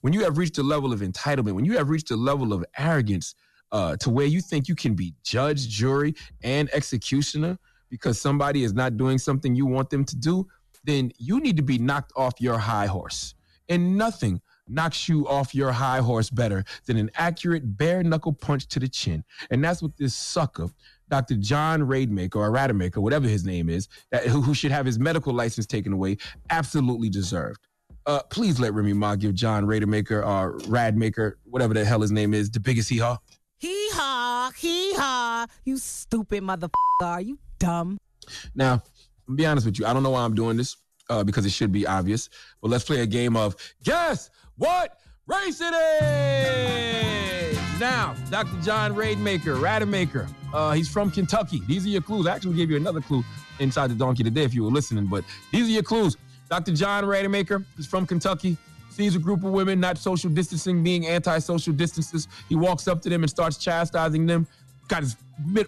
when 0.00 0.12
you 0.12 0.24
have 0.24 0.38
reached 0.38 0.58
a 0.58 0.62
level 0.62 0.92
of 0.92 1.00
entitlement, 1.00 1.52
when 1.52 1.64
you 1.64 1.76
have 1.76 1.90
reached 1.90 2.10
a 2.10 2.16
level 2.16 2.52
of 2.52 2.64
arrogance 2.78 3.34
uh, 3.72 3.96
to 3.96 4.10
where 4.10 4.26
you 4.26 4.40
think 4.40 4.68
you 4.68 4.74
can 4.74 4.94
be 4.94 5.14
judge, 5.22 5.68
jury, 5.68 6.14
and 6.42 6.70
executioner 6.72 7.58
because 7.90 8.20
somebody 8.20 8.64
is 8.64 8.72
not 8.72 8.96
doing 8.96 9.18
something 9.18 9.54
you 9.54 9.66
want 9.66 9.90
them 9.90 10.04
to 10.04 10.16
do, 10.16 10.46
then 10.84 11.12
you 11.18 11.40
need 11.40 11.56
to 11.56 11.62
be 11.62 11.78
knocked 11.78 12.12
off 12.16 12.34
your 12.40 12.58
high 12.58 12.86
horse. 12.86 13.34
And 13.68 13.96
nothing 13.96 14.40
knocks 14.68 15.08
you 15.08 15.26
off 15.28 15.54
your 15.54 15.72
high 15.72 15.98
horse 16.00 16.30
better 16.30 16.64
than 16.86 16.96
an 16.96 17.10
accurate 17.16 17.76
bare 17.76 18.02
knuckle 18.02 18.32
punch 18.32 18.66
to 18.68 18.80
the 18.80 18.88
chin. 18.88 19.24
And 19.50 19.62
that's 19.62 19.82
what 19.82 19.96
this 19.96 20.14
sucker, 20.14 20.68
Dr. 21.08 21.36
John 21.36 21.82
Rademacher 21.82 22.38
or 22.38 22.50
Rademacher, 22.50 23.00
whatever 23.00 23.28
his 23.28 23.44
name 23.44 23.68
is, 23.68 23.88
that, 24.10 24.26
who, 24.26 24.40
who 24.40 24.54
should 24.54 24.70
have 24.70 24.86
his 24.86 24.98
medical 24.98 25.32
license 25.32 25.66
taken 25.66 25.92
away, 25.92 26.16
absolutely 26.50 27.08
deserved. 27.08 27.60
Uh, 28.06 28.22
please 28.30 28.60
let 28.60 28.74
Remy 28.74 28.92
Ma 28.92 29.16
give 29.16 29.34
John 29.34 29.66
Rademacher 29.66 30.22
or 30.24 30.58
Radmaker, 30.60 31.34
whatever 31.44 31.72
the 31.72 31.84
hell 31.84 32.02
his 32.02 32.12
name 32.12 32.34
is, 32.34 32.50
the 32.50 32.60
biggest 32.60 32.90
hee 32.90 32.98
haw. 32.98 33.18
Hee 33.58 33.88
haw, 33.92 34.50
hee 34.58 34.92
haw. 34.94 35.46
You 35.64 35.78
stupid 35.78 36.42
motherfucker. 36.42 36.70
Are 37.02 37.20
you 37.20 37.38
dumb? 37.58 37.98
Now, 38.54 38.82
I'll 39.28 39.34
be 39.34 39.46
honest 39.46 39.66
with 39.66 39.78
you. 39.78 39.86
I 39.86 39.92
don't 39.92 40.02
know 40.02 40.10
why 40.10 40.24
I'm 40.24 40.34
doing 40.34 40.56
this 40.56 40.76
uh, 41.08 41.24
because 41.24 41.46
it 41.46 41.50
should 41.50 41.72
be 41.72 41.86
obvious. 41.86 42.28
But 42.60 42.70
let's 42.70 42.84
play 42.84 43.00
a 43.00 43.06
game 43.06 43.36
of 43.36 43.56
guess 43.82 44.30
what 44.56 44.98
race 45.26 45.60
it 45.60 45.74
is. 45.74 46.54
Now, 47.80 48.14
Dr. 48.30 48.60
John 48.62 48.94
Rademacher, 48.94 49.56
Rademacher. 49.56 50.28
Uh, 50.52 50.72
he's 50.72 50.88
from 50.88 51.10
Kentucky. 51.10 51.60
These 51.66 51.84
are 51.86 51.88
your 51.88 52.02
clues. 52.02 52.26
I 52.26 52.34
actually 52.34 52.54
gave 52.54 52.70
you 52.70 52.76
another 52.76 53.00
clue 53.00 53.24
inside 53.58 53.90
the 53.90 53.96
donkey 53.96 54.22
today 54.22 54.44
if 54.44 54.54
you 54.54 54.62
were 54.62 54.70
listening, 54.70 55.06
but 55.06 55.24
these 55.50 55.66
are 55.66 55.72
your 55.72 55.82
clues. 55.82 56.16
Dr. 56.48 56.72
John 56.72 57.04
Rademacher, 57.04 57.64
he's 57.76 57.86
from 57.86 58.06
Kentucky. 58.06 58.56
Sees 58.90 59.16
a 59.16 59.18
group 59.18 59.42
of 59.42 59.50
women 59.50 59.80
not 59.80 59.98
social 59.98 60.30
distancing, 60.30 60.84
being 60.84 61.08
anti-social 61.08 61.72
distances. 61.72 62.28
He 62.48 62.54
walks 62.54 62.86
up 62.86 63.02
to 63.02 63.08
them 63.08 63.24
and 63.24 63.30
starts 63.30 63.56
chastising 63.56 64.24
them. 64.24 64.46
Got 64.88 65.02
his 65.02 65.16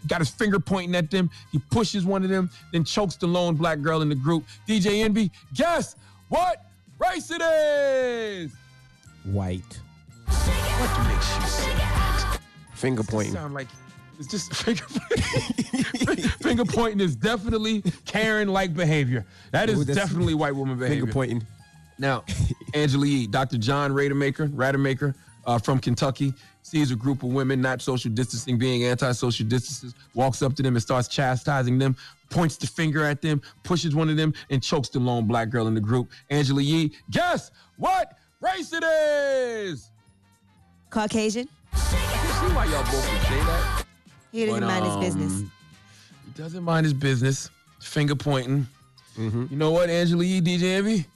got 0.06 0.20
his 0.20 0.30
finger 0.30 0.59
pointing 0.60 0.94
at 0.94 1.10
them. 1.10 1.30
He 1.52 1.59
pushes 1.70 2.05
one 2.05 2.22
of 2.22 2.30
them, 2.30 2.51
then 2.72 2.84
chokes 2.84 3.16
the 3.16 3.26
lone 3.26 3.56
black 3.56 3.80
girl 3.80 4.02
in 4.02 4.09
the 4.09 4.14
group. 4.14 4.44
DJ 4.68 5.02
Envy, 5.05 5.30
guess 5.55 5.97
what 6.28 6.66
race 6.98 7.30
it 7.30 7.43
is? 7.43 8.52
White. 9.24 9.80
What 10.26 11.09
makes 11.09 11.36
you 11.36 11.47
say? 11.47 12.38
Finger 12.74 13.02
pointing. 13.02 13.32
Sound 13.32 13.55
like 13.55 13.68
it's 14.18 14.28
just 14.28 14.55
finger 14.64 14.84
pointing. 14.88 16.18
finger 16.43 16.64
pointing 16.64 17.01
is 17.01 17.16
definitely 17.16 17.82
Karen-like 18.05 18.74
behavior. 18.74 19.24
That 19.52 19.70
is 19.70 19.80
Ooh, 19.80 19.94
definitely 19.94 20.34
white 20.34 20.55
woman 20.55 20.78
behavior. 20.78 21.02
Finger 21.02 21.12
pointing. 21.12 21.47
Now, 21.98 22.24
Angela 22.74 23.06
Yee, 23.06 23.26
Dr. 23.26 23.56
John 23.56 23.93
Rademacher, 23.93 24.51
Rademacher 24.52 25.14
uh, 25.47 25.59
from 25.59 25.78
Kentucky, 25.78 26.35
sees 26.62 26.90
a 26.90 26.97
group 26.97 27.23
of 27.23 27.31
women 27.31 27.60
not 27.60 27.81
social 27.81 28.10
distancing, 28.10 28.59
being 28.59 28.85
anti-social 28.85 29.47
distances, 29.47 29.94
walks 30.14 30.43
up 30.43 30.55
to 30.56 30.62
them 30.62 30.74
and 30.74 30.82
starts 30.82 31.09
chastising 31.09 31.78
them, 31.78 31.97
points 32.31 32.56
the 32.56 32.66
finger 32.66 33.05
at 33.05 33.23
them, 33.23 33.40
pushes 33.62 33.94
one 33.94 34.09
of 34.09 34.16
them, 34.16 34.35
and 34.51 34.62
chokes 34.62 34.89
the 34.89 34.98
lone 34.98 35.27
black 35.27 35.48
girl 35.48 35.68
in 35.68 35.74
the 35.74 35.81
group. 35.81 36.10
Angela 36.31 36.60
Yee, 36.62 36.93
guess 37.10 37.51
what 37.77 38.18
race 38.40 38.73
it 38.73 38.82
is? 38.85 39.90
Caucasian. 40.90 41.48
I 41.73 41.77
can 41.78 42.48
see 42.48 42.55
why 42.55 42.64
y'all 42.66 42.82
both 42.85 43.12
would 43.12 43.23
say 43.23 43.40
that. 43.44 43.85
He 44.32 44.44
didn't 44.47 44.60
But, 44.60 44.66
mind 44.66 44.85
his 44.86 44.97
business. 44.97 45.32
um, 45.32 45.52
He 46.27 46.43
doesn't 46.43 46.64
mind 46.64 46.85
his 46.85 46.94
business. 46.94 47.51
Finger 47.81 48.16
pointing. 48.16 48.66
Mm-hmm. 49.16 49.47
You 49.51 49.56
know 49.56 49.70
what, 49.70 49.89
Angela 49.89 50.24
Yee, 50.24 50.40
DJ 50.40 50.62
Envy? 50.78 51.06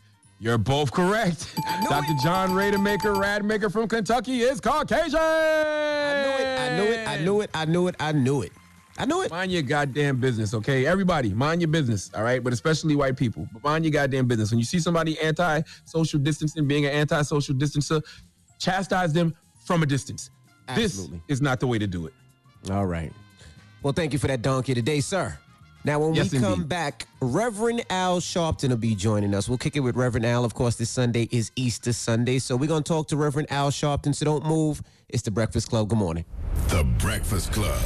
You're 0.43 0.57
both 0.57 0.91
correct. 0.91 1.55
Dr. 1.87 2.15
John 2.23 2.55
Rademacher, 2.55 3.13
Radmaker 3.13 3.71
from 3.71 3.87
Kentucky 3.87 4.41
is 4.41 4.59
Caucasian. 4.59 5.21
I 5.21 6.23
knew 6.25 6.43
it. 6.43 6.59
I 6.59 6.77
knew 6.77 6.91
it. 6.91 7.07
I 7.07 7.19
knew 7.19 7.41
it. 7.43 7.51
I 7.53 7.65
knew 7.67 7.89
it. 7.89 7.97
I 8.01 8.13
knew 8.13 8.43
it. 8.43 8.53
I 8.97 9.05
knew 9.05 9.21
it. 9.21 9.31
Mind 9.31 9.53
your 9.53 9.61
goddamn 9.61 10.19
business, 10.19 10.55
okay? 10.55 10.87
Everybody, 10.87 11.35
mind 11.35 11.61
your 11.61 11.69
business, 11.69 12.11
all 12.15 12.23
right? 12.23 12.43
But 12.43 12.55
especially 12.55 12.97
white 12.97 13.19
people. 13.19 13.47
But 13.53 13.63
mind 13.63 13.85
your 13.85 13.93
goddamn 13.93 14.29
business. 14.29 14.51
When 14.51 14.59
you 14.59 14.65
see 14.65 14.79
somebody 14.79 15.21
anti-social 15.21 16.21
distancing, 16.21 16.67
being 16.67 16.87
an 16.87 16.93
anti-social 16.93 17.55
distancer, 17.55 18.03
chastise 18.59 19.13
them 19.13 19.35
from 19.67 19.83
a 19.83 19.87
distance. 19.87 20.31
Absolutely. 20.69 21.19
This 21.29 21.37
is 21.37 21.43
not 21.43 21.61
the 21.61 21.67
way 21.67 21.79
to 21.79 21.87
do 21.87 22.07
it. 22.07 22.15
All 22.71 22.87
right. 22.87 23.13
Well, 23.83 23.93
thank 23.93 24.15
you 24.15 24.19
for 24.19 24.29
that 24.29 24.41
donkey 24.41 24.73
today, 24.73 25.01
sir. 25.01 25.39
Now, 25.83 25.99
when 25.99 26.15
Yes, 26.15 26.31
we 26.31 26.39
come 26.41 26.53
indeed. 26.55 26.69
back, 26.69 27.07
Reverend 27.23 27.85
Al 27.89 28.21
Sharpton 28.21 28.69
will 28.69 28.77
be 28.77 28.95
joining 28.95 29.35
us. 29.35 29.49
We'll 29.49 29.57
kick 29.59 29.77
it 29.77 29.81
with 29.81 29.97
Reverend 29.97 30.27
Al. 30.27 30.45
Of 30.45 30.53
course, 30.53 30.77
this 30.77 30.91
Sunday 30.91 31.27
is 31.31 31.51
Easter 31.57 31.95
Sunday. 31.95 32.39
So 32.39 32.55
we're 32.55 32.67
going 32.69 32.83
to 32.83 32.89
talk 32.89 33.09
to 33.09 33.17
Reverend 33.17 33.51
Al 33.51 33.71
Sharpton. 33.71 34.15
So 34.15 34.27
don't 34.27 34.45
move. 34.45 34.83
It's 35.09 35.23
the 35.23 35.31
Breakfast 35.31 35.71
Club. 35.71 35.89
Good 35.89 35.99
morning. 35.99 36.27
The 36.69 36.85
Breakfast 36.99 37.53
Club. 37.53 37.81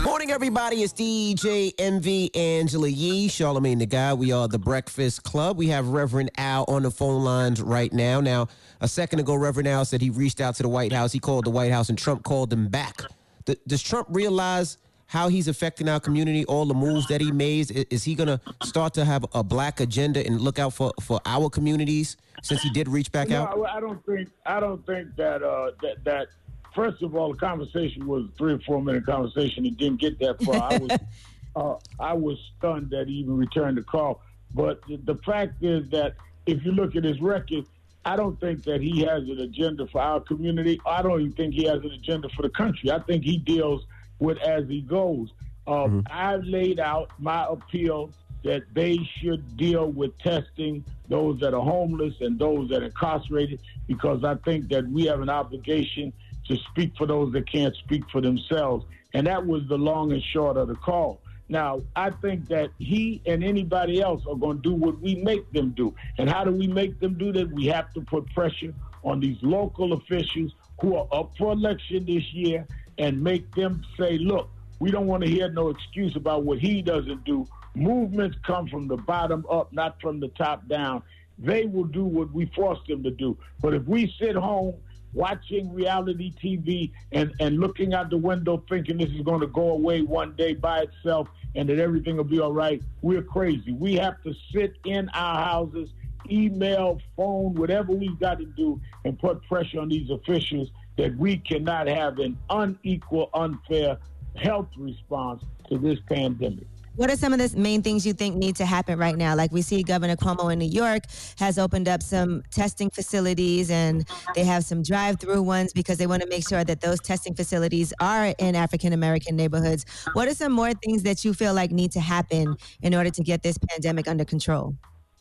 Morning, 0.00 0.30
everybody. 0.30 0.82
It's 0.82 0.92
DJ 0.92 1.72
Envy 1.78 2.34
Angela 2.34 2.88
Yee, 2.88 3.28
Charlamagne 3.28 3.78
the 3.78 3.86
Guy. 3.86 4.12
We 4.14 4.32
are 4.32 4.48
the 4.48 4.58
Breakfast 4.58 5.22
Club. 5.24 5.56
We 5.56 5.68
have 5.68 5.88
Reverend 5.88 6.30
Al 6.36 6.64
on 6.68 6.82
the 6.82 6.90
phone 6.90 7.24
lines 7.24 7.62
right 7.62 7.92
now. 7.92 8.20
Now, 8.20 8.48
a 8.82 8.88
second 8.88 9.20
ago, 9.20 9.34
Reverend 9.34 9.66
Al 9.68 9.86
said 9.86 10.02
he 10.02 10.10
reached 10.10 10.40
out 10.42 10.56
to 10.56 10.62
the 10.62 10.68
White 10.68 10.92
House. 10.92 11.12
He 11.12 11.18
called 11.18 11.46
the 11.46 11.50
White 11.50 11.72
House, 11.72 11.88
and 11.88 11.96
Trump 11.96 12.22
called 12.22 12.52
him 12.52 12.68
back. 12.68 13.02
Th- 13.46 13.58
does 13.66 13.82
Trump 13.82 14.08
realize 14.10 14.76
how 15.08 15.28
he's 15.28 15.48
affecting 15.48 15.88
our 15.88 15.98
community, 15.98 16.44
all 16.44 16.66
the 16.66 16.74
moves 16.74 17.06
that 17.08 17.20
he 17.20 17.32
made? 17.32 17.76
I- 17.76 17.86
Is 17.90 18.04
he 18.04 18.14
going 18.14 18.28
to 18.28 18.40
start 18.62 18.94
to 18.94 19.04
have 19.04 19.24
a 19.34 19.42
black 19.42 19.80
agenda 19.80 20.24
and 20.24 20.40
look 20.40 20.58
out 20.58 20.74
for, 20.74 20.92
for 21.02 21.20
our 21.26 21.50
communities 21.50 22.16
since 22.42 22.62
he 22.62 22.70
did 22.70 22.88
reach 22.88 23.10
back 23.10 23.30
no, 23.30 23.42
out? 23.42 23.58
I 23.58 23.78
I 23.78 23.80
don't 23.80 24.04
think 24.06 24.28
I 24.46 24.60
don't 24.60 24.84
think 24.86 25.16
that 25.16 25.42
uh, 25.42 25.72
that 25.82 26.04
that 26.04 26.28
first 26.74 27.02
of 27.02 27.16
all 27.16 27.32
the 27.32 27.38
conversation 27.38 28.06
was 28.06 28.26
a 28.26 28.36
three 28.36 28.52
or 28.52 28.60
four 28.60 28.82
minute 28.82 29.06
conversation. 29.06 29.66
It 29.66 29.76
didn't 29.78 30.00
get 30.00 30.18
that 30.20 30.42
far. 30.42 30.72
I 30.72 30.76
was 30.78 30.90
uh, 31.56 31.74
I 31.98 32.12
was 32.12 32.38
stunned 32.58 32.90
that 32.90 33.08
he 33.08 33.14
even 33.14 33.36
returned 33.36 33.78
the 33.78 33.82
call. 33.82 34.20
But 34.54 34.80
the, 34.86 34.96
the 34.96 35.16
fact 35.16 35.62
is 35.62 35.88
that 35.90 36.16
if 36.46 36.64
you 36.64 36.72
look 36.72 36.96
at 36.96 37.04
his 37.04 37.20
record, 37.20 37.66
I 38.04 38.16
don't 38.16 38.38
think 38.40 38.62
that 38.64 38.80
he 38.80 39.00
has 39.04 39.22
an 39.24 39.40
agenda 39.40 39.86
for 39.86 40.00
our 40.00 40.20
community. 40.20 40.80
I 40.86 41.02
don't 41.02 41.20
even 41.20 41.32
think 41.32 41.54
he 41.54 41.64
has 41.64 41.80
an 41.82 41.92
agenda 41.92 42.28
for 42.36 42.42
the 42.42 42.50
country. 42.50 42.90
I 42.90 42.98
think 43.00 43.24
he 43.24 43.38
deals 43.38 43.84
with 44.18 44.38
as 44.38 44.68
he 44.68 44.80
goes. 44.80 45.32
Um, 45.66 46.04
I've 46.10 46.44
laid 46.44 46.80
out 46.80 47.10
my 47.18 47.46
appeal 47.46 48.10
that 48.44 48.62
they 48.72 48.98
should 49.20 49.56
deal 49.56 49.90
with 49.90 50.16
testing 50.18 50.84
those 51.08 51.40
that 51.40 51.54
are 51.54 51.62
homeless 51.62 52.14
and 52.20 52.38
those 52.38 52.68
that 52.70 52.82
are 52.82 52.86
incarcerated 52.86 53.60
because 53.86 54.24
I 54.24 54.36
think 54.36 54.68
that 54.68 54.88
we 54.88 55.06
have 55.06 55.20
an 55.20 55.28
obligation 55.28 56.12
to 56.46 56.56
speak 56.70 56.96
for 56.96 57.06
those 57.06 57.32
that 57.32 57.50
can't 57.50 57.74
speak 57.76 58.04
for 58.10 58.20
themselves. 58.20 58.86
And 59.12 59.26
that 59.26 59.44
was 59.44 59.62
the 59.68 59.76
long 59.76 60.12
and 60.12 60.22
short 60.22 60.56
of 60.56 60.68
the 60.68 60.76
call. 60.76 61.20
Now, 61.50 61.82
I 61.96 62.10
think 62.10 62.46
that 62.48 62.70
he 62.78 63.22
and 63.26 63.42
anybody 63.42 64.00
else 64.00 64.22
are 64.28 64.36
going 64.36 64.58
to 64.58 64.62
do 64.62 64.74
what 64.74 65.00
we 65.00 65.16
make 65.16 65.50
them 65.52 65.70
do. 65.70 65.94
And 66.18 66.28
how 66.28 66.44
do 66.44 66.52
we 66.52 66.66
make 66.66 67.00
them 67.00 67.14
do 67.14 67.32
that? 67.32 67.50
We 67.50 67.66
have 67.66 67.92
to 67.94 68.02
put 68.02 68.32
pressure 68.34 68.74
on 69.02 69.20
these 69.20 69.38
local 69.42 69.94
officials 69.94 70.52
who 70.80 70.96
are 70.96 71.08
up 71.10 71.32
for 71.38 71.52
election 71.52 72.04
this 72.04 72.32
year 72.32 72.66
and 72.98 73.22
make 73.22 73.54
them 73.54 73.82
say, 73.98 74.18
look, 74.18 74.50
we 74.80 74.90
don't 74.90 75.06
want 75.06 75.22
to 75.24 75.28
hear 75.28 75.50
no 75.50 75.70
excuse 75.70 76.14
about 76.16 76.44
what 76.44 76.58
he 76.58 76.82
doesn't 76.82 77.24
do. 77.24 77.46
Movements 77.74 78.36
come 78.44 78.68
from 78.68 78.88
the 78.88 78.96
bottom 78.96 79.46
up, 79.50 79.72
not 79.72 80.00
from 80.00 80.20
the 80.20 80.28
top 80.28 80.66
down. 80.68 81.02
They 81.38 81.66
will 81.66 81.84
do 81.84 82.04
what 82.04 82.32
we 82.32 82.46
force 82.46 82.80
them 82.88 83.02
to 83.04 83.10
do. 83.10 83.36
But 83.60 83.74
if 83.74 83.84
we 83.84 84.12
sit 84.20 84.34
home 84.34 84.74
watching 85.12 85.72
reality 85.72 86.32
TV 86.42 86.92
and, 87.12 87.32
and 87.40 87.58
looking 87.58 87.94
out 87.94 88.10
the 88.10 88.18
window 88.18 88.62
thinking 88.68 88.98
this 88.98 89.10
is 89.10 89.22
going 89.22 89.40
to 89.40 89.46
go 89.46 89.70
away 89.70 90.02
one 90.02 90.34
day 90.36 90.54
by 90.54 90.80
itself 90.80 91.28
and 91.54 91.68
that 91.68 91.78
everything 91.78 92.16
will 92.16 92.24
be 92.24 92.40
all 92.40 92.52
right, 92.52 92.82
we're 93.02 93.22
crazy. 93.22 93.72
We 93.72 93.94
have 93.94 94.22
to 94.22 94.34
sit 94.52 94.74
in 94.84 95.08
our 95.14 95.44
houses, 95.44 95.90
email, 96.30 97.00
phone, 97.16 97.54
whatever 97.54 97.92
we've 97.92 98.18
got 98.18 98.38
to 98.38 98.44
do, 98.44 98.80
and 99.04 99.18
put 99.18 99.42
pressure 99.44 99.80
on 99.80 99.88
these 99.88 100.10
officials 100.10 100.70
that 100.98 101.16
we 101.16 101.38
cannot 101.38 101.86
have 101.86 102.18
an 102.18 102.36
unequal, 102.50 103.30
unfair 103.32 103.96
health 104.36 104.68
response 104.76 105.42
to 105.70 105.78
this 105.78 105.98
pandemic. 106.10 106.66
What 106.96 107.12
are 107.12 107.16
some 107.16 107.32
of 107.32 107.38
the 107.38 107.56
main 107.56 107.82
things 107.82 108.04
you 108.04 108.12
think 108.12 108.34
need 108.34 108.56
to 108.56 108.66
happen 108.66 108.98
right 108.98 109.16
now? 109.16 109.36
Like 109.36 109.52
we 109.52 109.62
see 109.62 109.84
Governor 109.84 110.16
Cuomo 110.16 110.52
in 110.52 110.58
New 110.58 110.64
York 110.68 111.04
has 111.38 111.56
opened 111.56 111.88
up 111.88 112.02
some 112.02 112.42
testing 112.50 112.90
facilities 112.90 113.70
and 113.70 114.04
they 114.34 114.42
have 114.42 114.64
some 114.64 114.82
drive-through 114.82 115.42
ones 115.42 115.72
because 115.72 115.96
they 115.98 116.08
want 116.08 116.22
to 116.22 116.28
make 116.28 116.46
sure 116.46 116.64
that 116.64 116.80
those 116.80 116.98
testing 116.98 117.36
facilities 117.36 117.94
are 118.00 118.34
in 118.40 118.56
African 118.56 118.92
American 118.92 119.36
neighborhoods. 119.36 119.86
What 120.14 120.26
are 120.26 120.34
some 120.34 120.50
more 120.50 120.72
things 120.72 121.04
that 121.04 121.24
you 121.24 121.34
feel 121.34 121.54
like 121.54 121.70
need 121.70 121.92
to 121.92 122.00
happen 122.00 122.56
in 122.82 122.96
order 122.96 123.10
to 123.10 123.22
get 123.22 123.44
this 123.44 123.58
pandemic 123.70 124.08
under 124.08 124.24
control? 124.24 124.74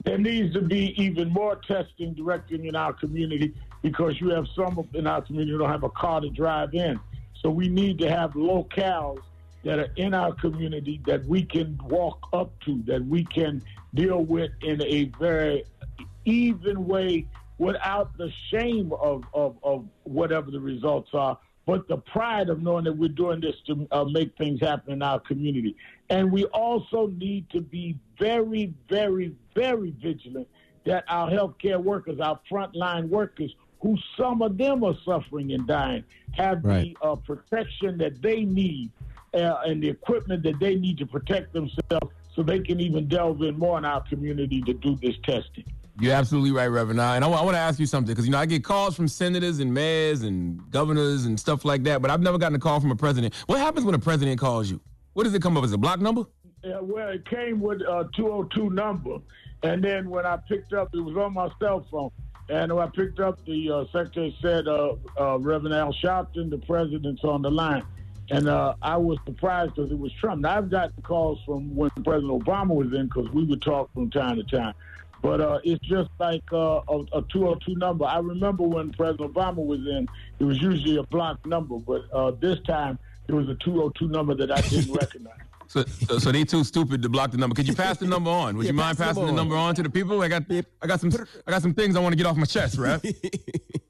There 0.03 0.17
needs 0.17 0.53
to 0.53 0.61
be 0.61 0.99
even 0.99 1.29
more 1.29 1.57
testing 1.67 2.15
directing 2.15 2.65
in 2.65 2.75
our 2.75 2.93
community 2.93 3.53
because 3.81 4.19
you 4.19 4.29
have 4.29 4.45
some 4.55 4.87
in 4.93 5.07
our 5.07 5.21
community 5.21 5.51
who 5.51 5.59
don't 5.59 5.69
have 5.69 5.83
a 5.83 5.89
car 5.89 6.21
to 6.21 6.29
drive 6.29 6.73
in. 6.73 6.99
So 7.41 7.49
we 7.49 7.69
need 7.69 7.99
to 7.99 8.09
have 8.09 8.31
locales 8.33 9.19
that 9.63 9.79
are 9.79 9.91
in 9.95 10.13
our 10.13 10.33
community 10.33 11.01
that 11.05 11.25
we 11.25 11.43
can 11.43 11.79
walk 11.85 12.27
up 12.33 12.51
to, 12.61 12.81
that 12.87 13.05
we 13.05 13.23
can 13.25 13.61
deal 13.93 14.23
with 14.23 14.51
in 14.61 14.81
a 14.81 15.05
very 15.19 15.63
even 16.25 16.85
way 16.85 17.25
without 17.57 18.15
the 18.17 18.31
shame 18.51 18.93
of, 18.93 19.23
of, 19.33 19.57
of 19.63 19.85
whatever 20.03 20.51
the 20.51 20.59
results 20.59 21.09
are, 21.13 21.37
but 21.65 21.87
the 21.87 21.97
pride 21.97 22.49
of 22.49 22.61
knowing 22.61 22.83
that 22.83 22.93
we're 22.93 23.09
doing 23.09 23.41
this 23.41 23.55
to 23.65 23.87
uh, 23.91 24.03
make 24.05 24.35
things 24.37 24.59
happen 24.61 24.93
in 24.93 25.01
our 25.01 25.19
community. 25.19 25.75
And 26.09 26.31
we 26.31 26.45
also 26.45 27.07
need 27.07 27.49
to 27.49 27.61
be 27.61 27.97
very, 28.19 28.73
very, 28.89 29.35
very 29.55 29.91
vigilant 30.01 30.47
that 30.85 31.03
our 31.09 31.29
healthcare 31.29 31.81
workers, 31.83 32.19
our 32.21 32.39
frontline 32.49 33.09
workers, 33.09 33.53
who 33.81 33.97
some 34.17 34.41
of 34.41 34.57
them 34.57 34.83
are 34.83 34.95
suffering 35.05 35.51
and 35.53 35.67
dying, 35.67 36.03
have 36.31 36.63
Right. 36.63 36.95
the 37.01 37.05
uh, 37.07 37.15
protection 37.15 37.97
that 37.99 38.21
they 38.21 38.43
need 38.43 38.91
uh, 39.33 39.57
and 39.65 39.81
the 39.81 39.89
equipment 39.89 40.43
that 40.43 40.59
they 40.59 40.75
need 40.75 40.97
to 40.97 41.05
protect 41.05 41.53
themselves 41.53 42.11
so 42.35 42.43
they 42.43 42.59
can 42.59 42.79
even 42.79 43.07
delve 43.07 43.41
in 43.41 43.57
more 43.57 43.77
in 43.77 43.85
our 43.85 44.01
community 44.03 44.61
to 44.61 44.73
do 44.73 44.95
this 45.01 45.15
testing. 45.23 45.65
You're 45.99 46.13
absolutely 46.13 46.51
right, 46.51 46.67
Reverend. 46.67 46.99
And 46.99 47.25
I, 47.25 47.27
want 47.27 47.55
to 47.55 47.59
ask 47.59 47.79
you 47.79 47.87
something 47.87 48.13
because 48.13 48.25
you 48.25 48.31
know 48.31 48.37
I 48.37 48.45
get 48.45 48.63
calls 48.63 48.95
from 48.95 49.07
senators 49.07 49.57
and 49.59 49.73
mayors 49.73 50.21
and 50.21 50.69
governors 50.69 51.25
and 51.25 51.39
stuff 51.39 51.65
like 51.65 51.83
that, 51.83 52.03
but 52.03 52.11
I've 52.11 52.21
never 52.21 52.37
gotten 52.37 52.55
a 52.55 52.59
call 52.59 52.79
from 52.79 52.91
a 52.91 52.95
president. 52.95 53.33
What 53.47 53.57
happens 53.59 53.83
when 53.83 53.95
a 53.95 53.99
president 53.99 54.39
calls 54.39 54.69
you? 54.69 54.79
What 55.13 55.23
does 55.23 55.33
it 55.33 55.41
come 55.41 55.57
up 55.57 55.63
as 55.63 55.73
a 55.73 55.77
block 55.77 55.99
number? 55.99 56.25
Yeah, 56.63 56.79
well, 56.81 57.09
it 57.09 57.27
came 57.27 57.59
with 57.61 57.81
a 57.81 58.07
202 58.15 58.69
number, 58.69 59.17
and 59.63 59.83
then 59.83 60.07
when 60.09 60.25
I 60.27 60.37
picked 60.47 60.73
up, 60.73 60.89
it 60.93 60.99
was 60.99 61.15
on 61.17 61.33
my 61.33 61.49
cell 61.59 61.87
phone. 61.89 62.11
And 62.49 62.71
I 62.71 62.87
picked 62.87 63.19
up, 63.19 63.43
the 63.45 63.71
uh, 63.71 63.85
secretary 63.91 64.35
said, 64.41 64.67
uh, 64.67 64.95
uh, 65.19 65.37
Reverend 65.39 65.75
Al 65.75 65.93
Sharpton, 65.93 66.49
the 66.49 66.57
president's 66.59 67.23
on 67.23 67.41
the 67.41 67.51
line. 67.51 67.83
And 68.29 68.47
uh, 68.47 68.75
I 68.81 68.97
was 68.97 69.17
surprised 69.25 69.75
because 69.75 69.91
it 69.91 69.99
was 69.99 70.11
Trump. 70.13 70.41
Now, 70.41 70.57
I've 70.57 70.69
gotten 70.69 71.01
calls 71.01 71.39
from 71.45 71.75
when 71.75 71.89
President 72.03 72.43
Obama 72.43 72.75
was 72.75 72.93
in 72.93 73.07
because 73.07 73.29
we 73.31 73.43
would 73.43 73.61
talk 73.61 73.93
from 73.93 74.09
time 74.09 74.37
to 74.37 74.43
time. 74.43 74.73
But 75.21 75.41
uh, 75.41 75.59
it's 75.63 75.85
just 75.85 76.09
like 76.19 76.43
uh, 76.53 76.81
a, 76.87 76.99
a 77.13 77.21
202 77.31 77.75
number. 77.75 78.05
I 78.05 78.19
remember 78.19 78.63
when 78.63 78.91
President 78.91 79.33
Obama 79.33 79.65
was 79.65 79.79
in, 79.79 80.07
it 80.39 80.43
was 80.43 80.61
usually 80.61 80.97
a 80.97 81.03
block 81.03 81.45
number, 81.45 81.77
but 81.77 82.39
this 82.39 82.59
time 82.61 82.99
it 83.27 83.33
was 83.33 83.49
a 83.49 83.55
202 83.55 84.07
number 84.09 84.35
that 84.35 84.51
I 84.51 84.61
didn't 84.61 84.93
recognize. 85.01 85.46
So, 85.67 85.83
so, 85.83 86.17
so 86.19 86.31
they 86.31 86.43
too 86.43 86.63
stupid 86.63 87.01
to 87.01 87.09
block 87.09 87.31
the 87.31 87.37
number. 87.37 87.55
Could 87.55 87.67
you 87.67 87.75
pass 87.75 87.97
the 87.97 88.07
number 88.15 88.29
on? 88.29 88.57
Would 88.57 88.65
Yeah, 88.65 88.71
you 88.71 88.77
mind 88.77 88.97
pass 88.97 89.07
passing 89.07 89.23
the 89.25 89.27
number 89.27 89.55
number 89.55 89.55
on 89.57 89.75
to 89.75 89.83
the 89.83 89.89
people? 89.89 90.21
I 90.21 90.27
got, 90.27 90.43
I 90.81 90.87
got 90.87 90.99
some, 90.99 91.11
I 91.45 91.51
got 91.51 91.61
some 91.61 91.73
things 91.73 91.95
I 91.95 91.99
want 91.99 92.13
to 92.13 92.17
get 92.17 92.25
off 92.25 92.37
my 92.37 92.45
chest, 92.45 92.77
Rev. 92.79 93.01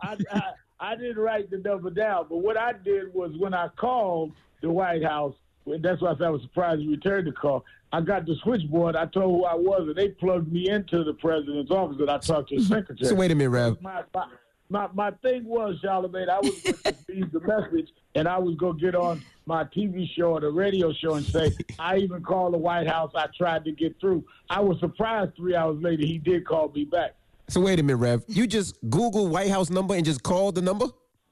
I, 0.02 0.18
I, 0.32 0.42
I 0.80 0.96
didn't 0.96 1.18
write 1.18 1.50
the 1.50 1.58
number 1.58 1.90
down, 1.90 2.28
but 2.30 2.38
what 2.38 2.58
I 2.58 2.74
did 2.74 3.14
was 3.14 3.32
when 3.38 3.54
I 3.54 3.68
called 3.70 4.34
the 4.62 4.70
White 4.70 5.04
House, 5.04 5.36
that's 5.82 6.02
why 6.02 6.12
I 6.12 6.14
said 6.14 6.24
I 6.24 6.30
was 6.30 6.42
surprised 6.44 6.82
you 6.82 6.92
returned 6.92 7.28
the 7.28 7.32
call. 7.32 7.64
I 7.92 8.02
got 8.02 8.26
the 8.26 8.36
switchboard. 8.44 8.96
I 8.96 9.06
told 9.06 9.40
who 9.40 9.46
I 9.46 9.56
was, 9.56 9.84
and 9.88 9.96
they 9.96 10.10
plugged 10.10 10.52
me 10.52 10.70
into 10.70 11.04
the 11.04 11.14
president's 11.14 11.72
office, 11.72 11.98
and 12.00 12.10
I 12.10 12.18
talked 12.18 12.50
to 12.50 12.58
the 12.58 12.64
secretary. 12.64 13.08
So 13.10 13.16
wait 13.16 13.32
a 13.32 13.36
minute, 13.36 13.50
Rev. 13.50 13.82
My, 13.82 14.04
my, 14.14 14.26
my, 14.70 14.88
my 14.94 15.12
thing 15.22 15.46
was, 15.46 15.80
Charlamagne, 15.84 16.30
I 16.30 16.40
was 16.40 16.62
going 16.62 16.76
to 16.76 16.96
leave 17.10 17.32
the 17.32 17.40
message, 17.42 17.90
and 18.16 18.28
I 18.28 18.38
was 18.38 18.56
going 18.56 18.78
to 18.78 18.86
get 18.86 18.96
on 18.96 19.22
my 19.48 19.64
TV 19.64 20.08
show 20.16 20.34
or 20.34 20.42
the 20.42 20.50
radio 20.52 20.94
show 20.94 21.14
and 21.16 21.26
say, 21.26 21.52
I 21.80 21.98
even 21.98 22.22
called 22.22 22.54
the 22.54 22.58
White 22.58 22.88
House. 22.88 23.12
I 23.16 23.28
tried 23.36 23.64
to 23.66 23.72
get 23.72 24.00
through. 24.00 24.24
I 24.50 24.60
was 24.60 24.80
surprised 24.80 25.36
three 25.36 25.56
hours 25.56 25.82
later 25.82 26.06
he 26.06 26.18
did 26.18 26.46
call 26.46 26.70
me 26.70 26.86
back. 26.86 27.16
So 27.50 27.62
wait 27.62 27.80
a 27.80 27.84
minute, 27.84 27.98
Rev. 27.98 28.24
You 28.28 28.46
just 28.46 28.78
Google 28.90 29.28
White 29.30 29.50
House 29.50 29.70
number 29.70 29.96
and 29.96 30.04
just 30.06 30.22
call 30.22 30.52
the 30.52 30.62
number? 30.62 30.88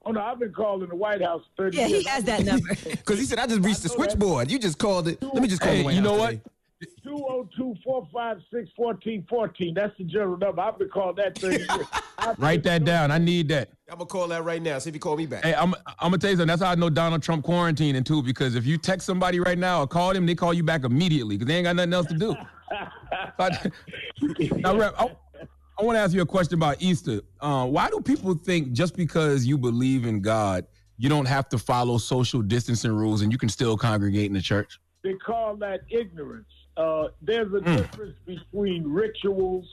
Oh, 0.08 0.12
no, 0.12 0.22
I've 0.22 0.40
been 0.40 0.54
calling 0.54 0.88
the 0.88 0.96
White 0.96 1.22
House 1.22 1.42
30 1.58 1.78
Yeah, 1.78 1.88
he 1.88 1.94
years. 1.96 2.08
has 2.08 2.24
that 2.26 2.46
number. 2.46 2.70
Because 2.86 3.20
he 3.20 3.26
said 3.26 3.38
I 3.40 3.48
just 3.48 3.62
reached 3.62 3.84
the 3.84 3.90
switchboard. 3.90 4.50
You 4.50 4.60
just 4.60 4.78
called 4.78 5.08
it. 5.08 5.22
Let 5.22 5.42
me 5.42 5.48
just 5.48 5.62
call 5.62 5.72
Hey, 5.72 5.80
the 5.80 5.86
White 5.86 5.96
you 5.96 6.02
know 6.02 6.12
House 6.12 6.20
what? 6.20 6.30
today. 6.32 6.42
202 6.44 6.55
456 7.04 8.72
1414. 8.76 9.74
That's 9.74 9.98
the 9.98 10.04
general 10.04 10.38
number. 10.38 10.62
I've 10.62 10.78
been 10.78 10.90
calling 10.90 11.16
that 11.18 11.38
30 11.38 11.58
years. 11.58 11.88
Write 12.38 12.64
that 12.64 12.84
down. 12.84 13.12
I 13.12 13.18
need 13.18 13.48
that. 13.50 13.70
I'm 13.90 13.98
gonna 13.98 14.06
call 14.06 14.28
that 14.30 14.44
right 14.44 14.62
now. 14.62 14.80
See 14.80 14.90
if 14.90 14.96
you 14.96 15.00
call 15.00 15.16
me 15.16 15.26
back. 15.26 15.44
Hey, 15.44 15.54
I'm, 15.54 15.74
I'm 15.88 16.12
gonna 16.12 16.18
tell 16.18 16.32
you 16.32 16.38
something. 16.38 16.48
That's 16.48 16.62
how 16.62 16.72
I 16.72 16.76
know 16.76 16.90
Donald 16.90 17.24
Trump 17.24 17.46
quarantining 17.46 18.04
too. 18.04 18.24
Because 18.24 18.56
if 18.56 18.66
you 18.66 18.78
text 18.78 19.06
somebody 19.06 19.40
right 19.40 19.58
now 19.58 19.82
or 19.82 19.88
call 19.88 20.14
them, 20.14 20.26
they 20.26 20.36
call 20.36 20.54
you 20.54 20.64
back 20.64 20.84
immediately 20.84 21.38
because 21.38 21.48
they 21.48 21.56
ain't 21.56 21.66
got 21.66 21.76
nothing 21.76 21.94
else 21.94 22.08
to 22.08 22.18
do. 22.18 22.36
But- 23.38 23.72
now, 24.58 24.76
Rev, 24.76 24.94
I, 24.98 25.16
I 25.80 25.84
want 25.84 25.98
to 25.98 26.00
ask 26.00 26.14
you 26.14 26.22
a 26.22 26.26
question 26.26 26.56
about 26.56 26.82
Easter. 26.82 27.22
Uh, 27.40 27.66
why 27.68 27.90
do 27.90 28.02
people 28.02 28.34
think 28.34 28.72
just 28.72 28.96
because 28.96 29.46
you 29.46 29.58
believe 29.58 30.06
in 30.06 30.22
God, 30.22 30.66
you 30.98 31.08
don't 31.08 31.28
have 31.28 31.48
to 31.50 31.58
follow 31.58 31.98
social 31.98 32.42
distancing 32.42 32.92
rules 32.92 33.22
and 33.22 33.32
you 33.32 33.38
can 33.38 33.50
still 33.50 33.78
congregate 33.78 34.26
in 34.26 34.34
the 34.34 34.42
church? 34.42 34.80
they 35.06 35.14
call 35.14 35.56
that 35.58 35.82
ignorance. 35.90 36.50
Uh, 36.78 37.08
there's 37.22 37.54
a 37.54 37.62
difference 37.62 38.16
between 38.26 38.84
rituals 38.88 39.66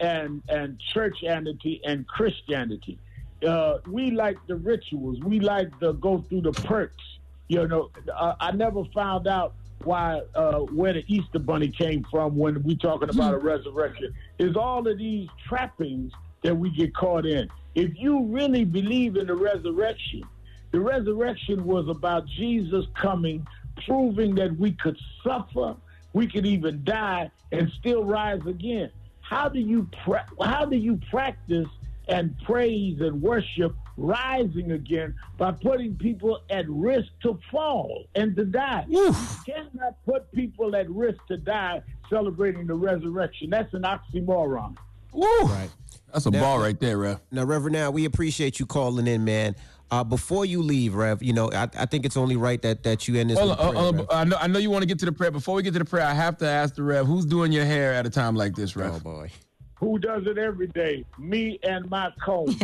and 0.00 0.42
and 0.48 0.78
churchianity 0.94 1.80
and 1.84 2.06
Christianity. 2.06 2.98
Uh, 3.46 3.78
we 3.86 4.10
like 4.10 4.36
the 4.46 4.56
rituals. 4.56 5.20
We 5.20 5.40
like 5.40 5.78
to 5.80 5.94
go 5.94 6.24
through 6.28 6.42
the 6.42 6.52
perks. 6.52 7.02
You 7.48 7.68
know, 7.68 7.90
uh, 8.14 8.34
I 8.40 8.52
never 8.52 8.84
found 8.94 9.26
out 9.26 9.54
why 9.84 10.22
uh, 10.34 10.60
where 10.60 10.94
the 10.94 11.04
Easter 11.06 11.38
bunny 11.38 11.68
came 11.68 12.04
from 12.10 12.36
when 12.36 12.62
we're 12.62 12.76
talking 12.76 13.10
about 13.10 13.34
a 13.34 13.38
resurrection. 13.38 14.14
Is 14.38 14.56
all 14.56 14.86
of 14.86 14.98
these 14.98 15.28
trappings 15.46 16.12
that 16.42 16.56
we 16.56 16.70
get 16.70 16.94
caught 16.94 17.26
in. 17.26 17.48
If 17.74 17.92
you 17.96 18.24
really 18.26 18.64
believe 18.64 19.16
in 19.16 19.26
the 19.26 19.34
resurrection, 19.34 20.22
the 20.70 20.80
resurrection 20.80 21.64
was 21.64 21.88
about 21.88 22.26
Jesus 22.26 22.84
coming, 23.00 23.46
proving 23.86 24.34
that 24.36 24.56
we 24.58 24.72
could 24.72 24.98
suffer, 25.24 25.74
we 26.14 26.26
could 26.26 26.46
even 26.46 26.82
die, 26.84 27.30
and 27.52 27.70
still 27.78 28.04
rise 28.04 28.40
again. 28.46 28.90
How 29.20 29.48
do 29.50 29.58
you 29.58 29.86
pra- 30.04 30.26
how 30.42 30.64
do 30.64 30.76
you 30.76 30.98
practice 31.10 31.68
and 32.08 32.34
praise 32.44 33.00
and 33.00 33.20
worship 33.20 33.74
rising 33.96 34.72
again 34.72 35.14
by 35.38 35.50
putting 35.50 35.96
people 35.96 36.40
at 36.50 36.68
risk 36.68 37.08
to 37.22 37.38
fall 37.50 38.06
and 38.14 38.34
to 38.36 38.44
die? 38.44 38.84
You 38.88 39.14
cannot 39.46 40.02
put 40.06 40.30
people 40.32 40.74
at 40.76 40.88
risk 40.90 41.18
to 41.28 41.36
die 41.36 41.82
celebrating 42.08 42.66
the 42.66 42.74
resurrection. 42.74 43.50
That's 43.50 43.72
an 43.74 43.82
oxymoron. 43.82 44.76
Woo! 45.12 45.26
Right. 45.42 45.70
That's 46.12 46.26
a 46.26 46.30
Now- 46.30 46.40
ball 46.42 46.58
right 46.60 46.78
there, 46.78 46.98
Rev. 46.98 47.20
Now, 47.32 47.44
Reverend, 47.44 47.74
now 47.74 47.90
we 47.90 48.04
appreciate 48.04 48.60
you 48.60 48.66
calling 48.66 49.06
in, 49.06 49.24
man. 49.24 49.56
Uh, 49.90 50.02
before 50.02 50.44
you 50.44 50.62
leave, 50.62 50.94
Rev, 50.94 51.22
you 51.22 51.32
know, 51.32 51.52
I, 51.52 51.68
I 51.78 51.86
think 51.86 52.04
it's 52.04 52.16
only 52.16 52.36
right 52.36 52.60
that 52.62 52.82
that 52.82 53.06
you 53.06 53.16
end 53.16 53.30
this. 53.30 53.38
Hold 53.38 53.50
with 53.50 53.60
on, 53.60 53.66
a 53.76 53.92
prayer, 53.92 54.06
uh, 54.10 54.14
uh, 54.14 54.16
I 54.16 54.24
know, 54.24 54.36
I 54.40 54.46
know 54.46 54.58
you 54.58 54.70
want 54.70 54.82
to 54.82 54.86
get 54.86 54.98
to 55.00 55.06
the 55.06 55.12
prayer. 55.12 55.30
Before 55.30 55.54
we 55.54 55.62
get 55.62 55.72
to 55.74 55.78
the 55.78 55.84
prayer, 55.84 56.06
I 56.06 56.14
have 56.14 56.36
to 56.38 56.46
ask 56.46 56.74
the 56.74 56.82
Rev, 56.82 57.06
who's 57.06 57.24
doing 57.26 57.52
your 57.52 57.64
hair 57.64 57.92
at 57.92 58.06
a 58.06 58.10
time 58.10 58.34
like 58.34 58.54
this, 58.56 58.74
Rev? 58.76 58.94
Oh 58.94 59.00
boy. 59.00 59.30
Who 59.76 59.98
does 59.98 60.26
it 60.26 60.38
every 60.38 60.68
day? 60.68 61.04
Me 61.18 61.58
and 61.62 61.88
my 61.90 62.10
comb. 62.24 62.48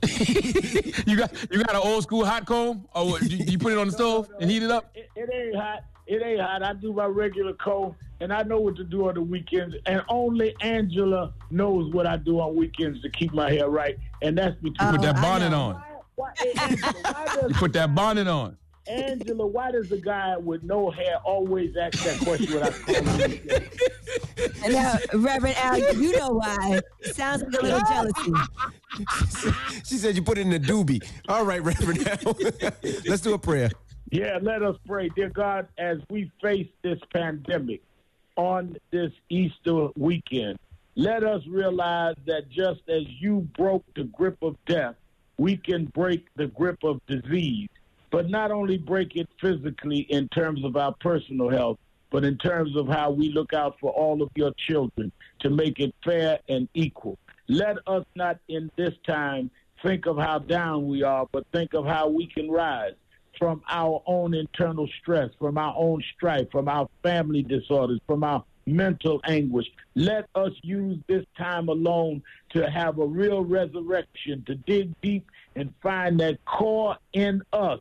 you 1.06 1.16
got 1.16 1.32
you 1.50 1.62
got 1.64 1.74
an 1.74 1.82
old 1.82 2.04
school 2.04 2.24
hot 2.24 2.46
comb, 2.46 2.86
or 2.94 3.10
what, 3.10 3.22
you, 3.22 3.44
you 3.46 3.58
put 3.58 3.72
it 3.72 3.78
on 3.78 3.88
the 3.88 3.92
stove 4.00 4.30
and 4.40 4.50
heat 4.50 4.62
it 4.62 4.70
up? 4.70 4.90
it, 4.94 5.08
it 5.16 5.28
ain't 5.32 5.56
hot. 5.56 5.84
It 6.06 6.22
ain't 6.22 6.40
hot. 6.40 6.62
I 6.62 6.72
do 6.72 6.92
my 6.92 7.04
regular 7.04 7.52
comb, 7.54 7.94
and 8.20 8.32
I 8.32 8.42
know 8.42 8.60
what 8.60 8.76
to 8.76 8.84
do 8.84 9.08
on 9.08 9.14
the 9.14 9.22
weekends. 9.22 9.76
And 9.86 10.02
only 10.08 10.54
Angela 10.60 11.34
knows 11.50 11.92
what 11.92 12.06
I 12.06 12.16
do 12.16 12.40
on 12.40 12.56
weekends 12.56 13.02
to 13.02 13.10
keep 13.10 13.32
my 13.34 13.50
hair 13.50 13.68
right, 13.68 13.98
and 14.22 14.38
that's 14.38 14.54
between. 14.56 14.88
You 14.92 14.98
put 14.98 15.02
that 15.02 15.18
Oh, 15.18 15.22
bonnet 15.22 15.52
on. 15.52 15.82
Why, 16.18 16.32
Angela, 16.60 16.92
why 17.02 17.36
You 17.48 17.54
put 17.54 17.72
that 17.74 17.94
bonnet 17.94 18.26
on. 18.26 18.56
Angela, 18.88 19.46
why 19.46 19.70
does 19.70 19.88
the 19.88 19.98
guy 19.98 20.36
with 20.36 20.64
no 20.64 20.90
hair 20.90 21.18
always 21.24 21.76
ask 21.76 22.02
that 22.02 22.18
question 22.20 22.54
when 22.54 22.62
I 22.64 22.70
call 22.70 22.94
him? 22.94 24.72
Now, 24.72 24.96
Reverend 25.14 25.56
Al, 25.58 25.78
you 25.94 26.16
know 26.16 26.30
why. 26.30 26.80
Sounds 27.02 27.42
like 27.42 27.62
a 27.62 27.64
little 27.64 27.80
jealousy. 27.88 28.32
she 29.84 29.94
said 29.96 30.16
you 30.16 30.22
put 30.22 30.38
it 30.38 30.40
in 30.40 30.52
a 30.54 30.58
doobie. 30.58 31.06
All 31.28 31.44
right, 31.44 31.62
Reverend. 31.62 32.08
Al. 32.08 32.36
Let's 33.06 33.22
do 33.22 33.34
a 33.34 33.38
prayer. 33.38 33.70
Yeah, 34.10 34.38
let 34.42 34.62
us 34.62 34.76
pray. 34.86 35.10
Dear 35.10 35.28
God, 35.28 35.68
as 35.78 35.98
we 36.10 36.32
face 36.42 36.68
this 36.82 36.98
pandemic 37.12 37.82
on 38.36 38.76
this 38.90 39.12
Easter 39.28 39.88
weekend, 39.96 40.58
let 40.96 41.22
us 41.22 41.46
realize 41.46 42.16
that 42.26 42.48
just 42.48 42.80
as 42.88 43.02
you 43.20 43.46
broke 43.56 43.84
the 43.94 44.04
grip 44.04 44.38
of 44.42 44.56
death, 44.66 44.96
we 45.38 45.56
can 45.56 45.86
break 45.86 46.26
the 46.36 46.48
grip 46.48 46.78
of 46.84 47.00
disease. 47.06 47.68
But 48.10 48.28
not 48.30 48.50
only 48.50 48.78
break 48.78 49.16
it 49.16 49.28
physically 49.40 50.00
in 50.10 50.28
terms 50.28 50.64
of 50.64 50.76
our 50.76 50.94
personal 51.00 51.50
health, 51.50 51.78
but 52.10 52.24
in 52.24 52.38
terms 52.38 52.74
of 52.76 52.88
how 52.88 53.10
we 53.10 53.30
look 53.30 53.52
out 53.52 53.76
for 53.80 53.90
all 53.92 54.22
of 54.22 54.30
your 54.34 54.52
children 54.66 55.12
to 55.40 55.50
make 55.50 55.78
it 55.78 55.94
fair 56.04 56.38
and 56.48 56.68
equal. 56.74 57.18
Let 57.48 57.76
us 57.86 58.04
not 58.14 58.38
in 58.48 58.70
this 58.76 58.94
time 59.06 59.50
think 59.82 60.06
of 60.06 60.16
how 60.16 60.38
down 60.38 60.88
we 60.88 61.02
are, 61.02 61.26
but 61.32 61.46
think 61.52 61.74
of 61.74 61.84
how 61.84 62.08
we 62.08 62.26
can 62.26 62.50
rise 62.50 62.94
from 63.38 63.62
our 63.68 64.02
own 64.06 64.34
internal 64.34 64.88
stress, 65.00 65.30
from 65.38 65.58
our 65.58 65.74
own 65.76 66.02
strife, 66.16 66.50
from 66.50 66.68
our 66.68 66.88
family 67.02 67.42
disorders, 67.42 68.00
from 68.06 68.24
our 68.24 68.44
mental 68.74 69.20
anguish. 69.24 69.66
Let 69.94 70.28
us 70.34 70.52
use 70.62 70.98
this 71.08 71.24
time 71.36 71.68
alone 71.68 72.22
to 72.50 72.70
have 72.70 72.98
a 72.98 73.06
real 73.06 73.44
resurrection, 73.44 74.44
to 74.46 74.54
dig 74.54 74.92
deep 75.00 75.26
and 75.56 75.72
find 75.82 76.20
that 76.20 76.44
core 76.44 76.96
in 77.12 77.42
us 77.52 77.80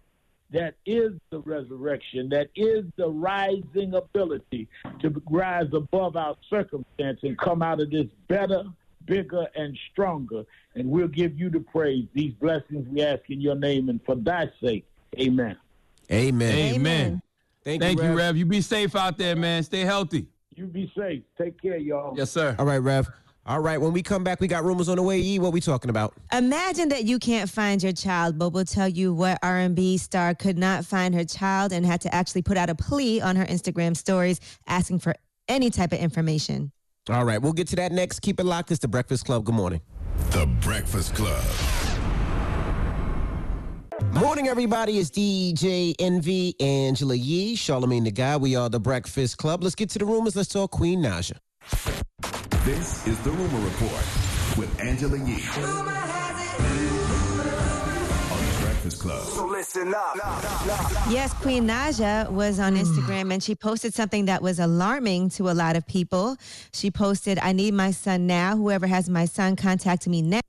that 0.52 0.76
is 0.86 1.12
the 1.30 1.40
resurrection, 1.40 2.30
that 2.30 2.50
is 2.56 2.86
the 2.96 3.10
rising 3.10 3.94
ability 3.94 4.68
to 5.02 5.22
rise 5.30 5.68
above 5.74 6.16
our 6.16 6.36
circumstance 6.50 7.20
and 7.24 7.38
come 7.38 7.62
out 7.62 7.82
of 7.82 7.92
this 7.92 8.08
better, 8.28 8.64
bigger, 9.06 9.48
and 9.56 9.78
stronger. 9.92 10.44
And 10.76 10.90
we'll 10.90 11.10
give 11.10 11.38
you 11.38 11.50
the 11.50 11.60
praise. 11.60 12.06
These 12.14 12.34
blessings 12.34 12.88
we 12.90 13.02
ask 13.02 13.30
in 13.30 13.42
your 13.42 13.56
name 13.56 13.90
and 13.90 14.00
for 14.06 14.16
thy 14.16 14.50
sake. 14.64 14.86
Amen. 15.20 15.58
Amen. 16.12 16.76
Amen. 16.76 17.22
Thank, 17.64 17.82
Thank 17.82 18.00
you, 18.00 18.06
you, 18.06 18.10
Rev. 18.12 18.18
Rev. 18.18 18.38
You 18.38 18.46
be 18.46 18.62
safe 18.62 18.96
out 18.96 19.18
there, 19.18 19.36
man. 19.36 19.64
Stay 19.64 19.82
healthy. 19.82 20.28
You 20.58 20.66
be 20.66 20.92
safe. 20.98 21.22
Take 21.38 21.62
care, 21.62 21.78
y'all. 21.78 22.18
Yes, 22.18 22.32
sir. 22.32 22.56
All 22.58 22.66
right, 22.66 22.80
Rev. 22.80 23.08
All 23.46 23.62
right, 23.62 23.80
when 23.80 23.94
we 23.94 24.02
come 24.02 24.24
back, 24.24 24.42
we 24.42 24.48
got 24.48 24.66
rumors 24.66 24.90
on 24.90 24.98
the 24.98 25.04
way. 25.04 25.22
E, 25.22 25.40
what 25.40 25.54
we 25.54 25.62
talking 25.62 25.90
about? 25.90 26.14
Imagine 26.34 26.90
that 26.90 27.06
you 27.06 27.18
can't 27.20 27.50
find 27.50 27.82
your 27.82 27.94
child, 27.94 28.38
but 28.38 28.50
we'll 28.50 28.66
tell 28.66 28.90
you 28.90 29.14
what 29.14 29.38
R&B 29.42 29.98
star 30.00 30.34
could 30.34 30.58
not 30.58 30.84
find 30.84 31.16
her 31.16 31.24
child 31.24 31.72
and 31.72 31.86
had 31.86 32.02
to 32.02 32.14
actually 32.14 32.42
put 32.42 32.58
out 32.58 32.70
a 32.70 32.76
plea 32.76 33.22
on 33.22 33.36
her 33.38 33.46
Instagram 33.46 33.96
stories 33.96 34.42
asking 34.68 35.00
for 35.00 35.16
any 35.48 35.70
type 35.70 35.94
of 35.94 36.00
information. 36.00 36.72
All 37.10 37.24
right, 37.24 37.42
we'll 37.42 37.54
get 37.54 37.68
to 37.70 37.78
that 37.78 37.94
next. 37.94 38.20
Keep 38.20 38.40
it 38.42 38.46
locked. 38.46 38.72
It's 38.72 38.82
the 38.82 38.90
Breakfast 38.90 39.26
Club. 39.26 39.46
Good 39.46 39.56
morning. 39.56 39.80
The 40.32 40.48
Breakfast 40.60 41.14
Club. 41.16 41.42
Morning, 44.04 44.48
everybody. 44.48 45.00
It's 45.00 45.10
DJ 45.10 45.96
Envy, 45.98 46.54
Angela 46.60 47.16
Yee, 47.16 47.56
Charlamagne 47.56 48.04
the 48.04 48.12
Guy. 48.12 48.38
We 48.38 48.56
are 48.56 48.70
the 48.70 48.80
Breakfast 48.80 49.40
Club. 49.40 49.64
Let's 49.64 49.74
get 49.74 49.90
to 49.92 50.00
the 50.00 50.06
rumors. 50.06 50.36
Let's 50.36 50.50
talk 50.50 50.70
Queen 50.70 51.02
Naija. 51.02 51.38
This 52.64 53.08
is 53.08 53.20
the 53.22 53.32
Rumor 53.32 53.60
Report 53.66 54.06
with 54.56 54.80
Angela 54.80 55.18
Yee. 55.18 56.97
On 58.88 58.92
Breakfast 58.92 59.02
Club. 59.02 59.28
So 59.28 59.46
listen 59.46 59.94
up. 59.94 60.16
Yes, 61.10 61.34
Queen 61.34 61.68
Naija 61.68 62.32
was 62.32 62.60
on 62.60 62.76
Instagram 62.76 63.34
and 63.34 63.44
she 63.44 63.54
posted 63.54 63.94
something 63.94 64.26
that 64.26 64.42
was 64.42 64.60
alarming 64.60 65.30
to 65.32 65.50
a 65.50 65.52
lot 65.52 65.76
of 65.76 65.86
people. 65.88 66.38
She 66.74 66.90
posted, 66.90 67.38
I 67.40 67.52
need 67.52 67.74
my 67.74 67.92
son 67.92 68.28
now. 68.28 68.56
Whoever 68.56 68.88
has 68.88 69.10
my 69.10 69.26
son, 69.26 69.56
contact 69.56 70.08
me 70.08 70.22
now. 70.22 70.40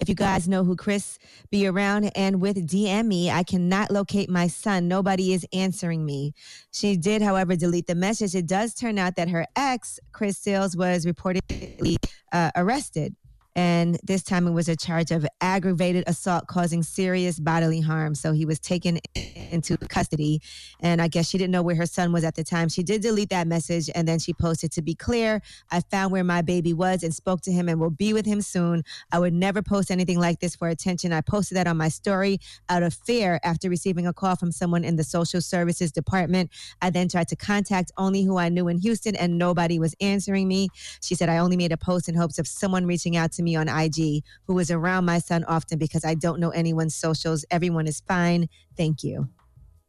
If 0.00 0.08
you 0.08 0.14
guys 0.14 0.48
know 0.48 0.64
who 0.64 0.76
Chris 0.76 1.18
be 1.50 1.66
around 1.66 2.10
and 2.14 2.40
with 2.40 2.56
DM 2.68 3.06
me, 3.06 3.30
I 3.30 3.42
cannot 3.42 3.90
locate 3.90 4.30
my 4.30 4.46
son. 4.46 4.88
Nobody 4.88 5.32
is 5.32 5.46
answering 5.52 6.04
me. 6.04 6.32
She 6.72 6.96
did, 6.96 7.20
however, 7.20 7.56
delete 7.56 7.86
the 7.86 7.94
message. 7.94 8.34
It 8.34 8.46
does 8.46 8.74
turn 8.74 8.98
out 8.98 9.16
that 9.16 9.28
her 9.28 9.46
ex, 9.56 9.98
Chris 10.12 10.38
Sails, 10.38 10.76
was 10.76 11.04
reportedly 11.04 11.96
uh, 12.32 12.50
arrested. 12.56 13.16
And 13.54 13.98
this 14.02 14.22
time 14.22 14.46
it 14.46 14.52
was 14.52 14.68
a 14.68 14.76
charge 14.76 15.10
of 15.10 15.26
aggravated 15.40 16.04
assault 16.06 16.46
causing 16.46 16.82
serious 16.82 17.38
bodily 17.38 17.80
harm. 17.80 18.14
So 18.14 18.32
he 18.32 18.46
was 18.46 18.58
taken 18.58 18.98
into 19.14 19.76
custody. 19.76 20.40
And 20.80 21.02
I 21.02 21.08
guess 21.08 21.28
she 21.28 21.38
didn't 21.38 21.52
know 21.52 21.62
where 21.62 21.76
her 21.76 21.86
son 21.86 22.12
was 22.12 22.24
at 22.24 22.34
the 22.34 22.44
time. 22.44 22.68
She 22.68 22.82
did 22.82 23.02
delete 23.02 23.30
that 23.30 23.46
message 23.46 23.90
and 23.94 24.08
then 24.08 24.18
she 24.18 24.32
posted, 24.32 24.72
To 24.72 24.82
be 24.82 24.94
clear, 24.94 25.42
I 25.70 25.80
found 25.80 26.12
where 26.12 26.24
my 26.24 26.42
baby 26.42 26.72
was 26.72 27.02
and 27.02 27.14
spoke 27.14 27.42
to 27.42 27.52
him 27.52 27.68
and 27.68 27.78
will 27.78 27.90
be 27.90 28.12
with 28.12 28.24
him 28.24 28.40
soon. 28.40 28.84
I 29.10 29.18
would 29.18 29.34
never 29.34 29.62
post 29.62 29.90
anything 29.90 30.18
like 30.18 30.40
this 30.40 30.56
for 30.56 30.68
attention. 30.68 31.12
I 31.12 31.20
posted 31.20 31.56
that 31.58 31.66
on 31.66 31.76
my 31.76 31.88
story 31.88 32.38
out 32.68 32.82
of 32.82 32.94
fear 32.94 33.38
after 33.44 33.68
receiving 33.68 34.06
a 34.06 34.12
call 34.12 34.36
from 34.36 34.52
someone 34.52 34.84
in 34.84 34.96
the 34.96 35.04
social 35.04 35.40
services 35.40 35.92
department. 35.92 36.50
I 36.80 36.90
then 36.90 37.08
tried 37.08 37.28
to 37.28 37.36
contact 37.36 37.92
only 37.98 38.24
who 38.24 38.38
I 38.38 38.48
knew 38.48 38.68
in 38.68 38.78
Houston 38.78 39.14
and 39.16 39.36
nobody 39.36 39.78
was 39.78 39.94
answering 40.00 40.48
me. 40.48 40.68
She 41.02 41.14
said, 41.14 41.28
I 41.28 41.38
only 41.38 41.56
made 41.56 41.72
a 41.72 41.76
post 41.76 42.08
in 42.08 42.14
hopes 42.14 42.38
of 42.38 42.46
someone 42.46 42.86
reaching 42.86 43.16
out 43.16 43.32
to 43.32 43.41
me 43.42 43.56
on 43.56 43.68
IG 43.68 44.22
who 44.46 44.54
was 44.54 44.70
around 44.70 45.04
my 45.04 45.18
son 45.18 45.44
often 45.44 45.78
because 45.78 46.04
I 46.04 46.14
don't 46.14 46.40
know 46.40 46.50
anyone's 46.50 46.94
socials. 46.94 47.44
Everyone 47.50 47.86
is 47.86 48.00
fine. 48.06 48.48
Thank 48.76 49.02
you. 49.04 49.28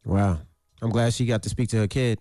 Wow. 0.06 0.40
I'm 0.82 0.90
glad 0.90 1.14
she 1.14 1.26
got 1.26 1.44
to 1.44 1.50
speak 1.50 1.70
to 1.70 1.78
her 1.78 1.88
kid. 1.88 2.20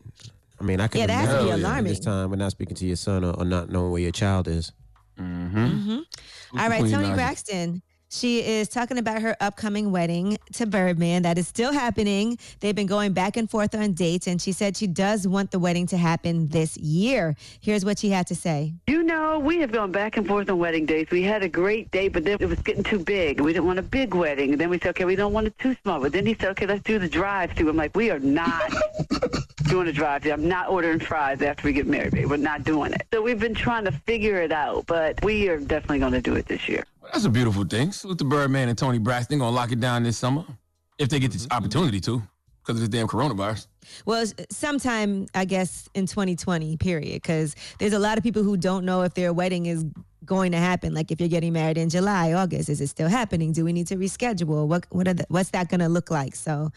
I 0.61 0.65
mean, 0.65 0.81
I 0.81 0.87
could 0.87 1.01
Yeah, 1.01 1.07
that 1.09 1.13
has 1.27 1.35
to 1.39 1.45
be 1.45 1.51
alarming. 1.51 1.85
this 1.85 1.99
time 1.99 2.31
with 2.31 2.39
not 2.39 2.53
speaking 2.53 2.77
to 2.77 2.87
your 2.87 2.97
son 2.97 3.25
or, 3.25 3.33
or 3.37 3.45
not 3.45 3.69
knowing 3.71 3.91
where 3.91 4.01
your 4.03 4.13
child 4.13 4.47
is. 4.47 4.73
Mm-hmm. 5.19 5.99
All 6.59 6.69
right, 6.69 6.81
Queen 6.81 6.93
Toni 6.93 7.09
Naija. 7.09 7.15
Braxton. 7.15 7.83
She 8.13 8.45
is 8.45 8.69
talking 8.69 8.99
about 8.99 9.23
her 9.23 9.35
upcoming 9.41 9.91
wedding 9.91 10.37
to 10.53 10.67
Birdman. 10.67 11.23
That 11.23 11.39
is 11.39 11.49
still 11.49 11.73
happening. 11.73 12.37
They've 12.61 12.75
been 12.75 12.87
going 12.87 13.15
back 13.15 13.39
and 13.39 13.49
forth 13.49 13.75
on 13.75 13.95
dates, 13.95 14.27
and 14.27 14.41
she 14.41 14.53
said 14.53 14.77
she 14.77 14.87
does 14.87 15.27
want 15.27 15.51
the 15.51 15.59
wedding 15.59 15.87
to 15.87 15.97
happen 15.97 16.47
this 16.49 16.77
year. 16.77 17.35
Here's 17.63 17.87
what 17.87 17.99
she 17.99 18.11
had 18.11 18.27
to 18.27 18.35
say. 18.35 18.75
You 18.87 19.03
know, 19.03 19.39
we 19.39 19.61
have 19.61 19.73
gone 19.73 19.93
back 19.93 20.19
and 20.19 20.27
forth 20.27 20.51
on 20.51 20.59
wedding 20.59 20.85
dates. 20.85 21.11
We 21.11 21.23
had 21.23 21.43
a 21.43 21.49
great 21.49 21.91
date, 21.91 22.09
but 22.09 22.25
then 22.25 22.37
it 22.39 22.47
was 22.47 22.61
getting 22.61 22.83
too 22.83 22.99
big. 22.99 23.41
We 23.41 23.55
didn't 23.55 23.65
want 23.65 23.79
a 23.79 23.83
big 23.83 24.15
wedding. 24.15 24.53
And 24.53 24.61
then 24.61 24.69
we 24.69 24.79
said, 24.79 24.91
okay, 24.91 25.07
we 25.07 25.17
don't 25.17 25.33
want 25.33 25.47
it 25.47 25.59
too 25.59 25.75
small. 25.83 25.99
But 25.99 26.13
then 26.13 26.27
he 26.27 26.35
said, 26.35 26.51
okay, 26.51 26.67
let's 26.67 26.83
do 26.83 26.99
the 26.99 27.09
drive-through. 27.09 27.71
I'm 27.71 27.77
like, 27.77 27.97
we 27.97 28.11
are 28.11 28.19
not 28.19 28.71
doing 29.69 29.89
a 29.89 29.93
drive-through. 29.93 30.33
I'm 30.33 30.47
not 30.47 30.69
ordering 30.69 31.01
fries 31.01 31.41
after 31.41 31.67
we 31.67 31.73
get 31.73 31.87
married. 31.87 32.13
babe. 32.13 32.29
We're 32.29 32.37
not 32.37 32.63
doing 32.63 32.93
it. 32.93 33.07
So 33.11 33.23
we've 33.23 33.41
been 33.41 33.55
trying 33.55 33.87
to 33.87 33.93
figure 33.93 34.37
it 34.43 34.53
out, 34.53 34.85
but 34.85 35.25
we 35.25 35.49
are 35.49 35.59
definitely 35.59 36.01
going 36.01 36.13
to 36.13 36.21
do 36.21 36.35
it 36.35 36.45
this 36.45 36.69
year. 36.69 36.85
That's 37.13 37.25
a 37.25 37.31
beautiful 37.31 37.65
thing. 37.65 37.93
Salute 37.93 38.19
the 38.19 38.25
Birdman 38.25 38.69
and 38.69 38.79
Toni 38.79 38.99
Braxton. 38.99 39.39
Gonna 39.39 39.55
lock 39.55 39.73
it 39.73 39.81
down 39.81 40.03
this 40.03 40.17
summer 40.17 40.45
if 40.99 41.09
they 41.09 41.19
get 41.19 41.33
this 41.33 41.47
mm-hmm. 41.47 41.57
opportunity 41.57 42.01
to, 42.01 42.23
because 42.63 42.81
of 42.81 42.81
this 42.81 42.89
damn 42.89 43.09
coronavirus. 43.09 43.67
Well, 44.07 44.25
sometime, 44.51 45.27
I 45.35 45.45
guess, 45.45 45.89
in 45.95 46.07
2020, 46.07 46.77
period, 46.77 47.15
because 47.23 47.57
there's 47.79 47.93
a 47.93 47.99
lot 47.99 48.19
of 48.19 48.25
people 48.25 48.43
who 48.43 48.57
don't 48.57 48.85
know 48.85 49.03
if 49.03 49.15
their 49.15 49.33
wedding 49.33 49.67
is 49.67 49.85
going 50.25 50.53
to 50.53 50.59
happen. 50.59 50.95
Like 50.95 51.11
if 51.11 51.21
you're 51.21 51.29
getting 51.29 51.53
married 51.53 51.79
in 51.79 51.91
July, 51.91 52.33
August, 52.33 52.69
is 52.69 52.81
it 52.81 52.87
still 52.89 53.09
happening? 53.09 53.53
Do 53.53 53.65
we 53.65 53.73
need 53.73 53.89
to 53.89 53.97
reschedule? 53.97 54.67
What, 54.69 54.87
what 54.91 55.09
are 55.09 55.15
the, 55.15 55.27
what's 55.29 55.51
that 55.51 55.69
going 55.69 55.81
to 55.81 55.89
look 55.89 56.11
like? 56.11 56.37
So 56.37 56.71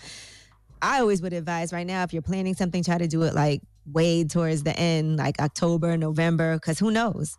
I 0.81 0.99
always 0.99 1.21
would 1.21 1.33
advise 1.33 1.71
right 1.71 1.85
now, 1.85 2.03
if 2.03 2.13
you're 2.13 2.21
planning 2.21 2.55
something, 2.55 2.83
try 2.83 2.97
to 2.97 3.07
do 3.07 3.21
it 3.23 3.35
like 3.35 3.61
way 3.91 4.23
towards 4.23 4.63
the 4.63 4.77
end, 4.77 5.17
like 5.17 5.39
October, 5.39 5.95
November, 5.97 6.55
because 6.55 6.79
who 6.79 6.89
knows? 6.89 7.37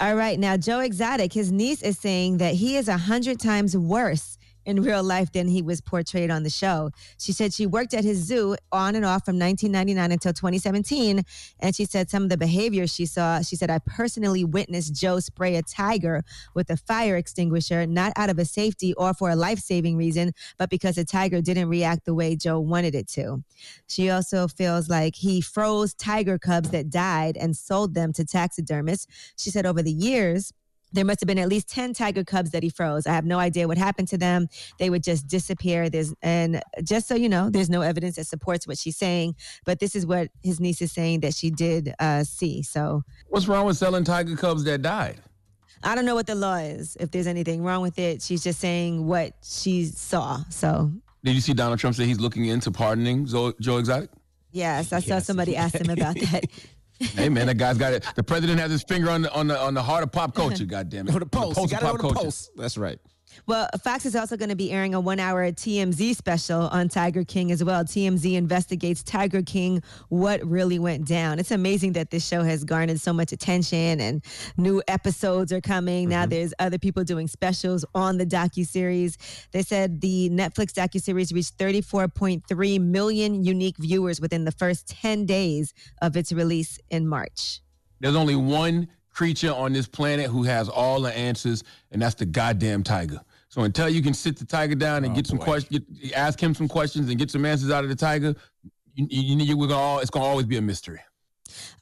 All 0.00 0.14
right, 0.14 0.38
now 0.38 0.56
Joe 0.56 0.78
Exotic, 0.78 1.32
his 1.32 1.50
niece 1.50 1.82
is 1.82 1.98
saying 1.98 2.38
that 2.38 2.54
he 2.54 2.76
is 2.76 2.86
a 2.86 2.96
hundred 2.96 3.40
times 3.40 3.76
worse 3.76 4.37
in 4.68 4.82
real 4.82 5.02
life 5.02 5.32
than 5.32 5.48
he 5.48 5.62
was 5.62 5.80
portrayed 5.80 6.30
on 6.30 6.42
the 6.42 6.50
show. 6.50 6.90
She 7.18 7.32
said 7.32 7.54
she 7.54 7.66
worked 7.66 7.94
at 7.94 8.04
his 8.04 8.18
zoo 8.18 8.54
on 8.70 8.94
and 8.94 9.04
off 9.04 9.24
from 9.24 9.38
1999 9.38 10.12
until 10.12 10.34
2017, 10.34 11.24
and 11.60 11.74
she 11.74 11.86
said 11.86 12.10
some 12.10 12.24
of 12.24 12.28
the 12.28 12.36
behaviors 12.36 12.92
she 12.92 13.06
saw. 13.06 13.40
She 13.40 13.56
said 13.56 13.70
I 13.70 13.78
personally 13.78 14.44
witnessed 14.44 14.94
Joe 14.94 15.20
spray 15.20 15.56
a 15.56 15.62
tiger 15.62 16.22
with 16.54 16.68
a 16.68 16.76
fire 16.76 17.16
extinguisher, 17.16 17.86
not 17.86 18.12
out 18.16 18.28
of 18.28 18.38
a 18.38 18.44
safety 18.44 18.92
or 18.94 19.14
for 19.14 19.30
a 19.30 19.36
life-saving 19.36 19.96
reason, 19.96 20.32
but 20.58 20.68
because 20.68 20.96
the 20.96 21.04
tiger 21.04 21.40
didn't 21.40 21.70
react 21.70 22.04
the 22.04 22.14
way 22.14 22.36
Joe 22.36 22.60
wanted 22.60 22.94
it 22.94 23.08
to. 23.08 23.42
She 23.88 24.10
also 24.10 24.48
feels 24.48 24.90
like 24.90 25.16
he 25.16 25.40
froze 25.40 25.94
tiger 25.94 26.38
cubs 26.38 26.68
that 26.70 26.90
died 26.90 27.38
and 27.38 27.56
sold 27.56 27.94
them 27.94 28.12
to 28.12 28.24
taxidermists. 28.24 29.06
She 29.38 29.48
said 29.48 29.64
over 29.64 29.82
the 29.82 29.90
years, 29.90 30.52
there 30.92 31.04
must 31.04 31.20
have 31.20 31.26
been 31.26 31.38
at 31.38 31.48
least 31.48 31.68
10 31.68 31.94
tiger 31.94 32.24
cubs 32.24 32.50
that 32.50 32.62
he 32.62 32.70
froze. 32.70 33.06
I 33.06 33.12
have 33.12 33.24
no 33.24 33.38
idea 33.38 33.68
what 33.68 33.78
happened 33.78 34.08
to 34.08 34.18
them. 34.18 34.48
They 34.78 34.90
would 34.90 35.02
just 35.02 35.26
disappear. 35.26 35.88
There's 35.90 36.14
and 36.22 36.62
just 36.82 37.08
so 37.08 37.14
you 37.14 37.28
know, 37.28 37.50
there's 37.50 37.70
no 37.70 37.82
evidence 37.82 38.16
that 38.16 38.26
supports 38.26 38.66
what 38.66 38.78
she's 38.78 38.96
saying, 38.96 39.34
but 39.64 39.78
this 39.80 39.94
is 39.94 40.06
what 40.06 40.28
his 40.42 40.60
niece 40.60 40.80
is 40.82 40.92
saying 40.92 41.20
that 41.20 41.34
she 41.34 41.50
did 41.50 41.94
uh, 41.98 42.24
see. 42.24 42.62
So 42.62 43.02
What's 43.28 43.48
wrong 43.48 43.66
with 43.66 43.76
selling 43.76 44.04
tiger 44.04 44.36
cubs 44.36 44.64
that 44.64 44.82
died? 44.82 45.20
I 45.82 45.94
don't 45.94 46.04
know 46.06 46.14
what 46.16 46.26
the 46.26 46.34
law 46.34 46.56
is, 46.56 46.96
if 46.98 47.10
there's 47.12 47.28
anything 47.28 47.62
wrong 47.62 47.82
with 47.82 47.98
it. 47.98 48.20
She's 48.22 48.42
just 48.42 48.58
saying 48.58 49.06
what 49.06 49.34
she 49.42 49.84
saw. 49.84 50.40
So 50.50 50.90
Did 51.22 51.34
you 51.34 51.40
see 51.40 51.52
Donald 51.54 51.78
Trump 51.78 51.94
say 51.94 52.04
he's 52.04 52.18
looking 52.18 52.46
into 52.46 52.70
pardoning 52.72 53.26
Zo- 53.26 53.52
Joe 53.60 53.78
Exotic? 53.78 54.10
yes, 54.50 54.92
I 54.92 54.98
saw 55.00 55.18
somebody 55.20 55.54
ask 55.56 55.76
him 55.76 55.90
about 55.90 56.14
that. 56.20 56.44
Hey 57.00 57.28
man, 57.28 57.46
that 57.46 57.56
guy's 57.56 57.78
got 57.78 57.92
it. 57.92 58.04
The 58.16 58.22
president 58.22 58.58
has 58.60 58.70
his 58.70 58.82
finger 58.82 59.10
on 59.10 59.22
the 59.22 59.32
on 59.32 59.46
the 59.48 59.58
on 59.58 59.74
the 59.74 59.82
heart 59.82 60.02
of 60.02 60.12
pop 60.12 60.34
culture. 60.34 60.64
God 60.66 60.88
damn 60.88 61.08
it, 61.08 61.14
On 61.14 61.20
the 61.20 61.26
pulse. 61.26 61.56
You 61.56 61.64
of 61.64 61.70
got 61.70 61.82
it 61.82 61.84
pop 61.84 61.90
on 61.92 61.96
the 61.98 62.02
culture. 62.02 62.20
pulse. 62.20 62.50
That's 62.56 62.76
right. 62.78 62.98
Well, 63.46 63.68
Fox 63.82 64.06
is 64.06 64.16
also 64.16 64.36
going 64.36 64.48
to 64.48 64.56
be 64.56 64.70
airing 64.70 64.94
a 64.94 65.00
one 65.00 65.20
hour 65.20 65.50
TMZ 65.50 66.16
special 66.16 66.68
on 66.68 66.88
Tiger 66.88 67.24
King 67.24 67.52
as 67.52 67.62
well. 67.62 67.84
TMZ 67.84 68.34
investigates 68.34 69.02
Tiger 69.02 69.42
King, 69.42 69.82
what 70.08 70.44
really 70.44 70.78
went 70.78 71.06
down. 71.06 71.38
It's 71.38 71.50
amazing 71.50 71.92
that 71.92 72.10
this 72.10 72.26
show 72.26 72.42
has 72.42 72.64
garnered 72.64 73.00
so 73.00 73.12
much 73.12 73.32
attention 73.32 74.00
and 74.00 74.24
new 74.56 74.82
episodes 74.88 75.52
are 75.52 75.60
coming. 75.60 76.08
Now 76.08 76.22
mm-hmm. 76.22 76.30
there's 76.30 76.54
other 76.58 76.78
people 76.78 77.04
doing 77.04 77.28
specials 77.28 77.84
on 77.94 78.18
the 78.18 78.26
docuseries. 78.26 79.16
They 79.52 79.62
said 79.62 80.00
the 80.00 80.30
Netflix 80.30 80.72
docuseries 80.72 81.32
reached 81.32 81.56
34.3 81.58 82.80
million 82.80 83.44
unique 83.44 83.76
viewers 83.78 84.20
within 84.20 84.44
the 84.44 84.52
first 84.52 84.88
10 84.88 85.26
days 85.26 85.74
of 86.02 86.16
its 86.16 86.32
release 86.32 86.78
in 86.90 87.06
March. 87.06 87.60
There's 88.00 88.16
only 88.16 88.36
one 88.36 88.88
creature 89.18 89.52
on 89.52 89.72
this 89.72 89.88
planet 89.88 90.30
who 90.30 90.44
has 90.44 90.68
all 90.68 91.00
the 91.00 91.16
answers, 91.16 91.64
and 91.90 92.00
that's 92.00 92.14
the 92.14 92.24
goddamn 92.24 92.84
tiger. 92.84 93.20
So 93.48 93.62
until 93.62 93.88
you 93.88 94.02
can 94.02 94.12
sit 94.14 94.36
the 94.36 94.44
tiger 94.44 94.74
down 94.74 95.04
and 95.04 95.12
oh, 95.12 95.16
get 95.16 95.26
some 95.26 95.38
questions, 95.38 95.84
ask 96.14 96.38
him 96.40 96.54
some 96.54 96.68
questions 96.68 97.08
and 97.08 97.18
get 97.18 97.30
some 97.30 97.44
answers 97.46 97.70
out 97.70 97.82
of 97.82 97.90
the 97.90 97.96
tiger, 97.96 98.34
you, 98.94 99.06
you, 99.08 99.36
you, 99.38 99.56
we're 99.56 99.68
gonna 99.68 99.80
all, 99.80 99.98
it's 100.00 100.10
gonna 100.10 100.26
always 100.26 100.46
be 100.46 100.58
a 100.58 100.62
mystery. 100.62 101.00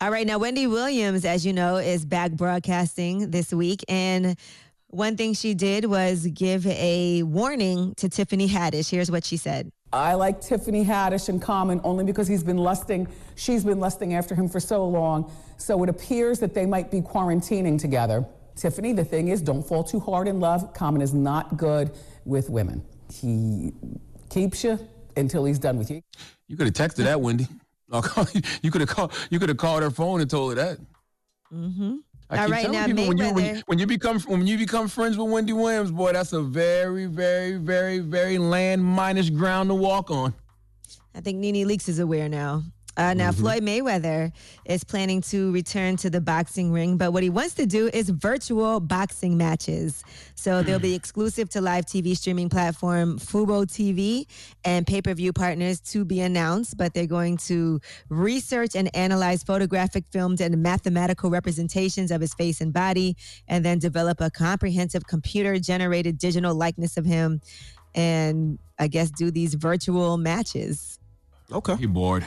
All 0.00 0.10
right, 0.10 0.26
now 0.26 0.38
Wendy 0.38 0.66
Williams, 0.66 1.24
as 1.24 1.44
you 1.44 1.52
know, 1.52 1.76
is 1.76 2.04
back 2.04 2.32
broadcasting 2.32 3.30
this 3.30 3.52
week, 3.52 3.82
and 3.88 4.36
one 4.88 5.16
thing 5.16 5.34
she 5.34 5.54
did 5.54 5.86
was 5.86 6.26
give 6.28 6.66
a 6.68 7.24
warning 7.24 7.94
to 7.96 8.08
Tiffany 8.08 8.48
Haddish. 8.48 8.88
Here's 8.88 9.10
what 9.10 9.24
she 9.24 9.36
said. 9.36 9.72
I 9.92 10.14
like 10.14 10.40
Tiffany 10.40 10.84
Haddish 10.84 11.28
and 11.28 11.42
Common 11.42 11.80
only 11.82 12.04
because 12.04 12.28
he's 12.28 12.44
been 12.44 12.58
lusting, 12.58 13.08
she's 13.34 13.64
been 13.64 13.80
lusting 13.80 14.14
after 14.14 14.34
him 14.34 14.48
for 14.48 14.60
so 14.60 14.86
long. 14.86 15.30
So 15.56 15.82
it 15.82 15.88
appears 15.88 16.38
that 16.40 16.54
they 16.54 16.66
might 16.66 16.90
be 16.90 17.00
quarantining 17.00 17.80
together. 17.80 18.24
Tiffany, 18.56 18.92
the 18.92 19.04
thing 19.04 19.28
is, 19.28 19.40
don't 19.42 19.62
fall 19.62 19.84
too 19.84 20.00
hard 20.00 20.26
in 20.26 20.40
love. 20.40 20.72
Common 20.72 21.02
is 21.02 21.12
not 21.14 21.56
good 21.56 21.92
with 22.24 22.48
women. 22.50 22.82
He 23.12 23.72
keeps 24.30 24.64
you 24.64 24.78
until 25.16 25.44
he's 25.44 25.58
done 25.58 25.76
with 25.78 25.90
you. 25.90 26.02
You 26.48 26.56
could 26.56 26.66
have 26.66 26.74
texted 26.74 27.04
that, 27.04 27.20
Wendy. 27.20 27.46
you 28.62 28.70
could 28.70 28.80
have 28.80 28.90
called. 28.90 29.12
You 29.30 29.38
could 29.38 29.48
have 29.48 29.58
called 29.58 29.82
her 29.82 29.90
phone 29.90 30.20
and 30.20 30.28
told 30.28 30.56
her 30.56 30.64
that. 30.64 30.78
Mm-hmm. 31.52 31.96
I 32.28 32.38
All 32.38 32.44
keep 32.46 32.52
right, 32.52 32.62
telling 32.62 32.72
now 32.72 32.86
people 32.86 33.06
when 33.06 33.18
you, 33.18 33.32
when, 33.32 33.44
you, 33.56 33.62
when 33.66 33.78
you 33.78 33.86
become 33.86 34.18
when 34.20 34.46
you 34.46 34.58
become 34.58 34.88
friends 34.88 35.16
with 35.16 35.30
Wendy 35.30 35.52
Williams, 35.52 35.92
boy, 35.92 36.12
that's 36.12 36.32
a 36.32 36.42
very, 36.42 37.06
very, 37.06 37.56
very, 37.56 38.00
very 38.00 38.38
land 38.38 38.82
minus 38.82 39.30
ground 39.30 39.68
to 39.70 39.74
walk 39.74 40.10
on. 40.10 40.34
I 41.14 41.20
think 41.20 41.38
Nene 41.38 41.66
Leakes 41.68 41.88
is 41.88 42.00
aware 42.00 42.28
now. 42.28 42.64
Uh, 42.96 43.12
now, 43.14 43.30
Mm-hmm. 43.30 43.40
Floyd 43.40 43.62
Mayweather 43.62 44.32
is 44.64 44.82
planning 44.82 45.20
to 45.22 45.52
return 45.52 45.96
to 45.96 46.08
the 46.08 46.20
boxing 46.20 46.72
ring, 46.72 46.96
but 46.96 47.12
what 47.12 47.22
he 47.22 47.28
wants 47.28 47.54
to 47.54 47.66
do 47.66 47.90
is 47.92 48.08
virtual 48.08 48.80
boxing 48.80 49.36
matches. 49.36 50.02
So 50.34 50.62
they'll 50.62 50.78
be 50.78 50.94
exclusive 50.94 51.48
to 51.50 51.60
live 51.60 51.86
TV 51.86 52.16
streaming 52.16 52.48
platform 52.48 53.18
Fubo 53.18 53.66
TV 53.66 54.26
and 54.64 54.86
pay 54.86 55.02
per 55.02 55.12
view 55.12 55.32
partners 55.32 55.80
to 55.92 56.04
be 56.04 56.20
announced. 56.20 56.76
But 56.76 56.94
they're 56.94 57.06
going 57.06 57.36
to 57.48 57.80
research 58.08 58.74
and 58.74 58.94
analyze 58.96 59.42
photographic, 59.42 60.04
filmed, 60.10 60.40
and 60.40 60.62
mathematical 60.62 61.28
representations 61.28 62.10
of 62.10 62.20
his 62.20 62.32
face 62.34 62.60
and 62.60 62.72
body, 62.72 63.16
and 63.48 63.64
then 63.64 63.78
develop 63.78 64.20
a 64.20 64.30
comprehensive 64.30 65.06
computer 65.06 65.58
generated 65.58 66.18
digital 66.18 66.54
likeness 66.54 66.96
of 66.96 67.04
him, 67.04 67.40
and 67.94 68.58
I 68.78 68.88
guess 68.88 69.10
do 69.10 69.30
these 69.30 69.54
virtual 69.54 70.16
matches. 70.16 70.98
Okay. 71.52 71.76
you're 71.78 71.88
bored? 71.90 72.26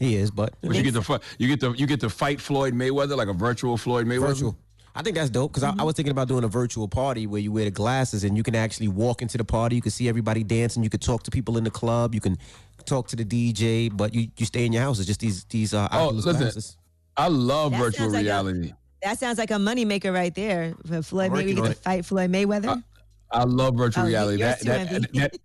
He 0.00 0.16
is, 0.16 0.30
but 0.32 0.54
But 0.62 0.74
you 0.74 0.82
get 0.82 0.94
to 0.94 1.02
fight. 1.02 1.20
You 1.38 1.46
get 1.46 1.60
to 1.60 1.72
you 1.74 1.86
get 1.86 2.00
to 2.00 2.10
fight 2.10 2.40
Floyd 2.40 2.74
Mayweather 2.74 3.16
like 3.16 3.28
a 3.28 3.32
virtual 3.34 3.76
Floyd 3.76 4.06
Mayweather. 4.06 4.28
Virtual. 4.28 4.56
I 4.94 5.02
think 5.02 5.14
that's 5.14 5.30
dope 5.30 5.52
because 5.52 5.62
I, 5.62 5.72
I 5.78 5.84
was 5.84 5.94
thinking 5.94 6.10
about 6.10 6.26
doing 6.26 6.42
a 6.42 6.48
virtual 6.48 6.88
party 6.88 7.26
where 7.28 7.40
you 7.40 7.52
wear 7.52 7.64
the 7.66 7.70
glasses 7.70 8.24
and 8.24 8.36
you 8.36 8.42
can 8.42 8.56
actually 8.56 8.88
walk 8.88 9.22
into 9.22 9.38
the 9.38 9.44
party. 9.44 9.76
You 9.76 9.82
can 9.82 9.92
see 9.92 10.08
everybody 10.08 10.42
dancing. 10.42 10.82
You 10.82 10.90
can 10.90 10.98
talk 10.98 11.22
to 11.24 11.30
people 11.30 11.56
in 11.58 11.62
the 11.64 11.70
club. 11.70 12.12
You 12.14 12.20
can 12.20 12.38
talk 12.86 13.06
to 13.08 13.16
the 13.16 13.24
DJ, 13.24 13.94
but 13.96 14.12
you, 14.14 14.28
you 14.36 14.46
stay 14.46 14.66
in 14.66 14.72
your 14.72 14.82
house. 14.82 14.98
It's 14.98 15.06
just 15.06 15.20
these 15.20 15.44
these 15.44 15.74
uh, 15.74 15.86
Oh, 15.92 16.08
listen, 16.08 16.32
glasses. 16.36 16.76
I 17.16 17.28
love 17.28 17.70
That 17.72 17.78
virtual 17.78 17.98
sounds 18.06 18.14
like 18.14 18.22
a- 18.22 18.24
reality. 18.24 18.72
That 19.02 19.18
sounds 19.18 19.38
like 19.38 19.50
a 19.50 19.54
moneymaker 19.54 20.12
right 20.12 20.34
there. 20.34 20.74
For 20.86 21.02
Floyd 21.02 21.30
Working 21.32 21.48
Mayweather, 21.48 21.56
you 21.56 21.62
get 21.62 21.76
to 21.76 21.82
fight 21.82 22.04
Floyd 22.06 22.32
Mayweather. 22.32 22.82
I 23.30 23.44
love 23.44 23.76
virtual 23.76 24.04
Oh, 24.04 24.08
reality. 24.08 24.40
yours 24.42 24.58
That 24.60 24.88
that, 24.90 25.12
that 25.12 25.38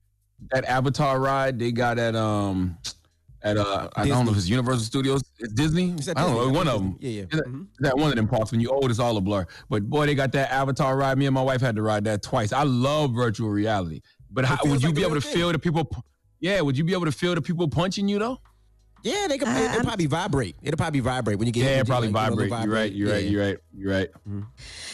that 0.52 0.66
Avatar 0.66 1.20
ride 1.20 1.60
they 1.60 1.72
got 1.72 2.00
at 2.00 2.16
um 2.16 2.78
at 3.46 3.56
uh 3.58 3.90
I 3.96 4.08
don't 4.08 4.26
know 4.26 4.32
if 4.32 4.38
it's 4.38 4.50
Universal 4.50 4.84
Studios, 4.84 5.22
it's 5.40 5.54
Disney. 5.54 5.94
I 6.10 6.14
don't 6.22 6.32
know 6.34 6.40
Disney. 6.46 6.58
one 6.58 6.68
of 6.68 6.82
them. 6.82 6.98
Yeah, 7.00 7.10
yeah. 7.10 7.22
Is 7.24 7.30
that- 7.40 7.48
is 7.48 7.66
that 7.80 7.98
one 7.98 8.10
of 8.10 8.16
them 8.16 8.28
parks 8.28 8.52
when 8.52 8.60
you 8.60 8.70
old 8.70 8.90
it's 8.90 9.00
all 9.00 9.16
a 9.16 9.22
blur. 9.22 9.46
But 9.70 9.90
boy, 9.90 10.08
they 10.08 10.16
got 10.16 10.32
that 10.34 10.52
Avatar 10.52 10.98
ride. 10.98 11.18
Me 11.18 11.26
and 11.28 11.34
my 11.34 11.42
wife 11.42 11.62
had 11.62 11.76
to 11.78 11.82
ride 11.82 12.04
that 12.06 12.22
twice. 12.24 12.52
I 12.52 12.64
love 12.64 13.14
virtual 13.14 13.50
reality. 13.50 14.02
But 14.32 14.44
how, 14.44 14.58
would 14.66 14.82
you 14.82 14.90
like 14.90 14.96
be 14.96 15.04
able 15.04 15.16
to 15.16 15.22
thing. 15.22 15.34
feel 15.34 15.52
the 15.52 15.60
people? 15.60 15.90
Yeah, 16.42 16.60
would 16.62 16.78
you 16.78 16.84
be 16.84 16.92
able 16.94 17.06
to 17.06 17.12
feel 17.12 17.34
the 17.36 17.42
people 17.42 17.70
punching 17.70 18.08
you 18.10 18.20
though? 18.20 18.40
Yeah, 19.04 19.28
they 19.30 19.38
could. 19.38 19.48
Uh, 19.48 19.52
it'll 19.74 19.84
probably 19.84 20.08
vibrate. 20.08 20.56
It'll 20.64 20.78
probably 20.78 21.00
vibrate 21.00 21.38
when 21.38 21.46
you 21.46 21.54
get. 21.54 21.64
Yeah, 21.64 21.70
it'll 21.82 21.86
probably 21.86 22.10
like, 22.10 22.30
vibrate. 22.32 22.46
You 22.48 22.50
know, 22.50 22.58
vibrate. 22.58 22.94
You're 22.94 23.10
right. 23.12 23.24
You're 23.24 23.44
right. 23.44 23.58
You're 23.74 23.92
right. 23.94 24.10
You're 24.26 24.42
right. 24.42 24.44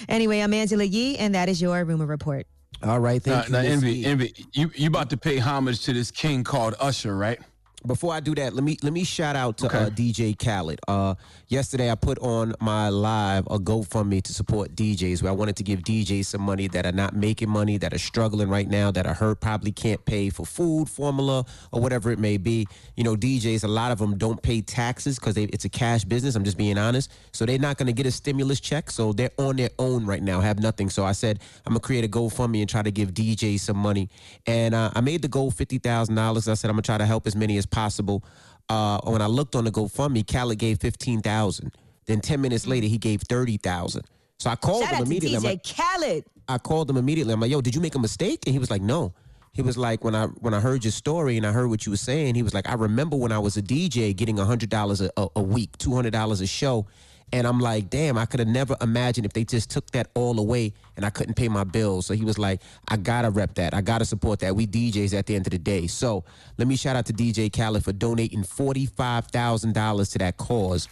Anyway, 0.09 0.39
I'm 0.41 0.53
Angela 0.53 0.83
Yee, 0.83 1.17
and 1.17 1.33
that 1.35 1.47
is 1.49 1.61
your 1.61 1.83
rumor 1.85 2.05
report. 2.05 2.45
All 2.83 2.99
right, 2.99 3.21
thank 3.21 3.49
Now, 3.49 3.59
you. 3.61 3.67
now 3.69 3.73
envy, 3.73 4.05
envy. 4.05 4.33
You 4.53 4.71
you 4.75 4.87
about 4.87 5.09
to 5.11 5.17
pay 5.17 5.37
homage 5.37 5.81
to 5.85 5.93
this 5.93 6.09
king 6.11 6.43
called 6.43 6.75
Usher, 6.79 7.15
right? 7.15 7.39
Before 7.85 8.13
I 8.13 8.19
do 8.19 8.35
that, 8.35 8.53
let 8.53 8.63
me 8.63 8.77
let 8.83 8.93
me 8.93 9.03
shout 9.03 9.35
out 9.35 9.57
to 9.59 9.65
Okay. 9.65 9.77
uh, 9.77 9.89
DJ 9.89 10.37
Khaled. 10.37 10.79
Uh, 10.87 11.15
yesterday, 11.51 11.91
I 11.91 11.95
put 11.95 12.17
on 12.19 12.53
my 12.59 12.89
live 12.89 13.45
a 13.47 13.59
GoFundMe 13.59 14.23
to 14.23 14.33
support 14.33 14.75
DJs. 14.75 15.21
Where 15.21 15.31
I 15.31 15.35
wanted 15.35 15.57
to 15.57 15.63
give 15.63 15.81
DJs 15.81 16.25
some 16.25 16.41
money 16.41 16.67
that 16.69 16.85
are 16.85 16.91
not 16.91 17.15
making 17.15 17.49
money, 17.49 17.77
that 17.77 17.93
are 17.93 17.99
struggling 17.99 18.49
right 18.49 18.67
now, 18.67 18.91
that 18.91 19.05
are 19.05 19.13
hurt, 19.13 19.41
probably 19.41 19.71
can't 19.71 20.03
pay 20.05 20.29
for 20.29 20.45
food, 20.45 20.89
formula, 20.89 21.45
or 21.71 21.81
whatever 21.81 22.11
it 22.11 22.19
may 22.19 22.37
be. 22.37 22.67
You 22.95 23.03
know, 23.03 23.15
DJs, 23.15 23.63
a 23.63 23.67
lot 23.67 23.91
of 23.91 23.99
them 23.99 24.17
don't 24.17 24.41
pay 24.41 24.61
taxes 24.61 25.19
because 25.19 25.37
it's 25.37 25.65
a 25.65 25.69
cash 25.69 26.05
business. 26.05 26.35
I'm 26.35 26.43
just 26.43 26.57
being 26.57 26.77
honest. 26.77 27.11
So 27.33 27.45
they're 27.45 27.59
not 27.59 27.77
going 27.77 27.87
to 27.87 27.93
get 27.93 28.05
a 28.05 28.11
stimulus 28.11 28.59
check. 28.59 28.89
So 28.89 29.13
they're 29.13 29.31
on 29.37 29.57
their 29.57 29.71
own 29.77 30.05
right 30.05 30.23
now, 30.23 30.39
have 30.39 30.59
nothing. 30.59 30.89
So 30.89 31.03
I 31.03 31.11
said 31.11 31.39
I'm 31.65 31.73
gonna 31.73 31.79
create 31.79 32.05
a 32.05 32.07
GoFundMe 32.07 32.61
and 32.61 32.69
try 32.69 32.81
to 32.81 32.91
give 32.91 33.13
DJs 33.13 33.59
some 33.59 33.77
money. 33.77 34.09
And 34.47 34.73
uh, 34.73 34.91
I 34.95 35.01
made 35.01 35.21
the 35.21 35.27
goal 35.27 35.51
fifty 35.51 35.77
thousand 35.77 36.15
dollars. 36.15 36.47
I 36.47 36.53
said 36.53 36.69
I'm 36.69 36.75
gonna 36.75 36.83
try 36.83 36.97
to 36.97 37.05
help 37.05 37.27
as 37.27 37.35
many 37.35 37.57
as 37.57 37.65
possible. 37.65 38.23
Uh, 38.69 38.99
when 39.03 39.21
I 39.21 39.27
looked 39.27 39.55
on 39.55 39.65
the 39.65 39.71
GoFundMe, 39.71 40.25
Khaled 40.25 40.57
gave 40.57 40.79
fifteen 40.79 41.21
thousand. 41.21 41.73
Then 42.05 42.21
ten 42.21 42.41
minutes 42.41 42.67
later, 42.67 42.87
he 42.87 42.97
gave 42.97 43.21
thirty 43.21 43.57
thousand. 43.57 44.03
So 44.39 44.49
I 44.49 44.55
called 44.55 44.83
Shout 44.85 44.95
him 44.95 45.05
immediately. 45.05 45.37
I'm 45.37 45.43
DJ 45.43 45.45
like, 45.45 45.63
Khaled. 45.63 46.25
I 46.47 46.57
called 46.57 46.89
him 46.89 46.97
immediately. 46.97 47.33
I'm 47.33 47.39
like, 47.39 47.51
"Yo, 47.51 47.61
did 47.61 47.75
you 47.75 47.81
make 47.81 47.95
a 47.95 47.99
mistake?" 47.99 48.41
And 48.45 48.53
he 48.53 48.59
was 48.59 48.71
like, 48.71 48.81
"No." 48.81 49.13
He 49.53 49.61
was 49.61 49.77
like, 49.77 50.03
"When 50.03 50.15
I 50.15 50.27
when 50.27 50.53
I 50.53 50.59
heard 50.59 50.83
your 50.83 50.91
story 50.91 51.37
and 51.37 51.45
I 51.45 51.51
heard 51.51 51.69
what 51.69 51.85
you 51.85 51.91
were 51.91 51.97
saying, 51.97 52.35
he 52.35 52.43
was 52.43 52.53
like, 52.53 52.69
I 52.69 52.73
remember 52.73 53.17
when 53.17 53.31
I 53.31 53.39
was 53.39 53.57
a 53.57 53.61
DJ 53.61 54.15
getting 54.15 54.37
hundred 54.37 54.69
dollars 54.69 55.01
a 55.01 55.11
a 55.35 55.41
week, 55.41 55.77
two 55.77 55.93
hundred 55.93 56.11
dollars 56.11 56.41
a 56.41 56.47
show." 56.47 56.87
And 57.33 57.47
I'm 57.47 57.59
like, 57.59 57.89
damn, 57.89 58.17
I 58.17 58.25
could 58.25 58.39
have 58.39 58.49
never 58.49 58.75
imagined 58.81 59.25
if 59.25 59.33
they 59.33 59.43
just 59.43 59.69
took 59.69 59.89
that 59.91 60.09
all 60.15 60.39
away 60.39 60.73
and 60.97 61.05
I 61.05 61.09
couldn't 61.09 61.35
pay 61.35 61.47
my 61.47 61.63
bills. 61.63 62.05
So 62.05 62.13
he 62.13 62.25
was 62.25 62.37
like, 62.37 62.61
I 62.87 62.97
gotta 62.97 63.29
rep 63.29 63.55
that. 63.55 63.73
I 63.73 63.81
gotta 63.81 64.05
support 64.05 64.39
that. 64.39 64.55
We 64.55 64.67
DJs 64.67 65.17
at 65.17 65.25
the 65.27 65.35
end 65.35 65.47
of 65.47 65.51
the 65.51 65.57
day. 65.57 65.87
So 65.87 66.23
let 66.57 66.67
me 66.67 66.75
shout 66.75 66.95
out 66.95 67.05
to 67.07 67.13
DJ 67.13 67.51
Khaled 67.51 67.83
for 67.83 67.93
donating 67.93 68.43
$45,000 68.43 70.11
to 70.11 70.17
that 70.19 70.37
cause 70.37 70.87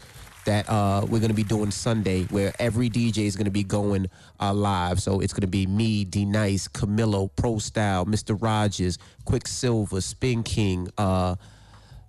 that 0.45 0.67
uh, 0.69 1.01
we're 1.03 1.19
going 1.19 1.29
to 1.29 1.35
be 1.35 1.43
doing 1.43 1.69
Sunday, 1.69 2.23
where 2.25 2.53
every 2.59 2.89
DJ 2.89 3.25
is 3.25 3.35
going 3.35 3.45
to 3.45 3.51
be 3.51 3.63
going 3.63 4.07
uh, 4.39 4.53
live. 4.53 4.99
So 4.99 5.19
it's 5.19 5.33
going 5.33 5.41
to 5.41 5.47
be 5.47 5.67
me, 5.67 6.05
D 6.05 6.25
Nice, 6.25 6.67
Camilo, 6.67 7.29
Pro 7.35 7.59
Style, 7.59 8.05
Mr. 8.05 8.41
Rogers, 8.41 8.97
Quicksilver, 9.25 10.01
Spin 10.01 10.43
King, 10.43 10.89
uh, 10.97 11.35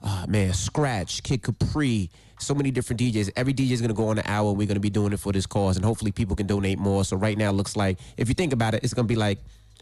uh, 0.03 0.27
man, 0.29 0.53
Scratch, 0.55 1.23
Kid 1.23 1.43
Capri. 1.43 2.11
So 2.41 2.55
many 2.55 2.71
different 2.71 3.01
DJs. 3.01 3.31
Every 3.37 3.53
DJ 3.55 3.71
is 3.73 3.81
going 3.81 3.89
to 3.91 3.95
go 3.95 4.09
on 4.09 4.19
an 4.19 4.25
hour. 4.27 4.53
We're 4.53 4.67
going 4.67 4.75
to 4.75 4.81
be 4.81 4.91
doing 4.91 5.13
it 5.13 5.21
for 5.21 5.33
this 5.33 5.47
cause, 5.47 5.77
and 5.77 5.85
hopefully 5.85 6.13
people 6.13 6.35
can 6.37 6.47
donate 6.47 6.79
more. 6.79 7.05
So 7.05 7.17
right 7.17 7.37
now, 7.37 7.51
it 7.51 7.55
looks 7.55 7.77
like 7.77 7.99
if 8.17 8.29
you 8.29 8.35
think 8.35 8.53
about 8.53 8.75
it, 8.75 8.83
it's 8.83 8.95
going 8.95 9.07
to 9.07 9.13
be 9.13 9.17
like 9.17 9.39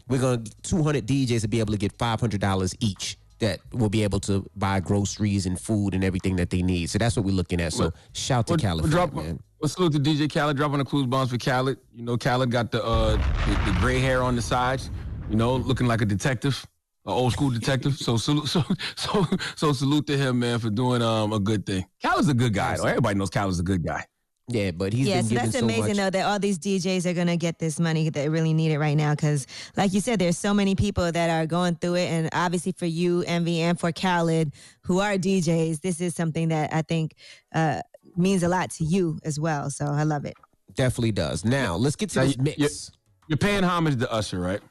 we're 0.07 0.19
going 0.19 0.43
to 0.43 0.51
200 0.63 1.05
DJs 1.07 1.41
to 1.41 1.47
be 1.47 1.59
able 1.59 1.71
to 1.73 1.77
get 1.79 1.97
$500 1.97 2.75
each. 2.79 3.17
That 3.39 3.61
will 3.71 3.89
be 3.89 4.03
able 4.03 4.19
to 4.21 4.45
buy 4.57 4.81
groceries 4.81 5.45
and 5.45 5.57
food 5.57 5.93
and 5.93 6.03
everything 6.03 6.35
that 6.35 6.49
they 6.49 6.61
need. 6.61 6.89
So 6.89 6.97
that's 6.97 7.15
what 7.15 7.23
we're 7.23 7.31
looking 7.31 7.61
at. 7.61 7.71
So 7.71 7.83
Well, 7.83 7.93
shout 8.11 8.47
to 8.47 8.53
Well, 8.53 8.57
California, 8.59 8.91
drop, 8.97 9.13
man. 9.13 9.39
Salute 9.65 9.93
to 9.93 9.99
DJ 9.99 10.29
Khaled 10.29 10.57
dropping 10.57 10.79
the 10.79 10.83
clues 10.83 11.05
bombs 11.07 11.29
for 11.31 11.37
Khaled. 11.37 11.77
You 11.95 12.03
know, 12.03 12.17
Khaled 12.17 12.51
got 12.51 12.69
the 12.71 12.83
uh 12.83 13.11
the, 13.15 13.71
the 13.71 13.77
gray 13.79 13.99
hair 13.99 14.23
on 14.23 14.35
the 14.35 14.41
sides. 14.41 14.89
You 15.29 15.37
know, 15.37 15.55
looking 15.55 15.87
like 15.87 16.01
a 16.01 16.05
detective, 16.05 16.65
an 17.05 17.11
old 17.13 17.33
school 17.33 17.49
detective. 17.49 17.97
So 17.97 18.17
salute, 18.17 18.47
so 18.49 18.63
so 18.95 19.25
so 19.55 19.73
salute 19.73 20.07
to 20.07 20.17
him, 20.17 20.39
man, 20.39 20.59
for 20.59 20.69
doing 20.69 21.01
um 21.01 21.33
a 21.33 21.39
good 21.39 21.65
thing. 21.65 21.85
Khaled's 22.01 22.29
a 22.29 22.33
good 22.33 22.53
guy. 22.53 22.77
Though. 22.77 22.85
Everybody 22.85 23.17
knows 23.17 23.29
Khaled's 23.29 23.59
a 23.59 23.63
good 23.63 23.83
guy. 23.83 24.05
Yeah, 24.51 24.71
but 24.71 24.93
he's 24.93 25.07
yeah, 25.07 25.17
been 25.17 25.25
so 25.25 25.35
that's 25.35 25.51
so 25.51 25.59
amazing 25.59 25.83
much. 25.89 25.97
though 25.97 26.09
that 26.09 26.25
all 26.25 26.39
these 26.39 26.57
DJs 26.57 27.05
are 27.05 27.13
gonna 27.13 27.37
get 27.37 27.59
this 27.59 27.79
money 27.79 28.09
that 28.09 28.31
really 28.31 28.51
need 28.51 28.71
it 28.71 28.79
right 28.79 28.97
now. 28.97 29.11
Because, 29.13 29.45
like 29.77 29.93
you 29.93 30.01
said, 30.01 30.17
there's 30.17 30.39
so 30.39 30.55
many 30.55 30.73
people 30.73 31.11
that 31.11 31.29
are 31.29 31.45
going 31.45 31.75
through 31.75 31.95
it, 31.95 32.07
and 32.07 32.29
obviously 32.33 32.71
for 32.71 32.87
you, 32.87 33.23
Envy, 33.27 33.61
and 33.61 33.79
for 33.79 33.91
Khaled, 33.91 34.51
who 34.81 35.01
are 35.01 35.17
DJs, 35.17 35.81
this 35.81 36.01
is 36.01 36.15
something 36.15 36.47
that 36.47 36.73
I 36.73 36.81
think 36.81 37.13
uh, 37.53 37.81
means 38.17 38.41
a 38.41 38.47
lot 38.49 38.71
to 38.71 38.83
you 38.83 39.19
as 39.23 39.39
well. 39.39 39.69
So 39.69 39.85
I 39.85 40.01
love 40.01 40.25
it. 40.25 40.33
Definitely 40.73 41.11
does. 41.11 41.45
Now 41.45 41.75
let's 41.75 41.95
get 41.95 42.09
to 42.11 42.19
Now, 42.19 42.25
this 42.25 42.37
you- 42.37 42.43
mix. 42.43 42.91
You're 43.27 43.37
paying 43.37 43.63
homage 43.63 43.99
to 43.99 44.11
Usher, 44.11 44.39
right? 44.39 44.61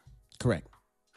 Correct. 0.41 0.67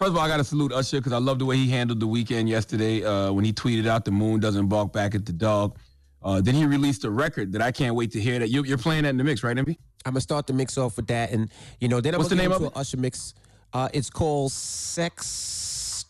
First 0.01 0.13
of 0.13 0.17
all, 0.17 0.23
I 0.23 0.27
got 0.29 0.37
to 0.37 0.43
salute 0.43 0.73
Usher 0.73 0.97
because 0.97 1.13
I 1.13 1.19
love 1.19 1.37
the 1.37 1.45
way 1.45 1.57
he 1.57 1.69
handled 1.69 1.99
the 1.99 2.07
Weeknd 2.07 2.49
yesterday 2.49 3.03
uh, 3.03 3.31
when 3.31 3.45
he 3.45 3.53
tweeted 3.53 3.85
out 3.85 4.03
the 4.03 4.09
moon 4.09 4.39
doesn't 4.39 4.65
balk 4.65 4.91
back 4.91 5.13
at 5.13 5.27
the 5.27 5.31
dog. 5.31 5.77
Uh, 6.23 6.41
then 6.41 6.55
he 6.55 6.65
released 6.65 7.03
a 7.05 7.11
record 7.11 7.51
that 7.51 7.61
I 7.61 7.71
can't 7.71 7.93
wait 7.93 8.09
to 8.13 8.19
hear. 8.19 8.39
That 8.39 8.49
you, 8.49 8.63
you're 8.63 8.79
playing 8.79 9.03
that 9.03 9.09
in 9.09 9.17
the 9.17 9.23
mix, 9.23 9.43
right, 9.43 9.55
Envy? 9.55 9.77
I'm 10.03 10.13
gonna 10.13 10.21
start 10.21 10.47
the 10.47 10.53
mix 10.53 10.75
off 10.79 10.97
with 10.97 11.05
that, 11.05 11.29
and 11.29 11.51
you 11.79 11.87
know, 11.87 12.01
then 12.01 12.15
I'm 12.15 12.17
What's 12.17 12.31
the 12.31 12.35
name 12.35 12.51
of 12.51 12.63
an 12.63 12.71
Usher 12.73 12.97
mix. 12.97 13.35
Uh, 13.73 13.89
it's 13.93 14.09
called 14.09 14.51
Sex. 14.51 16.03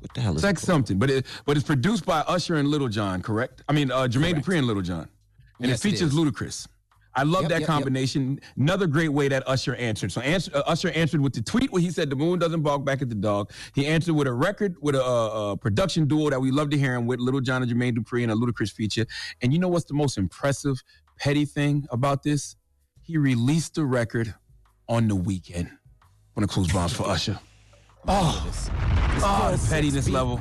What 0.00 0.12
the 0.14 0.20
hell 0.20 0.34
is 0.34 0.42
Sex 0.42 0.64
it? 0.64 0.66
something, 0.66 0.98
but 0.98 1.08
it 1.08 1.26
but 1.44 1.56
it's 1.56 1.64
produced 1.64 2.04
by 2.04 2.18
Usher 2.22 2.56
and 2.56 2.66
Lil 2.66 2.88
Jon, 2.88 3.22
correct? 3.22 3.62
I 3.68 3.74
mean, 3.74 3.92
uh, 3.92 4.08
Jermaine 4.08 4.42
Dupri 4.42 4.58
and 4.58 4.66
Lil 4.66 4.80
Jon, 4.80 5.08
and 5.60 5.68
Yes, 5.68 5.84
it 5.84 5.86
it 5.86 5.90
features 5.92 6.12
is. 6.12 6.18
Ludacris. 6.18 6.66
I 7.14 7.24
love 7.24 7.42
Yep, 7.42 7.48
that 7.50 7.60
yep, 7.60 7.60
yep. 7.60 7.66
combination. 7.68 8.40
Another 8.56 8.86
great 8.86 9.10
way 9.10 9.28
that 9.28 9.42
Usher 9.46 9.74
answered. 9.74 10.12
So 10.12 10.20
answer, 10.22 10.50
uh, 10.54 10.62
Usher 10.66 10.90
answered 10.90 11.20
with 11.20 11.34
the 11.34 11.42
tweet 11.42 11.70
where 11.70 11.82
he 11.82 11.90
said 11.90 12.08
the 12.08 12.16
moon 12.16 12.38
doesn't 12.38 12.62
balk 12.62 12.84
back 12.84 13.02
at 13.02 13.08
the 13.08 13.14
dog. 13.14 13.50
He 13.74 13.86
answered 13.86 14.14
with 14.14 14.26
a 14.26 14.32
record 14.32 14.76
with 14.80 14.94
a, 14.94 15.04
uh, 15.04 15.52
uh, 15.52 15.56
production 15.56 16.06
duo 16.06 16.30
that 16.30 16.40
we 16.40 16.50
love 16.50 16.70
to 16.70 16.78
hear 16.78 16.94
him 16.94 17.06
with 17.06 17.20
Lil 17.20 17.40
Jon 17.40 17.62
and 17.62 17.70
Jermaine 17.70 17.96
Dupri 17.96 18.22
and 18.22 18.32
a 18.32 18.34
Ludacris 18.34 18.72
feature. 18.72 19.04
And 19.42 19.52
you 19.52 19.58
know 19.58 19.68
what's 19.68 19.84
the 19.84 19.94
most 19.94 20.16
impressive, 20.16 20.82
petty 21.18 21.44
thing 21.44 21.86
about 21.90 22.22
this? 22.22 22.56
He 23.02 23.18
released 23.18 23.74
the 23.74 23.84
record 23.84 24.34
on 24.88 25.08
the 25.08 25.16
weekend. 25.16 25.70
One 26.34 26.44
of 26.44 26.50
Clues 26.50 26.72
Bombs 26.72 26.92
for 26.94 27.04
Usher. 27.06 27.38
Oh, 28.08 28.50
oh, 29.22 29.54
the 29.56 29.68
pettiness 29.68 30.08
level. 30.08 30.40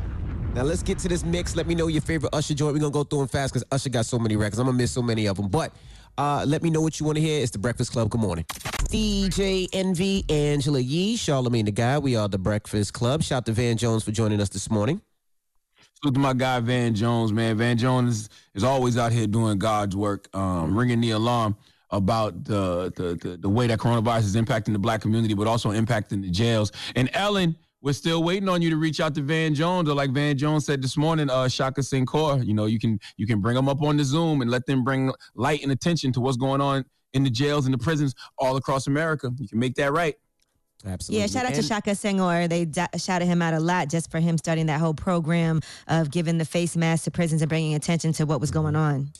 Now 0.53 0.63
let's 0.63 0.83
get 0.83 0.99
to 0.99 1.07
this 1.07 1.23
mix. 1.23 1.55
Let 1.55 1.67
me 1.67 1.75
know 1.75 1.87
your 1.87 2.01
favorite 2.01 2.33
Usher 2.33 2.53
joint. 2.53 2.73
We're 2.73 2.79
gonna 2.79 2.91
go 2.91 3.03
through 3.03 3.19
them 3.19 3.27
fast 3.29 3.53
because 3.53 3.65
Usher 3.71 3.89
got 3.89 4.05
so 4.05 4.19
many 4.19 4.35
records. 4.35 4.59
I'm 4.59 4.65
gonna 4.65 4.77
miss 4.77 4.91
so 4.91 5.01
many 5.01 5.25
of 5.27 5.37
them. 5.37 5.47
But 5.47 5.73
uh, 6.17 6.43
let 6.47 6.63
me 6.63 6.69
know 6.69 6.81
what 6.81 6.99
you 6.99 7.05
want 7.05 7.17
to 7.17 7.21
hear. 7.21 7.41
It's 7.41 7.51
the 7.51 7.59
Breakfast 7.59 7.91
Club. 7.91 8.09
Good 8.09 8.21
morning. 8.21 8.45
DJ 8.89 9.67
Envy, 9.73 10.25
Angela 10.29 10.79
Yee, 10.79 11.15
Charlamagne 11.15 11.65
the 11.65 11.71
Guy. 11.71 11.97
We 11.97 12.15
are 12.15 12.27
the 12.27 12.37
Breakfast 12.37 12.93
Club. 12.93 13.23
Shout 13.23 13.37
out 13.37 13.45
to 13.45 13.53
Van 13.53 13.77
Jones 13.77 14.03
for 14.03 14.11
joining 14.11 14.41
us 14.41 14.49
this 14.49 14.69
morning. 14.69 15.01
Salute 16.01 16.15
to 16.15 16.19
my 16.19 16.33
guy 16.33 16.59
Van 16.59 16.95
Jones, 16.95 17.31
man. 17.31 17.57
Van 17.57 17.77
Jones 17.77 18.21
is, 18.21 18.29
is 18.55 18.63
always 18.63 18.97
out 18.97 19.11
here 19.11 19.27
doing 19.27 19.59
God's 19.59 19.95
work, 19.95 20.27
um, 20.35 20.77
ringing 20.77 20.99
the 20.99 21.11
alarm 21.11 21.55
about 21.91 22.43
the, 22.43 22.91
the 22.95 23.15
the 23.21 23.37
the 23.37 23.49
way 23.49 23.67
that 23.67 23.79
coronavirus 23.79 24.23
is 24.23 24.35
impacting 24.35 24.73
the 24.73 24.79
black 24.79 25.01
community, 25.01 25.33
but 25.33 25.47
also 25.47 25.71
impacting 25.71 26.21
the 26.21 26.29
jails. 26.29 26.71
And 26.95 27.09
Ellen, 27.13 27.55
we're 27.81 27.93
still 27.93 28.23
waiting 28.23 28.47
on 28.49 28.61
you 28.61 28.69
to 28.69 28.77
reach 28.77 28.99
out 28.99 29.15
to 29.15 29.21
Van 29.21 29.53
Jones, 29.55 29.89
or 29.89 29.93
like 29.93 30.11
Van 30.11 30.37
Jones 30.37 30.65
said 30.65 30.81
this 30.81 30.97
morning, 30.97 31.29
uh, 31.29 31.47
Shaka 31.47 31.81
Senghor. 31.81 32.45
You 32.45 32.53
know, 32.53 32.65
you 32.65 32.79
can 32.79 32.99
you 33.17 33.25
can 33.27 33.41
bring 33.41 33.55
them 33.55 33.67
up 33.69 33.81
on 33.81 33.97
the 33.97 34.03
Zoom 34.03 34.41
and 34.41 34.49
let 34.51 34.65
them 34.65 34.83
bring 34.83 35.11
light 35.35 35.63
and 35.63 35.71
attention 35.71 36.11
to 36.13 36.21
what's 36.21 36.37
going 36.37 36.61
on 36.61 36.85
in 37.13 37.23
the 37.23 37.29
jails 37.29 37.65
and 37.65 37.73
the 37.73 37.77
prisons 37.77 38.13
all 38.37 38.55
across 38.55 38.87
America. 38.87 39.31
You 39.37 39.47
can 39.47 39.59
make 39.59 39.75
that 39.75 39.91
right. 39.91 40.15
Absolutely. 40.85 41.21
Yeah, 41.21 41.27
shout 41.27 41.45
out 41.45 41.51
to 41.53 41.57
And- 41.59 41.65
Shaka 41.65 41.91
Senghor. 41.91 42.49
They 42.49 42.65
da- 42.65 42.87
shouted 42.97 43.25
him 43.25 43.41
out 43.41 43.53
a 43.53 43.59
lot 43.59 43.89
just 43.89 44.09
for 44.09 44.19
him 44.19 44.37
starting 44.37 44.65
that 44.67 44.79
whole 44.79 44.93
program 44.95 45.59
of 45.87 46.09
giving 46.09 46.37
the 46.39 46.45
face 46.45 46.75
mask 46.75 47.03
to 47.03 47.11
prisons 47.11 47.41
and 47.43 47.49
bringing 47.49 47.75
attention 47.75 48.13
to 48.13 48.25
what 48.25 48.41
was 48.41 48.49
going 48.49 48.75
on. 48.75 49.11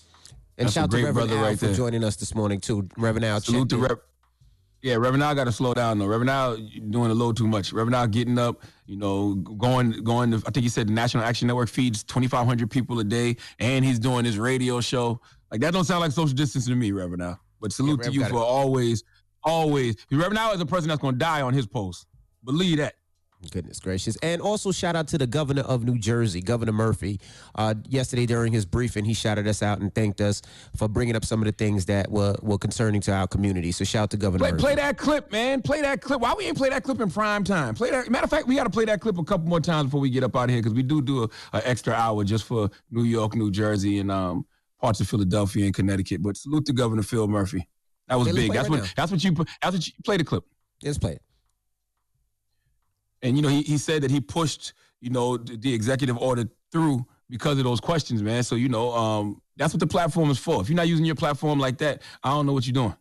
And 0.57 0.67
That's 0.67 0.71
a 0.71 0.79
shout 0.79 0.91
to 0.91 0.97
Reverend 0.97 1.15
brother 1.15 1.37
Al 1.37 1.43
right 1.43 1.59
for 1.59 1.67
there. 1.67 1.75
joining 1.75 2.03
us 2.03 2.15
this 2.15 2.33
morning 2.33 2.59
too. 2.61 2.87
Reverend 2.97 3.25
Al, 3.25 3.41
Salute 3.41 3.69
to 3.69 3.75
checked. 3.79 3.89
Rev. 3.89 3.99
Yeah, 4.81 4.95
Reverend 4.95 5.21
Al 5.21 5.35
got 5.35 5.43
to 5.43 5.51
slow 5.51 5.73
down 5.73 5.99
though. 5.99 6.07
Reverend 6.07 6.29
Al 6.29 6.57
doing 6.57 7.11
a 7.11 7.13
little 7.13 7.33
too 7.33 7.47
much. 7.47 7.71
Reverend 7.71 7.95
Al 7.95 8.07
getting 8.07 8.39
up, 8.39 8.63
you 8.87 8.97
know, 8.97 9.35
going 9.35 10.03
going. 10.03 10.31
To, 10.31 10.37
I 10.37 10.51
think 10.51 10.63
he 10.63 10.69
said 10.69 10.87
the 10.87 10.93
National 10.93 11.23
Action 11.23 11.47
Network 11.47 11.69
feeds 11.69 12.03
2,500 12.03 12.69
people 12.69 12.99
a 12.99 13.03
day, 13.03 13.37
and 13.59 13.85
he's 13.85 13.99
doing 13.99 14.25
his 14.25 14.39
radio 14.39 14.81
show. 14.81 15.21
Like 15.51 15.61
that 15.61 15.73
don't 15.73 15.83
sound 15.83 16.01
like 16.01 16.11
social 16.11 16.35
distancing 16.35 16.73
to 16.73 16.77
me, 16.77 16.91
Reverend 16.91 17.21
Al. 17.21 17.39
But 17.59 17.71
salute 17.71 17.99
Rev 17.99 18.07
to 18.07 18.13
you 18.13 18.25
for 18.25 18.37
it. 18.37 18.39
always, 18.39 19.03
always. 19.43 19.97
Reverend 20.11 20.39
Al 20.39 20.53
is 20.53 20.61
a 20.61 20.65
person 20.65 20.89
that's 20.89 21.01
going 21.01 21.13
to 21.13 21.19
die 21.19 21.41
on 21.41 21.53
his 21.53 21.67
post. 21.67 22.07
Believe 22.43 22.77
that. 22.77 22.95
Goodness 23.49 23.79
gracious. 23.79 24.15
And 24.17 24.39
also 24.41 24.71
shout 24.71 24.95
out 24.95 25.07
to 25.09 25.17
the 25.17 25.25
governor 25.25 25.63
of 25.63 25.83
New 25.83 25.97
Jersey, 25.97 26.41
Governor 26.41 26.73
Murphy. 26.73 27.19
Uh, 27.55 27.73
yesterday 27.89 28.25
during 28.27 28.53
his 28.53 28.65
briefing, 28.65 29.03
he 29.03 29.13
shouted 29.13 29.47
us 29.47 29.63
out 29.63 29.79
and 29.79 29.93
thanked 29.93 30.21
us 30.21 30.43
for 30.75 30.87
bringing 30.87 31.15
up 31.15 31.25
some 31.25 31.41
of 31.41 31.45
the 31.45 31.51
things 31.51 31.85
that 31.87 32.11
were, 32.11 32.35
were 32.43 32.59
concerning 32.59 33.01
to 33.01 33.11
our 33.11 33.27
community. 33.27 33.71
So 33.71 33.83
shout 33.83 34.03
out 34.03 34.09
to 34.11 34.17
Governor 34.17 34.43
Play, 34.43 34.51
Murphy. 34.51 34.61
play 34.61 34.75
that 34.75 34.97
clip, 34.97 35.31
man. 35.31 35.61
Play 35.61 35.81
that 35.81 36.01
clip. 36.01 36.21
Why 36.21 36.35
we 36.37 36.45
ain't 36.45 36.57
play 36.57 36.69
that 36.69 36.83
clip 36.83 37.01
in 37.01 37.09
prime 37.09 37.43
time? 37.43 37.73
Play 37.73 37.89
that. 37.89 38.09
Matter 38.11 38.25
of 38.25 38.29
fact, 38.29 38.47
we 38.47 38.55
got 38.55 38.65
to 38.65 38.69
play 38.69 38.85
that 38.85 39.01
clip 39.01 39.17
a 39.17 39.23
couple 39.23 39.47
more 39.47 39.59
times 39.59 39.87
before 39.87 40.01
we 40.01 40.11
get 40.11 40.23
up 40.23 40.35
out 40.35 40.45
of 40.45 40.49
here 40.51 40.59
because 40.59 40.75
we 40.75 40.83
do 40.83 41.01
do 41.01 41.23
a, 41.23 41.29
a 41.53 41.67
extra 41.67 41.93
hour 41.93 42.23
just 42.23 42.43
for 42.43 42.69
New 42.91 43.03
York, 43.03 43.35
New 43.35 43.49
Jersey, 43.49 43.99
and 43.99 44.11
um, 44.11 44.45
parts 44.79 44.99
of 44.99 45.07
Philadelphia 45.07 45.65
and 45.65 45.73
Connecticut. 45.73 46.21
But 46.21 46.37
salute 46.37 46.65
to 46.67 46.73
Governor 46.73 47.03
Phil 47.03 47.27
Murphy. 47.27 47.67
That 48.07 48.19
was 48.19 48.31
big. 48.31 48.53
That's 48.53 48.69
right 48.69 48.81
what. 48.81 48.85
now. 48.85 48.89
That's 48.95 49.11
what 49.11 49.23
you. 49.23 49.33
That's 49.61 49.73
what 49.75 49.87
you 49.87 49.93
play 50.05 50.17
the 50.17 50.23
clip. 50.23 50.43
Let's 50.83 50.99
play 50.99 51.13
it. 51.13 51.21
And 53.21 53.35
you 53.35 53.41
know, 53.43 53.49
he, 53.49 53.61
he 53.61 53.77
said 53.77 54.03
that 54.03 54.11
he 54.11 54.19
pushed, 54.21 54.73
you 54.99 55.09
know, 55.09 55.37
the, 55.37 55.57
the 55.57 55.73
executive 55.73 56.17
order 56.17 56.45
through 56.71 57.05
because 57.29 57.57
of 57.57 57.63
those 57.63 57.79
questions, 57.79 58.21
man. 58.21 58.43
So 58.43 58.55
you 58.55 58.69
know, 58.69 58.91
um, 58.93 59.41
that's 59.57 59.73
what 59.73 59.79
the 59.79 59.87
platform 59.87 60.29
is 60.31 60.37
for. 60.39 60.61
If 60.61 60.69
you're 60.69 60.75
not 60.75 60.87
using 60.87 61.05
your 61.05 61.15
platform 61.15 61.59
like 61.59 61.77
that, 61.79 62.01
I 62.23 62.29
don't 62.29 62.45
know 62.45 62.53
what 62.53 62.65
you're 62.65 62.73
doing. 62.73 62.95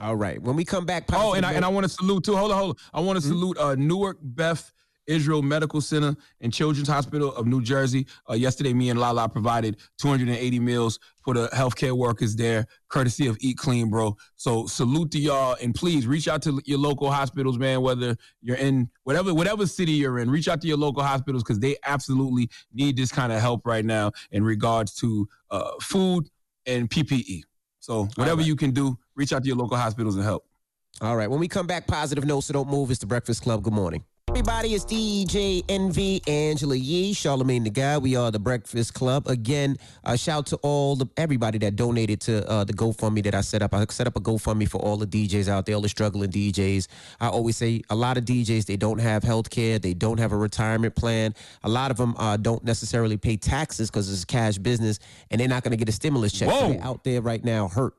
All 0.00 0.14
right. 0.16 0.40
When 0.42 0.56
we 0.56 0.64
come 0.64 0.84
back, 0.84 1.04
Oh, 1.12 1.32
and 1.32 1.46
I, 1.46 1.54
and 1.54 1.64
I 1.64 1.68
want 1.68 1.84
to 1.84 1.88
salute 1.88 2.24
too. 2.24 2.36
Hold 2.36 2.52
on, 2.52 2.58
hold 2.58 2.70
on. 2.92 3.00
I 3.00 3.04
want 3.04 3.18
to 3.18 3.26
Mm-hmm. 3.26 3.32
salute 3.38 3.58
uh, 3.58 3.74
Newark 3.76 4.18
Beth 4.20 4.70
Israel 5.06 5.42
Medical 5.42 5.80
Center 5.80 6.16
and 6.40 6.52
Children's 6.52 6.88
Hospital 6.88 7.34
of 7.34 7.46
New 7.46 7.62
Jersey. 7.62 8.06
Uh, 8.28 8.34
yesterday, 8.34 8.72
me 8.72 8.90
and 8.90 8.98
Lala 9.00 9.28
provided 9.28 9.76
280 9.98 10.58
meals 10.60 10.98
for 11.22 11.34
the 11.34 11.48
healthcare 11.48 11.92
workers 11.92 12.36
there, 12.36 12.66
courtesy 12.88 13.26
of 13.26 13.36
Eat 13.40 13.58
Clean, 13.58 13.90
bro. 13.90 14.16
So 14.36 14.66
salute 14.66 15.10
to 15.12 15.18
y'all, 15.18 15.56
and 15.60 15.74
please 15.74 16.06
reach 16.06 16.28
out 16.28 16.42
to 16.42 16.60
your 16.64 16.78
local 16.78 17.10
hospitals, 17.10 17.58
man. 17.58 17.80
Whether 17.82 18.16
you're 18.40 18.56
in 18.56 18.88
whatever 19.04 19.34
whatever 19.34 19.66
city 19.66 19.92
you're 19.92 20.18
in, 20.18 20.30
reach 20.30 20.48
out 20.48 20.60
to 20.60 20.68
your 20.68 20.76
local 20.76 21.02
hospitals 21.02 21.42
because 21.42 21.58
they 21.58 21.76
absolutely 21.84 22.48
need 22.72 22.96
this 22.96 23.10
kind 23.10 23.32
of 23.32 23.40
help 23.40 23.66
right 23.66 23.84
now 23.84 24.12
in 24.30 24.44
regards 24.44 24.94
to 24.96 25.28
uh, 25.50 25.72
food 25.80 26.28
and 26.66 26.88
PPE. 26.88 27.42
So 27.80 28.08
whatever 28.16 28.42
you 28.42 28.56
can 28.56 28.72
do, 28.72 28.98
reach 29.14 29.32
out 29.32 29.42
to 29.42 29.48
your 29.48 29.56
local 29.56 29.76
hospitals 29.76 30.16
and 30.16 30.24
help. 30.24 30.44
All 31.00 31.16
right. 31.16 31.28
When 31.28 31.40
we 31.40 31.48
come 31.48 31.66
back, 31.66 31.86
positive 31.86 32.24
notes, 32.24 32.46
so 32.46 32.54
don't 32.54 32.68
move. 32.68 32.90
It's 32.90 33.00
the 33.00 33.06
Breakfast 33.06 33.42
Club. 33.42 33.62
Good 33.62 33.72
morning. 33.74 34.04
Everybody, 34.30 34.74
it's 34.74 34.84
DJ 34.84 35.64
Envy, 35.68 36.20
Angela 36.26 36.74
Yee, 36.74 37.14
Charlamagne 37.14 37.62
the 37.64 37.70
God. 37.70 38.02
We 38.02 38.16
are 38.16 38.30
the 38.30 38.40
Breakfast 38.40 38.92
Club. 38.92 39.28
Again, 39.28 39.78
uh, 40.04 40.16
shout 40.16 40.46
to 40.46 40.56
all 40.56 40.94
the 40.96 41.06
everybody 41.16 41.58
that 41.58 41.76
donated 41.76 42.20
to 42.22 42.46
uh, 42.46 42.64
the 42.64 42.74
GoFundMe 42.74 43.22
that 43.22 43.34
I 43.34 43.40
set 43.40 43.62
up. 43.62 43.72
I 43.72 43.86
set 43.88 44.06
up 44.06 44.16
a 44.16 44.20
GoFundMe 44.20 44.68
for 44.68 44.78
all 44.78 44.96
the 44.96 45.06
DJs 45.06 45.48
out 45.48 45.64
there, 45.64 45.76
all 45.76 45.80
the 45.80 45.88
struggling 45.88 46.30
DJs. 46.30 46.88
I 47.20 47.28
always 47.28 47.56
say 47.56 47.82
a 47.88 47.94
lot 47.94 48.18
of 48.18 48.24
DJs 48.24 48.66
they 48.66 48.76
don't 48.76 48.98
have 48.98 49.22
health 49.22 49.48
care, 49.48 49.78
they 49.78 49.94
don't 49.94 50.18
have 50.18 50.32
a 50.32 50.36
retirement 50.36 50.96
plan. 50.96 51.32
A 51.62 51.68
lot 51.68 51.90
of 51.90 51.96
them 51.96 52.14
uh, 52.18 52.36
don't 52.36 52.62
necessarily 52.64 53.16
pay 53.16 53.36
taxes 53.36 53.90
because 53.90 54.12
it's 54.12 54.24
cash 54.24 54.58
business, 54.58 54.98
and 55.30 55.40
they're 55.40 55.48
not 55.48 55.62
going 55.62 55.70
to 55.70 55.78
get 55.78 55.88
a 55.88 55.92
stimulus 55.92 56.32
check. 56.32 56.50
So 56.50 56.72
they're 56.72 56.84
out 56.84 57.04
there 57.04 57.22
right 57.22 57.42
now 57.42 57.68
hurt. 57.68 57.94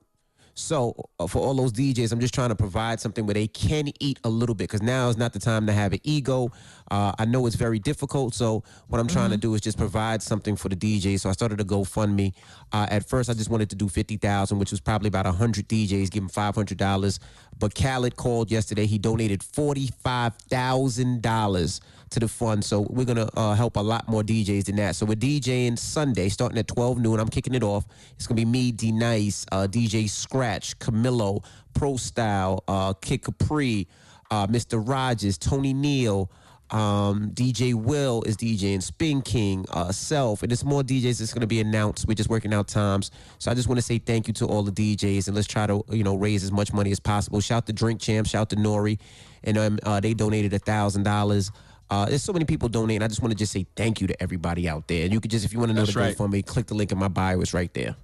So 0.58 0.96
uh, 1.20 1.28
for 1.28 1.38
all 1.38 1.54
those 1.54 1.72
DJs, 1.72 2.12
I'm 2.12 2.20
just 2.20 2.34
trying 2.34 2.50
to 2.50 2.56
provide 2.56 3.00
something 3.00 3.28
where 3.28 3.36
they 3.36 3.46
can 3.48 3.92
eat 4.00 4.20
a 4.24 4.30
little 4.30 4.56
bit 4.56 4.64
because 4.64 4.82
now 4.82 5.08
is 5.08 5.16
not 5.16 5.32
the 5.32 5.40
time 5.40 5.68
to 5.68 5.72
have 5.72 5.94
an 5.94 6.00
ego. 6.04 6.52
Uh, 6.90 7.12
I 7.20 7.26
know 7.26 7.46
it's 7.46 7.56
very 7.56 7.78
difficult, 7.78 8.34
so 8.34 8.64
what 8.88 9.00
I'm 9.00 9.08
trying 9.08 9.30
to 9.30 9.38
do 9.38 9.54
is 9.54 9.62
just 9.62 9.78
provide 9.78 10.24
something 10.24 10.56
for 10.56 10.68
the 10.68 10.76
DJs. 10.76 11.20
So 11.20 11.30
I 11.30 11.34
started 11.34 11.62
a 11.62 11.64
GoFundMe. 11.64 12.34
Uh, 12.72 12.88
at 12.90 13.08
first, 13.08 13.30
I 13.30 13.34
just 13.34 13.52
wanted 13.52 13.70
to 13.70 13.76
do 13.76 13.88
fifty 13.88 14.18
thousand, 14.18 14.58
which 14.58 14.72
was 14.72 14.80
probably 14.80 15.10
about 15.10 15.28
hundred 15.28 15.70
DJs, 15.70 16.10
give 16.10 16.24
them 16.24 16.30
five 16.30 16.56
hundred 16.56 16.80
dollars. 16.80 17.20
But 17.60 17.76
Khaled 17.76 18.16
called 18.16 18.52
yesterday. 18.52 18.86
He 18.86 18.98
donated 18.98 19.44
forty 19.44 19.90
five 20.04 20.36
thousand 20.50 21.22
dollars 21.22 21.82
to 22.10 22.20
the 22.20 22.28
fund. 22.28 22.64
So 22.64 22.82
we're 22.90 23.06
gonna 23.06 23.30
uh, 23.36 23.54
help 23.54 23.76
a 23.78 23.82
lot 23.82 24.08
more 24.08 24.24
DJs 24.24 24.66
than 24.66 24.78
that. 24.78 24.96
So 24.96 25.06
we're 25.06 25.16
DJing 25.16 25.78
Sunday, 25.78 26.30
starting 26.30 26.58
at 26.58 26.68
12 26.68 27.00
noon. 27.00 27.20
I'm 27.20 27.30
kicking 27.30 27.54
it 27.54 27.64
off. 27.64 27.86
It's 28.16 28.28
gonna 28.28 28.38
be 28.38 28.46
me, 28.46 28.72
D 28.72 28.92
Nice, 28.92 29.46
uh, 29.52 29.68
DJ 29.68 30.10
Scratch, 30.10 30.78
Camilo, 30.80 31.44
Pro 31.74 31.98
Style, 31.98 32.64
uh, 32.68 32.94
Kid 32.94 33.24
Capri, 33.24 33.88
uh, 34.32 34.48
Mr. 34.48 34.82
Rogers, 34.86 35.38
Tony 35.38 35.74
Neal. 35.74 36.32
Um, 36.70 37.32
DJ 37.32 37.74
Will 37.74 38.24
is 38.24 38.36
DJing 38.36 38.84
Spin 38.84 39.22
King, 39.22 39.66
uh, 39.72 39.92
Self, 39.92 40.44
and 40.44 40.52
there's 40.52 40.66
more 40.66 40.84
DJs 40.84 41.20
that's 41.20 41.34
going 41.34 41.42
to 41.42 41.48
be 41.48 41.62
announced. 41.62 42.08
We're 42.08 42.16
just 42.16 42.30
working 42.30 42.54
out 42.54 42.68
times. 42.68 43.12
So 43.40 43.50
I 43.50 43.54
just 43.54 43.70
want 43.70 43.78
to 43.78 43.82
say 43.82 44.00
thank 44.00 44.28
you 44.28 44.34
to 44.36 44.46
all 44.46 44.64
the 44.64 44.72
DJs 44.72 45.28
and 45.28 45.36
let's 45.36 45.48
try 45.48 45.66
to, 45.66 45.84
you 45.90 46.04
know, 46.04 46.16
raise 46.16 46.44
as 46.44 46.52
much 46.52 46.74
money 46.74 46.92
as 46.92 47.00
possible. 47.00 47.40
Shout 47.40 47.66
to 47.68 47.74
Drink 47.74 48.02
Champ, 48.02 48.28
shout 48.28 48.50
to 48.50 48.58
Nori, 48.58 49.00
and 49.44 49.58
um, 49.58 49.80
uh, 49.84 50.00
they 50.00 50.14
donated 50.14 50.54
a 50.54 50.60
thousand 50.60 51.04
dollars. 51.04 51.52
Uh, 51.90 52.06
there's 52.06 52.24
so 52.24 52.34
many 52.34 52.44
people 52.44 52.68
donating. 52.68 53.02
I 53.02 53.08
just 53.08 53.22
want 53.22 53.32
to 53.32 53.38
just 53.38 53.54
say 53.54 53.66
thank 53.76 54.02
you 54.02 54.08
to 54.08 54.22
everybody 54.22 54.68
out 54.68 54.88
there. 54.90 55.06
And 55.06 55.14
you 55.14 55.22
could 55.22 55.32
just, 55.32 55.46
if 55.46 55.54
you 55.54 55.60
want 55.60 55.70
to 55.70 55.74
know 55.74 55.86
That's 55.86 55.94
the 55.94 56.02
right. 56.02 56.18
GoFundMe, 56.18 56.46
click 56.46 56.66
the 56.66 56.74
link 56.74 56.92
in 56.92 56.98
my 56.98 57.08
bio. 57.08 57.40
It's 57.40 57.54
right 57.54 57.74
there. 57.74 57.96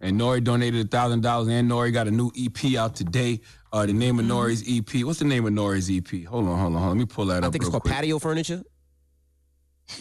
And 0.00 0.20
Nori 0.20 0.42
donated 0.42 0.84
a 0.84 0.88
thousand 0.88 1.22
dollars, 1.22 1.48
and 1.48 1.70
Nori 1.70 1.92
got 1.92 2.08
a 2.08 2.10
new 2.10 2.30
EP 2.36 2.74
out 2.74 2.96
today. 2.96 3.40
Uh, 3.74 3.84
the 3.86 3.92
name 3.92 4.20
of 4.20 4.24
Nori's 4.24 4.62
EP. 4.68 5.04
What's 5.04 5.18
the 5.18 5.24
name 5.24 5.44
of 5.46 5.52
Nori's 5.52 5.90
EP? 5.90 6.24
Hold 6.28 6.44
on, 6.46 6.56
hold 6.60 6.66
on, 6.66 6.72
hold 6.74 6.82
on. 6.82 6.88
Let 6.90 6.96
me 6.96 7.06
pull 7.06 7.26
that 7.26 7.38
up. 7.38 7.48
I 7.48 7.50
think 7.50 7.56
it's 7.56 7.64
real 7.64 7.70
called 7.72 7.82
quick. 7.82 7.94
Patio 7.94 8.18
Furniture. 8.20 8.62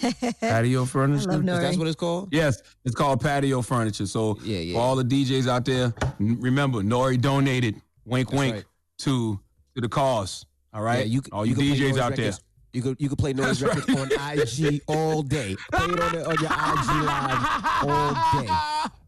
Patio 0.39 0.85
furniture. 0.85 1.27
love 1.31 1.41
Is 1.41 1.45
Nori. 1.49 1.61
that 1.71 1.77
what 1.77 1.87
it's 1.87 1.95
called? 1.95 2.29
Yes, 2.31 2.61
it's 2.85 2.93
called 2.95 3.19
patio 3.19 3.61
furniture. 3.63 4.05
So 4.05 4.37
Yeah, 4.43 4.59
yeah. 4.59 4.75
for 4.75 4.79
all 4.81 4.95
the 4.95 5.03
DJs 5.03 5.47
out 5.49 5.65
there, 5.65 5.91
n- 6.21 6.37
remember 6.39 6.81
Nori 6.81 7.19
donated. 7.19 7.81
Wink, 8.05 8.29
That's 8.29 8.39
wink 8.39 8.55
right. 8.55 8.63
to 8.99 9.39
to 9.75 9.81
the 9.81 9.89
cause. 9.89 10.45
All 10.73 10.81
right, 10.83 10.99
Yeah, 10.99 11.05
you, 11.05 11.21
all 11.33 11.45
you 11.45 11.55
you, 11.55 11.73
DJs 11.73 11.89
noise 11.89 11.97
out 11.97 12.15
there. 12.15 12.31
You 12.71 12.81
could 12.81 12.95
you 13.01 13.09
could 13.09 13.17
play 13.17 13.33
noise 13.33 13.59
That's 13.59 13.75
records 13.87 13.99
on 13.99 14.37
IG 14.37 14.81
all 14.87 15.21
day. 15.21 15.55
Play 15.73 15.85
it 15.85 15.99
on, 15.99 16.11
the, 16.13 16.29
on 16.29 16.35
your 16.35 16.51
IG 16.51 16.89
live 17.03 17.89
all 17.89 18.41
day. 18.41 18.49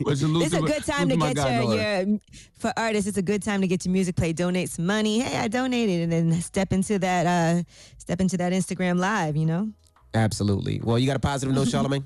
But 0.00 0.18
salute 0.18 0.46
It's 0.46 0.54
a 0.54 0.60
good 0.60 0.84
time 0.84 1.10
salute 1.10 1.20
to 1.20 1.34
get 1.34 1.64
your, 1.64 1.74
your 1.74 2.20
for 2.58 2.72
artists. 2.76 3.08
It's 3.08 3.18
a 3.18 3.22
good 3.22 3.42
time 3.42 3.60
to 3.60 3.66
get 3.66 3.84
your 3.84 3.92
music 3.92 4.16
played. 4.16 4.36
Donate 4.36 4.70
some 4.70 4.86
money. 4.86 5.18
Hey, 5.18 5.36
I 5.36 5.48
donated, 5.48 6.02
and 6.02 6.12
then 6.12 6.40
step 6.40 6.72
into 6.72 6.98
that 6.98 7.26
uh 7.26 7.62
step 7.98 8.20
into 8.20 8.36
that 8.38 8.52
Instagram 8.52 8.98
live. 8.98 9.36
You 9.36 9.46
know. 9.46 9.72
Absolutely. 10.14 10.80
Well, 10.82 10.98
you 10.98 11.06
got 11.06 11.16
a 11.16 11.20
positive 11.20 11.54
note, 11.54 11.68
Charlamagne? 11.68 12.04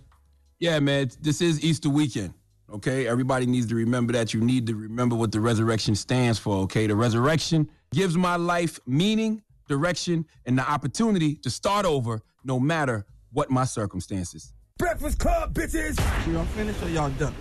Yeah, 0.59 0.79
man. 0.81 1.11
This 1.21 1.41
is 1.41 1.63
Easter 1.65 1.91
weekend. 1.91 2.35
Okay, 2.73 3.07
everybody 3.07 3.45
needs 3.45 3.67
to 3.67 3.75
remember 3.75 4.15
that. 4.15 4.33
You 4.33 4.41
need 4.41 4.67
to 4.69 4.75
remember 4.75 5.15
what 5.15 5.31
the 5.31 5.41
resurrection 5.41 5.95
stands 5.95 6.39
for. 6.39 6.57
Okay, 6.63 6.87
the 6.87 6.97
resurrection 6.97 7.69
gives 7.93 8.17
my 8.17 8.37
life 8.37 8.81
meaning, 8.87 9.43
direction, 9.69 10.25
and 10.47 10.57
the 10.57 10.69
opportunity 10.69 11.35
to 11.37 11.51
start 11.51 11.85
over, 11.85 12.23
no 12.45 12.59
matter 12.59 13.05
what 13.33 13.51
my 13.51 13.65
circumstances. 13.65 14.55
Breakfast 14.79 15.19
Club, 15.19 15.55
bitches. 15.55 15.97
Y'all 16.33 16.45
finished 16.47 16.83
or 16.83 16.89
y'all 16.89 17.11
done? 17.11 17.35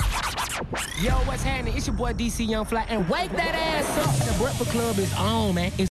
Yo, 1.02 1.12
what's 1.26 1.42
happening? 1.44 1.76
It's 1.76 1.88
your 1.88 1.96
boy 1.96 2.14
DC 2.14 2.48
Young 2.48 2.66
Fly, 2.66 2.86
and 2.90 3.08
wake 3.10 3.32
that 3.32 3.56
ass 3.56 3.98
up. 3.98 4.34
The 4.34 4.44
Breakfast 4.44 4.72
Club 4.72 5.00
is 5.00 5.14
on, 5.16 5.56
man. 5.56 5.68
It's 5.68 5.78